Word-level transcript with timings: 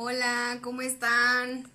Hola, 0.00 0.60
¿cómo 0.62 0.82
están? 0.82 1.68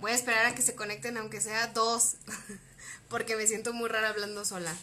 Voy 0.00 0.12
a 0.12 0.14
esperar 0.14 0.44
a 0.44 0.54
que 0.54 0.60
se 0.60 0.74
conecten 0.74 1.16
aunque 1.16 1.40
sea 1.40 1.68
dos, 1.68 2.16
porque 3.08 3.36
me 3.36 3.46
siento 3.46 3.72
muy 3.72 3.88
rara 3.88 4.10
hablando 4.10 4.44
sola. 4.44 4.76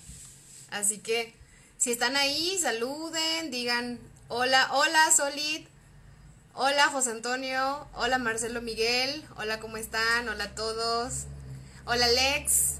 Así 0.71 0.98
que, 0.98 1.36
si 1.77 1.91
están 1.91 2.16
ahí, 2.16 2.57
saluden, 2.59 3.52
digan 3.52 4.00
hola, 4.29 4.68
hola 4.73 5.11
Solid, 5.16 5.68
hola 6.55 6.88
José 6.88 7.11
Antonio, 7.11 7.88
hola 7.93 8.17
Marcelo 8.17 8.63
Miguel, 8.63 9.23
hola, 9.38 9.59
¿cómo 9.59 9.77
están? 9.77 10.27
Hola 10.27 10.45
a 10.45 10.55
todos. 10.55 11.25
Hola 11.86 12.07
Lex, 12.07 12.77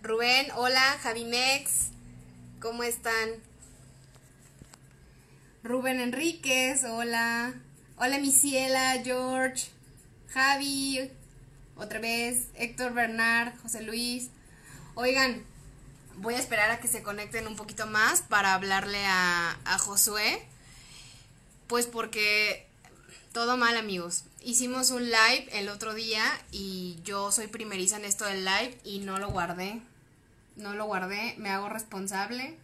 Rubén, 0.00 0.50
hola 0.56 0.98
Javinex, 1.02 1.88
¿cómo 2.58 2.84
están? 2.84 3.34
Rubén 5.62 6.00
Enríquez, 6.00 6.82
hola. 6.84 7.52
Hola 7.98 8.18
Misiela, 8.18 9.00
George, 9.02 9.68
Javi, 10.28 11.10
otra 11.76 11.98
vez, 11.98 12.48
Héctor 12.54 12.92
Bernard, 12.92 13.58
José 13.62 13.80
Luis. 13.84 14.28
Oigan, 14.96 15.42
voy 16.16 16.34
a 16.34 16.38
esperar 16.38 16.70
a 16.70 16.78
que 16.78 16.88
se 16.88 17.02
conecten 17.02 17.46
un 17.46 17.56
poquito 17.56 17.86
más 17.86 18.20
para 18.20 18.52
hablarle 18.52 19.02
a, 19.06 19.58
a 19.64 19.78
Josué. 19.78 20.46
Pues 21.68 21.86
porque 21.86 22.66
todo 23.32 23.56
mal 23.56 23.78
amigos. 23.78 24.24
Hicimos 24.42 24.90
un 24.90 25.04
live 25.04 25.48
el 25.52 25.70
otro 25.70 25.94
día 25.94 26.22
y 26.52 26.98
yo 27.02 27.32
soy 27.32 27.46
primeriza 27.46 27.96
en 27.96 28.04
esto 28.04 28.26
del 28.26 28.44
live 28.44 28.78
y 28.84 28.98
no 28.98 29.18
lo 29.18 29.30
guardé. 29.30 29.80
No 30.56 30.74
lo 30.74 30.84
guardé, 30.84 31.34
me 31.38 31.48
hago 31.48 31.70
responsable 31.70 32.58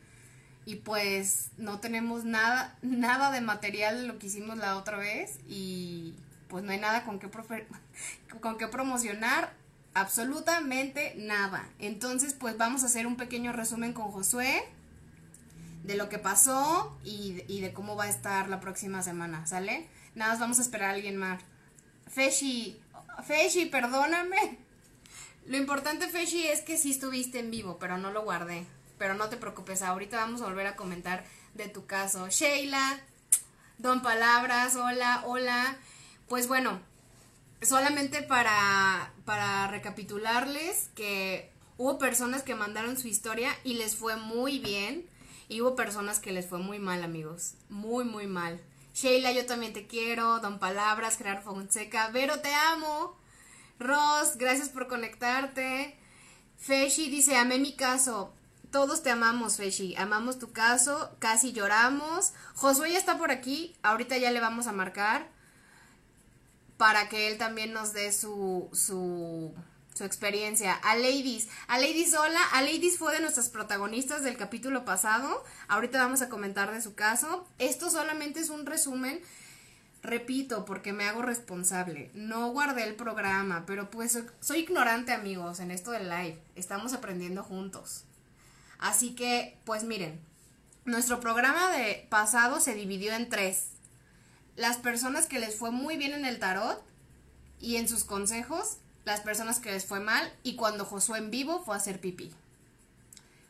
y 0.65 0.77
pues 0.77 1.51
no 1.57 1.81
tenemos 1.81 2.25
nada, 2.25 2.77
nada 2.83 3.31
de 3.33 3.41
material 3.41 4.03
de 4.03 4.07
lo 4.07 4.19
que 4.19 4.29
hicimos 4.29 4.59
la 4.59 4.77
otra 4.77 4.97
vez 4.97 5.39
y 5.49 6.15
pues 6.49 6.63
no 6.65 6.73
hay 6.73 6.79
nada 6.79 7.05
con 7.05 7.19
qué, 7.19 7.29
con 8.41 8.59
qué 8.59 8.69
promocionar, 8.69 9.53
absolutamente 9.95 11.15
nada. 11.17 11.69
Entonces 11.79 12.35
pues 12.35 12.57
vamos 12.57 12.83
a 12.83 12.87
hacer 12.87 13.07
un 13.07 13.17
pequeño 13.17 13.53
resumen 13.53 13.93
con 13.93 14.11
Josué 14.13 14.63
de 15.83 15.97
lo 15.97 16.09
que 16.09 16.19
pasó 16.19 16.97
y, 17.05 17.43
y 17.49 17.61
de 17.61 17.73
cómo 17.73 17.97
va 17.97 18.05
a 18.05 18.11
estar 18.11 18.49
la 18.49 18.61
próxima 18.61 19.03
semana, 19.03 19.47
¿sale? 19.47 19.89
Nada 20.15 20.33
más 20.33 20.41
vamos 20.41 20.59
a 20.61 20.63
esperar 20.63 20.91
a 20.91 20.95
alguien 20.95 21.17
más. 21.17 21.43
Feshi, 22.07 22.81
Feshi, 23.27 23.67
perdóname. 23.67 24.59
Lo 25.47 25.57
importante, 25.57 26.07
Feshi, 26.07 26.47
es 26.47 26.61
que 26.61 26.79
sí 26.79 26.93
estuviste 26.93 27.41
en 27.41 27.51
vivo, 27.51 27.79
pero 27.81 27.99
no 27.99 28.13
lo 28.13 28.23
guardé 28.23 28.65
pero 29.03 29.15
no 29.15 29.29
te 29.29 29.37
preocupes, 29.37 29.83
ahorita 29.83 30.17
vamos 30.17 30.43
a 30.43 30.45
volver 30.45 30.69
a 30.69 30.77
comentar 30.77 31.25
de 31.55 31.69
tu 31.69 31.87
caso. 31.87 32.29
Sheila, 32.29 33.01
Don 33.79 34.01
Palabras, 34.01 34.77
hola, 34.77 35.25
hola. 35.27 35.77
Pues 36.29 36.47
bueno, 36.47 36.81
solamente 37.63 38.23
para, 38.23 39.13
para 39.25 39.67
recapitularles 39.67 40.89
que 40.95 41.51
hubo 41.79 41.99
personas 41.99 42.45
que 42.45 42.55
mandaron 42.55 42.97
su 42.97 43.09
historia 43.09 43.51
y 43.65 43.75
les 43.75 43.97
fue 43.97 44.15
muy 44.15 44.61
bien. 44.61 45.05
Y 45.49 45.63
hubo 45.63 45.75
personas 45.75 46.21
que 46.21 46.31
les 46.31 46.47
fue 46.47 46.61
muy 46.61 46.79
mal, 46.79 47.03
amigos. 47.03 47.55
Muy, 47.71 48.05
muy 48.05 48.29
mal. 48.29 48.61
Sheila, 48.95 49.33
yo 49.33 49.47
también 49.47 49.73
te 49.73 49.89
quiero. 49.89 50.39
Don 50.39 50.61
Palabras, 50.61 51.19
Gerardo 51.19 51.43
Fonseca. 51.43 52.09
Vero, 52.11 52.39
te 52.39 52.55
amo. 52.55 53.19
Ross, 53.81 54.37
gracias 54.37 54.69
por 54.69 54.87
conectarte. 54.87 55.99
Feshi 56.57 57.11
dice, 57.11 57.35
amé 57.35 57.59
mi 57.59 57.73
caso. 57.73 58.33
Todos 58.73 59.03
te 59.03 59.11
amamos, 59.11 59.59
Feshi. 59.59 59.95
Amamos 59.97 60.39
tu 60.39 60.51
caso. 60.53 61.15
Casi 61.19 61.53
lloramos. 61.53 62.33
Josué 62.55 62.93
ya 62.93 62.99
está 62.99 63.19
por 63.19 63.31
aquí. 63.31 63.77
Ahorita 63.83 64.17
ya 64.17 64.31
le 64.31 64.41
vamos 64.41 64.67
a 64.67 64.73
marcar. 64.73 65.29
Para 66.79 67.11
que 67.11 67.29
él 67.29 67.37
también 67.37 67.75
nos 67.75 67.93
dé 67.93 68.11
su, 68.13 68.71
su, 68.73 69.55
su 69.93 70.05
experiencia. 70.05 70.73
A 70.73 70.97
Ladies. 70.97 71.49
A 71.69 71.79
Ladies, 71.79 72.15
hola. 72.15 72.41
A 72.55 72.63
Ladies 72.63 72.97
fue 72.97 73.13
de 73.13 73.21
nuestras 73.21 73.51
protagonistas 73.51 74.23
del 74.23 74.39
capítulo 74.39 74.87
pasado. 74.87 75.45
Ahorita 75.69 76.03
vamos 76.03 76.23
a 76.23 76.31
comentar 76.31 76.73
de 76.73 76.81
su 76.81 76.95
caso. 76.95 77.47
Esto 77.59 77.91
solamente 77.91 78.41
es 78.41 78.49
un 78.49 78.65
resumen. 78.65 79.21
Repito, 80.03 80.65
porque 80.65 80.95
me 80.95 81.05
hago 81.05 81.21
responsable. 81.21 82.11
No 82.15 82.51
guardé 82.53 82.85
el 82.85 82.95
programa, 82.95 83.65
pero 83.67 83.91
pues 83.91 84.19
soy 84.41 84.61
ignorante, 84.61 85.13
amigos, 85.13 85.61
en 85.61 85.71
esto 85.71 85.91
del 85.91 86.09
live. 86.09 86.43
Estamos 86.57 86.95
aprendiendo 86.95 87.45
juntos. 87.45 88.07
Así 88.83 89.15
que, 89.15 89.57
pues 89.65 89.85
miren, 89.85 90.21
nuestro 90.85 91.21
programa 91.21 91.71
de 91.71 92.05
pasado 92.11 92.59
se 92.59 92.75
dividió 92.75 93.15
en 93.15 93.29
tres. 93.29 93.69
Las 94.57 94.77
personas 94.77 95.27
que 95.27 95.39
les 95.39 95.55
fue 95.55 95.71
muy 95.71 95.97
bien 95.97 96.13
en 96.13 96.25
el 96.25 96.41
tarot 96.41 96.83
y 97.61 97.77
en 97.77 97.87
sus 97.87 98.03
consejos, 98.03 98.79
las 99.05 99.21
personas 99.21 99.61
que 99.61 99.71
les 99.71 99.87
fue 99.87 100.01
mal 100.01 100.33
y 100.43 100.57
cuando 100.57 100.85
Josué 100.85 101.19
en 101.19 101.31
vivo 101.31 101.63
fue 101.65 101.77
a 101.77 101.79
hacer 101.79 102.01
pipí. 102.01 102.33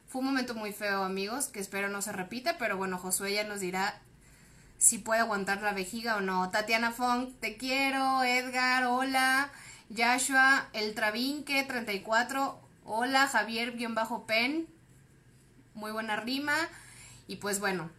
Fue 0.07 0.21
un 0.21 0.27
momento 0.27 0.55
muy 0.55 0.75
feo, 0.75 1.03
amigos, 1.03 1.47
que 1.47 1.61
espero 1.61 1.89
no 1.89 2.03
se 2.03 2.13
repita, 2.13 2.59
pero 2.59 2.77
bueno, 2.77 2.99
Josué 2.99 3.33
ya 3.33 3.45
nos 3.45 3.61
dirá 3.61 4.03
si 4.77 4.99
puede 4.99 5.21
aguantar 5.21 5.63
la 5.63 5.73
vejiga 5.73 6.17
o 6.17 6.21
no. 6.21 6.51
Tatiana 6.51 6.93
Fong, 6.93 7.31
te 7.41 7.57
quiero. 7.57 8.23
Edgar, 8.23 8.85
hola. 8.85 9.51
Joshua, 9.89 10.69
El 10.75 10.95
Travinque, 10.95 11.65
34, 11.65 12.61
hola. 12.85 13.29
Javier-Pen, 13.29 14.67
muy 15.75 15.93
buena 15.93 16.17
rima. 16.17 16.55
Y 17.27 17.37
pues 17.37 17.61
bueno, 17.61 17.91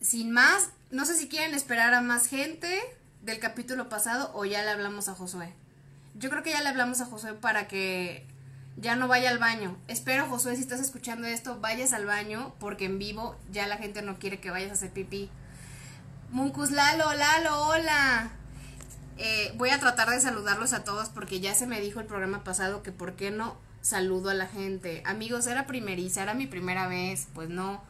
sin 0.00 0.30
más, 0.30 0.70
no 0.90 1.04
sé 1.04 1.16
si 1.16 1.28
quieren 1.28 1.54
esperar 1.54 1.94
a 1.94 2.00
más 2.00 2.26
gente 2.26 2.80
del 3.22 3.38
capítulo 3.38 3.88
pasado 3.88 4.30
o 4.34 4.44
ya 4.44 4.62
le 4.62 4.70
hablamos 4.70 5.08
a 5.08 5.14
Josué. 5.14 5.52
Yo 6.14 6.30
creo 6.30 6.42
que 6.42 6.50
ya 6.50 6.62
le 6.62 6.68
hablamos 6.68 7.00
a 7.00 7.06
Josué 7.06 7.32
para 7.34 7.66
que 7.68 8.26
ya 8.76 8.96
no 8.96 9.08
vaya 9.08 9.30
al 9.30 9.38
baño. 9.38 9.76
Espero, 9.88 10.26
Josué, 10.28 10.56
si 10.56 10.62
estás 10.62 10.80
escuchando 10.80 11.26
esto, 11.26 11.58
vayas 11.60 11.92
al 11.92 12.06
baño 12.06 12.54
porque 12.60 12.84
en 12.84 12.98
vivo 12.98 13.36
ya 13.50 13.66
la 13.66 13.76
gente 13.76 14.02
no 14.02 14.18
quiere 14.18 14.40
que 14.40 14.50
vayas 14.50 14.70
a 14.70 14.74
hacer 14.74 14.90
pipí. 14.90 15.30
Muncus 16.30 16.70
Lalo, 16.70 17.12
Lalo, 17.14 17.66
hola. 17.66 18.32
Eh, 19.16 19.52
voy 19.56 19.70
a 19.70 19.78
tratar 19.78 20.10
de 20.10 20.20
saludarlos 20.20 20.72
a 20.72 20.82
todos 20.82 21.08
porque 21.08 21.40
ya 21.40 21.54
se 21.54 21.66
me 21.66 21.80
dijo 21.80 22.00
el 22.00 22.06
programa 22.06 22.42
pasado 22.42 22.82
que 22.82 22.90
por 22.90 23.14
qué 23.14 23.30
no 23.30 23.56
saludo 23.84 24.30
a 24.30 24.34
la 24.34 24.46
gente. 24.46 25.02
Amigos, 25.04 25.46
era 25.46 25.66
primeriza, 25.66 26.22
era 26.22 26.34
mi 26.34 26.46
primera 26.46 26.88
vez, 26.88 27.28
pues 27.34 27.50
no, 27.50 27.84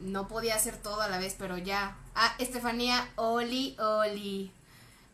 no 0.00 0.28
podía 0.28 0.56
hacer 0.56 0.76
todo 0.76 1.00
a 1.00 1.08
la 1.08 1.18
vez, 1.18 1.36
pero 1.38 1.56
ya. 1.56 1.96
Ah, 2.14 2.34
Estefanía, 2.38 3.08
Oli, 3.16 3.76
Oli. 3.78 4.52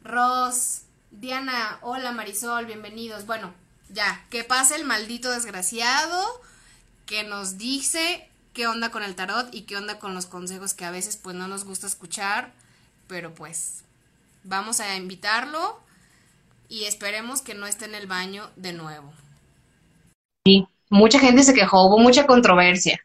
Ross, 0.02 0.82
Diana, 1.10 1.78
hola 1.82 2.12
Marisol, 2.12 2.66
bienvenidos. 2.66 3.26
Bueno, 3.26 3.54
ya, 3.90 4.24
que 4.30 4.44
pase 4.44 4.76
el 4.76 4.84
maldito 4.84 5.30
desgraciado 5.30 6.42
que 7.06 7.22
nos 7.22 7.58
dice 7.58 8.28
qué 8.54 8.66
onda 8.66 8.90
con 8.90 9.02
el 9.02 9.14
tarot 9.14 9.54
y 9.54 9.62
qué 9.62 9.76
onda 9.76 9.98
con 9.98 10.14
los 10.14 10.26
consejos 10.26 10.74
que 10.74 10.84
a 10.84 10.90
veces 10.90 11.16
pues 11.16 11.36
no 11.36 11.48
nos 11.48 11.64
gusta 11.64 11.86
escuchar, 11.86 12.52
pero 13.08 13.34
pues 13.34 13.82
vamos 14.42 14.80
a 14.80 14.96
invitarlo 14.96 15.80
y 16.68 16.84
esperemos 16.84 17.42
que 17.42 17.54
no 17.54 17.66
esté 17.66 17.84
en 17.84 17.94
el 17.94 18.06
baño 18.06 18.50
de 18.56 18.72
nuevo. 18.72 19.12
Sí, 20.46 20.68
mucha 20.90 21.18
gente 21.18 21.42
se 21.42 21.54
quejó, 21.54 21.86
hubo 21.86 21.98
mucha 21.98 22.26
controversia. 22.26 23.00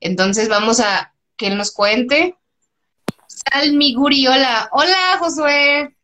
Entonces 0.00 0.48
vamos 0.48 0.80
a 0.80 1.14
que 1.36 1.46
él 1.46 1.56
nos 1.56 1.70
cuente. 1.70 2.34
Sal 3.28 3.74
Miguri, 3.74 4.26
hola. 4.26 4.68
Hola, 4.72 5.18
Josué. 5.20 5.94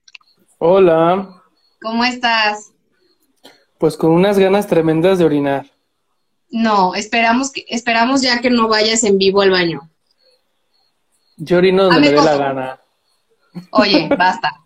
Hola. 0.59 1.43
¿Cómo 1.83 2.05
estás? 2.05 2.71
Pues 3.79 3.97
con 3.97 4.13
unas 4.13 4.39
ganas 4.39 4.69
tremendas 4.69 5.19
de 5.19 5.25
orinar. 5.25 5.67
No, 6.51 6.95
esperamos 6.95 7.51
que, 7.51 7.65
esperamos 7.69 8.23
ya 8.23 8.41
que 8.41 8.51
no 8.51 8.69
vayas 8.69 9.03
en 9.03 9.19
vivo 9.19 9.43
al 9.43 9.51
baño. 9.51 9.91
Yo 11.37 11.59
orino 11.59 11.85
donde 11.85 12.01
me 12.01 12.11
dé 12.11 12.23
la 12.23 12.37
gana. 12.37 12.81
Oye, 13.73 14.09
basta. 14.17 14.63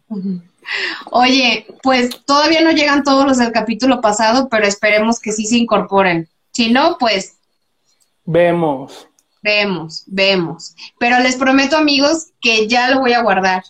Oye, 1.10 1.66
pues 1.82 2.10
todavía 2.24 2.60
no 2.62 2.72
llegan 2.72 3.02
todos 3.02 3.26
los 3.26 3.38
del 3.38 3.52
capítulo 3.52 4.00
pasado, 4.00 4.48
pero 4.48 4.66
esperemos 4.66 5.20
que 5.20 5.32
sí 5.32 5.46
se 5.46 5.56
incorporen. 5.56 6.28
Si 6.52 6.70
no, 6.70 6.96
pues... 6.98 7.38
Vemos. 8.24 9.08
Vemos, 9.42 10.04
vemos. 10.06 10.74
Pero 10.98 11.18
les 11.18 11.36
prometo, 11.36 11.76
amigos, 11.76 12.28
que 12.40 12.68
ya 12.68 12.90
lo 12.90 13.00
voy 13.00 13.12
a 13.12 13.22
guardar. 13.22 13.64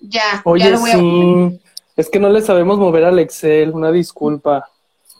Ya, 0.00 0.42
ya 0.56 0.70
lo 0.70 0.78
voy 0.78 0.90
sí. 0.92 1.60
Es 1.96 2.08
que 2.08 2.20
no 2.20 2.30
le 2.30 2.40
sabemos 2.40 2.78
mover 2.78 3.04
al 3.04 3.18
Excel, 3.18 3.70
una 3.70 3.90
disculpa. 3.90 4.68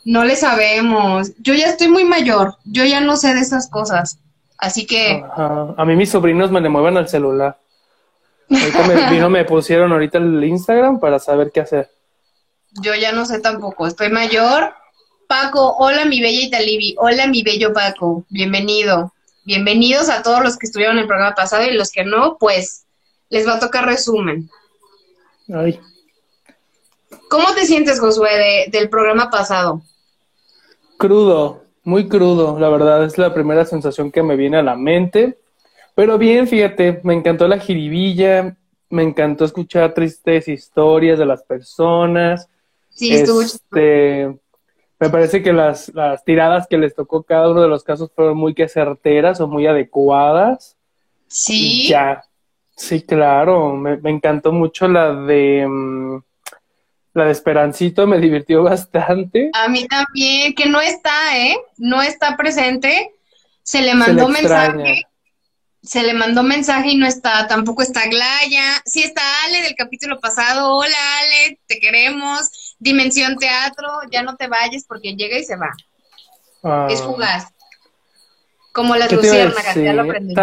No 0.05 0.23
le 0.23 0.35
sabemos. 0.35 1.31
Yo 1.37 1.53
ya 1.53 1.67
estoy 1.67 1.89
muy 1.89 2.05
mayor, 2.05 2.55
yo 2.63 2.85
ya 2.85 3.01
no 3.01 3.17
sé 3.17 3.35
de 3.35 3.41
esas 3.41 3.69
cosas. 3.69 4.17
Así 4.57 4.85
que... 4.85 5.23
A 5.35 5.85
mí 5.85 5.95
mis 5.95 6.09
sobrinos 6.09 6.51
me 6.51 6.61
le 6.61 6.69
mueven 6.69 6.97
al 6.97 7.09
celular. 7.09 7.59
Ahorita 8.51 8.87
me, 8.87 9.09
vino, 9.09 9.29
me 9.29 9.45
pusieron 9.45 9.91
ahorita 9.91 10.17
el 10.17 10.43
Instagram 10.43 10.99
para 10.99 11.19
saber 11.19 11.51
qué 11.51 11.61
hacer. 11.61 11.89
Yo 12.81 12.93
ya 12.95 13.11
no 13.11 13.25
sé 13.25 13.39
tampoco, 13.39 13.87
estoy 13.87 14.09
mayor. 14.09 14.73
Paco, 15.27 15.75
hola 15.77 16.05
mi 16.05 16.21
bella 16.21 16.41
Italibi, 16.41 16.95
hola 16.97 17.27
mi 17.27 17.43
bello 17.43 17.73
Paco, 17.73 18.25
bienvenido. 18.29 19.13
Bienvenidos 19.43 20.09
a 20.09 20.21
todos 20.21 20.43
los 20.43 20.57
que 20.57 20.67
estuvieron 20.67 20.97
en 20.97 21.03
el 21.03 21.07
programa 21.07 21.33
pasado 21.33 21.63
y 21.65 21.73
los 21.73 21.91
que 21.91 22.03
no, 22.03 22.37
pues 22.37 22.85
les 23.29 23.47
va 23.47 23.55
a 23.55 23.59
tocar 23.59 23.85
resumen. 23.85 24.49
Ay. 25.53 25.79
¿Cómo 27.29 27.53
te 27.55 27.65
sientes, 27.65 27.99
Josué, 27.99 28.67
del 28.71 28.89
programa 28.89 29.29
pasado? 29.29 29.81
Crudo, 30.97 31.63
muy 31.83 32.07
crudo, 32.07 32.59
la 32.59 32.69
verdad, 32.69 33.05
es 33.05 33.17
la 33.17 33.33
primera 33.33 33.65
sensación 33.65 34.11
que 34.11 34.21
me 34.21 34.35
viene 34.35 34.57
a 34.57 34.63
la 34.63 34.75
mente. 34.75 35.40
Pero 35.95 36.17
bien, 36.17 36.47
fíjate, 36.47 37.01
me 37.03 37.13
encantó 37.13 37.47
la 37.47 37.59
jiribilla, 37.59 38.57
me 38.89 39.03
encantó 39.03 39.45
escuchar 39.45 39.93
tristes 39.93 40.47
historias 40.47 41.19
de 41.19 41.25
las 41.25 41.43
personas. 41.43 42.47
Sí, 42.89 43.13
estuvo 43.13 43.41
este, 43.41 44.37
me 44.99 45.09
parece 45.09 45.41
que 45.41 45.53
las, 45.53 45.93
las 45.93 46.23
tiradas 46.23 46.67
que 46.67 46.77
les 46.77 46.93
tocó 46.93 47.23
cada 47.23 47.49
uno 47.49 47.61
de 47.61 47.67
los 47.67 47.83
casos 47.83 48.11
fueron 48.15 48.37
muy 48.37 48.53
que 48.53 48.67
certeras 48.67 49.41
o 49.41 49.47
muy 49.47 49.65
adecuadas. 49.65 50.77
Sí. 51.27 51.87
ya. 51.87 52.23
Sí, 52.75 53.01
claro. 53.01 53.75
Me, 53.75 53.99
encantó 54.09 54.51
mucho 54.51 54.87
la 54.87 55.13
de 55.13 55.65
mm, 55.67 56.21
la 57.13 57.25
de 57.25 57.31
Esperancito, 57.31 58.07
me 58.07 58.19
divirtió 58.19 58.63
bastante. 58.63 59.49
A 59.53 59.67
mí 59.67 59.87
también, 59.87 60.53
que 60.53 60.67
no 60.67 60.81
está, 60.81 61.37
¿eh? 61.37 61.57
No 61.77 62.01
está 62.01 62.37
presente. 62.37 63.11
Se 63.63 63.81
le 63.81 63.93
mandó 63.93 64.27
mensaje 64.27 65.05
se 65.83 66.03
le 66.03 66.13
mandó 66.13 66.43
mensaje 66.43 66.89
y 66.89 66.97
no 66.97 67.07
está, 67.07 67.47
tampoco 67.47 67.81
está 67.81 68.07
Glaya, 68.07 68.81
sí 68.85 69.01
está 69.01 69.21
Ale 69.45 69.61
del 69.61 69.75
capítulo 69.75 70.19
pasado, 70.19 70.75
hola 70.75 70.97
Ale, 71.19 71.59
te 71.65 71.79
queremos, 71.79 72.75
Dimensión 72.79 73.37
Teatro, 73.37 73.87
ya 74.11 74.21
no 74.21 74.35
te 74.35 74.47
vayas 74.47 74.85
porque 74.87 75.15
llega 75.15 75.39
y 75.39 75.43
se 75.43 75.55
va. 75.55 75.71
Es 76.89 77.01
ah. 77.01 77.03
fugaz. 77.03 77.47
Como 78.71 78.95
las 78.95 79.11
luciérnagas, 79.11 79.75
ya 79.75 79.93
lo 79.93 80.03
aprendí. 80.03 80.35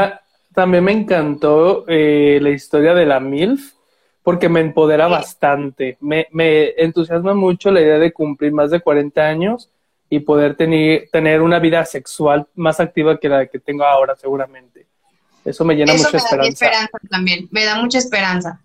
también 0.55 0.85
me 0.85 0.93
encantó 0.93 1.85
eh, 1.87 2.39
la 2.43 2.51
historia 2.51 2.93
de 2.93 3.07
la 3.07 3.21
MILF, 3.21 3.73
porque 4.23 4.49
me 4.49 4.61
empodera 4.61 5.07
bastante. 5.07 5.97
Me, 6.01 6.27
me 6.33 6.75
entusiasma 6.77 7.33
mucho 7.33 7.71
la 7.71 7.81
idea 7.81 7.99
de 7.99 8.13
cumplir 8.13 8.53
más 8.53 8.71
de 8.71 8.81
40 8.81 9.23
años 9.23 9.71
y 10.11 10.21
poder 10.21 10.57
tener, 10.57 11.09
tener 11.11 11.41
una 11.41 11.59
vida 11.59 11.85
sexual 11.85 12.47
más 12.55 12.81
activa 12.81 13.19
que 13.19 13.29
la 13.29 13.47
que 13.47 13.61
tengo 13.61 13.85
ahora, 13.85 14.17
seguramente. 14.17 14.87
Eso 15.45 15.65
me 15.65 15.75
llena 15.75 15.95
mucha 15.95 16.17
esperanza. 16.17 16.37
Da 16.37 16.49
esperanza 16.49 16.99
también, 17.11 17.49
me 17.51 17.65
da 17.65 17.77
mucha 17.77 17.99
esperanza. 17.99 18.61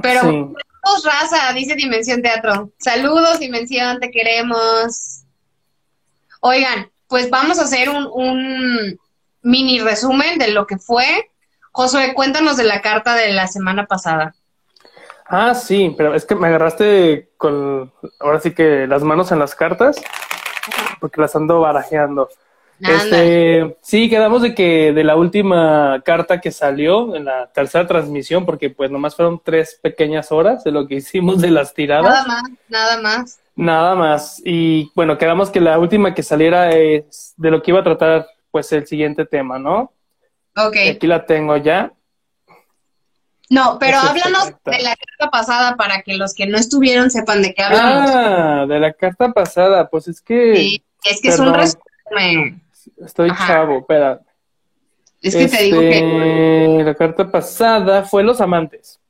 Pero 0.00 0.20
saludos, 0.20 1.04
raza, 1.04 1.52
dice 1.52 1.74
Dimensión 1.74 2.22
Teatro. 2.22 2.70
Saludos, 2.78 3.38
Dimensión, 3.38 4.00
te 4.00 4.10
queremos. 4.10 5.22
Oigan, 6.40 6.90
pues 7.08 7.30
vamos 7.30 7.58
a 7.58 7.62
hacer 7.62 7.90
un, 7.90 8.08
un 8.12 8.98
mini 9.42 9.80
resumen 9.80 10.38
de 10.38 10.48
lo 10.48 10.66
que 10.66 10.78
fue. 10.78 11.28
Josué, 11.72 12.14
cuéntanos 12.14 12.56
de 12.56 12.64
la 12.64 12.80
carta 12.80 13.14
de 13.14 13.32
la 13.32 13.46
semana 13.46 13.86
pasada. 13.86 14.34
Ah, 15.26 15.54
sí, 15.54 15.94
pero 15.96 16.14
es 16.14 16.26
que 16.26 16.34
me 16.34 16.48
agarraste 16.48 17.30
con, 17.38 17.90
ahora 18.20 18.40
sí 18.40 18.52
que 18.52 18.86
las 18.86 19.02
manos 19.02 19.32
en 19.32 19.38
las 19.38 19.54
cartas, 19.54 19.96
porque 21.00 21.20
las 21.20 21.34
ando 21.34 21.60
barajeando. 21.60 22.28
Este, 22.82 23.76
sí, 23.80 24.10
quedamos 24.10 24.42
de 24.42 24.54
que 24.54 24.92
de 24.92 25.04
la 25.04 25.14
última 25.14 26.02
carta 26.04 26.40
que 26.40 26.50
salió 26.50 27.14
en 27.14 27.26
la 27.26 27.46
tercera 27.52 27.86
transmisión, 27.86 28.44
porque 28.44 28.70
pues 28.70 28.90
nomás 28.90 29.14
fueron 29.14 29.40
tres 29.42 29.78
pequeñas 29.80 30.32
horas 30.32 30.64
de 30.64 30.72
lo 30.72 30.88
que 30.88 30.96
hicimos 30.96 31.40
de 31.40 31.50
las 31.50 31.74
tiradas. 31.74 32.04
Nada 32.04 32.26
más, 32.26 32.42
nada 32.68 33.00
más. 33.00 33.38
Nada 33.54 33.94
más. 33.94 34.42
Y 34.44 34.90
bueno, 34.94 35.16
quedamos 35.16 35.50
que 35.50 35.60
la 35.60 35.78
última 35.78 36.14
que 36.14 36.22
saliera 36.22 36.70
es 36.70 37.34
de 37.36 37.50
lo 37.50 37.62
que 37.62 37.70
iba 37.70 37.80
a 37.80 37.84
tratar 37.84 38.26
pues 38.50 38.72
el 38.72 38.86
siguiente 38.86 39.26
tema, 39.26 39.58
¿no? 39.58 39.92
Ok. 40.56 40.76
Aquí 40.96 41.06
la 41.06 41.24
tengo 41.24 41.56
ya. 41.56 41.92
No, 43.48 43.76
pero 43.78 43.98
háblanos 43.98 44.54
de 44.64 44.82
la 44.82 44.96
carta 44.96 45.30
pasada 45.30 45.76
para 45.76 46.00
que 46.02 46.14
los 46.14 46.32
que 46.34 46.46
no 46.46 46.56
estuvieron 46.56 47.10
sepan 47.10 47.42
de 47.42 47.52
qué 47.52 47.62
hablamos. 47.62 48.10
Ah, 48.12 48.64
de 48.66 48.80
la 48.80 48.92
carta 48.94 49.30
pasada, 49.30 49.88
pues 49.90 50.08
es 50.08 50.22
que... 50.22 50.56
Sí, 50.56 50.84
es 51.04 51.20
que 51.20 51.28
es 51.28 51.38
un 51.38 51.52
resumen. 51.52 52.61
Estoy 53.04 53.30
chavo, 53.46 53.78
espera. 53.78 54.20
Es 55.20 55.36
que 55.36 55.48
te 55.48 55.62
digo 55.62 55.80
que. 55.80 55.98
Este, 55.98 56.84
la 56.84 56.94
carta 56.94 57.30
pasada 57.30 58.02
fue 58.02 58.24
Los 58.24 58.40
Amantes. 58.40 59.00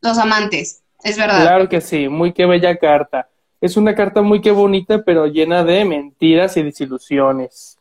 Los 0.00 0.18
Amantes, 0.18 0.82
es 1.02 1.16
verdad. 1.16 1.42
Claro 1.42 1.68
que 1.68 1.80
sí, 1.80 2.08
muy 2.08 2.32
qué 2.32 2.44
bella 2.46 2.76
carta. 2.76 3.28
Es 3.60 3.76
una 3.76 3.94
carta 3.94 4.22
muy 4.22 4.40
que 4.40 4.50
bonita, 4.50 5.02
pero 5.04 5.26
llena 5.26 5.64
de 5.64 5.84
mentiras 5.84 6.56
y 6.56 6.62
desilusiones. 6.62 7.78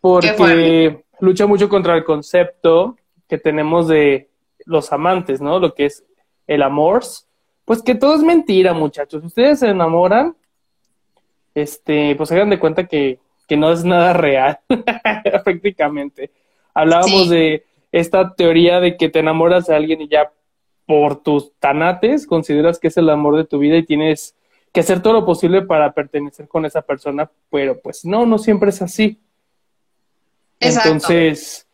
Porque 0.00 1.04
lucha 1.18 1.46
mucho 1.46 1.68
contra 1.68 1.96
el 1.96 2.04
concepto 2.04 2.96
que 3.28 3.38
tenemos 3.38 3.88
de 3.88 4.28
los 4.64 4.92
amantes, 4.92 5.40
¿no? 5.40 5.58
Lo 5.58 5.74
que 5.74 5.86
es 5.86 6.04
el 6.46 6.62
amor. 6.62 7.02
Pues 7.64 7.82
que 7.82 7.94
todo 7.94 8.14
es 8.14 8.22
mentira, 8.22 8.74
muchachos. 8.74 9.24
Ustedes 9.24 9.60
se 9.60 9.68
enamoran, 9.68 10.36
este, 11.54 12.14
pues 12.14 12.30
hagan 12.30 12.50
de 12.50 12.60
cuenta 12.60 12.86
que 12.86 13.18
que 13.46 13.56
no 13.56 13.72
es 13.72 13.84
nada 13.84 14.12
real, 14.12 14.58
prácticamente. 15.44 16.30
Hablábamos 16.74 17.28
de 17.28 17.64
esta 17.92 18.34
teoría 18.34 18.80
de 18.80 18.96
que 18.96 19.08
te 19.08 19.20
enamoras 19.20 19.66
de 19.66 19.74
alguien 19.74 20.02
y 20.02 20.08
ya 20.08 20.30
por 20.86 21.22
tus 21.22 21.52
tanates 21.58 22.26
consideras 22.26 22.78
que 22.78 22.88
es 22.88 22.96
el 22.96 23.10
amor 23.10 23.36
de 23.36 23.44
tu 23.44 23.58
vida 23.58 23.76
y 23.76 23.84
tienes 23.84 24.36
que 24.72 24.80
hacer 24.80 25.00
todo 25.00 25.14
lo 25.14 25.24
posible 25.24 25.62
para 25.62 25.92
pertenecer 25.92 26.48
con 26.48 26.66
esa 26.66 26.82
persona, 26.82 27.30
pero 27.50 27.80
pues 27.80 28.04
no, 28.04 28.26
no 28.26 28.38
siempre 28.38 28.70
es 28.70 28.82
así. 28.82 29.18
Exacto. 30.60 30.90
Entonces, 30.90 31.66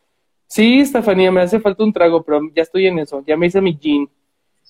sí, 0.46 0.80
Estefanía, 0.80 1.32
me 1.32 1.40
hace 1.40 1.60
falta 1.60 1.82
un 1.82 1.92
trago, 1.92 2.22
pero 2.22 2.40
ya 2.54 2.62
estoy 2.62 2.86
en 2.86 3.00
eso, 3.00 3.22
ya 3.26 3.36
me 3.36 3.46
hice 3.46 3.60
mi 3.60 3.76
jean. 3.76 4.08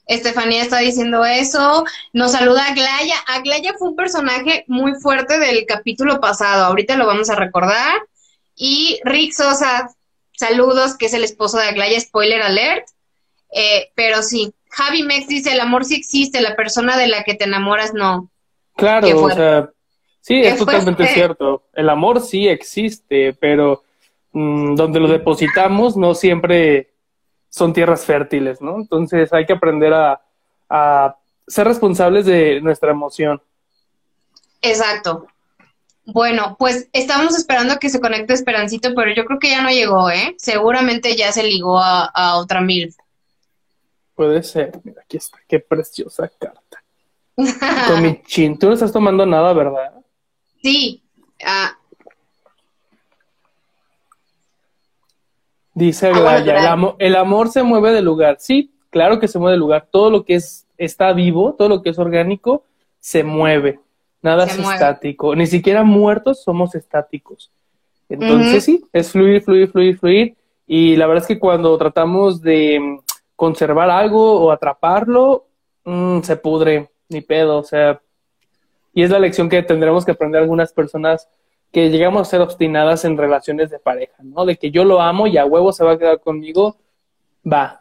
Estefanía 0.06 0.62
está 0.62 0.78
diciendo 0.78 1.24
eso. 1.24 1.84
Nos 2.12 2.32
saluda 2.32 2.66
Aglaya. 2.66 3.16
Aglaya 3.26 3.74
fue 3.78 3.90
un 3.90 3.96
personaje 3.96 4.64
muy 4.66 4.94
fuerte 4.94 5.38
del 5.38 5.64
capítulo 5.66 6.20
pasado. 6.20 6.64
Ahorita 6.64 6.96
lo 6.96 7.06
vamos 7.06 7.30
a 7.30 7.36
recordar. 7.36 8.02
Y 8.56 9.00
Rick 9.04 9.32
Sosa, 9.32 9.90
saludos, 10.36 10.96
que 10.96 11.06
es 11.06 11.14
el 11.14 11.24
esposo 11.24 11.58
de 11.58 11.68
Aglaya, 11.68 12.00
spoiler 12.00 12.42
alert. 12.42 12.86
Eh, 13.54 13.90
pero 13.94 14.22
sí, 14.22 14.52
Javi 14.70 15.02
Mex 15.02 15.28
dice, 15.28 15.52
el 15.52 15.60
amor 15.60 15.84
sí 15.84 15.94
existe, 15.94 16.40
la 16.40 16.56
persona 16.56 16.96
de 16.96 17.06
la 17.06 17.22
que 17.22 17.34
te 17.34 17.44
enamoras 17.44 17.92
no. 17.94 18.30
Claro, 18.74 19.24
o 19.24 19.30
sea, 19.30 19.70
sí, 20.20 20.40
es 20.40 20.58
totalmente 20.58 21.06
cierto. 21.08 21.64
El 21.74 21.90
amor 21.90 22.20
sí 22.20 22.48
existe, 22.48 23.34
pero 23.34 23.84
mm, 24.32 24.74
donde 24.74 25.00
lo 25.00 25.08
depositamos 25.08 25.96
no 25.96 26.14
siempre 26.14 26.91
son 27.52 27.74
tierras 27.74 28.06
fértiles, 28.06 28.62
¿no? 28.62 28.76
Entonces 28.76 29.30
hay 29.32 29.44
que 29.44 29.52
aprender 29.52 29.92
a, 29.92 30.20
ser 31.46 31.66
responsables 31.66 32.24
de 32.24 32.62
nuestra 32.62 32.92
emoción. 32.92 33.42
Exacto. 34.62 35.26
Bueno, 36.06 36.56
pues 36.58 36.88
estamos 36.94 37.36
esperando 37.36 37.78
que 37.78 37.90
se 37.90 38.00
conecte 38.00 38.32
Esperancito, 38.32 38.94
pero 38.96 39.12
yo 39.14 39.26
creo 39.26 39.38
que 39.38 39.50
ya 39.50 39.60
no 39.60 39.68
llegó, 39.68 40.10
¿eh? 40.10 40.34
Seguramente 40.38 41.14
ya 41.14 41.30
se 41.30 41.42
ligó 41.42 41.78
a, 41.78 42.38
otra 42.38 42.62
mil. 42.62 42.94
Puede 44.14 44.42
ser. 44.42 44.80
Mira, 44.82 45.02
aquí 45.02 45.18
está. 45.18 45.38
Qué 45.46 45.60
preciosa 45.60 46.30
carta. 46.38 46.82
Con 47.86 48.02
mi 48.02 48.22
chin. 48.22 48.58
Tú 48.58 48.68
no 48.68 48.72
estás 48.72 48.92
tomando 48.92 49.26
nada, 49.26 49.52
¿verdad? 49.52 49.92
Sí. 50.62 51.02
Ah, 51.44 51.76
Dice 55.74 56.10
ah, 56.14 56.38
el, 56.98 57.16
amor, 57.16 57.48
se 57.48 57.62
mueve 57.62 57.92
del 57.92 58.04
lugar. 58.04 58.36
Sí, 58.38 58.70
claro 58.90 59.18
que 59.18 59.28
se 59.28 59.38
mueve 59.38 59.52
del 59.52 59.60
lugar. 59.60 59.88
Todo 59.90 60.10
lo 60.10 60.24
que 60.24 60.34
es, 60.34 60.66
está 60.76 61.12
vivo, 61.12 61.54
todo 61.54 61.68
lo 61.68 61.82
que 61.82 61.90
es 61.90 61.98
orgánico, 61.98 62.64
se 63.00 63.24
mueve. 63.24 63.80
Nada 64.20 64.44
es 64.44 64.58
estático. 64.58 65.34
Ni 65.34 65.46
siquiera 65.46 65.82
muertos 65.82 66.42
somos 66.42 66.74
estáticos. 66.74 67.50
Entonces 68.08 68.64
sí, 68.64 68.84
es 68.92 69.10
fluir, 69.10 69.42
fluir, 69.42 69.70
fluir, 69.70 69.98
fluir. 69.98 70.36
Y 70.66 70.96
la 70.96 71.06
verdad 71.06 71.22
es 71.22 71.28
que 71.28 71.38
cuando 71.38 71.76
tratamos 71.78 72.42
de 72.42 72.78
mm, 72.78 72.98
conservar 73.34 73.90
algo 73.90 74.40
o 74.40 74.50
atraparlo, 74.52 75.46
mm, 75.84 76.20
se 76.20 76.36
pudre, 76.36 76.90
ni 77.08 77.22
pedo. 77.22 77.58
O 77.58 77.64
sea, 77.64 78.00
y 78.92 79.02
es 79.02 79.10
la 79.10 79.18
lección 79.18 79.48
que 79.48 79.62
tendremos 79.62 80.04
que 80.04 80.12
aprender 80.12 80.42
algunas 80.42 80.72
personas 80.72 81.28
que 81.72 81.88
llegamos 81.88 82.22
a 82.22 82.30
ser 82.30 82.40
obstinadas 82.42 83.04
en 83.04 83.16
relaciones 83.16 83.70
de 83.70 83.78
pareja, 83.78 84.22
¿no? 84.22 84.44
De 84.44 84.56
que 84.56 84.70
yo 84.70 84.84
lo 84.84 85.00
amo 85.00 85.26
y 85.26 85.38
a 85.38 85.46
huevo 85.46 85.72
se 85.72 85.84
va 85.84 85.92
a 85.92 85.98
quedar 85.98 86.20
conmigo, 86.20 86.76
va, 87.50 87.80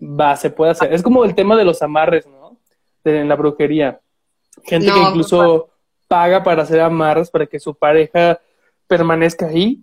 va, 0.00 0.36
se 0.36 0.50
puede 0.50 0.70
hacer. 0.70 0.92
Es 0.92 1.02
como 1.02 1.24
el 1.24 1.34
tema 1.34 1.56
de 1.56 1.64
los 1.64 1.82
amarres, 1.82 2.26
¿no? 2.26 2.56
De, 3.02 3.20
en 3.20 3.28
la 3.28 3.34
brujería. 3.34 4.00
Gente 4.62 4.92
que 4.92 5.00
incluso 5.00 5.70
paga 6.06 6.42
para 6.42 6.62
hacer 6.62 6.80
amarres 6.80 7.30
para 7.30 7.46
que 7.46 7.58
su 7.58 7.74
pareja 7.74 8.40
permanezca 8.86 9.46
ahí, 9.46 9.82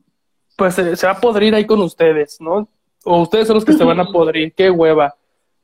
pues 0.55 0.75
se, 0.75 1.05
va 1.05 1.11
a 1.11 1.19
podrir 1.19 1.53
ahí 1.53 1.65
con 1.65 1.81
ustedes, 1.81 2.39
¿no? 2.39 2.67
O 3.03 3.21
ustedes 3.21 3.47
son 3.47 3.55
los 3.55 3.65
que 3.65 3.73
se 3.73 3.83
van 3.83 3.99
a 3.99 4.05
podrir, 4.05 4.53
qué 4.53 4.69
hueva. 4.69 5.15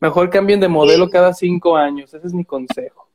Mejor 0.01 0.29
cambien 0.29 0.59
de 0.59 0.67
modelo 0.67 1.09
cada 1.09 1.33
cinco 1.33 1.77
años, 1.77 2.13
ese 2.13 2.27
es 2.27 2.33
mi 2.33 2.43
consejo. 2.43 3.07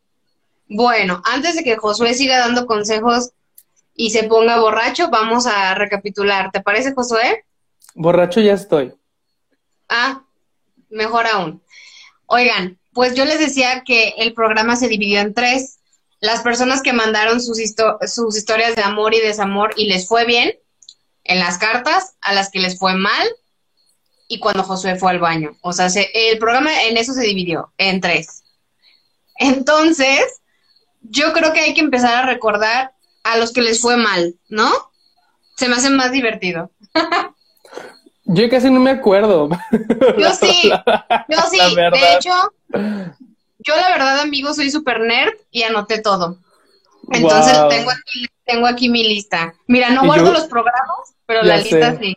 Bueno, 0.69 1.21
antes 1.25 1.57
de 1.57 1.65
que 1.65 1.77
Josué 1.77 2.15
siga 2.15 2.39
dando 2.39 2.65
consejos, 2.65 3.33
y 4.01 4.09
se 4.13 4.25
ponga 4.25 4.59
borracho, 4.59 5.11
vamos 5.11 5.47
a 5.47 5.75
recapitular. 5.75 6.51
¿Te 6.51 6.63
parece, 6.63 6.95
Josué? 6.95 7.45
Borracho 7.95 8.41
ya 8.41 8.55
estoy. 8.55 8.95
Ah, 9.91 10.23
mejor 10.89 11.27
aún. 11.27 11.63
Oigan, 12.25 12.79
pues 12.95 13.15
yo 13.15 13.27
les 13.27 13.39
decía 13.39 13.83
que 13.85 14.15
el 14.17 14.33
programa 14.33 14.77
se 14.77 14.89
dividió 14.89 15.21
en 15.21 15.35
tres. 15.35 15.81
Las 16.19 16.41
personas 16.41 16.81
que 16.81 16.95
mandaron 16.95 17.43
sus, 17.43 17.59
sus 18.07 18.39
historias 18.39 18.75
de 18.75 18.83
amor 18.83 19.13
y 19.13 19.21
desamor 19.21 19.75
y 19.77 19.85
les 19.85 20.09
fue 20.09 20.25
bien 20.25 20.55
en 21.25 21.39
las 21.39 21.59
cartas, 21.59 22.15
a 22.23 22.33
las 22.33 22.51
que 22.51 22.61
les 22.61 22.79
fue 22.79 22.95
mal 22.95 23.29
y 24.29 24.39
cuando 24.39 24.63
Josué 24.63 24.97
fue 24.97 25.11
al 25.11 25.19
baño. 25.19 25.59
O 25.61 25.75
sea, 25.75 25.89
el 26.15 26.39
programa 26.39 26.85
en 26.85 26.97
eso 26.97 27.13
se 27.13 27.25
dividió 27.25 27.75
en 27.77 28.01
tres. 28.01 28.45
Entonces, 29.37 30.41
yo 31.03 31.35
creo 31.35 31.53
que 31.53 31.61
hay 31.61 31.75
que 31.75 31.83
empezar 31.83 32.15
a 32.15 32.27
recordar 32.27 32.95
a 33.25 33.37
los 33.37 33.53
que 33.53 33.63
les 33.63 33.81
fue 33.81 33.97
mal, 33.97 34.35
¿no? 34.49 34.71
Se 35.57 35.69
me 35.69 35.77
hace 35.77 35.91
más 35.91 36.13
divertido. 36.13 36.71
Yo 38.25 38.49
casi 38.49 38.71
no 38.71 38.81
me 38.81 38.91
acuerdo. 38.91 39.49
Yo 40.19 40.31
sí, 40.33 40.71
yo 41.29 41.39
sí. 41.51 41.59
De 41.77 42.15
hecho, 42.15 42.31
yo 43.59 43.77
la 43.77 43.91
verdad, 43.91 44.21
amigo, 44.21 44.55
soy 44.55 44.71
super 44.71 45.01
nerd 45.01 45.35
y 45.51 45.65
anoté 45.65 46.01
todo. 46.01 46.39
Entonces 47.11 47.59
tengo, 47.69 47.91
aquí, 47.91 48.27
tengo 48.45 48.67
aquí 48.67 48.89
mi 48.89 49.03
lista. 49.03 49.55
Mira, 49.67 49.91
no 49.91 50.05
guardo 50.05 50.33
los 50.33 50.45
programas, 50.45 51.15
pero 51.27 51.43
la 51.43 51.57
lista 51.57 51.99
sí. 51.99 52.17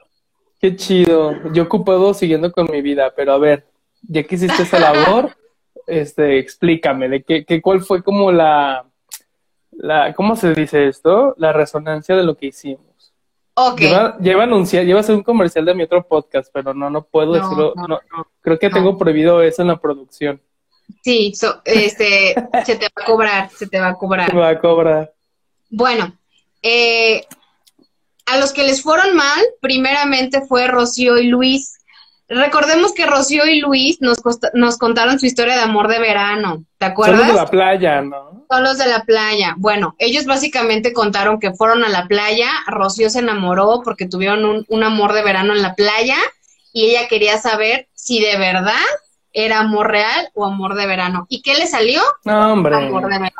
Qué 0.61 0.75
chido. 0.75 1.51
Yo 1.51 1.63
ocupado 1.63 2.13
siguiendo 2.13 2.51
con 2.51 2.69
mi 2.71 2.81
vida, 2.81 3.11
pero 3.15 3.33
a 3.33 3.37
ver, 3.39 3.65
ya 4.03 4.23
que 4.23 4.35
hiciste 4.35 4.63
esa 4.63 4.79
labor, 4.79 5.35
este, 5.87 6.37
explícame, 6.37 7.09
de 7.09 7.23
qué, 7.23 7.43
qué, 7.43 7.61
cuál 7.61 7.81
fue 7.81 8.03
como 8.03 8.31
la, 8.31 8.85
la, 9.77 10.13
¿cómo 10.13 10.35
se 10.35 10.53
dice 10.53 10.87
esto? 10.87 11.35
La 11.37 11.53
resonancia 11.53 12.15
de 12.15 12.23
lo 12.23 12.35
que 12.35 12.47
hicimos. 12.47 13.13
Lleva, 13.77 14.17
lleva 14.17 14.43
anunciar, 14.43 14.83
lleva 14.83 15.01
a 15.01 15.03
ser 15.03 15.15
un 15.15 15.23
comercial 15.23 15.63
de 15.65 15.75
mi 15.75 15.83
otro 15.83 16.07
podcast, 16.07 16.49
pero 16.51 16.73
no, 16.73 16.89
no 16.89 17.03
puedo 17.03 17.33
decirlo. 17.33 17.73
No, 17.87 17.99
creo 18.41 18.57
que 18.57 18.69
tengo 18.69 18.97
prohibido 18.97 19.41
eso 19.43 19.61
en 19.61 19.67
la 19.67 19.79
producción. 19.79 20.41
Sí, 21.03 21.33
este, 21.65 22.33
se 22.65 22.75
te 22.75 22.85
va 22.85 23.03
a 23.03 23.05
cobrar, 23.05 23.49
se 23.51 23.67
te 23.67 23.79
va 23.79 23.89
a 23.89 23.93
cobrar. 23.95 24.29
Se 24.29 24.37
va 24.37 24.49
a 24.49 24.59
cobrar. 24.59 25.13
Bueno, 25.69 26.17
eh, 26.63 27.25
a 28.25 28.37
los 28.37 28.53
que 28.53 28.63
les 28.63 28.81
fueron 28.81 29.15
mal, 29.15 29.41
primeramente 29.61 30.41
fue 30.47 30.67
Rocío 30.67 31.17
y 31.17 31.27
Luis. 31.27 31.79
Recordemos 32.29 32.93
que 32.93 33.05
Rocío 33.05 33.45
y 33.45 33.59
Luis 33.59 34.01
nos, 34.01 34.19
nos 34.53 34.77
contaron 34.77 35.19
su 35.19 35.25
historia 35.25 35.55
de 35.55 35.61
amor 35.61 35.87
de 35.87 35.99
verano, 35.99 36.63
¿te 36.77 36.85
acuerdas? 36.85 37.19
Son 37.19 37.27
los 37.27 37.35
de 37.35 37.41
la 37.41 37.49
playa, 37.49 38.01
¿no? 38.01 38.45
Son 38.49 38.63
los 38.63 38.77
de 38.77 38.87
la 38.87 39.03
playa. 39.03 39.55
Bueno, 39.57 39.95
ellos 39.99 40.25
básicamente 40.25 40.93
contaron 40.93 41.39
que 41.39 41.53
fueron 41.53 41.83
a 41.83 41.89
la 41.89 42.07
playa, 42.07 42.49
Rocío 42.67 43.09
se 43.09 43.19
enamoró 43.19 43.81
porque 43.83 44.07
tuvieron 44.07 44.45
un, 44.45 44.65
un 44.69 44.83
amor 44.83 45.13
de 45.13 45.23
verano 45.23 45.53
en 45.53 45.61
la 45.61 45.75
playa 45.75 46.17
y 46.71 46.85
ella 46.85 47.07
quería 47.07 47.37
saber 47.37 47.87
si 47.93 48.19
de 48.19 48.37
verdad 48.37 48.73
era 49.33 49.59
amor 49.59 49.91
real 49.91 50.29
o 50.33 50.45
amor 50.45 50.75
de 50.75 50.87
verano. 50.87 51.25
¿Y 51.29 51.41
qué 51.41 51.55
le 51.55 51.67
salió? 51.67 52.01
No, 52.23 52.53
hombre. 52.53 52.75
Amor 52.75 53.03
de 53.03 53.19
verano. 53.19 53.35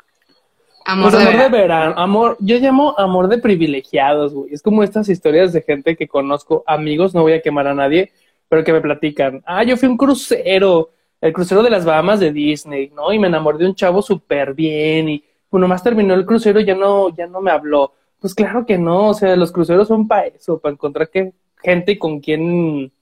Amor, 0.86 1.12
pues 1.12 1.26
de, 1.26 1.50
verano. 1.50 1.94
amor, 1.96 2.38
yo 2.42 2.58
llamo 2.58 2.94
amor 2.98 3.30
de 3.30 3.38
privilegiados, 3.38 4.34
güey. 4.34 4.54
Es 4.54 4.62
como 4.62 4.84
estas 4.84 5.08
historias 5.08 5.54
de 5.54 5.62
gente 5.62 5.96
que 5.96 6.10
conozco, 6.10 6.64
amigos, 6.68 7.14
no 7.14 7.22
voy 7.22 7.34
a 7.34 7.42
quemar 7.42 7.68
a 7.68 7.74
nadie, 7.74 8.12
pero 8.54 8.64
que 8.64 8.72
me 8.72 8.82
platican, 8.82 9.42
ah, 9.48 9.64
yo 9.64 9.76
fui 9.76 9.90
un 9.90 9.98
crucero, 9.98 10.92
el 11.20 11.34
crucero 11.34 11.64
de 11.64 11.72
las 11.72 11.86
Bahamas 11.86 12.20
de 12.20 12.32
Disney, 12.32 12.92
¿no? 12.96 13.12
Y 13.12 13.18
me 13.18 13.26
enamoré 13.26 13.58
de 13.58 13.66
un 13.66 13.74
chavo 13.74 14.00
súper 14.04 14.54
bien 14.54 15.10
y 15.10 15.24
pues 15.50 15.60
nomás 15.60 15.82
terminó 15.82 16.14
el 16.14 16.24
crucero 16.24 16.60
y 16.60 16.66
ya 16.66 16.76
no, 16.76 17.10
ya 17.16 17.26
no 17.26 17.42
me 17.42 17.50
habló. 17.50 17.96
Pues 18.20 18.36
claro 18.36 18.64
que 18.64 18.78
no, 18.78 19.08
o 19.08 19.14
sea, 19.16 19.36
los 19.36 19.52
cruceros 19.52 19.88
son 19.88 20.08
para 20.08 20.28
eso, 20.28 20.60
para 20.60 20.74
encontrar 20.74 21.10
que, 21.10 21.34
gente 21.64 21.98
con 21.98 22.20
quien 22.20 22.94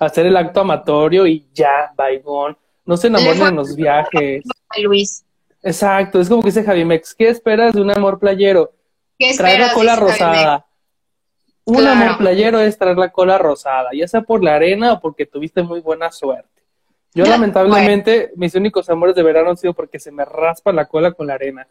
hacer 0.00 0.26
el 0.26 0.36
acto 0.36 0.62
amatorio 0.62 1.24
y 1.24 1.46
ya, 1.54 1.92
baigón. 1.94 2.58
No 2.84 2.96
se 2.96 3.06
enamoren 3.06 3.46
en 3.46 3.54
los 3.54 3.76
viajes. 3.76 4.42
Luis. 4.82 5.24
Exacto, 5.62 6.20
es 6.20 6.28
como 6.28 6.42
que 6.42 6.48
dice 6.48 6.64
Javi 6.64 6.84
Mex, 6.84 7.14
¿qué 7.14 7.28
esperas 7.28 7.74
de 7.74 7.80
un 7.80 7.92
amor 7.92 8.18
playero? 8.18 8.72
¿Qué 9.16 9.36
traer 9.36 9.60
la 9.60 9.72
cola 9.72 9.94
rosada. 9.94 10.66
Un 11.66 11.86
amor 11.86 12.16
playero 12.16 12.60
es 12.60 12.78
traer 12.78 12.96
la 12.96 13.10
cola 13.10 13.38
rosada, 13.38 13.90
ya 13.92 14.06
sea 14.06 14.22
por 14.22 14.42
la 14.42 14.54
arena 14.54 14.94
o 14.94 15.00
porque 15.00 15.26
tuviste 15.26 15.62
muy 15.62 15.80
buena 15.80 16.12
suerte. 16.12 16.62
Yo 17.12 17.24
lamentablemente 17.24 18.30
mis 18.36 18.54
únicos 18.54 18.88
amores 18.88 19.16
de 19.16 19.22
verano 19.22 19.50
han 19.50 19.56
sido 19.56 19.74
porque 19.74 19.98
se 19.98 20.12
me 20.12 20.24
raspa 20.24 20.72
la 20.72 20.86
cola 20.86 21.12
con 21.12 21.26
la 21.26 21.34
arena, 21.34 21.66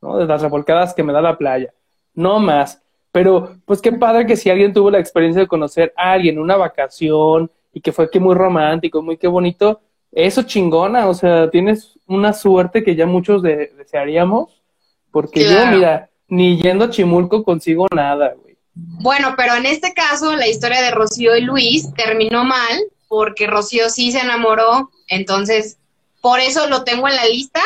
¿no? 0.00 0.18
De 0.18 0.26
las 0.26 0.40
revolcadas 0.40 0.94
que 0.94 1.02
me 1.02 1.12
da 1.12 1.20
la 1.20 1.36
playa. 1.36 1.72
No 2.14 2.38
más. 2.38 2.80
Pero 3.10 3.56
pues 3.64 3.80
qué 3.80 3.92
padre 3.92 4.24
que 4.24 4.36
si 4.36 4.50
alguien 4.50 4.72
tuvo 4.72 4.90
la 4.90 5.00
experiencia 5.00 5.42
de 5.42 5.48
conocer 5.48 5.92
a 5.96 6.12
alguien 6.12 6.38
una 6.38 6.56
vacación 6.56 7.50
y 7.72 7.80
que 7.80 7.92
fue 7.92 8.08
que 8.08 8.20
muy 8.20 8.34
romántico, 8.34 9.02
muy 9.02 9.16
qué 9.16 9.26
bonito, 9.26 9.80
eso 10.12 10.42
chingona, 10.42 11.08
o 11.08 11.14
sea, 11.14 11.50
tienes 11.50 11.98
una 12.06 12.32
suerte 12.32 12.84
que 12.84 12.94
ya 12.94 13.06
muchos 13.06 13.42
desearíamos, 13.42 14.62
porque 15.10 15.44
yo, 15.44 15.66
mira, 15.66 16.08
ni 16.28 16.60
yendo 16.60 16.84
a 16.84 16.90
Chimulco 16.90 17.42
consigo 17.42 17.86
nada, 17.94 18.34
güey. 18.34 18.49
Bueno, 18.74 19.34
pero 19.36 19.54
en 19.54 19.66
este 19.66 19.92
caso, 19.94 20.36
la 20.36 20.48
historia 20.48 20.80
de 20.82 20.90
Rocío 20.90 21.36
y 21.36 21.42
Luis 21.42 21.92
terminó 21.94 22.44
mal, 22.44 22.78
porque 23.08 23.46
Rocío 23.46 23.90
sí 23.90 24.12
se 24.12 24.20
enamoró, 24.20 24.90
entonces, 25.08 25.78
por 26.20 26.40
eso 26.40 26.68
lo 26.68 26.84
tengo 26.84 27.08
en 27.08 27.16
la 27.16 27.24
lista 27.26 27.60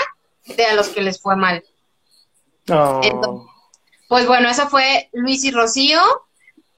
de 0.56 0.64
a 0.64 0.74
los 0.74 0.88
que 0.88 1.02
les 1.02 1.20
fue 1.20 1.36
mal. 1.36 1.62
Oh. 2.70 3.46
pues 4.08 4.26
bueno, 4.26 4.48
eso 4.48 4.68
fue 4.68 5.10
Luis 5.12 5.44
y 5.44 5.50
Rocío. 5.50 6.00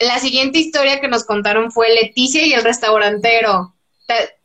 La 0.00 0.18
siguiente 0.18 0.58
historia 0.58 1.00
que 1.00 1.08
nos 1.08 1.24
contaron 1.24 1.70
fue 1.70 1.94
Leticia 1.94 2.44
y 2.44 2.52
el 2.52 2.64
restaurantero. 2.64 3.74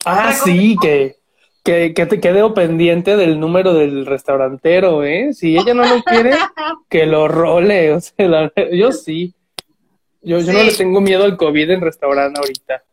Ah, 0.05 0.33
sí, 0.33 0.77
que, 0.81 1.17
que, 1.63 1.93
que 1.93 2.05
te 2.05 2.19
quedó 2.19 2.53
pendiente 2.53 3.17
del 3.17 3.39
número 3.39 3.73
del 3.73 4.05
restaurantero, 4.05 5.03
¿eh? 5.03 5.33
Si 5.33 5.57
ella 5.57 5.73
no 5.73 5.83
lo 5.83 6.03
quiere, 6.03 6.31
que 6.89 7.05
lo 7.05 7.27
role. 7.27 7.93
O 7.93 8.01
sea, 8.01 8.51
yo 8.71 8.91
sí. 8.91 9.33
Yo, 10.21 10.39
yo 10.39 10.53
no 10.53 10.63
le 10.63 10.73
tengo 10.73 11.01
miedo 11.01 11.23
al 11.23 11.37
COVID 11.37 11.69
en 11.71 11.81
restaurante 11.81 12.39
ahorita. 12.39 12.83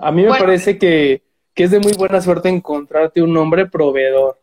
A 0.00 0.10
mí 0.10 0.24
me 0.24 0.30
parece 0.30 0.78
que, 0.78 1.22
que 1.54 1.64
es 1.64 1.70
de 1.70 1.80
muy 1.80 1.92
buena 1.92 2.20
suerte 2.20 2.48
encontrarte 2.48 3.22
un 3.22 3.36
hombre 3.36 3.66
proveedor. 3.66 4.40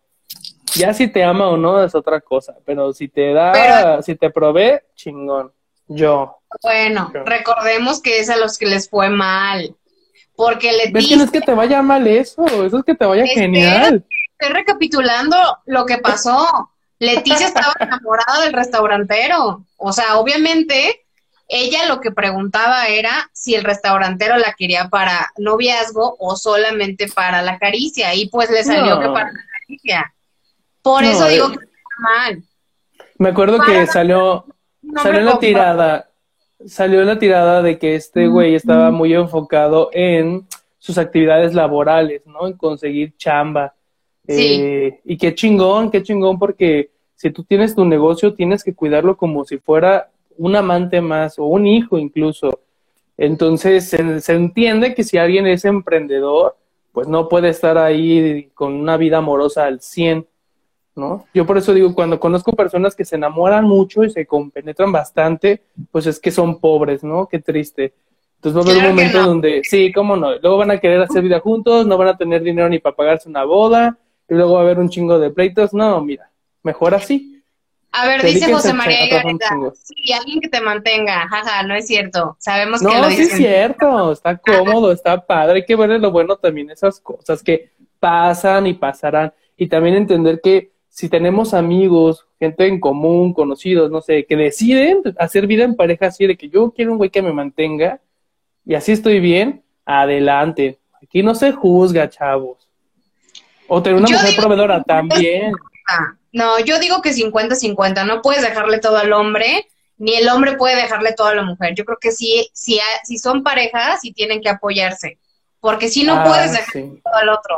Ya 0.76 0.94
si 0.94 1.08
te 1.08 1.24
ama 1.24 1.50
o 1.50 1.58
no 1.58 1.84
es 1.84 1.96
otra 1.96 2.22
cosa, 2.22 2.56
pero 2.66 2.94
si 2.94 3.08
te 3.08 3.34
da, 3.34 4.02
si 4.02 4.16
te 4.16 4.30
provee, 4.30 4.80
chingón. 4.96 5.52
Yo. 5.88 6.38
Bueno, 6.62 7.12
recordemos 7.26 8.02
que 8.02 8.20
es 8.20 8.30
a 8.30 8.38
los 8.38 8.58
que 8.58 8.66
les 8.66 8.90
fue 8.90 9.10
mal. 9.10 9.76
Porque 10.36 10.72
le 10.72 10.92
¿Ves 10.92 11.08
que 11.08 11.18
no 11.18 11.24
es 11.24 11.32
que 11.32 11.42
te 11.42 11.54
vaya 11.54 11.82
mal 11.82 12.06
eso, 12.06 12.46
eso 12.64 12.78
es 12.78 12.84
que 12.84 12.94
te 12.94 13.06
vaya 13.06 13.26
genial. 13.26 14.06
Estoy 14.38 14.54
recapitulando 14.54 15.36
lo 15.66 15.86
que 15.86 15.98
pasó. 15.98 16.70
Leticia 17.00 17.48
estaba 17.48 17.74
enamorada 17.80 18.44
del 18.44 18.54
restaurantero. 18.54 19.66
O 19.78 19.92
sea, 19.92 20.20
obviamente, 20.20 21.07
ella 21.48 21.86
lo 21.88 22.02
que 22.02 22.12
preguntaba 22.12 22.88
era 22.88 23.30
si 23.34 23.56
el 23.56 23.64
restaurantero 23.64 24.38
la 24.38 24.54
quería 24.54 24.90
para 24.90 25.32
noviazgo 25.38 26.16
o 26.20 26.36
solamente 26.36 27.08
para 27.08 27.42
la 27.42 27.58
caricia. 27.58 28.14
Y 28.16 28.30
pues 28.30 28.50
le 28.50 28.64
salió 28.64 29.00
que 29.00 29.08
para 29.08 29.32
la 29.32 29.40
caricia. 29.62 30.14
Por 30.82 31.04
eso 31.04 31.28
digo 31.28 31.50
que 31.50 31.56
está 31.66 31.80
mal. 32.00 32.44
Me 33.18 33.30
acuerdo 33.30 33.60
que 33.60 33.88
salió, 33.88 34.46
salió 35.02 35.20
en 35.20 35.26
la 35.26 35.40
tirada 35.40 36.08
salió 36.66 37.04
la 37.04 37.20
tirada 37.20 37.62
de 37.62 37.78
que 37.78 37.96
este 37.96 38.28
güey 38.28 38.56
estaba 38.56 38.92
muy 38.92 39.14
enfocado 39.14 39.90
en 39.94 40.48
sus 40.80 40.98
actividades 40.98 41.54
laborales, 41.54 42.26
¿no? 42.26 42.48
En 42.48 42.54
conseguir 42.54 43.16
chamba. 43.18 43.74
Eh, 44.28 45.00
y 45.06 45.18
qué 45.18 45.34
chingón, 45.36 45.92
qué 45.92 46.04
chingón, 46.04 46.38
porque 46.40 46.92
si 47.16 47.32
tú 47.32 47.44
tienes 47.44 47.76
tu 47.76 47.86
negocio, 47.86 48.34
tienes 48.34 48.64
que 48.64 48.74
cuidarlo 48.74 49.18
como 49.18 49.46
si 49.46 49.58
fuera 49.58 50.10
un 50.38 50.56
amante 50.56 51.02
más 51.02 51.38
o 51.40 51.46
un 51.46 51.68
hijo 51.68 51.98
incluso. 51.98 52.62
Entonces, 53.18 53.90
se, 53.90 54.22
se 54.22 54.34
entiende 54.34 54.94
que 54.94 55.04
si 55.04 55.18
alguien 55.18 55.48
es 55.48 55.66
emprendedor, 55.66 56.56
pues 56.92 57.08
no 57.08 57.28
puede 57.30 57.50
estar 57.50 57.78
ahí 57.78 58.50
con 58.54 58.74
una 58.74 58.98
vida 58.98 59.18
amorosa 59.18 59.66
al 59.66 59.82
100 59.82 60.28
¿no? 60.98 61.26
Yo 61.34 61.46
por 61.46 61.58
eso 61.58 61.74
digo, 61.74 61.94
cuando 61.94 62.20
conozco 62.20 62.52
personas 62.54 62.96
que 62.96 63.06
se 63.06 63.16
enamoran 63.16 63.66
mucho 63.66 64.04
y 64.04 64.10
se 64.10 64.26
compenetran 64.26 64.92
bastante, 64.92 65.62
pues 65.92 66.08
es 66.08 66.20
que 66.20 66.32
son 66.32 66.60
pobres, 66.60 67.04
¿no? 67.04 67.28
Qué 67.28 67.40
triste. 67.40 67.94
Entonces 68.36 68.60
va 68.60 68.68
a 68.68 68.72
haber 68.72 68.90
un 68.90 68.96
momento 68.96 69.24
donde, 69.24 69.62
sí, 69.64 69.92
cómo 69.92 70.16
no, 70.16 70.38
luego 70.38 70.58
van 70.58 70.72
a 70.72 70.80
querer 70.80 71.02
hacer 71.02 71.24
vida 71.24 71.40
juntos, 71.40 71.88
no 71.88 71.98
van 71.98 72.10
a 72.10 72.18
tener 72.18 72.44
dinero 72.44 72.68
ni 72.68 72.80
para 72.80 72.96
pagarse 72.96 73.30
una 73.30 73.44
boda, 73.44 73.98
y 74.30 74.34
luego 74.34 74.54
va 74.54 74.60
a 74.60 74.64
haber 74.64 74.80
un 74.80 74.90
chingo 74.90 75.18
de 75.20 75.30
pleitos. 75.30 75.74
No, 75.74 76.02
mira, 76.04 76.30
mejor 76.64 76.94
así. 76.94 77.37
A 78.00 78.08
ver, 78.08 78.22
dice 78.24 78.52
José 78.52 78.74
María 78.74 79.08
Garita, 79.10 79.50
sí, 79.74 80.14
alguien 80.14 80.40
que 80.40 80.50
te 80.50 80.62
mantenga, 80.62 81.28
jaja, 81.28 81.64
no 81.64 81.76
es 81.76 81.88
cierto, 81.88 82.36
sabemos 82.40 82.82
que 82.82 82.86
lo 82.86 83.10
sí 83.10 83.24
es 83.24 83.32
cierto, 83.32 84.12
está 84.12 84.38
cómodo, 84.38 84.92
está 84.92 85.26
padre, 85.26 85.58
hay 85.58 85.66
que 85.66 85.76
ver 85.76 85.90
lo 86.00 86.12
bueno 86.12 86.36
también 86.36 86.70
esas 86.70 87.00
cosas 87.00 87.42
que 87.42 87.72
pasan 88.00 88.68
y 88.68 88.74
pasarán, 88.74 89.34
y 89.56 89.68
también 89.68 89.96
entender 89.96 90.40
que 90.44 90.72
si 90.90 91.10
tenemos 91.10 91.54
amigos, 91.54 92.28
gente 92.40 92.68
en 92.68 92.80
común, 92.80 93.34
conocidos, 93.34 93.92
no 93.92 94.02
sé, 94.02 94.26
que 94.26 94.36
deciden 94.36 95.02
hacer 95.20 95.48
vida 95.48 95.64
en 95.64 95.76
pareja 95.76 96.08
así, 96.08 96.26
de 96.28 96.38
que 96.38 96.50
yo 96.50 96.72
quiero 96.72 96.92
un 96.92 96.98
güey 96.98 97.10
que 97.10 97.22
me 97.22 97.34
mantenga 97.34 98.00
y 98.66 98.76
así 98.76 98.92
estoy 98.92 99.20
bien, 99.20 99.64
adelante. 99.86 100.78
Aquí 101.02 101.24
no 101.24 101.36
se 101.36 101.54
juzga, 101.54 102.10
chavos. 102.10 102.68
O 103.68 103.82
tener 103.82 103.98
una 103.98 104.10
mujer 104.10 104.36
proveedora 104.36 104.84
también. 104.84 105.54
No, 106.32 106.60
yo 106.60 106.80
digo 106.80 107.02
que 107.02 107.12
50-50, 107.12 108.06
no 108.06 108.22
puedes 108.22 108.42
dejarle 108.42 108.80
todo 108.80 108.98
al 108.98 109.14
hombre, 109.14 109.68
ni 109.98 110.16
el 110.16 110.30
hombre 110.30 110.58
puede 110.58 110.76
dejarle 110.76 111.14
todo 111.14 111.28
a 111.28 111.36
la 111.36 111.44
mujer. 111.44 111.74
Yo 111.76 111.86
creo 111.86 111.98
que 112.00 112.12
sí, 112.12 112.50
si, 112.54 112.80
si 113.04 113.18
son 113.18 113.44
parejas, 113.44 114.02
sí 114.02 114.14
tienen 114.14 114.42
que 114.42 114.50
apoyarse, 114.50 115.18
porque 115.60 115.90
si 115.90 116.04
no 116.04 116.16
ah, 116.16 116.24
puedes 116.26 116.52
dejarle 116.52 117.02
todo 117.04 117.16
al 117.16 117.30
otro. 117.30 117.56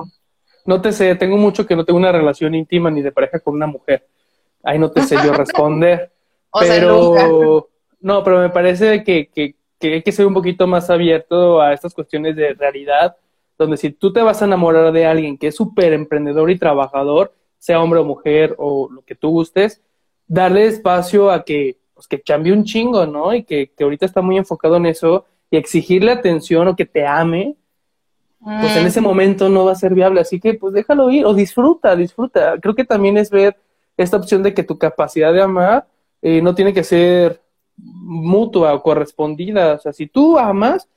No 0.65 0.81
te 0.81 0.91
sé, 0.91 1.15
tengo 1.15 1.37
mucho 1.37 1.65
que 1.65 1.75
no 1.75 1.83
tengo 1.83 1.97
una 1.97 2.11
relación 2.11 2.53
íntima 2.55 2.91
ni 2.91 3.01
de 3.01 3.11
pareja 3.11 3.39
con 3.39 3.55
una 3.55 3.67
mujer. 3.67 4.07
Ahí 4.63 4.77
no 4.77 4.91
te 4.91 5.01
sé 5.01 5.15
yo 5.15 5.33
responder. 5.33 6.11
pero, 6.59 7.69
no, 7.99 8.23
pero 8.23 8.39
me 8.39 8.49
parece 8.49 9.03
que, 9.03 9.29
que, 9.33 9.55
que 9.79 9.93
hay 9.95 10.03
que 10.03 10.11
ser 10.11 10.25
un 10.25 10.33
poquito 10.33 10.67
más 10.67 10.89
abierto 10.89 11.61
a 11.61 11.73
estas 11.73 11.93
cuestiones 11.93 12.35
de 12.35 12.53
realidad, 12.53 13.15
donde 13.57 13.77
si 13.77 13.91
tú 13.91 14.13
te 14.13 14.21
vas 14.21 14.41
a 14.41 14.45
enamorar 14.45 14.91
de 14.91 15.05
alguien 15.05 15.37
que 15.37 15.47
es 15.47 15.55
súper 15.55 15.93
emprendedor 15.93 16.49
y 16.51 16.59
trabajador, 16.59 17.33
sea 17.59 17.81
hombre 17.81 17.99
o 17.99 18.05
mujer 18.05 18.55
o 18.57 18.89
lo 18.89 19.03
que 19.03 19.15
tú 19.15 19.29
gustes, 19.29 19.81
darle 20.27 20.65
espacio 20.65 21.29
a 21.29 21.43
que, 21.43 21.77
pues, 21.93 22.07
que 22.07 22.21
cambie 22.21 22.53
un 22.53 22.63
chingo, 22.63 23.05
¿no? 23.05 23.33
Y 23.33 23.43
que, 23.43 23.71
que 23.75 23.83
ahorita 23.83 24.05
está 24.05 24.21
muy 24.21 24.37
enfocado 24.37 24.77
en 24.77 24.87
eso 24.87 25.25
y 25.51 25.57
exigirle 25.57 26.11
atención 26.11 26.67
o 26.67 26.75
que 26.75 26.85
te 26.85 27.05
ame, 27.05 27.55
pues 28.41 28.77
en 28.77 28.85
ese 28.85 29.01
momento 29.01 29.49
no 29.49 29.65
va 29.65 29.73
a 29.73 29.75
ser 29.75 29.93
viable. 29.93 30.21
Así 30.21 30.39
que 30.39 30.53
pues 30.53 30.73
déjalo 30.73 31.11
ir 31.11 31.25
o 31.25 31.33
disfruta, 31.33 31.95
disfruta. 31.95 32.57
Creo 32.61 32.73
que 32.73 32.85
también 32.85 33.17
es 33.17 33.29
ver 33.29 33.57
esta 33.97 34.17
opción 34.17 34.43
de 34.43 34.53
que 34.53 34.63
tu 34.63 34.77
capacidad 34.77 35.33
de 35.33 35.41
amar 35.41 35.87
eh, 36.21 36.41
no 36.41 36.55
tiene 36.55 36.73
que 36.73 36.83
ser 36.83 37.41
mutua 37.75 38.73
o 38.73 38.81
correspondida. 38.81 39.73
O 39.73 39.79
sea, 39.79 39.91
si 39.91 40.07
tú 40.07 40.37
amas, 40.37 40.87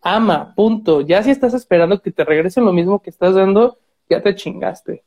ama, 0.00 0.54
punto. 0.54 1.00
Ya 1.00 1.22
si 1.22 1.30
estás 1.30 1.54
esperando 1.54 2.00
que 2.00 2.12
te 2.12 2.24
regresen 2.24 2.64
lo 2.64 2.72
mismo 2.72 3.02
que 3.02 3.10
estás 3.10 3.34
dando, 3.34 3.78
ya 4.08 4.22
te 4.22 4.34
chingaste. 4.34 5.02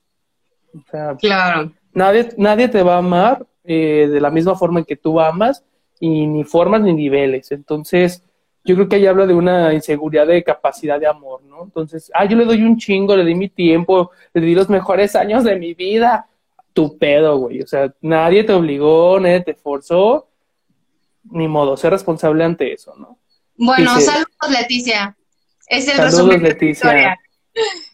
O 0.74 0.90
sea, 0.90 1.16
claro. 1.16 1.72
nadie, 1.94 2.30
nadie 2.38 2.68
te 2.68 2.84
va 2.84 2.96
a 2.96 3.00
amar 3.00 3.46
eh, 3.64 4.08
de 4.12 4.22
la 4.22 4.30
misma 4.30 4.56
forma 4.56 4.80
en 4.80 4.86
que 4.86 4.96
tú 4.96 5.20
amas, 5.20 5.64
y 6.00 6.26
ni 6.28 6.44
formas 6.44 6.82
ni 6.82 6.94
niveles. 6.94 7.52
Entonces, 7.52 8.24
yo 8.64 8.76
creo 8.76 8.90
que 8.90 8.96
ahí 8.96 9.06
habla 9.06 9.26
de 9.26 9.34
una 9.34 9.74
inseguridad 9.74 10.28
de 10.28 10.44
capacidad 10.44 11.00
de 11.00 11.08
amor, 11.08 11.44
¿no? 11.44 11.64
Entonces, 11.64 12.12
ah, 12.14 12.26
yo 12.26 12.38
le 12.38 12.46
doy 12.46 12.64
un 12.64 12.78
chingo, 12.78 13.16
le 13.16 13.26
di 13.26 13.36
mi 13.36 13.50
tiempo, 13.50 14.12
le 14.34 14.42
di 14.42 14.56
los 14.56 14.70
mejores 14.70 15.16
años 15.16 15.44
de 15.44 15.58
mi 15.58 15.74
vida. 15.74 16.28
Tu 16.74 16.98
pedo, 16.98 17.38
güey. 17.38 17.62
O 17.62 17.68
sea, 17.68 17.94
nadie 18.02 18.44
te 18.44 18.54
obligó, 18.54 19.20
nadie 19.20 19.42
te 19.42 19.56
forzó. 19.56 20.28
Ni 21.32 21.48
modo, 21.48 21.76
ser 21.76 21.92
responsable 21.92 22.44
ante 22.44 22.74
eso, 22.74 22.96
¿no? 22.98 23.20
Bueno, 23.58 24.00
saludos, 24.00 24.28
Leticia. 24.50 25.16
Es 25.68 25.88
el 25.88 25.98
saludos, 26.10 26.42
Leticia. 26.42 27.20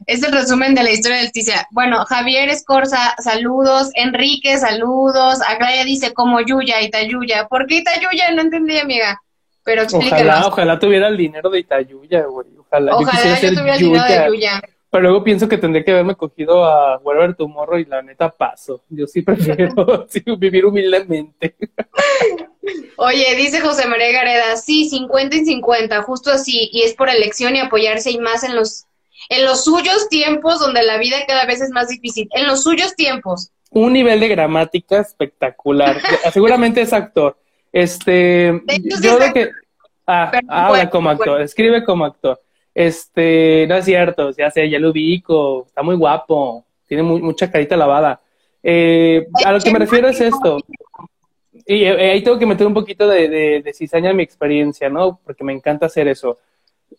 Es 0.05 0.23
el 0.23 0.31
resumen 0.31 0.75
de 0.75 0.83
la 0.83 0.91
historia 0.91 1.17
de 1.17 1.23
Leticia. 1.23 1.67
Bueno, 1.71 2.05
Javier 2.05 2.49
Escorza, 2.49 3.15
saludos. 3.17 3.89
Enrique, 3.95 4.57
saludos. 4.57 5.39
Agraya 5.47 5.83
dice 5.83 6.13
como 6.13 6.41
Yuya, 6.41 6.81
Itayuya. 6.81 7.47
¿Por 7.47 7.65
qué 7.65 7.77
Itayuya? 7.77 8.31
No 8.33 8.41
entendí, 8.41 8.77
amiga. 8.77 9.19
Pero 9.63 9.83
Ojalá, 9.91 10.45
ojalá 10.45 10.77
tuviera 10.77 11.07
el 11.07 11.17
dinero 11.17 11.49
de 11.49 11.59
Itayuya, 11.59 12.25
güey. 12.25 12.49
Ojalá, 12.59 12.95
ojalá 12.95 13.39
yo, 13.41 13.49
tuviera 13.49 13.75
el 13.75 13.79
dinero 13.79 14.03
de 14.03 14.27
Yuya. 14.27 14.61
Pero 14.91 15.09
luego 15.09 15.23
pienso 15.23 15.49
que 15.49 15.57
tendría 15.57 15.83
que 15.83 15.91
haberme 15.91 16.15
cogido 16.15 16.63
a 16.63 16.99
Whatever 16.99 17.35
Tomorrow 17.35 17.79
y 17.79 17.85
la 17.85 18.01
neta 18.01 18.29
paso. 18.29 18.83
Yo 18.89 19.07
sí 19.07 19.21
prefiero 19.23 20.07
vivir 20.37 20.65
humildemente. 20.65 21.55
Oye, 22.95 23.35
dice 23.35 23.59
José 23.59 23.87
María 23.87 24.11
Gareda, 24.11 24.55
sí, 24.55 24.87
50 24.87 25.35
y 25.35 25.45
50, 25.45 26.01
justo 26.03 26.31
así, 26.31 26.69
y 26.71 26.83
es 26.83 26.93
por 26.93 27.09
elección 27.09 27.55
y 27.55 27.59
apoyarse 27.59 28.11
y 28.11 28.19
más 28.19 28.43
en 28.43 28.55
los 28.55 28.85
en 29.29 29.45
los 29.45 29.63
suyos 29.63 30.07
tiempos 30.09 30.59
donde 30.59 30.83
la 30.83 30.97
vida 30.97 31.17
cada 31.27 31.45
vez 31.45 31.61
es 31.61 31.69
más 31.71 31.87
difícil, 31.87 32.27
en 32.31 32.47
los 32.47 32.63
suyos 32.63 32.95
tiempos. 32.95 33.51
Un 33.71 33.93
nivel 33.93 34.19
de 34.19 34.27
gramática 34.29 34.99
espectacular. 34.99 35.97
Seguramente 36.33 36.81
es 36.81 36.93
actor. 36.93 37.37
Este, 37.71 38.61
yo 39.01 39.19
de 39.19 39.33
que 39.33 39.49
ah, 40.07 40.31
habla 40.47 40.89
como 40.89 41.09
actor, 41.09 41.41
escribe 41.41 41.83
como 41.83 42.05
actor. 42.05 42.39
Este, 42.73 43.65
no 43.67 43.75
es 43.75 43.85
cierto, 43.85 44.31
ya 44.31 44.51
sé, 44.51 44.69
ya 44.69 44.79
lo 44.79 44.91
ubico, 44.91 45.65
está 45.65 45.81
muy 45.81 45.95
guapo, 45.95 46.65
tiene 46.87 47.03
mucha 47.03 47.51
carita 47.51 47.75
lavada. 47.75 48.21
Eh, 48.61 49.27
a 49.45 49.51
lo 49.51 49.59
que 49.59 49.71
me 49.71 49.79
refiero 49.79 50.07
es 50.07 50.21
esto. 50.21 50.57
Y 51.65 51.83
eh, 51.83 52.11
ahí 52.11 52.23
tengo 52.23 52.37
que 52.37 52.45
meter 52.45 52.67
un 52.67 52.73
poquito 52.73 53.07
de, 53.07 53.27
de, 53.27 53.61
de 53.61 53.73
cizaña 53.73 54.11
en 54.11 54.17
mi 54.17 54.23
experiencia, 54.23 54.89
¿no? 54.89 55.19
Porque 55.23 55.43
me 55.43 55.53
encanta 55.53 55.87
hacer 55.87 56.07
eso 56.07 56.37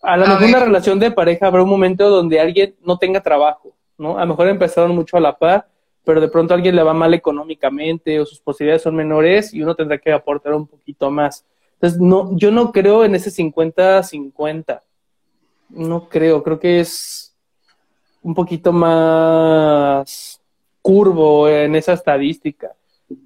a 0.02 0.16
lo 0.16 0.26
mejor 0.26 0.44
una 0.44 0.60
relación 0.60 0.98
de 0.98 1.10
pareja 1.10 1.46
habrá 1.46 1.62
un 1.62 1.68
momento 1.68 2.08
donde 2.08 2.40
alguien 2.40 2.74
no 2.82 2.98
tenga 2.98 3.22
trabajo, 3.22 3.74
¿no? 3.98 4.18
A 4.18 4.22
lo 4.22 4.28
mejor 4.28 4.48
empezaron 4.48 4.94
mucho 4.94 5.16
a 5.16 5.20
la 5.20 5.36
par, 5.36 5.68
pero 6.04 6.20
de 6.20 6.28
pronto 6.28 6.54
a 6.54 6.56
alguien 6.56 6.76
le 6.76 6.82
va 6.82 6.94
mal 6.94 7.14
económicamente 7.14 8.20
o 8.20 8.26
sus 8.26 8.40
posibilidades 8.40 8.82
son 8.82 8.94
menores 8.94 9.52
y 9.52 9.62
uno 9.62 9.74
tendrá 9.74 9.98
que 9.98 10.12
aportar 10.12 10.54
un 10.54 10.66
poquito 10.66 11.10
más. 11.10 11.44
Entonces, 11.74 12.00
no, 12.00 12.36
yo 12.36 12.50
no 12.50 12.72
creo 12.72 13.04
en 13.04 13.14
ese 13.14 13.30
50-50. 13.30 14.80
No 15.70 16.08
creo, 16.08 16.42
creo 16.42 16.58
que 16.60 16.80
es 16.80 17.34
un 18.22 18.34
poquito 18.34 18.72
más 18.72 20.40
curvo 20.80 21.48
en 21.48 21.74
esa 21.74 21.92
estadística. 21.92 22.72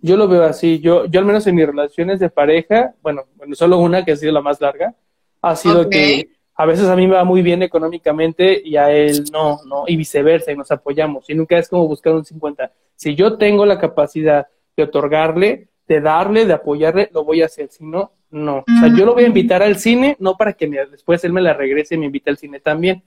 Yo 0.03 0.16
lo 0.16 0.29
veo 0.29 0.44
así, 0.44 0.79
yo, 0.79 1.07
yo 1.07 1.20
al 1.20 1.27
menos 1.27 1.46
en 1.46 1.55
mis 1.55 1.66
relaciones 1.66 2.20
de 2.20 2.31
pareja, 2.31 2.94
bueno, 3.03 3.25
bueno 3.37 3.55
solo 3.55 3.79
una 3.79 4.05
que 4.05 4.12
ha 4.12 4.16
sido 4.16 4.33
la 4.33 4.42
más 4.42 4.61
larga, 4.61 4.94
ha 5.42 5.57
sido 5.57 5.88
que 5.88 6.29
a 6.61 6.66
veces 6.66 6.88
a 6.88 6.94
mí 6.94 7.07
me 7.07 7.14
va 7.14 7.25
muy 7.25 7.40
bien 7.40 7.62
económicamente 7.62 8.61
y 8.62 8.77
a 8.77 8.92
él 8.92 9.25
no, 9.33 9.61
¿no? 9.64 9.85
Y 9.87 9.96
viceversa, 9.96 10.53
y 10.53 10.57
nos 10.59 10.70
apoyamos. 10.70 11.31
Y 11.31 11.35
nunca 11.35 11.57
es 11.57 11.70
como 11.70 11.88
buscar 11.88 12.12
un 12.12 12.23
50. 12.23 12.70
Si 12.96 13.14
yo 13.14 13.38
tengo 13.38 13.64
la 13.64 13.79
capacidad 13.79 14.46
de 14.77 14.83
otorgarle, 14.83 15.68
de 15.88 16.01
darle, 16.03 16.44
de 16.44 16.53
apoyarle, 16.53 17.09
lo 17.14 17.25
voy 17.25 17.40
a 17.40 17.46
hacer. 17.46 17.70
Si 17.70 17.83
no, 17.83 18.12
no. 18.31 18.59
O 18.59 18.79
sea, 18.79 18.94
yo 18.94 19.07
lo 19.07 19.14
voy 19.14 19.25
a 19.25 19.29
invitar 19.29 19.62
al 19.62 19.77
cine, 19.77 20.18
no 20.20 20.37
para 20.37 20.53
que 20.53 20.68
después 20.68 21.25
él 21.25 21.33
me 21.33 21.40
la 21.40 21.55
regrese 21.55 21.94
y 21.94 21.99
me 21.99 22.07
invite 22.07 22.29
al 22.29 22.37
cine 22.37 22.61
también. 22.61 23.05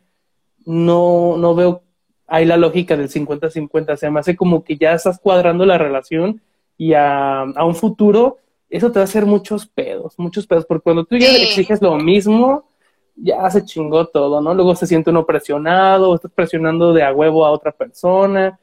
No, 0.66 1.38
no 1.38 1.54
veo 1.54 1.84
ahí 2.26 2.46
la 2.46 2.58
lógica 2.58 2.98
del 2.98 3.10
50-50. 3.10 3.94
O 3.94 3.98
sea, 3.98 4.10
me 4.10 4.20
hace 4.20 4.36
como 4.36 4.64
que 4.64 4.78
ya 4.78 4.94
estás 4.94 5.20
cuadrando 5.20 5.64
la 5.68 5.78
relación 5.78 6.42
y 6.76 6.94
a, 6.94 7.42
a 7.42 7.66
un 7.66 7.76
futuro 7.76 8.40
eso 8.68 8.92
te 8.92 8.98
va 8.98 9.02
a 9.02 9.04
hacer 9.04 9.28
muchos 9.28 9.68
pedos, 9.68 10.16
muchos 10.18 10.48
pedos, 10.48 10.66
porque 10.66 10.82
cuando 10.82 11.06
tú 11.06 11.16
ya 11.16 11.28
exiges 11.28 11.80
lo 11.80 11.96
mismo, 11.98 12.66
ya 13.16 13.50
se 13.50 13.64
chingó 13.66 14.06
todo, 14.08 14.42
¿no? 14.42 14.54
Luego 14.54 14.76
se 14.76 14.88
siente 14.88 15.10
uno 15.10 15.26
presionado, 15.26 16.16
estás 16.16 16.32
presionando 16.34 16.94
de 16.94 17.04
a 17.04 17.14
huevo 17.14 17.46
a 17.46 17.52
otra 17.52 17.72
persona. 17.72 18.60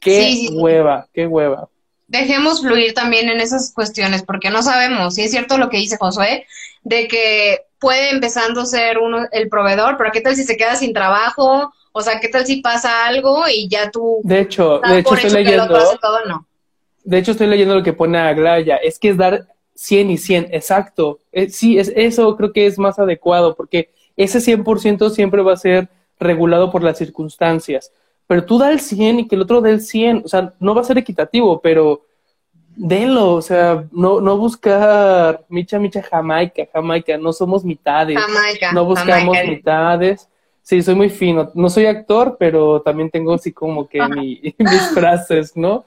Qué 0.00 0.48
hueva, 0.52 1.06
qué 1.12 1.26
hueva. 1.26 1.68
Dejemos 2.06 2.62
fluir 2.62 2.94
también 2.94 3.28
en 3.28 3.40
esas 3.40 3.72
cuestiones, 3.74 4.22
porque 4.22 4.50
no 4.50 4.62
sabemos, 4.62 5.18
y 5.18 5.22
es 5.22 5.30
cierto 5.30 5.58
lo 5.58 5.68
que 5.68 5.76
dice 5.76 5.98
Josué, 5.98 6.46
de 6.82 7.06
que 7.06 7.58
puede 7.78 8.10
empezando 8.10 8.62
a 8.62 8.66
ser 8.66 8.98
uno 8.98 9.26
el 9.30 9.48
proveedor, 9.48 9.96
pero 9.98 10.10
¿qué 10.10 10.20
tal 10.20 10.34
si 10.34 10.44
se 10.44 10.56
queda 10.56 10.76
sin 10.76 10.94
trabajo? 10.94 11.72
O 11.92 12.00
sea, 12.00 12.18
¿qué 12.20 12.28
tal 12.28 12.46
si 12.46 12.62
pasa 12.62 13.06
algo 13.06 13.42
y 13.52 13.68
ya 13.68 13.90
tú... 13.90 14.20
De 14.22 14.40
hecho, 14.40 14.80
de 14.80 15.00
hecho 15.00 15.14
estoy 15.14 15.30
leyendo... 15.44 15.78
De 17.04 17.18
hecho, 17.18 17.32
estoy 17.32 17.46
leyendo 17.46 17.74
lo 17.74 17.82
que 17.82 17.92
pone 17.92 18.18
Aglaya, 18.18 18.76
es 18.76 18.98
que 18.98 19.10
es 19.10 19.16
dar 19.16 19.46
100 19.78 20.10
y 20.10 20.18
100, 20.18 20.48
exacto. 20.50 21.20
Eh, 21.30 21.50
sí, 21.50 21.78
es, 21.78 21.92
eso 21.94 22.36
creo 22.36 22.52
que 22.52 22.66
es 22.66 22.80
más 22.80 22.98
adecuado, 22.98 23.54
porque 23.54 23.90
ese 24.16 24.40
100% 24.40 25.08
siempre 25.10 25.40
va 25.40 25.52
a 25.52 25.56
ser 25.56 25.88
regulado 26.18 26.72
por 26.72 26.82
las 26.82 26.98
circunstancias. 26.98 27.92
Pero 28.26 28.44
tú 28.44 28.58
da 28.58 28.72
el 28.72 28.80
100 28.80 29.20
y 29.20 29.28
que 29.28 29.36
el 29.36 29.42
otro 29.42 29.60
dé 29.60 29.70
el 29.70 29.80
100, 29.80 30.22
o 30.24 30.28
sea, 30.28 30.52
no 30.58 30.74
va 30.74 30.80
a 30.80 30.84
ser 30.84 30.98
equitativo, 30.98 31.60
pero 31.60 32.02
denlo, 32.74 33.34
o 33.34 33.42
sea, 33.42 33.84
no, 33.92 34.20
no 34.20 34.36
buscar 34.36 35.44
micha, 35.48 35.78
micha, 35.78 36.02
jamaica, 36.02 36.64
jamaica, 36.72 37.16
no 37.16 37.32
somos 37.32 37.64
mitades, 37.64 38.18
no 38.74 38.84
buscamos 38.84 39.36
mitades. 39.46 40.28
Sí, 40.60 40.82
soy 40.82 40.96
muy 40.96 41.08
fino, 41.08 41.52
no 41.54 41.70
soy 41.70 41.86
actor, 41.86 42.36
pero 42.36 42.82
también 42.82 43.10
tengo 43.10 43.32
así 43.32 43.52
como 43.52 43.88
que 43.88 44.00
mis 44.58 44.88
frases, 44.92 45.56
¿no? 45.56 45.84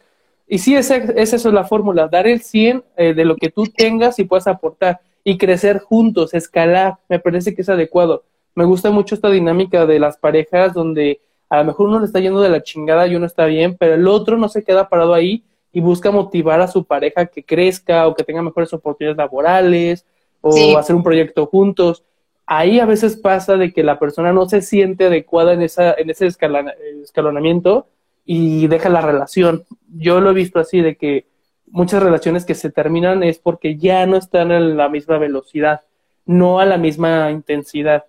Y 0.53 0.59
sí, 0.59 0.75
es, 0.75 0.91
es 0.91 1.31
eso 1.31 1.49
la 1.49 1.63
fórmula, 1.63 2.09
dar 2.09 2.27
el 2.27 2.41
100 2.41 2.83
eh, 2.97 3.13
de 3.13 3.23
lo 3.23 3.37
que 3.37 3.49
tú 3.49 3.67
tengas 3.67 4.19
y 4.19 4.25
puedas 4.25 4.47
aportar 4.47 4.99
y 5.23 5.37
crecer 5.37 5.79
juntos, 5.79 6.33
escalar, 6.33 6.97
me 7.07 7.19
parece 7.19 7.55
que 7.55 7.61
es 7.61 7.69
adecuado. 7.69 8.25
Me 8.53 8.65
gusta 8.65 8.91
mucho 8.91 9.15
esta 9.15 9.29
dinámica 9.29 9.85
de 9.85 9.97
las 9.97 10.17
parejas 10.17 10.73
donde 10.73 11.21
a 11.47 11.59
lo 11.59 11.63
mejor 11.63 11.87
uno 11.87 11.99
le 11.99 12.05
está 12.05 12.19
yendo 12.19 12.41
de 12.41 12.49
la 12.49 12.61
chingada 12.63 13.07
y 13.07 13.15
uno 13.15 13.27
está 13.27 13.45
bien, 13.45 13.77
pero 13.79 13.93
el 13.93 14.05
otro 14.09 14.35
no 14.35 14.49
se 14.49 14.61
queda 14.61 14.89
parado 14.89 15.13
ahí 15.13 15.41
y 15.71 15.79
busca 15.79 16.11
motivar 16.11 16.59
a 16.59 16.67
su 16.67 16.83
pareja 16.83 17.27
que 17.27 17.43
crezca 17.45 18.05
o 18.09 18.13
que 18.13 18.25
tenga 18.25 18.41
mejores 18.41 18.73
oportunidades 18.73 19.17
laborales 19.17 20.05
o 20.41 20.77
hacer 20.77 20.97
un 20.97 21.03
proyecto 21.03 21.45
juntos. 21.45 22.03
Ahí 22.45 22.81
a 22.81 22.85
veces 22.85 23.15
pasa 23.15 23.55
de 23.55 23.71
que 23.71 23.83
la 23.83 23.97
persona 23.97 24.33
no 24.33 24.49
se 24.49 24.61
siente 24.61 25.05
adecuada 25.05 25.53
en, 25.53 25.61
esa, 25.61 25.93
en 25.93 26.09
ese 26.09 26.27
escalonamiento 26.27 27.87
y 28.25 28.67
deja 28.67 28.89
la 28.89 29.01
relación. 29.01 29.65
Yo 29.87 30.21
lo 30.21 30.31
he 30.31 30.33
visto 30.33 30.59
así, 30.59 30.81
de 30.81 30.95
que 30.95 31.25
muchas 31.67 32.03
relaciones 32.03 32.45
que 32.45 32.55
se 32.55 32.69
terminan 32.69 33.23
es 33.23 33.39
porque 33.39 33.77
ya 33.77 34.05
no 34.05 34.17
están 34.17 34.51
a 34.51 34.59
la 34.59 34.89
misma 34.89 35.17
velocidad, 35.17 35.81
no 36.25 36.59
a 36.59 36.65
la 36.65 36.77
misma 36.77 37.31
intensidad. 37.31 38.05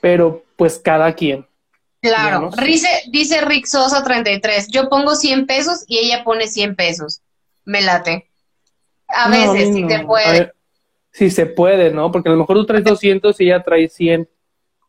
Pero 0.00 0.44
pues 0.56 0.78
cada 0.78 1.12
quien, 1.14 1.48
Claro, 2.00 2.50
dice, 2.64 2.88
dice 3.10 3.40
Rick 3.40 3.66
Sosa 3.66 4.04
33, 4.04 4.68
yo 4.68 4.88
pongo 4.88 5.16
100 5.16 5.46
pesos 5.46 5.84
y 5.88 5.98
ella 5.98 6.22
pone 6.22 6.46
100 6.46 6.76
pesos. 6.76 7.22
Me 7.64 7.82
late. 7.82 8.28
A 9.08 9.28
veces, 9.28 9.74
si 9.74 9.88
se 9.88 9.98
puede. 10.00 10.52
si 11.10 11.30
se 11.30 11.46
puede, 11.46 11.90
¿no? 11.90 12.12
Porque 12.12 12.28
a 12.28 12.32
lo 12.32 12.38
mejor 12.38 12.56
tú 12.56 12.66
traes 12.66 12.84
200 12.84 13.40
y 13.40 13.44
ella 13.44 13.62
trae 13.62 13.88
100. 13.88 14.28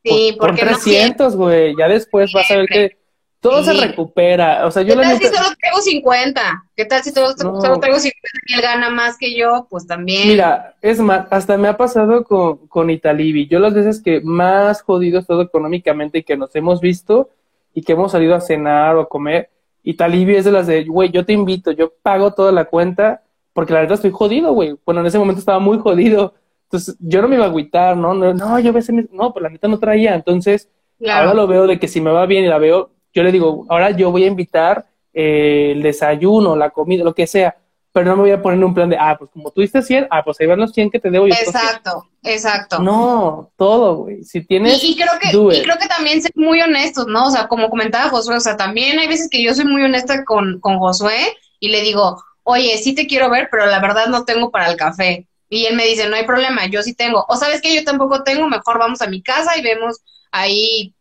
Sí, 0.04 0.36
por, 0.38 0.50
porque 0.50 0.66
por 0.66 0.76
300, 0.76 1.36
güey. 1.36 1.76
ya 1.78 1.88
después 1.88 2.32
vas 2.32 2.50
a 2.52 2.58
ver 2.58 2.68
que 2.68 2.98
todo 3.40 3.64
se 3.64 3.74
recupera. 3.74 4.66
O 4.66 4.72
sea, 4.72 4.84
yo 4.84 4.96
¿Qué 4.96 5.02
tal 5.02 5.18
si 5.18 5.28
solo 5.28 5.48
traigo 5.60 5.82
50? 5.82 6.64
¿Qué 6.76 6.86
tal 6.86 7.04
si 7.04 7.12
solo, 7.12 7.34
traigo 7.34 8.00
50 8.00 8.12
y 8.48 8.54
él 8.54 8.62
gana 8.62 8.90
más 8.90 9.18
que 9.18 9.38
yo? 9.38 9.68
Pues 9.70 9.88
también. 9.88 10.28
Mira, 10.28 10.76
es 10.82 11.00
más, 11.00 11.28
hasta 11.30 11.58
me 11.58 11.68
ha 11.68 11.78
pasado 11.78 12.24
con, 12.24 12.68
con 12.68 12.90
Italibi. 12.90 13.48
Yo 13.48 13.60
las 13.60 13.74
veces 13.74 14.02
que 14.02 14.22
más 14.22 14.82
jodido 14.82 15.24
todo 15.24 15.42
económicamente 15.42 16.20
y 16.20 16.24
que 16.24 16.38
nos 16.38 16.56
hemos 16.56 16.82
visto 16.82 17.30
y 17.74 17.82
que 17.82 17.94
hemos 17.94 18.12
salido 18.12 18.36
a 18.36 18.42
cenar 18.42 18.96
o 18.96 19.02
a 19.02 19.10
comer, 19.10 19.50
Italibi 19.84 20.36
es 20.36 20.46
de 20.46 20.52
las 20.52 20.68
de, 20.68 20.84
güey, 20.84 21.10
yo 21.10 21.26
te 21.26 21.34
invito, 21.34 21.72
yo 21.72 21.94
pago 22.02 22.34
toda 22.34 22.52
la 22.52 22.66
cuenta 22.66 23.24
porque 23.54 23.74
la 23.74 23.80
verdad 23.80 23.96
estoy 23.96 24.12
jodido, 24.12 24.54
güey. 24.54 24.76
Bueno, 24.86 25.02
en 25.02 25.08
ese 25.08 25.20
momento 25.20 25.40
estaba 25.40 25.60
muy 25.60 25.80
jodido. 25.80 26.34
Entonces, 26.66 26.96
yo 27.00 27.22
no 27.22 27.28
me 27.28 27.36
iba 27.36 27.46
a 27.46 27.48
agüitar, 27.48 27.98
¿no? 27.98 28.14
No, 28.14 28.34
no 28.34 28.60
yo 28.60 28.70
a 28.70 28.74
veces, 28.74 28.96
no, 29.12 29.34
pues 29.34 29.44
la 29.44 29.50
neta 29.50 29.68
no 29.68 29.80
traía. 29.80 30.14
Entonces, 30.16 30.70
ahora 31.10 31.34
lo 31.34 31.48
veo 31.48 31.68
de 31.68 31.80
que 31.80 31.88
si 31.88 32.00
me 32.00 32.12
va 32.12 32.26
bien 32.26 32.46
y 32.46 32.48
la 32.48 32.60
veo, 32.60 32.92
yo 33.14 33.24
le 33.24 33.32
digo, 33.32 33.66
ahora 33.70 33.92
yo 33.92 34.12
voy 34.12 34.24
a 34.24 34.28
invitar 34.28 34.88
eh, 35.14 35.74
el 35.74 35.84
desayuno, 35.84 36.56
la 36.56 36.70
comida, 36.70 37.04
lo 37.04 37.16
que 37.16 37.28
sea, 37.28 37.58
pero 37.92 38.06
no 38.06 38.18
me 38.18 38.22
voy 38.24 38.32
a 38.32 38.42
poner 38.42 38.64
un 38.64 38.74
plan 38.74 38.90
de, 38.90 38.98
ah, 38.98 39.16
pues 39.18 39.32
como 39.32 39.52
tú 39.52 39.62
diste 39.62 39.82
100, 39.82 40.08
ah, 40.12 40.24
pues 40.24 40.40
ahí 40.40 40.48
van 40.48 40.60
los 40.60 40.72
100 40.74 40.92
que 40.92 41.00
te 41.00 41.10
debo. 41.10 41.28
Yo 41.28 41.34
exacto, 41.34 42.08
exacto. 42.24 42.80
No, 42.80 43.52
todo, 43.58 43.96
güey. 43.96 44.24
Si 44.24 44.46
tienes. 44.46 44.84
Y, 44.84 44.96
creo 44.96 45.12
que, 45.20 45.58
y 45.58 45.64
creo 45.64 45.78
que 45.78 45.88
también 45.88 46.22
ser 46.22 46.32
muy 46.36 46.62
honestos, 46.62 47.08
¿no? 47.08 47.28
O 47.28 47.32
sea, 47.32 47.48
como 47.48 47.70
comentaba 47.70 48.10
Josué, 48.10 48.36
o 48.36 48.40
sea, 48.40 48.58
también 48.58 49.00
hay 49.00 49.08
veces 49.08 49.28
que 49.30 49.44
yo 49.44 49.56
soy 49.56 49.66
muy 49.66 49.82
honesta 49.84 50.24
con, 50.24 50.60
con 50.60 50.78
Josué 50.78 51.36
y 51.60 51.70
le 51.70 51.82
digo, 51.82 52.24
oye, 52.44 52.78
sí 52.78 52.94
te 52.94 53.08
quiero 53.08 53.30
ver, 53.30 53.48
pero 53.52 53.66
la 53.66 53.80
verdad 53.80 54.08
no 54.08 54.24
tengo 54.24 54.52
para 54.52 54.70
el 54.70 54.78
café. 54.78 55.28
Y 55.50 55.66
él 55.66 55.76
me 55.76 55.86
dice, 55.86 56.08
no 56.08 56.16
hay 56.16 56.26
problema, 56.26 56.68
yo 56.68 56.84
sí 56.84 56.94
tengo. 56.94 57.26
O 57.28 57.36
sabes 57.36 57.60
que 57.60 57.76
yo 57.76 57.84
tampoco 57.84 58.24
tengo, 58.24 58.48
mejor 58.48 58.78
vamos 58.78 59.02
a 59.02 59.08
mi 59.08 59.24
casa 59.24 59.58
y 59.58 59.64
vemos 59.64 60.00
ahí 60.32 60.94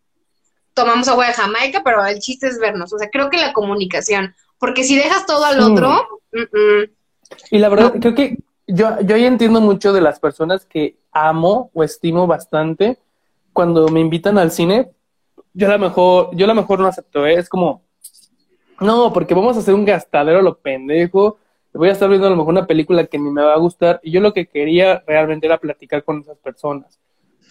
tomamos 0.79 1.09
agua 1.09 1.27
de 1.27 1.33
Jamaica, 1.33 1.83
pero 1.85 2.05
el 2.07 2.21
chiste 2.21 2.47
es 2.47 2.59
vernos. 2.59 2.93
O 2.93 2.99
sea, 2.99 3.11
creo 3.11 3.29
que 3.31 3.37
la 3.37 3.53
comunicación, 3.53 4.35
porque 4.59 4.85
si 4.85 4.97
dejas 4.97 5.27
todo 5.27 5.45
al 5.45 5.61
otro... 5.61 6.21
Y 7.51 7.59
la 7.59 7.69
verdad, 7.69 7.95
creo 8.01 8.15
que 8.15 8.39
yo, 8.67 9.01
yo 9.01 9.17
ahí 9.17 9.25
entiendo 9.25 9.61
mucho 9.61 9.93
de 9.93 10.01
las 10.01 10.21
personas 10.21 10.65
que 10.65 10.97
amo 11.11 11.71
o 11.75 11.83
estimo 11.83 12.27
bastante 12.27 12.99
cuando 13.53 13.89
me 13.89 14.01
invitan 14.01 14.39
al 14.39 14.53
cine. 14.53 14.91
Yo 15.53 15.67
a 15.67 15.73
lo 15.73 15.79
mejor, 15.79 16.31
yo 16.35 16.45
a 16.45 16.49
lo 16.49 16.55
mejor 16.55 16.79
no 16.79 16.87
acepto, 16.87 17.27
¿eh? 17.27 17.35
es 17.35 17.49
como, 17.49 17.83
no, 18.81 19.13
porque 19.13 19.35
vamos 19.35 19.57
a 19.57 19.61
hacer 19.61 19.75
un 19.75 19.85
gastadero 19.85 20.43
lo 20.43 20.59
pendejo. 20.59 21.39
Voy 21.73 21.89
a 21.89 21.93
estar 21.93 22.09
viendo 22.09 22.29
a 22.29 22.31
lo 22.31 22.37
mejor 22.37 22.53
una 22.53 22.67
película 22.67 23.05
que 23.07 23.19
ni 23.19 23.31
me 23.31 23.43
va 23.43 23.55
a 23.55 23.59
gustar. 23.59 24.01
Y 24.03 24.13
yo 24.13 24.21
lo 24.21 24.33
que 24.33 24.47
quería 24.47 25.03
realmente 25.07 25.47
era 25.47 25.59
platicar 25.59 26.05
con 26.05 26.21
esas 26.21 26.39
personas. 26.39 26.99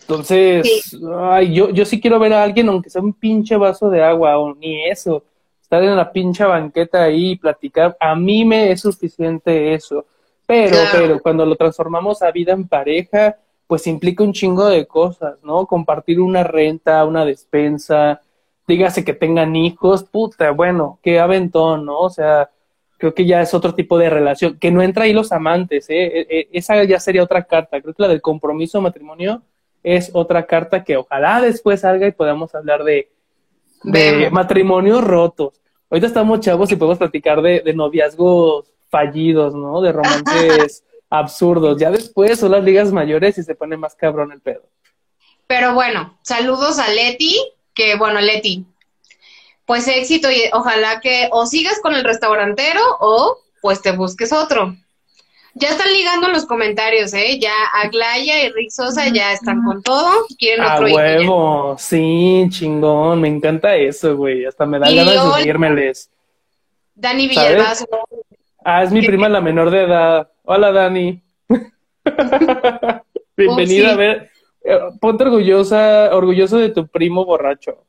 Entonces, 0.07 0.97
ay, 1.19 1.53
yo, 1.53 1.69
yo 1.69 1.83
sí 1.83 1.99
quiero 1.99 2.17
ver 2.17 2.31
a 2.31 2.41
alguien, 2.41 2.69
aunque 2.69 2.89
sea 2.89 3.01
un 3.01 3.11
pinche 3.11 3.57
vaso 3.57 3.89
de 3.89 4.01
agua 4.01 4.37
o 4.37 4.55
ni 4.55 4.85
eso, 4.85 5.21
estar 5.61 5.83
en 5.83 5.97
la 5.97 6.13
pinche 6.13 6.45
banqueta 6.45 7.03
ahí 7.03 7.31
y 7.31 7.35
platicar, 7.35 7.97
a 7.99 8.15
mí 8.15 8.45
me 8.45 8.71
es 8.71 8.79
suficiente 8.79 9.73
eso. 9.73 10.05
Pero, 10.45 10.77
pero 10.93 11.19
cuando 11.19 11.45
lo 11.45 11.57
transformamos 11.57 12.21
a 12.21 12.31
vida 12.31 12.53
en 12.53 12.69
pareja, 12.69 13.35
pues 13.67 13.85
implica 13.85 14.23
un 14.23 14.31
chingo 14.31 14.67
de 14.67 14.87
cosas, 14.87 15.39
¿no? 15.43 15.65
Compartir 15.65 16.21
una 16.21 16.41
renta, 16.41 17.03
una 17.03 17.25
despensa, 17.25 18.21
dígase 18.65 19.03
que 19.03 19.13
tengan 19.13 19.57
hijos, 19.57 20.05
puta, 20.05 20.51
bueno, 20.51 20.99
qué 21.03 21.19
aventón, 21.19 21.85
¿no? 21.85 21.99
O 21.99 22.09
sea, 22.09 22.49
creo 22.97 23.13
que 23.13 23.25
ya 23.25 23.41
es 23.41 23.53
otro 23.53 23.75
tipo 23.75 23.97
de 23.97 24.09
relación, 24.09 24.57
que 24.57 24.71
no 24.71 24.81
entra 24.81 25.03
ahí 25.03 25.11
los 25.11 25.33
amantes, 25.33 25.89
¿eh? 25.89 26.21
E, 26.21 26.27
e, 26.29 26.49
esa 26.53 26.81
ya 26.85 26.97
sería 27.01 27.23
otra 27.23 27.43
carta, 27.43 27.81
creo 27.81 27.93
que 27.93 28.03
la 28.03 28.07
del 28.07 28.21
compromiso 28.21 28.79
matrimonio 28.79 29.41
es 29.83 30.11
otra 30.13 30.45
carta 30.45 30.83
que 30.83 30.97
ojalá 30.97 31.41
después 31.41 31.81
salga 31.81 32.07
y 32.07 32.11
podamos 32.11 32.53
hablar 32.55 32.83
de, 32.83 33.09
de 33.83 34.29
matrimonios 34.31 35.03
rotos. 35.03 35.61
Ahorita 35.89 36.07
estamos 36.07 36.41
chavos 36.41 36.71
y 36.71 36.75
podemos 36.75 36.97
platicar 36.97 37.41
de, 37.41 37.61
de 37.61 37.73
noviazgos 37.73 38.71
fallidos, 38.89 39.53
¿no? 39.53 39.81
De 39.81 39.91
romances 39.91 40.83
absurdos. 41.09 41.79
Ya 41.79 41.91
después 41.91 42.39
son 42.39 42.51
las 42.51 42.63
ligas 42.63 42.91
mayores 42.91 43.37
y 43.37 43.43
se 43.43 43.55
pone 43.55 43.77
más 43.77 43.95
cabrón 43.95 44.31
el 44.31 44.41
pedo. 44.41 44.63
Pero 45.47 45.73
bueno, 45.73 46.17
saludos 46.23 46.77
a 46.79 46.89
Leti, 46.89 47.37
que 47.73 47.95
bueno, 47.95 48.19
Leti, 48.19 48.65
pues 49.65 49.87
éxito 49.87 50.29
y 50.29 50.41
ojalá 50.51 50.99
que 50.99 51.29
o 51.31 51.45
sigas 51.45 51.79
con 51.81 51.93
el 51.93 52.03
restaurantero 52.03 52.81
o 52.99 53.37
pues 53.61 53.81
te 53.81 53.91
busques 53.91 54.33
otro. 54.33 54.75
Ya 55.59 55.69
están 55.69 55.91
ligando 55.91 56.27
en 56.27 56.33
los 56.33 56.45
comentarios, 56.45 57.13
¿eh? 57.13 57.39
Ya 57.39 57.53
Aglaya 57.73 58.43
y 58.43 58.51
Rick 58.51 58.69
Sosa 58.69 59.09
ya 59.09 59.31
están 59.31 59.63
con 59.63 59.81
todo. 59.81 60.25
Quieren 60.37 60.63
otro 60.63 60.87
A 60.87 60.91
huevo, 60.91 61.75
sí, 61.79 62.45
chingón. 62.49 63.21
Me 63.21 63.27
encanta 63.27 63.75
eso, 63.75 64.15
güey. 64.15 64.45
Hasta 64.45 64.67
me 64.67 64.77
da 64.77 64.91
ganas 64.91 65.13
de 65.13 65.39
seguírmeles. 65.39 66.11
Dani 66.93 67.27
Villalbazo. 67.27 67.87
Ah, 68.63 68.83
es 68.83 68.91
mi 68.91 69.01
prima 69.01 69.29
la 69.29 69.41
menor 69.41 69.71
de 69.71 69.83
edad. 69.83 70.31
Hola, 70.43 70.71
Dani. 70.71 71.21
Bienvenida 73.37 73.93
a 73.93 73.95
ver. 73.95 74.29
Eh, 74.63 74.79
ponte 74.99 75.23
orgullosa, 75.23 76.15
orgulloso 76.15 76.57
de 76.57 76.69
tu 76.69 76.87
primo 76.87 77.25
borracho. 77.25 77.83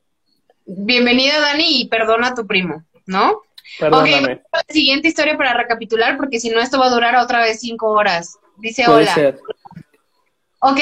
Bienvenida, 0.65 1.39
Dani, 1.41 1.81
y 1.83 1.89
perdona 1.89 2.29
a 2.29 2.35
tu 2.35 2.47
primo, 2.47 2.85
¿no? 3.05 3.43
Perdóname. 3.79 4.35
Ok, 4.35 4.41
la 4.53 4.65
siguiente 4.69 5.09
historia 5.09 5.37
para 5.37 5.55
recapitular, 5.55 6.17
porque 6.17 6.41
si 6.41 6.51
no, 6.51 6.61
esto 6.61 6.79
va 6.79 6.87
a 6.87 6.91
durar 6.91 7.17
otra 7.17 7.41
vez 7.41 7.61
cinco 7.61 7.91
horas. 7.91 8.39
Dice 8.57 8.89
hola. 8.89 9.37
Ok, 10.61 10.81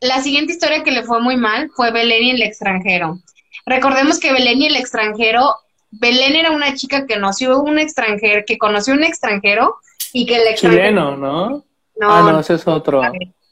la 0.00 0.22
siguiente 0.22 0.52
historia 0.52 0.82
que 0.82 0.90
le 0.90 1.02
fue 1.02 1.20
muy 1.20 1.36
mal 1.36 1.70
fue 1.74 1.90
Belén 1.90 2.22
y 2.22 2.30
el 2.30 2.42
extranjero. 2.42 3.18
Recordemos 3.66 4.18
que 4.18 4.32
Belén 4.32 4.62
y 4.62 4.66
el 4.66 4.76
extranjero, 4.76 5.54
Belén 5.90 6.36
era 6.36 6.52
una 6.52 6.74
chica 6.74 7.06
que 7.06 7.14
conoció 7.14 7.60
un 7.60 7.78
extranjero, 7.78 8.44
que 8.46 8.56
conoció 8.56 8.94
un 8.94 9.04
extranjero 9.04 9.76
y 10.12 10.24
que 10.24 10.36
el 10.36 10.46
extranjero. 10.48 10.84
Chileno, 10.84 11.16
¿no? 11.16 11.64
No, 11.96 12.12
ah, 12.12 12.32
no, 12.32 12.40
ese 12.40 12.54
es 12.54 12.66
otro. 12.66 13.02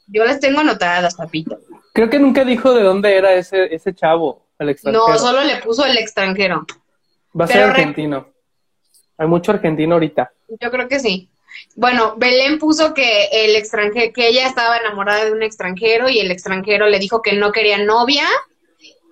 yo 0.07 0.25
les 0.25 0.39
tengo 0.39 0.61
anotadas, 0.61 1.15
papito. 1.15 1.59
Creo 1.93 2.09
que 2.09 2.19
nunca 2.19 2.45
dijo 2.45 2.73
de 2.73 2.83
dónde 2.83 3.15
era 3.15 3.33
ese, 3.33 3.73
ese 3.73 3.93
chavo, 3.93 4.47
el 4.57 4.69
extranjero. 4.69 5.07
No, 5.07 5.19
solo 5.19 5.43
le 5.43 5.57
puso 5.57 5.85
el 5.85 5.97
extranjero. 5.97 6.65
Va 7.39 7.45
a 7.45 7.47
ser 7.47 7.63
argentino. 7.63 8.27
Hay 9.17 9.27
mucho 9.27 9.51
argentino 9.51 9.95
ahorita. 9.95 10.31
Yo 10.59 10.71
creo 10.71 10.87
que 10.87 10.99
sí. 10.99 11.29
Bueno, 11.75 12.15
Belén 12.17 12.59
puso 12.59 12.93
que 12.93 13.29
el 13.31 13.55
extranjero, 13.55 14.13
que 14.13 14.27
ella 14.27 14.47
estaba 14.47 14.77
enamorada 14.77 15.25
de 15.25 15.31
un 15.31 15.43
extranjero 15.43 16.09
y 16.09 16.19
el 16.19 16.31
extranjero 16.31 16.87
le 16.87 16.99
dijo 16.99 17.21
que 17.21 17.33
no 17.33 17.51
quería 17.51 17.83
novia. 17.83 18.25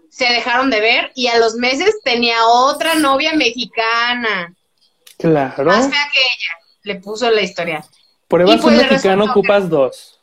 Se 0.10 0.26
dejaron 0.26 0.70
de 0.70 0.80
ver 0.80 1.12
y 1.16 1.28
a 1.28 1.38
los 1.40 1.56
meses 1.56 2.00
tenía 2.04 2.46
otra 2.46 2.96
novia 2.96 3.34
mexicana. 3.34 4.54
Claro. 5.18 5.66
Más 5.66 5.90
fea 5.90 6.08
que 6.14 6.20
ella. 6.20 6.68
Le 6.84 6.96
puso 6.96 7.30
la 7.32 7.42
historia. 7.42 7.84
Pruebas 8.28 8.56
un 8.56 8.62
pues 8.62 8.78
mexicano, 8.78 9.26
ocupas 9.26 9.70
dos. 9.70 10.20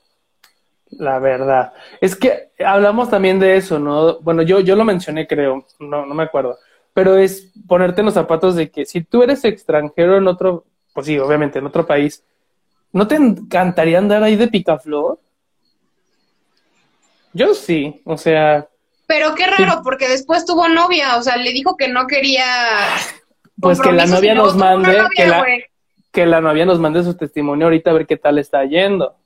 La 0.90 1.18
verdad. 1.18 1.72
Es 2.00 2.14
que 2.14 2.50
hablamos 2.64 3.10
también 3.10 3.40
de 3.40 3.56
eso, 3.56 3.78
¿no? 3.78 4.20
Bueno, 4.20 4.42
yo, 4.42 4.60
yo 4.60 4.76
lo 4.76 4.84
mencioné, 4.84 5.26
creo. 5.26 5.66
No, 5.78 6.06
no 6.06 6.14
me 6.14 6.22
acuerdo 6.22 6.58
pero 6.94 7.16
es 7.16 7.52
ponerte 7.66 8.00
en 8.00 8.06
los 8.06 8.14
zapatos 8.14 8.54
de 8.54 8.70
que 8.70 8.84
si 8.84 9.02
tú 9.02 9.22
eres 9.22 9.44
extranjero 9.44 10.16
en 10.18 10.28
otro, 10.28 10.66
pues 10.92 11.06
sí, 11.06 11.18
obviamente 11.18 11.58
en 11.58 11.66
otro 11.66 11.86
país, 11.86 12.22
¿no 12.92 13.06
te 13.06 13.16
encantaría 13.16 13.98
andar 13.98 14.22
ahí 14.22 14.36
de 14.36 14.48
picaflor? 14.48 15.18
Yo 17.32 17.54
sí, 17.54 18.02
o 18.04 18.18
sea. 18.18 18.68
Pero 19.06 19.34
qué 19.34 19.46
raro, 19.46 19.80
porque 19.82 20.08
después 20.08 20.44
tuvo 20.44 20.68
novia, 20.68 21.16
o 21.16 21.22
sea, 21.22 21.36
le 21.36 21.52
dijo 21.52 21.76
que 21.76 21.88
no 21.88 22.06
quería. 22.06 22.44
Pues 23.60 23.80
que 23.80 23.92
la 23.92 24.06
novia 24.06 24.34
nos 24.34 24.56
mande, 24.56 25.02
que, 25.14 25.26
la, 25.26 25.46
que 26.10 26.26
la 26.26 26.40
novia 26.40 26.66
nos 26.66 26.78
mande 26.78 27.02
su 27.02 27.16
testimonio 27.16 27.66
ahorita 27.66 27.90
a 27.90 27.94
ver 27.94 28.06
qué 28.06 28.16
tal 28.16 28.38
está 28.38 28.64
yendo. 28.64 29.16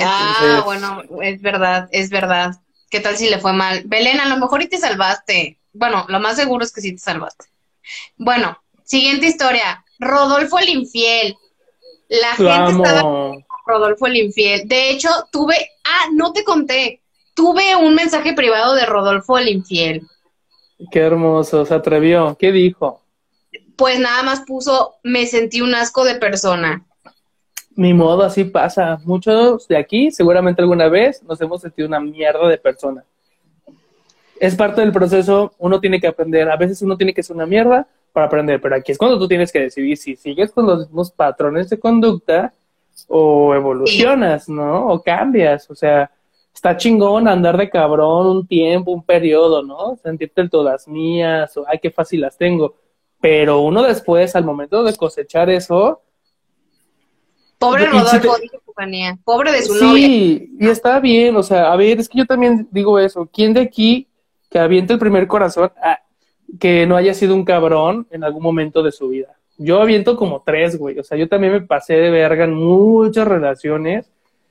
Ah, 0.00 0.62
bueno, 0.64 1.02
es 1.22 1.40
verdad, 1.40 1.88
es 1.92 2.10
verdad. 2.10 2.52
¿Qué 2.90 3.00
tal 3.00 3.16
si 3.16 3.28
le 3.28 3.38
fue 3.38 3.52
mal? 3.52 3.82
Belén, 3.86 4.20
a 4.20 4.28
lo 4.28 4.36
mejor 4.38 4.62
y 4.62 4.68
te 4.68 4.78
salvaste. 4.78 5.57
Bueno, 5.72 6.06
lo 6.08 6.20
más 6.20 6.36
seguro 6.36 6.64
es 6.64 6.72
que 6.72 6.80
sí 6.80 6.92
te 6.92 6.98
salvaste. 6.98 7.46
Bueno, 8.16 8.58
siguiente 8.84 9.26
historia. 9.26 9.84
Rodolfo 9.98 10.58
el 10.58 10.68
infiel. 10.68 11.36
La 12.08 12.34
gente 12.34 12.70
estaba 12.70 13.02
con 13.02 13.44
Rodolfo 13.66 14.06
el 14.06 14.16
infiel. 14.16 14.66
De 14.66 14.90
hecho, 14.90 15.08
tuve, 15.30 15.54
ah, 15.84 16.08
no 16.14 16.32
te 16.32 16.44
conté. 16.44 17.02
Tuve 17.34 17.76
un 17.76 17.94
mensaje 17.94 18.32
privado 18.32 18.74
de 18.74 18.86
Rodolfo 18.86 19.38
el 19.38 19.48
infiel. 19.48 20.02
Qué 20.90 21.00
hermoso, 21.00 21.64
se 21.66 21.74
atrevió. 21.74 22.36
¿Qué 22.38 22.52
dijo? 22.52 23.02
Pues 23.76 24.00
nada 24.00 24.22
más 24.22 24.40
puso, 24.40 24.96
me 25.02 25.26
sentí 25.26 25.60
un 25.60 25.74
asco 25.74 26.04
de 26.04 26.16
persona. 26.16 26.84
Mi 27.76 27.94
modo, 27.94 28.24
así 28.24 28.44
pasa. 28.44 28.98
Muchos 29.04 29.68
de 29.68 29.76
aquí, 29.76 30.10
seguramente 30.10 30.62
alguna 30.62 30.88
vez, 30.88 31.22
nos 31.22 31.40
hemos 31.40 31.60
sentido 31.60 31.86
una 31.86 32.00
mierda 32.00 32.48
de 32.48 32.58
persona. 32.58 33.04
Es 34.40 34.54
parte 34.56 34.80
del 34.80 34.92
proceso, 34.92 35.52
uno 35.58 35.80
tiene 35.80 36.00
que 36.00 36.06
aprender, 36.06 36.50
a 36.50 36.56
veces 36.56 36.82
uno 36.82 36.96
tiene 36.96 37.14
que 37.14 37.22
ser 37.22 37.36
una 37.36 37.46
mierda 37.46 37.86
para 38.12 38.26
aprender, 38.26 38.60
pero 38.60 38.76
aquí 38.76 38.92
es 38.92 38.98
cuando 38.98 39.18
tú 39.18 39.28
tienes 39.28 39.52
que 39.52 39.60
decidir 39.60 39.96
si 39.96 40.16
sigues 40.16 40.50
con 40.52 40.66
los 40.66 40.80
mismos 40.80 41.10
patrones 41.10 41.68
de 41.70 41.78
conducta 41.78 42.52
o 43.06 43.54
evolucionas, 43.54 44.48
¿no? 44.48 44.88
O 44.88 45.02
cambias, 45.02 45.70
o 45.70 45.74
sea, 45.74 46.10
está 46.52 46.76
chingón 46.76 47.28
andar 47.28 47.56
de 47.56 47.70
cabrón 47.70 48.26
un 48.26 48.46
tiempo, 48.46 48.90
un 48.90 49.04
periodo, 49.04 49.62
¿no? 49.62 49.96
Sentirte 50.02 50.40
el 50.40 50.50
todas 50.50 50.88
mías, 50.88 51.56
o 51.56 51.64
ay, 51.68 51.78
qué 51.80 51.90
fácil 51.90 52.22
las 52.22 52.36
tengo, 52.36 52.74
pero 53.20 53.60
uno 53.60 53.82
después, 53.82 54.34
al 54.34 54.44
momento 54.44 54.82
de 54.82 54.96
cosechar 54.96 55.50
eso... 55.50 56.02
Pobre 57.58 57.86
Rodolfo, 57.86 58.36
pobre 59.24 59.52
de 59.52 59.62
su 59.62 59.74
sí, 59.74 59.84
novia. 59.84 60.06
Sí, 60.06 60.56
y 60.60 60.68
está 60.68 61.00
bien, 61.00 61.36
o 61.36 61.42
sea, 61.42 61.72
a 61.72 61.76
ver, 61.76 61.98
es 61.98 62.08
que 62.08 62.18
yo 62.18 62.26
también 62.26 62.68
digo 62.70 62.98
eso, 62.98 63.28
¿quién 63.32 63.52
de 63.52 63.60
aquí 63.60 64.07
que 64.50 64.58
aviente 64.58 64.92
el 64.92 64.98
primer 64.98 65.26
corazón 65.26 65.70
a, 65.82 66.00
que 66.58 66.86
no 66.86 66.96
haya 66.96 67.14
sido 67.14 67.34
un 67.34 67.44
cabrón 67.44 68.06
en 68.10 68.24
algún 68.24 68.42
momento 68.42 68.82
de 68.82 68.92
su 68.92 69.08
vida? 69.08 69.36
Yo 69.56 69.82
aviento 69.82 70.16
como 70.16 70.42
tres, 70.44 70.78
güey, 70.78 70.98
o 70.98 71.04
sea, 71.04 71.18
yo 71.18 71.28
también 71.28 71.52
me 71.52 71.60
pasé 71.62 71.94
de 71.94 72.10
verga 72.10 72.44
en 72.44 72.54
muchas 72.54 73.26
relaciones 73.26 74.10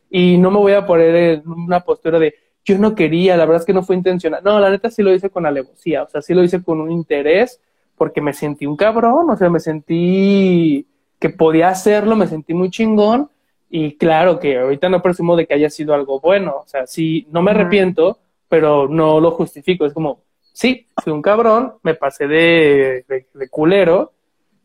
y 0.09 0.37
no 0.37 0.51
me 0.51 0.57
voy 0.57 0.73
a 0.73 0.85
poner 0.85 1.15
en 1.15 1.47
una 1.47 1.79
postura 1.81 2.19
de 2.19 2.35
yo 2.67 2.77
no 2.77 2.95
quería, 2.95 3.37
la 3.37 3.45
verdad 3.45 3.61
es 3.61 3.65
que 3.65 3.73
no 3.73 3.81
fue 3.81 3.95
intencional. 3.95 4.41
No, 4.43 4.59
la 4.59 4.69
neta 4.69 4.89
sí 4.91 5.01
lo 5.01 5.13
hice 5.13 5.29
con 5.29 5.45
alevosía, 5.45 6.03
o 6.03 6.09
sea, 6.09 6.21
sí 6.21 6.33
lo 6.33 6.43
hice 6.43 6.61
con 6.61 6.81
un 6.81 6.91
interés 6.91 7.61
porque 7.95 8.21
me 8.21 8.33
sentí 8.33 8.65
un 8.65 8.75
cabrón, 8.75 9.29
o 9.29 9.37
sea, 9.37 9.49
me 9.49 9.61
sentí 9.61 10.85
que 11.17 11.29
podía 11.29 11.69
hacerlo, 11.69 12.15
me 12.15 12.27
sentí 12.27 12.53
muy 12.53 12.69
chingón 12.69 13.29
y 13.69 13.95
claro 13.95 14.39
que 14.39 14.59
ahorita 14.59 14.89
no 14.89 15.01
presumo 15.01 15.35
de 15.37 15.47
que 15.47 15.53
haya 15.53 15.69
sido 15.69 15.93
algo 15.93 16.19
bueno, 16.19 16.57
o 16.63 16.67
sea, 16.67 16.85
sí, 16.85 17.25
no 17.31 17.41
me 17.41 17.51
arrepiento, 17.51 18.19
pero 18.49 18.87
no 18.87 19.19
lo 19.19 19.31
justifico, 19.31 19.85
es 19.85 19.93
como, 19.93 20.23
sí, 20.53 20.87
fui 21.03 21.13
un 21.13 21.21
cabrón, 21.21 21.73
me 21.83 21.95
pasé 21.95 22.27
de, 22.27 23.05
de, 23.07 23.49
culero 23.49 24.13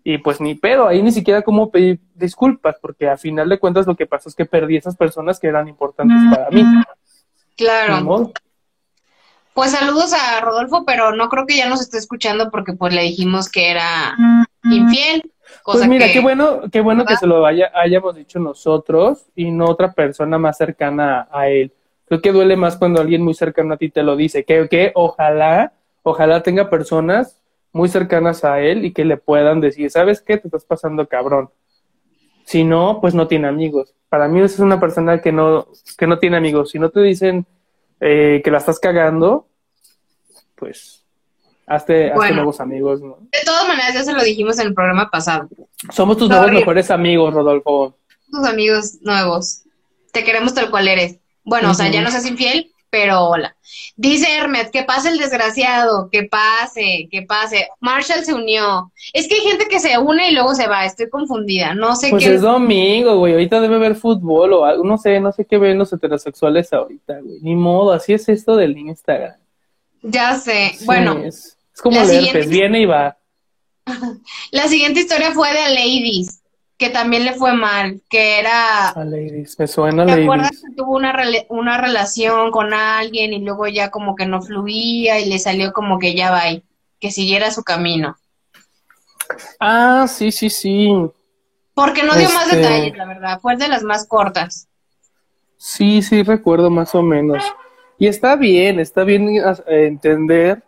y 0.04 0.18
pues 0.18 0.40
ni 0.40 0.54
pedo, 0.54 0.88
ahí 0.88 1.02
ni 1.02 1.12
siquiera 1.12 1.42
como 1.42 1.70
pedir 1.70 2.00
disculpas, 2.14 2.76
porque 2.80 3.08
a 3.08 3.16
final 3.16 3.48
de 3.48 3.58
cuentas 3.58 3.86
lo 3.86 3.96
que 3.96 4.06
pasó 4.06 4.28
es 4.28 4.34
que 4.34 4.46
perdí 4.46 4.76
esas 4.76 4.96
personas 4.96 5.38
que 5.38 5.48
eran 5.48 5.68
importantes 5.68 6.18
para 6.30 6.50
mí. 6.50 6.64
Claro. 7.56 8.32
Pues 9.54 9.72
saludos 9.72 10.14
a 10.14 10.40
Rodolfo, 10.40 10.84
pero 10.86 11.14
no 11.14 11.28
creo 11.28 11.46
que 11.46 11.56
ya 11.56 11.68
nos 11.68 11.82
esté 11.82 11.98
escuchando 11.98 12.50
porque 12.50 12.72
pues 12.72 12.94
le 12.94 13.02
dijimos 13.02 13.50
que 13.50 13.70
era 13.70 14.16
infiel. 14.64 15.30
pues 15.62 15.86
mira, 15.86 16.10
qué 16.10 16.20
bueno, 16.20 16.62
qué 16.72 16.80
bueno 16.80 17.04
que 17.04 17.16
se 17.16 17.26
lo 17.26 17.44
haya, 17.44 17.70
hayamos 17.74 18.16
dicho 18.16 18.38
nosotros 18.38 19.26
y 19.36 19.50
no 19.50 19.66
otra 19.66 19.92
persona 19.92 20.38
más 20.38 20.56
cercana 20.56 21.28
a 21.30 21.48
él. 21.48 21.72
Creo 22.12 22.20
que 22.20 22.32
duele 22.32 22.56
más 22.56 22.76
cuando 22.76 23.00
alguien 23.00 23.22
muy 23.22 23.32
cercano 23.32 23.72
a 23.72 23.78
ti 23.78 23.88
te 23.88 24.02
lo 24.02 24.16
dice. 24.16 24.44
Que, 24.44 24.68
que 24.68 24.92
ojalá, 24.94 25.72
ojalá 26.02 26.42
tenga 26.42 26.68
personas 26.68 27.38
muy 27.72 27.88
cercanas 27.88 28.44
a 28.44 28.60
él 28.60 28.84
y 28.84 28.92
que 28.92 29.06
le 29.06 29.16
puedan 29.16 29.62
decir, 29.62 29.90
¿sabes 29.90 30.20
qué? 30.20 30.36
Te 30.36 30.48
estás 30.48 30.66
pasando 30.66 31.08
cabrón. 31.08 31.48
Si 32.44 32.64
no, 32.64 32.98
pues 33.00 33.14
no 33.14 33.28
tiene 33.28 33.48
amigos. 33.48 33.94
Para 34.10 34.28
mí 34.28 34.42
es 34.42 34.58
una 34.58 34.78
persona 34.78 35.22
que 35.22 35.32
no, 35.32 35.68
que 35.96 36.06
no 36.06 36.18
tiene 36.18 36.36
amigos. 36.36 36.72
Si 36.72 36.78
no 36.78 36.90
te 36.90 37.00
dicen 37.00 37.46
eh, 37.98 38.42
que 38.44 38.50
la 38.50 38.58
estás 38.58 38.78
cagando, 38.78 39.48
pues 40.54 41.06
hazte, 41.66 42.12
nuevos 42.12 42.60
amigos, 42.60 43.00
¿no? 43.00 43.20
De 43.32 43.38
todas 43.42 43.66
maneras, 43.66 43.94
ya 43.94 44.04
se 44.04 44.12
lo 44.12 44.22
dijimos 44.22 44.58
en 44.58 44.66
el 44.66 44.74
programa 44.74 45.10
pasado. 45.10 45.48
Somos 45.90 46.18
tus 46.18 46.28
nuevos 46.28 46.52
mejores 46.52 46.90
amigos, 46.90 47.32
Rodolfo. 47.32 47.96
Tus 48.30 48.46
amigos 48.46 48.98
nuevos. 49.00 49.62
Te 50.12 50.24
queremos 50.24 50.52
tal 50.52 50.70
cual 50.70 50.88
eres. 50.88 51.21
Bueno, 51.44 51.70
o 51.70 51.74
sea, 51.74 51.90
ya 51.90 52.00
no 52.02 52.10
seas 52.10 52.26
infiel, 52.26 52.72
pero 52.90 53.24
hola. 53.24 53.56
Dice 53.96 54.26
Hermes, 54.30 54.70
que 54.70 54.82
pase 54.82 55.08
el 55.08 55.18
desgraciado, 55.18 56.10
que 56.10 56.24
pase, 56.24 57.08
que 57.10 57.22
pase. 57.22 57.68
Marshall 57.80 58.24
se 58.24 58.34
unió. 58.34 58.92
Es 59.12 59.28
que 59.28 59.36
hay 59.36 59.40
gente 59.40 59.66
que 59.66 59.80
se 59.80 59.98
une 59.98 60.30
y 60.30 60.34
luego 60.34 60.54
se 60.54 60.66
va, 60.66 60.84
estoy 60.84 61.08
confundida, 61.08 61.74
no 61.74 61.96
sé 61.96 62.10
pues 62.10 62.22
qué. 62.22 62.28
Pues 62.28 62.36
es 62.36 62.42
domingo, 62.42 63.16
güey, 63.16 63.32
ahorita 63.32 63.60
debe 63.60 63.78
ver 63.78 63.94
fútbol 63.94 64.52
o 64.52 64.64
algo, 64.64 64.84
no 64.84 64.98
sé, 64.98 65.20
no 65.20 65.32
sé 65.32 65.46
qué 65.46 65.56
ven 65.56 65.78
los 65.78 65.92
heterosexuales 65.92 66.72
ahorita, 66.72 67.20
güey. 67.20 67.40
Ni 67.40 67.54
modo, 67.54 67.92
así 67.92 68.12
es 68.12 68.28
esto 68.28 68.56
del 68.56 68.76
Instagram. 68.76 69.36
Ya 70.02 70.36
sé, 70.36 70.72
bueno. 70.84 71.16
Es, 71.24 71.56
como 71.82 72.02
leer, 72.04 72.46
viene 72.46 72.82
y 72.82 72.84
va. 72.84 73.16
La 74.50 74.68
siguiente 74.68 75.00
historia 75.00 75.32
fue 75.32 75.48
de 75.48 75.74
Ladies 75.74 76.41
que 76.82 76.90
también 76.90 77.24
le 77.24 77.34
fue 77.34 77.54
mal, 77.54 78.00
que 78.08 78.40
era... 78.40 78.88
A 78.88 79.04
Ladies, 79.04 79.56
me 79.56 79.68
suena 79.68 80.04
¿Te 80.04 80.24
acuerdas 80.24 80.50
que 80.50 80.74
tuvo 80.74 80.96
una, 80.96 81.14
una 81.48 81.80
relación 81.80 82.50
con 82.50 82.74
alguien 82.74 83.32
y 83.32 83.38
luego 83.38 83.68
ya 83.68 83.92
como 83.92 84.16
que 84.16 84.26
no 84.26 84.42
fluía 84.42 85.20
y 85.20 85.26
le 85.26 85.38
salió 85.38 85.72
como 85.72 86.00
que 86.00 86.16
ya 86.16 86.32
va, 86.32 86.42
que 86.98 87.10
siguiera 87.12 87.52
su 87.52 87.62
camino? 87.62 88.16
Ah, 89.60 90.06
sí, 90.08 90.32
sí, 90.32 90.50
sí. 90.50 90.90
Porque 91.72 92.02
no 92.02 92.16
dio 92.16 92.28
más 92.30 92.46
este 92.46 92.56
detalles, 92.56 92.96
la 92.96 93.06
verdad, 93.06 93.38
fue 93.40 93.56
de 93.56 93.68
las 93.68 93.84
más 93.84 94.08
cortas. 94.08 94.66
Sí, 95.56 96.02
sí, 96.02 96.24
recuerdo 96.24 96.68
más 96.68 96.96
o 96.96 97.02
menos. 97.02 97.44
Y 97.96 98.08
está 98.08 98.34
bien, 98.34 98.80
está 98.80 99.04
bien 99.04 99.36
eh, 99.36 99.86
entender, 99.86 100.64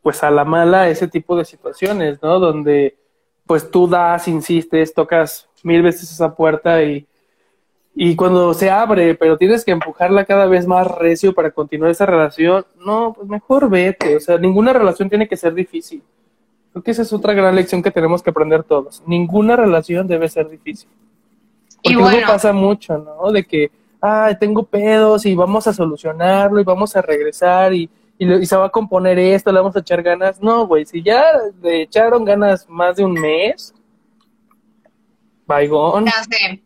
pues 0.00 0.22
a 0.22 0.30
la 0.30 0.46
mala, 0.46 0.88
ese 0.88 1.08
tipo 1.08 1.36
de 1.36 1.44
situaciones, 1.44 2.22
¿no? 2.22 2.38
Donde 2.38 2.96
pues 3.46 3.70
tú 3.70 3.86
das, 3.86 4.28
insistes, 4.28 4.94
tocas 4.94 5.47
mil 5.64 5.82
veces 5.82 6.10
esa 6.10 6.34
puerta 6.34 6.82
y, 6.82 7.06
y 7.94 8.16
cuando 8.16 8.54
se 8.54 8.70
abre, 8.70 9.14
pero 9.14 9.36
tienes 9.36 9.64
que 9.64 9.72
empujarla 9.72 10.24
cada 10.24 10.46
vez 10.46 10.66
más 10.66 10.86
recio 10.86 11.34
para 11.34 11.50
continuar 11.50 11.90
esa 11.90 12.06
relación, 12.06 12.64
no, 12.84 13.12
pues 13.14 13.28
mejor 13.28 13.68
vete, 13.68 14.16
o 14.16 14.20
sea, 14.20 14.38
ninguna 14.38 14.72
relación 14.72 15.08
tiene 15.08 15.28
que 15.28 15.36
ser 15.36 15.54
difícil. 15.54 16.02
Creo 16.72 16.82
que 16.82 16.90
esa 16.90 17.02
es 17.02 17.12
otra 17.12 17.32
gran 17.32 17.54
lección 17.54 17.82
que 17.82 17.90
tenemos 17.90 18.22
que 18.22 18.30
aprender 18.30 18.62
todos. 18.62 19.02
Ninguna 19.06 19.56
relación 19.56 20.06
debe 20.06 20.28
ser 20.28 20.48
difícil. 20.48 20.88
Porque 21.82 21.90
y 21.90 21.94
luego 21.94 22.26
pasa 22.26 22.52
mucho, 22.52 22.98
¿no? 22.98 23.32
De 23.32 23.44
que, 23.44 23.70
ah, 24.02 24.36
tengo 24.38 24.64
pedos 24.64 25.24
y 25.26 25.34
vamos 25.34 25.66
a 25.66 25.72
solucionarlo 25.72 26.60
y 26.60 26.64
vamos 26.64 26.94
a 26.94 27.02
regresar 27.02 27.72
y 27.72 27.88
y, 28.18 28.46
se 28.46 28.56
va 28.56 28.66
a 28.66 28.70
componer 28.70 29.18
esto, 29.18 29.52
le 29.52 29.60
vamos 29.60 29.76
a 29.76 29.80
echar 29.80 30.02
ganas. 30.02 30.42
No, 30.42 30.66
güey, 30.66 30.84
si 30.84 31.02
ya 31.02 31.24
le 31.62 31.82
echaron 31.82 32.24
ganas 32.24 32.68
más 32.68 32.96
de 32.96 33.04
un 33.04 33.12
mes, 33.12 33.72
Ya 36.06 36.22
sé. 36.24 36.62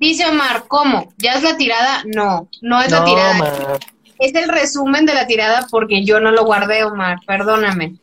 Dice 0.00 0.26
Omar, 0.26 0.64
¿cómo? 0.68 1.12
¿Ya 1.18 1.34
es 1.34 1.42
la 1.42 1.56
tirada? 1.56 2.02
No, 2.06 2.48
no 2.60 2.82
es 2.82 2.90
la 2.90 3.04
tirada. 3.04 3.78
Es 4.18 4.34
el 4.34 4.48
resumen 4.48 5.06
de 5.06 5.14
la 5.14 5.26
tirada 5.26 5.66
porque 5.70 6.04
yo 6.04 6.20
no 6.20 6.30
lo 6.30 6.44
guardé, 6.44 6.84
Omar, 6.84 7.18
perdóname. 7.26 7.96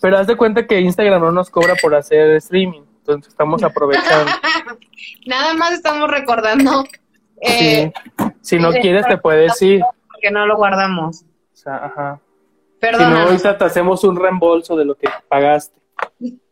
Pero 0.00 0.18
haz 0.18 0.26
de 0.26 0.36
cuenta 0.36 0.66
que 0.66 0.80
Instagram 0.80 1.22
no 1.22 1.32
nos 1.32 1.48
cobra 1.48 1.74
por 1.80 1.94
hacer 1.94 2.30
streaming, 2.36 2.82
entonces 2.98 3.32
estamos 3.32 3.62
aprovechando. 3.62 4.30
Nada 5.26 5.54
más 5.54 5.72
estamos 5.72 6.10
recordando. 6.10 6.84
Eh, 7.40 7.92
si 8.40 8.58
no 8.58 8.70
quieres, 8.72 9.06
te 9.06 9.16
puedes 9.16 9.60
ir. 9.62 9.82
Porque 10.10 10.30
no 10.30 10.46
lo 10.46 10.56
guardamos 10.56 11.24
ajá. 11.66 12.20
Perdón. 12.80 13.06
Si 13.06 13.10
no, 13.10 13.18
ahorita 13.20 13.58
te 13.58 13.64
hacemos 13.64 14.04
un 14.04 14.16
reembolso 14.16 14.76
de 14.76 14.84
lo 14.84 14.94
que 14.94 15.08
pagaste. 15.28 15.80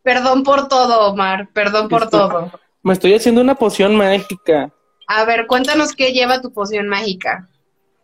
Perdón 0.05 0.43
por 0.43 0.69
todo, 0.69 1.11
Omar. 1.11 1.49
Perdón 1.55 1.89
por 1.89 2.11
todo. 2.11 2.53
Me 2.83 2.93
estoy 2.93 3.15
haciendo 3.15 3.41
una 3.41 3.55
poción 3.55 3.97
mágica. 3.97 4.71
A 5.09 5.25
ver, 5.25 5.47
cuéntanos 5.47 5.93
qué 5.93 6.13
lleva 6.13 6.43
tu 6.43 6.53
poción 6.53 6.89
mágica. 6.89 7.49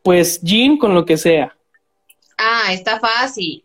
Pues 0.03 0.41
gin 0.43 0.79
con 0.79 0.95
lo 0.95 1.05
que 1.05 1.19
sea. 1.19 1.55
Ah, 2.39 2.73
está 2.73 2.99
fácil. 2.99 3.63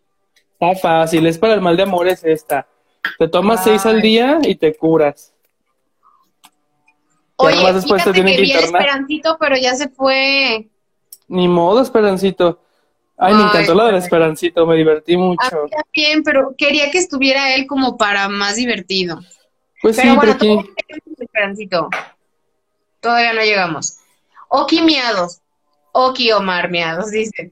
Está 0.60 0.76
fácil, 0.76 1.26
es 1.26 1.38
para 1.38 1.54
el 1.54 1.62
mal 1.62 1.78
de 1.78 1.84
amor 1.84 2.10
es 2.10 2.26
esta. 2.26 2.68
Te 3.18 3.30
tomas 3.30 3.64
seis 3.64 3.86
al 3.86 4.02
día 4.02 4.40
y 4.44 4.56
te 4.56 4.76
curas. 4.76 5.34
Oye, 7.38 7.72
después 7.74 8.04
te 8.04 8.12
que, 8.12 8.24
que 8.24 8.60
Esperancito, 8.60 9.38
pero 9.40 9.56
ya 9.56 9.76
se 9.76 9.88
fue. 9.88 10.70
Ni 11.30 11.48
modo, 11.48 11.82
Esperancito. 11.82 12.60
Ay, 13.18 13.34
me 13.34 13.44
encantó 13.44 13.74
la 13.74 13.86
del 13.86 13.96
Esperancito, 13.96 14.66
me 14.66 14.76
divertí 14.76 15.16
mucho. 15.16 15.42
A 15.42 15.64
mí 15.64 15.70
también, 15.70 16.24
pero 16.24 16.54
quería 16.58 16.92
que 16.92 16.98
estuviera 16.98 17.56
él 17.56 17.66
como 17.66 17.98
para 17.98 18.28
más 18.28 18.58
divertido. 18.58 19.20
Pues 19.82 19.96
sí, 19.96 20.08
bueno, 20.08 20.36
pero 20.38 20.64
Esperancito. 21.18 21.90
Todavía 23.00 23.34
no 23.34 23.42
llegamos. 23.42 24.00
Oki 24.50 24.82
miados. 24.82 25.42
Oki 25.92 26.32
Omar 26.32 26.70
miados, 26.70 27.12
dice. 27.12 27.52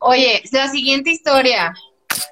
Oye, 0.00 0.42
la 0.52 0.68
siguiente 0.68 1.10
historia 1.10 1.72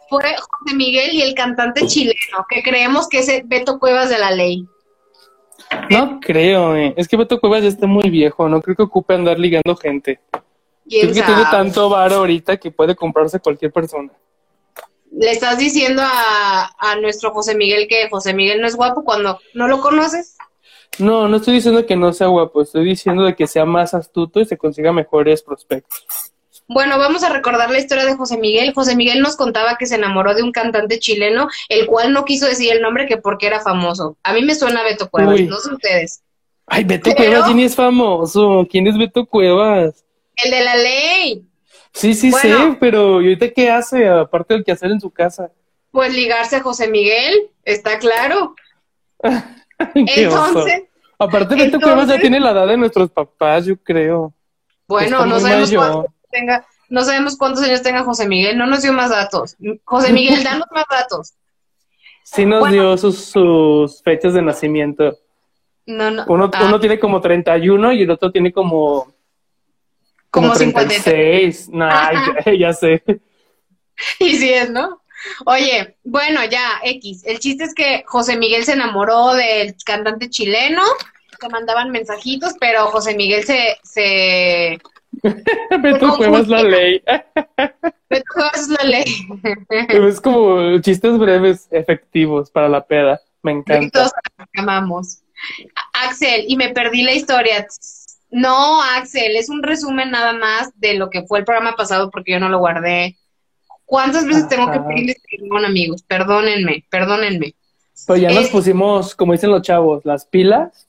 fue 0.09 0.22
José 0.22 0.76
Miguel 0.76 1.14
y 1.14 1.22
el 1.22 1.35
cantante 1.35 1.87
chileno, 1.87 2.46
que 2.48 2.62
creemos 2.62 3.09
que 3.09 3.20
es 3.20 3.42
Beto 3.46 3.78
Cuevas 3.78 4.11
de 4.11 4.18
la 4.18 4.31
ley. 4.31 4.66
No 5.90 6.18
creo, 6.20 6.76
eh. 6.76 6.94
es 6.96 7.09
que 7.09 7.16
Beto 7.16 7.40
Cuevas 7.40 7.62
ya 7.62 7.68
está 7.68 7.87
muy 7.87 8.11
viejo, 8.11 8.48
no 8.48 8.61
creo 8.61 8.76
que 8.76 8.83
ocupe 8.83 9.14
andar 9.14 9.38
ligando 9.38 9.76
gente. 9.76 10.20
Creo 10.88 11.12
que 11.12 11.22
tiene 11.22 11.44
tanto 11.51 11.88
bar 11.88 12.12
ahorita 12.12 12.57
que 12.57 12.70
puede 12.70 12.96
comprarse 12.96 13.40
cualquier 13.40 13.72
persona. 13.72 14.11
¿Le 15.11 15.31
estás 15.31 15.59
diciendo 15.59 16.03
a, 16.05 16.70
a 16.79 16.96
nuestro 16.96 17.33
José 17.33 17.55
Miguel 17.55 17.88
que 17.88 18.09
José 18.09 18.35
Miguel 18.35 18.61
no 18.61 18.66
es 18.66 18.77
guapo 18.77 19.05
cuando 19.05 19.40
no 19.55 19.68
lo 19.68 19.81
conoces? 19.81 20.37
No, 20.98 21.29
no 21.29 21.37
estoy 21.37 21.55
diciendo 21.55 21.87
que 21.87 21.96
no 21.96 22.12
sea 22.12 22.27
guapo, 22.27 22.62
estoy 22.62 22.85
diciendo 22.85 23.24
de 23.24 23.35
que 23.37 23.46
sea 23.46 23.64
más 23.64 23.94
astuto 23.94 24.40
y 24.40 24.46
se 24.46 24.57
consiga 24.57 24.92
mejores 24.92 25.42
prospectos. 25.42 26.05
Bueno, 26.66 26.98
vamos 26.98 27.22
a 27.22 27.31
recordar 27.31 27.70
la 27.70 27.79
historia 27.79 28.05
de 28.05 28.16
José 28.16 28.37
Miguel. 28.37 28.74
José 28.74 28.94
Miguel 28.94 29.20
nos 29.20 29.37
contaba 29.37 29.77
que 29.79 29.87
se 29.87 29.94
enamoró 29.94 30.35
de 30.35 30.42
un 30.42 30.53
cantante 30.53 30.98
chileno, 30.98 31.48
el 31.70 31.87
cual 31.87 32.12
no 32.12 32.27
quiso 32.27 32.46
decir 32.46 32.72
el 32.72 32.83
nombre 32.83 33.07
que 33.07 33.16
porque 33.16 33.46
era 33.46 33.61
famoso. 33.61 34.18
A 34.22 34.35
mí 34.35 34.42
me 34.42 34.55
suena 34.55 34.83
Beto 34.83 35.09
Cuevas, 35.09 35.40
no 35.40 35.57
sé 35.57 35.72
ustedes. 35.72 36.22
Ay, 36.66 36.85
Beto 36.85 37.11
Cuevas, 37.14 37.46
¿quién 37.46 37.61
es 37.61 37.74
famoso? 37.74 38.66
¿Quién 38.70 38.87
es 38.87 38.98
Beto 38.98 39.24
Cuevas? 39.24 40.05
El 40.44 40.51
de 40.51 40.64
la 40.64 40.77
ley. 40.77 41.48
Sí, 41.92 42.14
sí 42.14 42.31
sé, 42.31 42.77
pero 42.79 43.20
¿y 43.20 43.24
ahorita 43.24 43.51
qué 43.51 43.70
hace 43.70 44.09
aparte 44.09 44.55
del 44.55 44.64
que 44.64 44.72
hacer 44.72 44.90
en 44.90 45.01
su 45.01 45.11
casa? 45.11 45.51
Pues 45.90 46.14
ligarse 46.14 46.57
a 46.57 46.62
José 46.62 46.88
Miguel, 46.88 47.51
está 47.64 47.98
claro. 47.98 48.55
entonces, 49.94 50.85
aparte 51.18 51.57
Beto 51.57 51.81
Cuevas 51.81 52.09
ya 52.09 52.20
tiene 52.20 52.38
la 52.38 52.53
edad 52.53 52.68
de 52.68 52.77
nuestros 52.77 53.11
papás, 53.11 53.66
yo 53.66 53.77
creo. 53.77 54.33
Bueno, 54.87 55.27
no 55.27 55.40
sabemos 55.40 55.72
cuántos 55.72 56.12
tenga, 56.31 56.66
no 56.88 57.05
sabemos 57.05 57.37
cuántos 57.37 57.64
años 57.64 57.83
tenga 57.83 58.05
José 58.05 58.29
Miguel, 58.29 58.57
no 58.57 58.66
nos 58.66 58.83
dio 58.83 58.92
más 58.92 59.11
datos. 59.11 59.57
José 59.85 60.12
Miguel, 60.12 60.44
danos 60.44 60.68
más 60.70 60.85
datos. 60.88 61.35
Sí 62.22 62.44
nos 62.44 62.70
dio 62.70 62.96
sus, 62.96 64.03
fechas 64.05 64.35
de 64.35 64.42
nacimiento. 64.42 65.18
No, 65.87 66.11
no. 66.11 66.24
Uno, 66.29 66.51
ah. 66.53 66.64
uno 66.66 66.79
tiene 66.79 66.98
como 66.98 67.20
31 67.20 67.92
y 67.94 68.03
el 68.03 68.11
otro 68.11 68.31
tiene 68.31 68.53
como 68.53 69.14
como, 70.40 70.55
36. 70.55 71.68
No, 71.70 71.88
ya, 72.46 72.53
ya, 72.59 72.72
sé. 72.72 73.03
Y 74.20 74.37
sí 74.37 74.53
es, 74.53 74.70
¿no? 74.70 75.03
Oye, 75.44 75.96
bueno, 76.05 76.40
ya, 76.44 76.81
X. 76.85 77.22
El 77.24 77.40
chiste 77.40 77.64
es 77.64 77.74
que 77.74 78.05
José 78.07 78.37
Miguel 78.37 78.64
se 78.64 78.74
enamoró 78.74 79.35
del 79.35 79.74
cantante 79.85 80.31
chileno, 80.31 80.83
se 81.40 81.48
mandaban 81.48 81.90
mensajitos, 81.90 82.55
pero 82.61 82.87
José 82.87 83.16
Miguel 83.16 83.44
se... 83.44 83.79
se 83.83 84.79
Beto 85.81 86.16
Cuevas 86.16 86.46
la 86.46 86.62
ley. 86.62 87.03
Beto 88.09 88.24
Cuevas 88.33 88.68
la 88.68 88.85
ley. 88.85 89.05
es 89.88 90.20
como 90.20 90.79
chistes 90.81 91.18
breves, 91.18 91.66
efectivos 91.72 92.51
para 92.51 92.68
la 92.68 92.87
peda. 92.87 93.20
Me 93.42 93.53
encanta. 93.53 93.90
Todos 93.90 94.12
amamos. 94.57 95.22
Axel, 95.92 96.44
y 96.48 96.57
me 96.57 96.70
perdí 96.70 97.03
la 97.03 97.14
historia. 97.14 97.66
No, 98.31 98.83
Axel, 98.83 99.37
es 99.37 99.49
un 99.49 99.62
resumen 99.62 100.11
nada 100.11 100.33
más 100.33 100.71
de 100.77 100.95
lo 100.95 101.09
que 101.11 101.23
fue 101.23 101.38
el 101.38 101.45
programa 101.45 101.77
pasado 101.77 102.11
porque 102.11 102.33
yo 102.33 102.41
no 102.41 102.49
lo 102.49 102.59
guardé. 102.59 103.17
¿Cuántas 103.85 104.27
veces 104.27 104.49
tengo 104.49 104.71
que 104.71 104.81
pedirles 104.81 105.17
perdón, 105.31 105.64
amigos? 105.64 106.03
Perdónenme, 106.03 106.85
perdónenme. 106.91 107.55
Pues 108.07 108.21
ya 108.21 108.31
nos 108.31 108.47
eh, 108.47 108.51
pusimos, 108.53 109.14
como 109.14 109.33
dicen 109.33 109.51
los 109.51 109.62
chavos, 109.62 110.05
las 110.05 110.27
pilas 110.27 110.87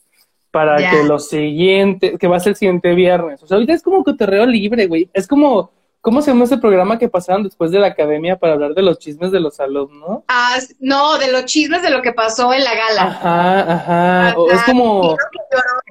para 0.52 0.78
que 0.78 1.04
lo 1.04 1.20
siguiente, 1.20 2.18
que 2.18 2.28
va 2.28 2.38
a 2.38 2.40
ser 2.40 2.52
el 2.52 2.56
siguiente 2.58 2.94
viernes. 2.96 3.42
O 3.44 3.48
sea, 3.48 3.56
ahorita 3.56 3.74
es 3.74 3.84
como 3.84 4.04
cotorreo 4.04 4.46
libre, 4.46 4.88
güey. 4.88 5.10
Es 5.14 5.28
como 5.28 5.72
¿Cómo 6.02 6.22
se 6.22 6.32
llama 6.32 6.46
ese 6.46 6.58
programa 6.58 6.98
que 6.98 7.10
pasaron 7.10 7.44
después 7.44 7.72
de 7.72 7.80
la 7.80 7.88
academia 7.88 8.38
para 8.38 8.54
hablar 8.54 8.74
de 8.74 8.82
los 8.82 9.00
chismes 9.00 9.32
de 9.32 9.42
los 9.42 9.60
alumnos? 9.60 10.24
Ah, 10.30 10.58
no, 10.80 11.18
de 11.18 11.30
los 11.30 11.44
chismes 11.44 11.82
de 11.82 11.90
lo 11.90 12.02
que 12.02 12.14
pasó 12.14 12.54
en 12.54 12.64
la 12.64 12.74
gala. 12.74 13.02
Ajá, 13.02 13.74
ajá. 13.74 14.34
O 14.38 14.50
es 14.50 14.64
como. 14.64 15.18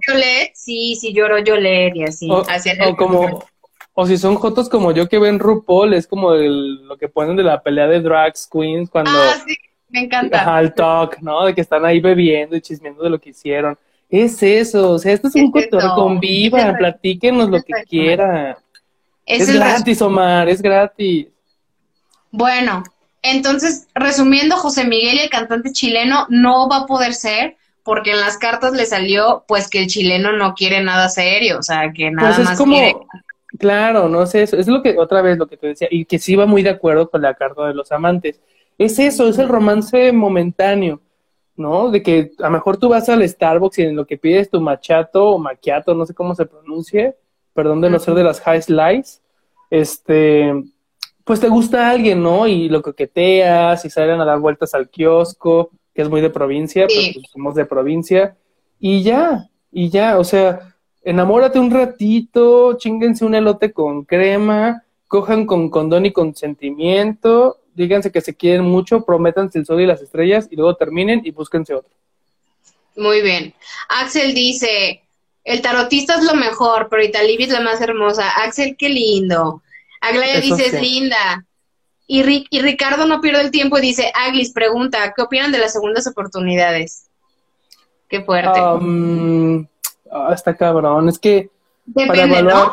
lloró 0.07 0.23
sí, 0.55 0.97
sí 0.97 1.12
lloró 1.12 1.38
Yolet 1.38 1.94
y 1.94 2.05
así. 2.05 2.31
O, 2.31 2.40
o 2.40 2.97
como. 2.97 3.44
O 3.92 4.07
si 4.07 4.16
son 4.16 4.37
jotos 4.37 4.68
como 4.68 4.92
yo 4.92 5.09
que 5.09 5.18
ven 5.18 5.40
RuPaul, 5.40 5.92
es 5.92 6.07
como 6.07 6.33
lo 6.33 6.97
que 6.97 7.09
ponen 7.09 7.37
de 7.37 7.42
la 7.42 7.61
pelea 7.61 7.88
de 7.88 8.01
drag 8.01 8.33
queens 8.51 8.88
cuando. 8.88 9.11
Ah, 9.11 9.35
sí, 9.47 9.57
me 9.90 10.01
encanta. 10.01 10.40
Ajá, 10.40 10.61
el 10.61 10.73
talk, 10.73 11.18
¿no? 11.21 11.44
De 11.44 11.55
que 11.55 11.61
están 11.61 11.85
ahí 11.85 12.01
bebiendo 12.01 12.57
y 12.57 12.61
chismeando 12.62 13.03
de 13.03 13.11
lo 13.11 13.21
que 13.21 13.31
hicieron. 13.31 13.77
Es 14.09 14.42
eso, 14.42 14.92
o 14.92 14.99
sea, 14.99 15.12
esto 15.12 15.29
es, 15.29 15.35
un 15.35 15.51
cotorreo, 15.51 15.94
convivan, 15.94 16.77
platíquenos 16.77 17.51
lo 17.51 17.62
que 17.62 17.75
quieran. 17.87 18.57
Es, 19.29 19.53
gratis, 19.53 20.01
Omar, 20.01 20.49
es 20.49 20.62
gratis. 20.62 21.29
Bueno, 22.31 22.83
entonces, 23.23 23.87
resumiendo, 23.95 24.57
José 24.57 24.85
Miguel, 24.85 25.19
el 25.19 25.29
cantante 25.29 25.71
chileno, 25.73 26.27
no 26.31 26.69
va 26.69 26.79
a 26.79 26.87
poder 26.87 27.12
ser 27.12 27.57
porque 27.83 28.12
en 28.12 28.21
las 28.21 28.38
cartas 28.38 28.73
le 28.73 28.87
salió 28.87 29.45
pues 29.47 29.69
que 29.69 29.81
el 29.81 29.87
chileno 29.87 30.33
no 30.33 30.55
quiere 30.55 30.83
nada 30.83 31.09
serio, 31.09 31.59
o 31.59 31.62
sea, 31.62 31.93
que 31.93 32.11
nada 32.11 32.37
pues 32.37 32.47
más 32.47 32.61
quiere... 32.61 32.97
Claro, 33.59 34.09
no 34.09 34.27
sé, 34.27 34.43
eso 34.43 34.57
es 34.57 34.69
lo 34.69 34.83
que 34.83 34.97
otra 34.99 35.23
vez 35.23 35.38
lo 35.38 35.47
que 35.47 35.57
te 35.57 35.69
decía 35.69 35.88
y 35.91 36.05
que 36.05 36.19
sí 36.19 36.37
va 36.37 36.47
muy 36.47 36.62
de 36.62 36.71
acuerdo 36.71 37.11
con 37.11 37.23
la 37.23 37.35
carta 37.35 37.67
de 37.67 37.75
los 37.75 37.91
amantes. 37.91 38.41
Es 38.77 38.99
eso, 38.99 39.29
es 39.29 39.38
el 39.38 39.49
romance 39.49 40.12
momentáneo, 40.12 41.01
¿no? 41.57 41.91
De 41.91 42.03
que 42.03 42.33
a 42.38 42.45
lo 42.45 42.51
mejor 42.51 42.77
tú 42.77 42.91
vas 42.91 43.09
al 43.09 43.27
Starbucks 43.27 43.79
y 43.79 43.83
en 43.83 43.97
lo 43.97 44.07
que 44.07 44.19
pides 44.19 44.51
tu 44.51 44.61
machato 44.61 45.31
o 45.31 45.38
maquiato, 45.38 45.95
no 45.95 46.07
sé 46.07 46.14
cómo 46.14 46.35
se 46.35 46.47
pronuncie, 46.47 47.17
perdón 47.59 47.81
de 47.81 47.90
no 47.90 47.99
ser 47.99 48.14
de 48.14 48.23
las 48.23 48.40
high 48.42 48.62
slice, 48.62 49.18
este, 49.68 50.55
pues 51.25 51.40
te 51.40 51.49
gusta 51.49 51.90
alguien, 51.90 52.23
¿no? 52.23 52.47
Y 52.47 52.68
lo 52.68 52.83
coqueteas 52.83 53.85
y 53.85 53.90
salen 53.90 54.21
a 54.21 54.25
dar 54.25 54.38
vueltas 54.38 54.75
al 54.75 54.88
kiosco, 54.88 55.73
que 55.92 56.03
es 56.03 56.09
muy 56.09 56.21
de 56.21 56.31
provincia, 56.31 56.87
pues 56.87 57.16
somos 57.33 57.57
de 57.57 57.64
provincia, 57.64 58.37
y 58.79 59.03
ya, 59.03 59.49
y 59.73 59.88
ya, 59.88 60.21
o 60.21 60.23
sea, 60.23 60.77
enamórate 61.03 61.59
un 61.59 61.73
ratito, 61.73 62.75
chinguense 62.75 63.25
un 63.25 63.35
elote 63.35 63.73
con 63.73 64.05
crema, 64.05 64.85
cojan 65.09 65.44
con 65.44 65.68
condón 65.68 66.07
y 66.07 66.12
consentimiento, 66.12 67.59
díganse 67.75 68.12
que 68.12 68.21
se 68.21 68.37
quieren 68.37 68.66
mucho, 68.66 69.05
prométanse 69.05 69.59
el 69.59 69.66
sol 69.66 69.81
y 69.81 69.87
las 69.87 70.01
estrellas 70.01 70.47
y 70.49 70.55
luego 70.55 70.77
terminen 70.77 71.23
y 71.25 71.33
búsquense 71.33 71.75
otro. 71.75 71.90
Muy 72.94 73.21
bien. 73.21 73.53
Axel 73.88 74.33
dice, 74.33 75.03
el 75.49 75.63
tarotista 75.63 76.17
es 76.17 76.25
lo 76.25 76.35
mejor, 76.35 76.89
pero 76.91 77.03
Italibi 77.03 77.45
es 77.45 77.49
la 77.51 77.61
más 77.61 77.81
hermosa. 77.81 78.29
Axel, 78.45 78.77
qué 78.77 78.91
lindo. 78.91 79.63
Aglaya 80.03 80.43
dice, 80.43 80.67
es 80.67 80.81
linda. 80.81 81.47
Y, 82.07 82.47
y, 82.51 82.61
Ricardo 82.61 83.07
no 83.07 83.23
pierde 83.23 83.41
el 83.41 83.51
tiempo 83.51 83.79
y 83.79 83.81
dice, 83.81 84.13
Aglis, 84.15 84.53
pregunta, 84.53 85.15
¿qué 85.17 85.23
opinan 85.23 85.51
de 85.51 85.59
las 85.59 85.73
segundas 85.73 86.07
oportunidades? 86.07 87.09
Qué 88.11 88.21
fuerte. 88.23 88.61
Um, 88.61 89.67
ah, 90.13 90.33
está 90.35 90.55
cabrón. 90.55 91.09
Es 91.09 91.19
que 91.19 91.49
para 91.95 92.27
valorar, 92.27 92.69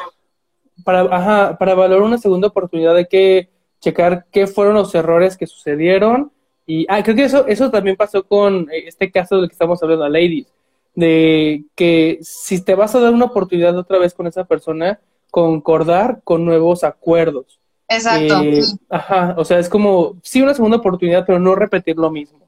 para, 0.84 1.02
ajá, 1.16 1.58
para 1.58 1.76
valorar 1.76 2.04
una 2.04 2.18
segunda 2.18 2.50
oportunidad 2.50 2.98
hay 2.98 3.08
que 3.08 3.50
checar 3.80 4.26
qué 4.34 4.48
fueron 4.48 4.76
los 4.76 4.94
errores 4.94 5.38
que 5.38 5.48
sucedieron. 5.48 6.30
Y 6.68 6.86
ah, 6.90 7.02
creo 7.02 7.16
que 7.16 7.24
eso, 7.24 7.48
eso 7.48 7.72
también 7.72 7.96
pasó 7.96 8.26
con 8.28 8.70
eh, 8.70 8.84
este 8.86 9.10
caso 9.10 9.38
del 9.38 9.48
que 9.48 9.54
estamos 9.54 9.82
hablando, 9.82 10.10
Ladies 10.10 10.55
de 10.96 11.66
que 11.76 12.20
si 12.22 12.64
te 12.64 12.74
vas 12.74 12.96
a 12.96 13.00
dar 13.00 13.14
una 13.14 13.26
oportunidad 13.26 13.78
otra 13.78 14.00
vez 14.00 14.14
con 14.14 14.28
esa 14.28 14.46
persona, 14.46 15.00
concordar 15.30 16.22
con 16.24 16.46
nuevos 16.46 16.84
acuerdos. 16.84 17.60
Exacto. 17.88 18.42
Eh, 18.42 18.64
ajá, 18.90 19.36
o 19.38 19.46
sea, 19.46 19.60
es 19.60 19.70
como, 19.70 20.16
sí, 20.24 20.42
una 20.42 20.54
segunda 20.54 20.78
oportunidad, 20.78 21.26
pero 21.26 21.40
no 21.40 21.54
repetir 21.56 21.98
lo 21.98 22.10
mismo. 22.10 22.40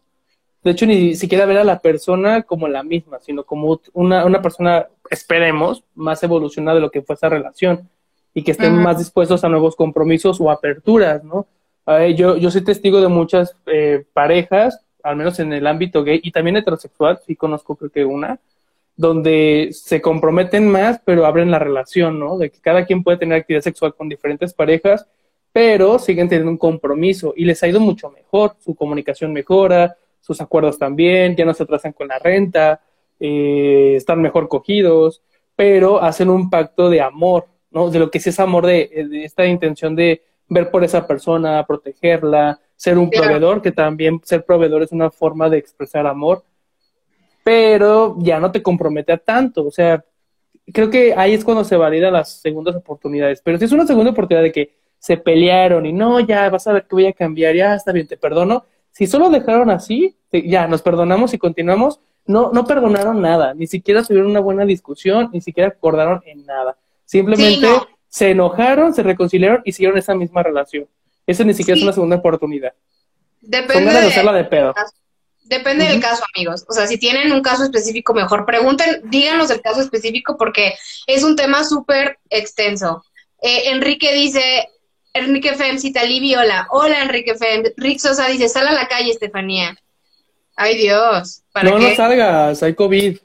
De 0.64 0.72
hecho, 0.72 0.86
ni 0.86 1.16
siquiera 1.16 1.46
ver 1.46 1.60
a 1.60 1.64
la 1.64 1.80
persona 1.80 2.42
como 2.44 2.68
la 2.68 2.84
misma, 2.84 3.20
sino 3.20 3.44
como 3.44 3.80
una, 3.94 4.26
una 4.26 4.42
persona, 4.42 4.88
esperemos, 5.10 5.84
más 5.96 6.24
evolucionada 6.24 6.76
de 6.76 6.82
lo 6.82 6.92
que 6.92 7.02
fue 7.02 7.16
esa 7.16 7.30
relación 7.30 7.88
y 8.34 8.44
que 8.44 8.52
estén 8.52 8.76
más 8.76 8.98
dispuestos 8.98 9.44
a 9.44 9.50
nuevos 9.50 9.76
compromisos 9.76 10.40
o 10.40 10.52
aperturas, 10.52 11.24
¿no? 11.24 11.48
yo, 12.16 12.36
yo 12.36 12.52
soy 12.52 12.64
testigo 12.64 13.00
de 13.00 13.08
muchas 13.08 13.56
eh, 13.66 14.06
parejas 14.14 14.82
al 15.08 15.15
menos 15.15 15.39
en 15.39 15.54
el 15.54 15.65
ámbito 15.65 16.04
gay 16.04 16.20
y 16.22 16.32
también 16.32 16.58
heterosexual, 16.58 17.20
sí 17.26 17.36
conozco 17.36 17.76
creo 17.76 17.89
que 17.89 18.06
una, 18.06 18.39
donde 18.96 19.70
se 19.72 20.02
comprometen 20.02 20.67
más, 20.67 21.00
pero 21.06 21.26
abren 21.26 21.52
la 21.52 21.60
relación, 21.60 22.20
¿no? 22.20 22.38
De 22.38 22.50
que 22.50 22.60
cada 22.60 22.86
quien 22.86 23.04
puede 23.04 23.17
tener 23.17 23.39
actividad 23.39 23.62
sexual 23.62 23.96
con 23.96 24.10
diferentes 24.10 24.54
parejas, 24.54 25.08
pero 25.54 26.00
siguen 26.00 26.28
teniendo 26.28 26.52
un 26.52 26.58
compromiso 26.58 27.34
y 27.36 27.46
les 27.46 27.62
ha 27.63 27.67
ido 27.67 27.80
mucho 27.80 28.10
mejor, 28.10 28.56
su 28.60 28.76
comunicación 28.76 29.32
mejora, 29.34 29.96
sus 30.20 30.41
acuerdos 30.41 30.78
también, 30.78 31.36
ya 31.36 31.46
no 31.46 31.54
se 31.54 31.63
atrasan 31.63 31.93
con 31.93 32.08
la 32.08 32.20
renta, 32.20 32.82
eh, 33.20 33.93
están 33.96 34.22
mejor 34.22 34.50
cogidos, 34.50 35.22
pero 35.56 36.02
hacen 36.02 36.30
un 36.30 36.50
pacto 36.50 36.89
de 36.89 37.02
amor, 37.02 37.48
¿no? 37.72 37.89
De 37.89 37.99
lo 37.99 38.12
que 38.12 38.20
sí 38.20 38.30
es 38.30 38.39
amor, 38.39 38.66
de 38.66 38.89
esta 39.24 39.45
intención 39.45 39.95
de 39.95 40.24
ver 40.49 40.72
por 40.72 40.84
esa 40.84 41.08
persona, 41.08 41.66
protegerla, 41.66 42.60
ser 42.78 42.97
un 42.97 43.09
proveedor, 43.09 43.61
que 43.61 43.71
también 43.71 44.21
ser 44.23 44.45
proveedor 44.45 44.84
es 44.84 44.91
una 44.91 45.09
forma 45.09 45.49
de 45.49 45.57
expresar 45.57 46.05
amor, 46.07 46.43
pero 47.43 48.15
ya 48.19 48.39
no 48.39 48.51
te 48.51 48.61
compromete 48.61 49.11
a 49.11 49.17
tanto, 49.17 49.65
o 49.65 49.71
sea, 49.71 50.05
creo 50.71 50.89
que 50.89 51.13
ahí 51.17 51.34
es 51.34 51.43
cuando 51.43 51.63
se 51.63 51.75
validan 51.75 52.13
las 52.13 52.39
segundas 52.39 52.75
oportunidades, 52.75 53.41
pero 53.43 53.57
si 53.57 53.65
es 53.65 53.71
una 53.71 53.88
segunda 53.88 54.11
oportunidad 54.11 54.43
de 54.43 54.51
que 54.51 54.75
se 54.99 55.17
pelearon 55.17 55.86
y 55.86 55.93
no, 55.93 56.19
ya 56.19 56.49
vas 56.49 56.67
a 56.67 56.73
ver 56.73 56.84
que 56.84 56.95
voy 56.95 57.07
a 57.07 57.13
cambiar, 57.13 57.55
ya 57.55 57.73
está 57.73 57.91
bien, 57.91 58.07
te 58.07 58.15
perdono, 58.15 58.65
si 58.91 59.07
solo 59.07 59.30
dejaron 59.30 59.71
así, 59.71 60.15
ya 60.32 60.67
nos 60.67 60.82
perdonamos 60.82 61.34
y 61.34 61.38
continuamos, 61.38 61.99
no, 62.25 62.51
no 62.51 62.65
perdonaron 62.65 63.21
nada, 63.21 63.53
ni 63.55 63.65
siquiera 63.65 64.03
tuvieron 64.03 64.30
una 64.30 64.39
buena 64.39 64.65
discusión, 64.65 65.30
ni 65.34 65.41
siquiera 65.41 65.69
acordaron 65.69 66.21
en 66.25 66.45
nada, 66.45 66.78
simplemente 67.05 67.67
se 68.07 68.32
enojaron, 68.32 68.93
se 68.93 69.01
reconciliaron 69.01 69.61
y 69.65 69.71
siguieron 69.71 69.97
esa 69.97 70.13
misma 70.13 70.43
relación. 70.43 70.88
Eso 71.28 71.43
ni 71.43 71.53
siquiera 71.53 71.78
es 71.78 71.84
una 71.84 71.93
segunda 71.93 72.15
oportunidad. 72.15 72.73
Depende 73.41 73.93
de, 73.93 74.43
pedo. 74.45 74.73
Depende 75.43 75.86
del 75.86 76.01
caso, 76.01 76.23
amigos. 76.34 76.65
O 76.67 76.73
sea, 76.73 76.88
si 76.88 76.97
tienen 76.97 77.32
un 77.32 77.41
caso 77.41 77.63
específico, 77.63 78.13
mejor 78.13 78.45
pregunten, 78.45 79.01
díganos 79.05 79.51
el 79.51 79.61
caso 79.61 79.82
específico 79.82 80.38
porque 80.38 80.73
es 81.05 81.23
un 81.23 81.36
tema 81.36 81.63
súper 81.63 82.17
extenso. 82.30 83.03
Eh, 83.41 83.69
Enrique 83.71 84.13
dice, 84.13 84.69
Enrique 85.13 85.53
Fem, 85.53 85.78
cita 85.78 86.03
Libby, 86.03 86.36
hola. 86.36 86.67
Hola, 86.71 87.03
Enrique 87.03 87.36
Fem. 87.36 87.63
Rick 87.75 87.99
Sosa 87.99 88.28
dice, 88.28 88.47
sal 88.47 88.67
a 88.67 88.71
la 88.71 88.88
calle, 88.88 89.11
Estefanía. 89.11 89.78
Ay, 90.55 90.78
Dios. 90.78 91.43
¿para 91.51 91.69
no, 91.69 91.78
no 91.78 91.95
salgas, 91.95 92.63
hay 92.63 92.73
COVID. 92.73 93.17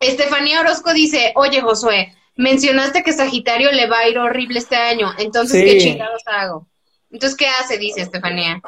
Estefanía 0.00 0.60
Orozco 0.60 0.92
dice, 0.92 1.32
oye, 1.34 1.60
Josué, 1.60 2.14
mencionaste 2.36 3.02
que 3.02 3.12
Sagitario 3.12 3.72
le 3.72 3.88
va 3.88 4.00
a 4.00 4.08
ir 4.08 4.18
horrible 4.18 4.58
este 4.58 4.76
año, 4.76 5.12
entonces, 5.18 5.62
¿qué 5.64 5.78
chingados 5.78 6.22
hago? 6.26 6.66
Entonces, 7.14 7.36
¿qué 7.36 7.46
hace? 7.46 7.78
Dice 7.78 8.02
Estefanía. 8.02 8.60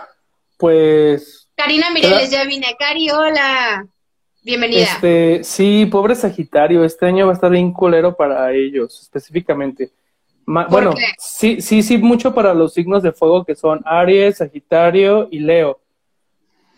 Pues... 0.56 1.48
Karina 1.56 1.90
Mireles, 1.90 2.30
ya 2.30 2.44
vine. 2.44 2.76
Cari, 2.78 3.10
hola. 3.10 3.88
Bienvenida. 4.44 4.84
Este, 4.84 5.42
sí, 5.42 5.84
pobre 5.86 6.14
Sagitario, 6.14 6.84
este 6.84 7.06
año 7.06 7.26
va 7.26 7.32
a 7.32 7.34
estar 7.34 7.50
bien 7.50 7.72
culero 7.72 8.16
para 8.16 8.52
ellos, 8.52 9.02
específicamente. 9.02 9.90
bueno, 10.46 10.94
sí, 11.18 11.60
sí, 11.60 11.82
sí, 11.82 11.98
mucho 11.98 12.32
para 12.32 12.54
los 12.54 12.72
signos 12.72 13.02
de 13.02 13.10
fuego 13.10 13.44
que 13.44 13.56
son 13.56 13.82
Aries, 13.84 14.36
Sagitario 14.36 15.26
y 15.28 15.40
Leo. 15.40 15.80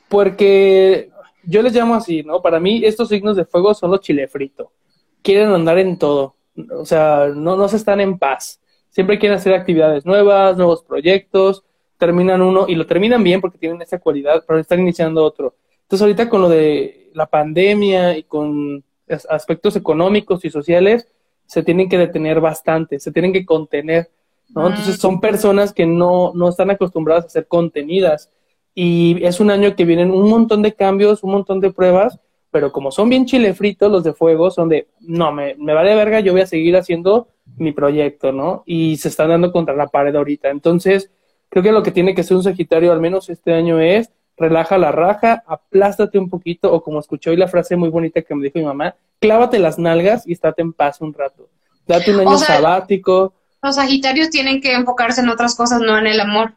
Porque 0.09 1.11
yo 1.43 1.61
les 1.61 1.75
llamo 1.75 1.97
así, 1.97 2.23
¿no? 2.23 2.41
Para 2.41 2.59
mí 2.59 2.81
estos 2.83 3.11
signos 3.11 3.37
de 3.37 3.45
fuego 3.45 3.75
son 3.75 3.91
los 3.91 4.01
chile 4.01 4.27
frito. 4.27 4.73
Quieren 5.21 5.51
andar 5.51 5.79
en 5.79 5.99
todo. 5.99 6.35
O 6.71 6.87
sea, 6.87 7.29
no, 7.35 7.57
no 7.57 7.69
se 7.69 7.77
están 7.77 8.01
en 8.01 8.19
paz. 8.19 8.58
Siempre 8.99 9.21
quieren 9.21 9.39
hacer 9.39 9.55
actividades 9.55 10.05
nuevas, 10.05 10.57
nuevos 10.57 10.83
proyectos. 10.83 11.63
Terminan 11.99 12.43
uno 12.43 12.65
y 12.67 12.75
lo 12.75 12.85
terminan 12.85 13.23
bien 13.23 13.41
porque 13.41 13.57
tienen 13.57 13.81
esa 13.81 14.01
cualidad, 14.01 14.43
pero 14.45 14.59
están 14.59 14.81
iniciando 14.81 15.25
otro. 15.25 15.55
Entonces 15.83 16.03
ahorita 16.03 16.29
con 16.29 16.41
lo 16.41 16.49
de 16.49 17.09
la 17.15 17.27
pandemia 17.27 18.19
y 18.19 18.25
con 18.25 18.83
aspectos 19.31 19.77
económicos 19.77 20.45
y 20.45 20.51
sociales, 20.51 21.07
se 21.47 21.63
tienen 21.63 21.89
que 21.89 21.97
detener 21.97 22.41
bastante, 22.41 22.99
se 22.99 23.13
tienen 23.13 23.33
que 23.33 23.47
contener, 23.47 24.11
¿no? 24.49 24.63
Ah, 24.63 24.71
Entonces 24.71 24.97
son 24.97 25.21
personas 25.21 25.73
que 25.73 25.87
no, 25.87 26.33
no 26.35 26.49
están 26.49 26.73
acostumbradas 26.73 27.27
a 27.27 27.29
ser 27.29 27.47
contenidas 27.47 28.33
y 28.75 29.25
es 29.25 29.39
un 29.39 29.53
año 29.53 29.77
que 29.77 29.85
vienen 29.85 30.11
un 30.11 30.29
montón 30.29 30.61
de 30.61 30.75
cambios, 30.75 31.23
un 31.23 31.31
montón 31.31 31.61
de 31.61 31.71
pruebas, 31.71 32.19
pero 32.51 32.73
como 32.73 32.91
son 32.91 33.09
bien 33.09 33.27
chile 33.27 33.55
fritos 33.55 33.93
los 33.93 34.03
de 34.03 34.13
fuego, 34.13 34.51
son 34.51 34.69
de, 34.69 34.89
no, 34.99 35.31
me, 35.31 35.55
me 35.55 35.73
vale 35.73 35.95
verga, 35.95 36.19
yo 36.19 36.33
voy 36.33 36.41
a 36.41 36.47
seguir 36.47 36.77
haciendo 36.77 37.29
mi 37.57 37.73
proyecto, 37.73 38.33
¿no? 38.33 38.63
Y 38.67 38.97
se 38.99 39.09
están 39.09 39.31
dando 39.31 39.53
contra 39.53 39.75
la 39.75 39.89
pared 39.89 40.15
ahorita. 40.15 40.49
Entonces, 40.51 41.11
creo 41.49 41.63
que 41.63 41.73
lo 41.73 41.83
que 41.83 41.91
tiene 41.91 42.15
que 42.15 42.23
ser 42.23 42.37
un 42.37 42.43
Sagitario, 42.43 42.93
al 42.93 43.01
menos 43.01 43.31
este 43.31 43.53
año, 43.53 43.81
es 43.81 44.11
relaja 44.39 44.79
la 44.79 44.93
raja, 44.93 45.43
aplástate 45.47 46.19
un 46.19 46.31
poquito, 46.31 46.73
o 46.73 46.83
como 46.83 47.01
escuché 47.01 47.31
hoy 47.31 47.37
la 47.37 47.49
frase 47.49 47.77
muy 47.77 47.89
bonita 47.89 48.23
que 48.23 48.35
me 48.35 48.45
dijo 48.45 48.59
mi 48.59 48.65
mamá, 48.65 48.95
clávate 49.21 49.59
las 49.59 49.79
nalgas 49.79 50.27
y 50.27 50.33
estate 50.33 50.63
en 50.63 50.73
paz 50.73 51.01
un 51.01 51.13
rato. 51.13 51.49
Date 51.87 52.15
un 52.15 52.21
año 52.21 52.39
sabático. 52.39 53.35
Los 53.63 53.75
Sagitarios 53.75 54.31
tienen 54.31 54.61
que 54.61 54.75
enfocarse 54.75 55.21
en 55.21 55.29
otras 55.29 55.57
cosas, 55.57 55.81
no 55.81 55.99
en 55.99 56.07
el 56.07 56.21
amor. 56.21 56.53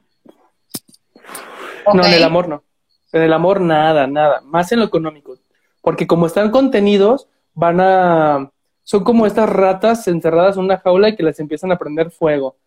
No, 1.94 2.06
en 2.06 2.14
el 2.14 2.24
amor 2.24 2.48
no. 2.48 2.64
En 3.12 3.24
el 3.24 3.34
amor 3.34 3.62
nada, 3.62 4.08
nada. 4.08 4.42
Más 4.42 4.72
en 4.72 4.80
lo 4.80 4.86
económico. 4.86 5.36
Porque 5.82 6.06
como 6.06 6.28
están 6.28 6.52
contenidos, 6.52 7.28
van 7.54 7.80
a... 7.82 8.52
Son 8.92 9.06
como 9.06 9.26
estas 9.26 9.48
ratas 9.48 10.06
encerradas 10.10 10.58
en 10.58 10.66
una 10.66 10.78
jaula 10.78 11.08
y 11.08 11.16
que 11.16 11.24
les 11.24 11.40
empiezan 11.40 11.72
a 11.72 11.78
prender 11.78 12.12
fuego. 12.12 12.58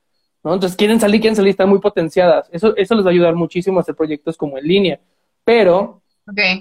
¿no? 0.43 0.55
Entonces 0.55 0.75
quieren 0.75 0.99
salir, 0.99 1.21
quieren 1.21 1.37
salir, 1.37 1.51
están 1.51 1.69
muy 1.69 1.81
potenciadas. 1.81 2.49
Eso, 2.51 2.75
eso 2.79 2.95
les 2.95 3.05
va 3.05 3.11
a 3.11 3.13
ayudar 3.13 3.35
muchísimo 3.35 3.79
a 3.79 3.83
hacer 3.83 3.95
proyectos 3.95 4.39
como 4.39 4.57
en 4.57 4.67
línea. 4.67 5.01
Pero 5.45 6.01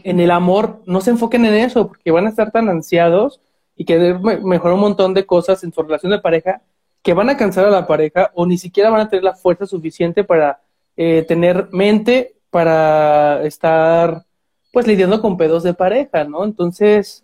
en 0.04 0.20
el 0.20 0.32
amor 0.32 0.82
no 0.86 1.00
se 1.00 1.12
enfoquen 1.12 1.46
en 1.46 1.54
eso, 1.54 1.88
porque 1.88 2.12
van 2.12 2.26
a 2.26 2.30
estar 2.32 2.52
tan 2.52 2.68
ansiados 2.68 3.40
y 3.78 3.86
que 3.86 3.98
mejorar 4.44 4.74
un 4.74 4.82
montón 4.82 5.14
de 5.14 5.26
cosas 5.26 5.64
en 5.64 5.72
su 5.72 5.82
relación 5.82 6.12
de 6.12 6.20
pareja 6.20 6.62
que 7.02 7.14
van 7.14 7.30
a 7.30 7.38
cansar 7.38 7.64
a 7.64 7.70
la 7.70 7.88
pareja 7.88 8.32
o 8.34 8.46
ni 8.46 8.58
siquiera 8.58 8.90
van 8.90 9.00
a 9.00 9.10
tener 9.10 9.24
la 9.24 9.34
fuerza 9.34 9.66
suficiente 9.66 10.26
para 10.26 10.60
eh, 10.98 11.24
tener 11.26 11.70
mente 11.72 12.36
para 12.50 13.42
estar 13.44 14.26
pues 14.74 14.88
lidiando 14.88 15.22
con 15.22 15.38
pedos 15.38 15.64
de 15.64 15.74
pareja, 15.74 16.26
¿no? 16.26 16.44
Entonces, 16.44 17.24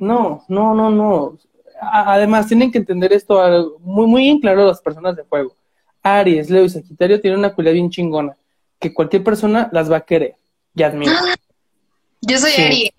no, 0.00 0.44
no, 0.48 0.74
no, 0.74 0.90
no. 0.90 1.36
Además, 1.80 2.46
tienen 2.46 2.70
que 2.70 2.78
entender 2.78 3.12
esto 3.12 3.78
muy, 3.80 4.06
muy 4.06 4.28
en 4.28 4.40
claro 4.40 4.66
las 4.66 4.80
personas 4.80 5.16
de 5.16 5.22
juego. 5.24 5.54
Aries, 6.02 6.50
Leo 6.50 6.64
y 6.64 6.68
Sagitario 6.68 7.20
tienen 7.20 7.38
una 7.38 7.54
cualidad 7.54 7.74
bien 7.74 7.90
chingona, 7.90 8.36
que 8.78 8.92
cualquier 8.92 9.24
persona 9.24 9.68
las 9.72 9.90
va 9.90 9.98
a 9.98 10.04
querer 10.04 10.36
y 10.74 10.82
admira. 10.82 11.12
Yo 12.20 12.38
soy 12.38 12.52
Aries. 12.52 12.90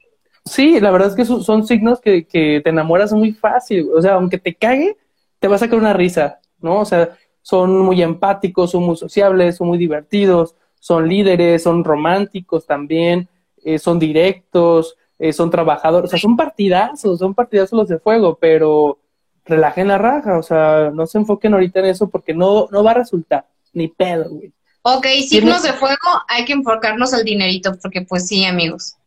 Sí, 0.45 0.79
la 0.79 0.91
verdad 0.91 1.09
es 1.09 1.15
que 1.15 1.25
son, 1.25 1.65
signos 1.65 1.99
que, 1.99 2.25
que, 2.25 2.61
te 2.63 2.69
enamoras 2.69 3.11
muy 3.13 3.31
fácil. 3.31 3.89
O 3.95 4.01
sea, 4.01 4.13
aunque 4.13 4.37
te 4.37 4.53
cague, 4.53 4.95
te 5.39 5.47
va 5.47 5.55
a 5.55 5.59
sacar 5.59 5.79
una 5.79 5.93
risa, 5.93 6.39
¿no? 6.59 6.81
O 6.81 6.85
sea, 6.85 7.17
son 7.41 7.79
muy 7.79 8.01
empáticos, 8.01 8.71
son 8.71 8.83
muy 8.83 8.95
sociables, 8.95 9.57
son 9.57 9.67
muy 9.67 9.77
divertidos, 9.77 10.55
son 10.79 11.07
líderes, 11.07 11.63
son 11.63 11.83
románticos 11.83 12.65
también, 12.67 13.27
eh, 13.63 13.79
son 13.79 13.97
directos, 13.97 14.97
eh, 15.17 15.33
son 15.33 15.49
trabajadores, 15.49 16.09
o 16.09 16.11
sea, 16.11 16.19
son 16.19 16.35
partidazos, 16.35 17.19
son 17.19 17.33
partidazos 17.33 17.77
los 17.77 17.87
de 17.87 17.99
fuego, 17.99 18.37
pero 18.39 18.99
relajen 19.45 19.87
la 19.87 19.97
raja, 19.97 20.37
o 20.37 20.43
sea, 20.43 20.91
no 20.93 21.05
se 21.07 21.19
enfoquen 21.19 21.53
ahorita 21.53 21.79
en 21.79 21.85
eso 21.85 22.09
porque 22.09 22.33
no, 22.33 22.67
no 22.71 22.83
va 22.83 22.91
a 22.91 22.95
resultar, 22.95 23.45
ni 23.73 23.87
pedo, 23.87 24.29
güey. 24.29 24.51
Ok, 24.81 25.07
signos 25.27 25.63
de 25.63 25.73
fuego, 25.73 25.97
hay 26.27 26.45
que 26.45 26.53
enfocarnos 26.53 27.13
al 27.13 27.23
dinerito, 27.23 27.75
porque 27.81 28.01
pues 28.01 28.27
sí, 28.27 28.45
amigos, 28.45 28.97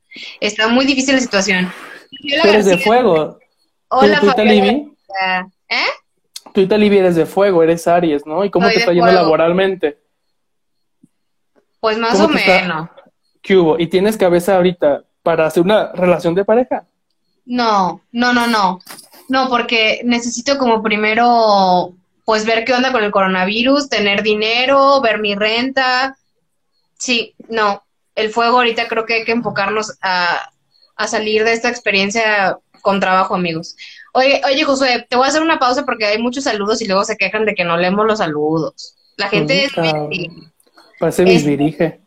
está 0.41 0.69
muy 0.69 0.85
difícil 0.87 1.15
la 1.15 1.21
situación. 1.21 1.73
eres 2.25 2.67
de 2.67 2.79
fuego. 2.79 3.39
Hola, 3.89 4.21
Fabiola. 4.21 4.71
¿Eh? 5.69 5.87
Tú 6.53 6.63
y 6.63 6.97
eres 6.97 7.15
de 7.15 7.27
fuego, 7.27 7.63
eres 7.63 7.87
Aries, 7.87 8.27
¿no? 8.27 8.45
¿Y 8.45 8.51
cómo 8.51 8.69
te 8.69 8.79
está 8.79 8.93
yendo 8.93 9.13
laboralmente? 9.13 9.99
Pues 11.81 11.99
más 11.99 12.19
o 12.21 12.29
menos. 12.29 12.89
¿Qué 13.41 13.57
hubo? 13.57 13.79
¿Y 13.79 13.87
tienes 13.87 14.17
cabeza 14.17 14.57
ahorita 14.57 15.05
para 15.29 15.45
hacer 15.45 15.63
una 15.63 15.93
relación 15.93 16.35
de 16.35 16.43
pareja? 16.43 16.87
No, 17.45 18.01
no, 18.13 18.33
no, 18.33 18.47
no. 18.47 18.81
No, 19.29 19.51
porque 19.51 20.01
necesito 20.03 20.57
como 20.57 20.83
primero, 20.83 21.93
pues 22.25 22.47
ver 22.47 22.65
qué 22.65 22.73
onda 22.73 22.93
con 22.93 23.05
el 23.05 23.11
coronavirus, 23.11 23.91
tener 23.91 24.23
dinero, 24.23 25.03
ver 25.03 25.21
mi 25.21 25.35
renta. 25.35 26.17
Sí, 26.97 27.35
no. 27.51 27.83
El 28.15 28.31
fuego 28.31 28.57
ahorita 28.57 28.89
creo 28.89 29.05
que 29.05 29.17
hay 29.17 29.25
que 29.27 29.33
enfocarnos 29.33 29.99
a, 30.01 30.51
a 30.97 31.07
salir 31.07 31.45
de 31.45 31.53
esta 31.53 31.69
experiencia 31.69 32.57
con 32.81 32.99
trabajo, 32.99 33.35
amigos. 33.35 33.77
Oye, 34.15 34.41
oye, 34.47 34.65
Josué, 34.65 35.07
te 35.11 35.17
voy 35.17 35.27
a 35.27 35.29
hacer 35.29 35.43
una 35.43 35.59
pausa 35.59 35.85
porque 35.85 36.07
hay 36.07 36.17
muchos 36.17 36.45
saludos 36.45 36.81
y 36.81 36.87
luego 36.87 37.05
se 37.05 37.19
quejan 37.19 37.45
de 37.45 37.55
que 37.55 37.65
no 37.65 37.77
leemos 37.77 38.07
los 38.07 38.17
saludos. 38.17 38.97
La 39.19 39.29
gente 39.29 39.67
es 39.67 39.73
Parece 40.99 41.23
mis 41.25 41.45
dirige. 41.45 42.01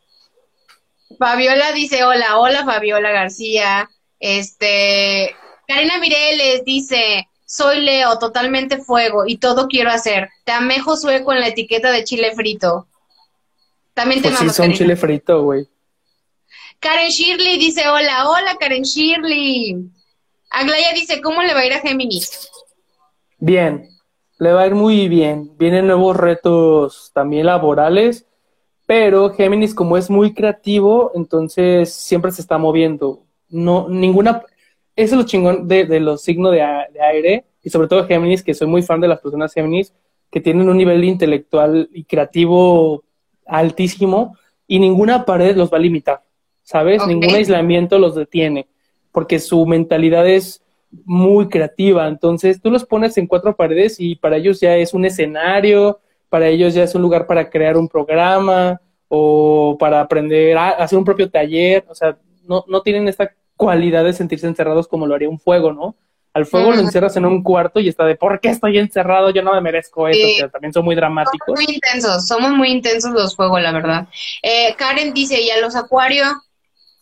Fabiola 1.22 1.72
dice, 1.72 2.04
hola, 2.04 2.40
hola 2.40 2.66
Fabiola 2.66 3.12
García. 3.12 3.88
Este, 4.20 5.36
Karina 5.68 6.00
Mireles 6.00 6.66
dice, 6.66 7.28
soy 7.46 7.82
Leo, 7.82 8.18
totalmente 8.18 8.80
fuego 8.80 9.26
y 9.28 9.38
todo 9.38 9.68
quiero 9.68 9.92
hacer. 9.92 10.30
Te 10.46 10.52
amé 10.52 10.80
Josué 10.80 11.24
con 11.24 11.40
la 11.40 11.50
etiqueta 11.50 11.92
de 11.92 12.06
chile 12.06 12.34
frito. 12.34 12.88
También 13.94 14.24
te 14.24 14.30
pues 14.30 14.40
sí, 14.40 14.50
son 14.50 14.74
chile 14.74 14.96
frito, 14.96 15.44
güey. 15.44 15.68
Karen 16.80 17.10
Shirley 17.10 17.60
dice, 17.60 17.88
hola, 17.88 18.28
hola 18.28 18.58
Karen 18.60 18.82
Shirley. 18.82 19.78
Aglaya 20.50 20.92
dice, 20.96 21.22
¿cómo 21.22 21.44
le 21.44 21.54
va 21.54 21.60
a 21.60 21.66
ir 21.68 21.74
a 21.74 21.82
Géminis? 21.82 22.50
Bien, 23.38 23.88
le 24.40 24.54
va 24.54 24.64
a 24.64 24.66
ir 24.66 24.74
muy 24.74 25.08
bien. 25.08 25.56
Vienen 25.60 25.86
nuevos 25.86 26.18
retos 26.18 27.12
también 27.14 27.46
laborales 27.46 28.26
pero 28.92 29.30
Géminis, 29.30 29.74
como 29.74 29.96
es 29.96 30.10
muy 30.10 30.34
creativo, 30.34 31.14
entonces 31.16 31.94
siempre 31.94 32.30
se 32.34 32.42
está 32.42 32.58
moviendo. 32.58 33.24
No, 33.48 33.88
ninguna. 33.88 34.44
Eso 34.98 35.16
es 35.16 35.22
lo 35.22 35.24
chingón 35.24 35.66
de, 35.66 36.02
los 36.02 36.22
signos 36.24 36.52
de, 36.52 36.62
aire, 36.62 37.46
y 37.64 37.70
sobre 37.70 37.88
todo 37.88 38.06
Géminis, 38.06 38.44
que 38.44 38.54
soy 38.54 38.68
muy 38.68 38.82
fan 38.82 39.00
de 39.00 39.08
las 39.08 39.22
personas 39.22 39.54
Géminis, 39.54 39.94
que 40.30 40.42
tienen 40.42 40.68
un 40.68 40.76
nivel 40.76 41.06
intelectual 41.06 41.90
y 41.94 42.04
creativo 42.04 43.06
altísimo, 43.46 44.36
y 44.68 44.78
ninguna 44.78 45.24
pared 45.24 45.56
los 45.56 45.72
va 45.72 45.78
a 45.78 45.80
limitar, 45.82 46.22
¿sabes? 46.62 47.08
Ningún 47.08 47.34
aislamiento 47.34 47.98
los 47.98 48.14
detiene, 48.14 48.68
porque 49.14 49.40
su 49.40 49.66
mentalidad 49.66 50.28
es 50.28 50.66
muy 51.06 51.48
creativa. 51.48 52.10
Entonces 52.10 52.62
tú 52.62 52.70
los 52.70 52.84
pones 52.84 53.18
en 53.18 53.28
cuatro 53.28 53.56
paredes 53.56 54.02
y 54.02 54.16
para 54.16 54.36
ellos 54.36 54.60
ya 54.60 54.76
es 54.76 54.94
un 54.94 55.06
escenario, 55.06 56.02
para 56.32 56.48
ellos 56.48 56.74
ya 56.74 56.84
es 56.84 56.96
un 56.96 57.02
lugar 57.02 57.28
para 57.28 57.50
crear 57.50 57.76
un 57.76 57.90
programa 57.90 58.80
o 59.10 59.76
para 59.78 60.00
aprender 60.00 60.58
a 60.58 60.70
hacer 60.70 60.98
un 60.98 61.04
propio 61.04 61.30
taller, 61.30 61.84
o 61.90 61.94
sea, 61.94 62.18
no, 62.48 62.64
no 62.70 62.82
tienen 62.82 63.10
esta 63.10 63.36
cualidad 63.58 64.06
de 64.06 64.14
sentirse 64.14 64.48
encerrados 64.48 64.88
como 64.88 65.06
lo 65.06 65.14
haría 65.14 65.28
un 65.28 65.42
fuego, 65.42 65.74
¿no? 65.74 65.94
Al 66.34 66.46
fuego 66.46 66.72
lo 66.72 66.80
encierras 66.80 67.18
en 67.18 67.26
un 67.26 67.44
cuarto 67.44 67.82
y 67.82 67.90
está 67.90 68.06
de, 68.06 68.16
¿por 68.16 68.40
qué 68.40 68.48
estoy 68.48 68.78
encerrado? 68.78 69.32
Yo 69.32 69.42
no 69.42 69.54
me 69.54 69.60
merezco 69.60 70.08
esto, 70.08 70.50
también 70.50 70.72
son 70.72 70.86
muy 70.86 70.96
dramáticos. 70.96 71.48
Somos 71.48 71.60
muy 71.60 71.76
intensos, 71.76 72.28
somos 72.28 72.52
muy 72.52 72.70
intensos 72.70 73.12
los 73.12 73.36
fuegos, 73.36 73.62
la 73.62 73.74
verdad. 73.74 74.08
Eh, 74.42 74.74
Karen 74.78 75.14
dice, 75.14 75.42
¿y 75.42 75.50
a 75.50 75.60
los 75.60 75.76
acuarios? 75.76 76.32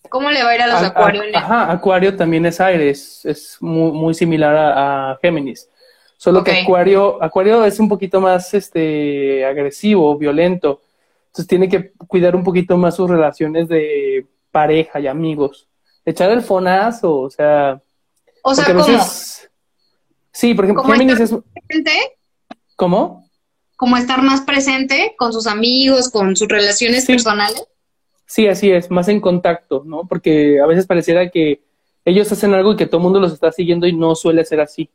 ¿Cómo 0.10 0.32
le 0.32 0.42
va 0.42 0.50
a 0.50 0.56
ir 0.56 0.62
a 0.64 0.68
los 0.68 0.82
acuarios? 0.82 1.24
ajá, 1.36 1.72
acuario 1.72 2.16
también 2.16 2.48
es 2.48 2.60
aire, 2.60 2.90
es, 2.90 3.58
muy, 3.60 3.92
muy 3.92 4.16
similar 4.16 4.56
a, 4.56 5.12
a 5.12 5.20
Géminis 5.22 5.70
Solo 6.20 6.44
que 6.44 6.52
Acuario, 6.52 7.24
Acuario 7.24 7.64
es 7.64 7.80
un 7.80 7.88
poquito 7.88 8.20
más 8.20 8.54
este 8.54 9.46
agresivo, 9.46 10.18
violento. 10.18 10.82
Entonces 11.28 11.48
tiene 11.48 11.70
que 11.70 11.94
cuidar 12.10 12.36
un 12.36 12.44
poquito 12.44 12.76
más 12.76 12.98
sus 12.98 13.10
relaciones 13.10 13.70
de 13.70 14.28
pareja 14.52 15.00
y 15.00 15.08
amigos. 15.08 15.70
Echar 16.04 16.30
el 16.32 16.42
fonazo, 16.42 17.22
o 17.22 17.30
sea. 17.30 17.82
O 18.44 18.54
sea, 18.54 18.66
¿cómo? 18.66 19.00
Sí, 20.34 20.54
por 20.54 20.66
ejemplo, 20.66 20.84
Géminis 20.84 21.22
es. 21.22 21.34
Presente? 21.66 22.18
¿Cómo? 22.76 23.26
Como 23.78 23.96
estar 23.96 24.22
más 24.22 24.42
presente 24.42 25.16
con 25.18 25.32
sus 25.32 25.48
amigos, 25.48 26.10
con 26.10 26.36
sus 26.36 26.50
relaciones 26.50 27.06
personales. 27.06 27.64
Sí, 28.26 28.46
así 28.46 28.70
es, 28.70 28.92
más 28.92 29.08
en 29.08 29.22
contacto, 29.22 29.84
¿no? 29.86 30.06
Porque 30.06 30.60
a 30.60 30.66
veces 30.66 30.86
pareciera 30.86 31.30
que 31.30 31.62
ellos 32.04 32.30
hacen 32.30 32.54
algo 32.54 32.74
y 32.74 32.76
que 32.76 32.88
todo 32.88 32.98
el 32.98 33.04
mundo 33.04 33.22
los 33.22 33.32
está 33.32 33.54
siguiendo 33.54 33.88
y 33.88 33.94
no 33.94 34.16
suele 34.16 34.44
ser 34.44 34.60
así, 34.60 34.90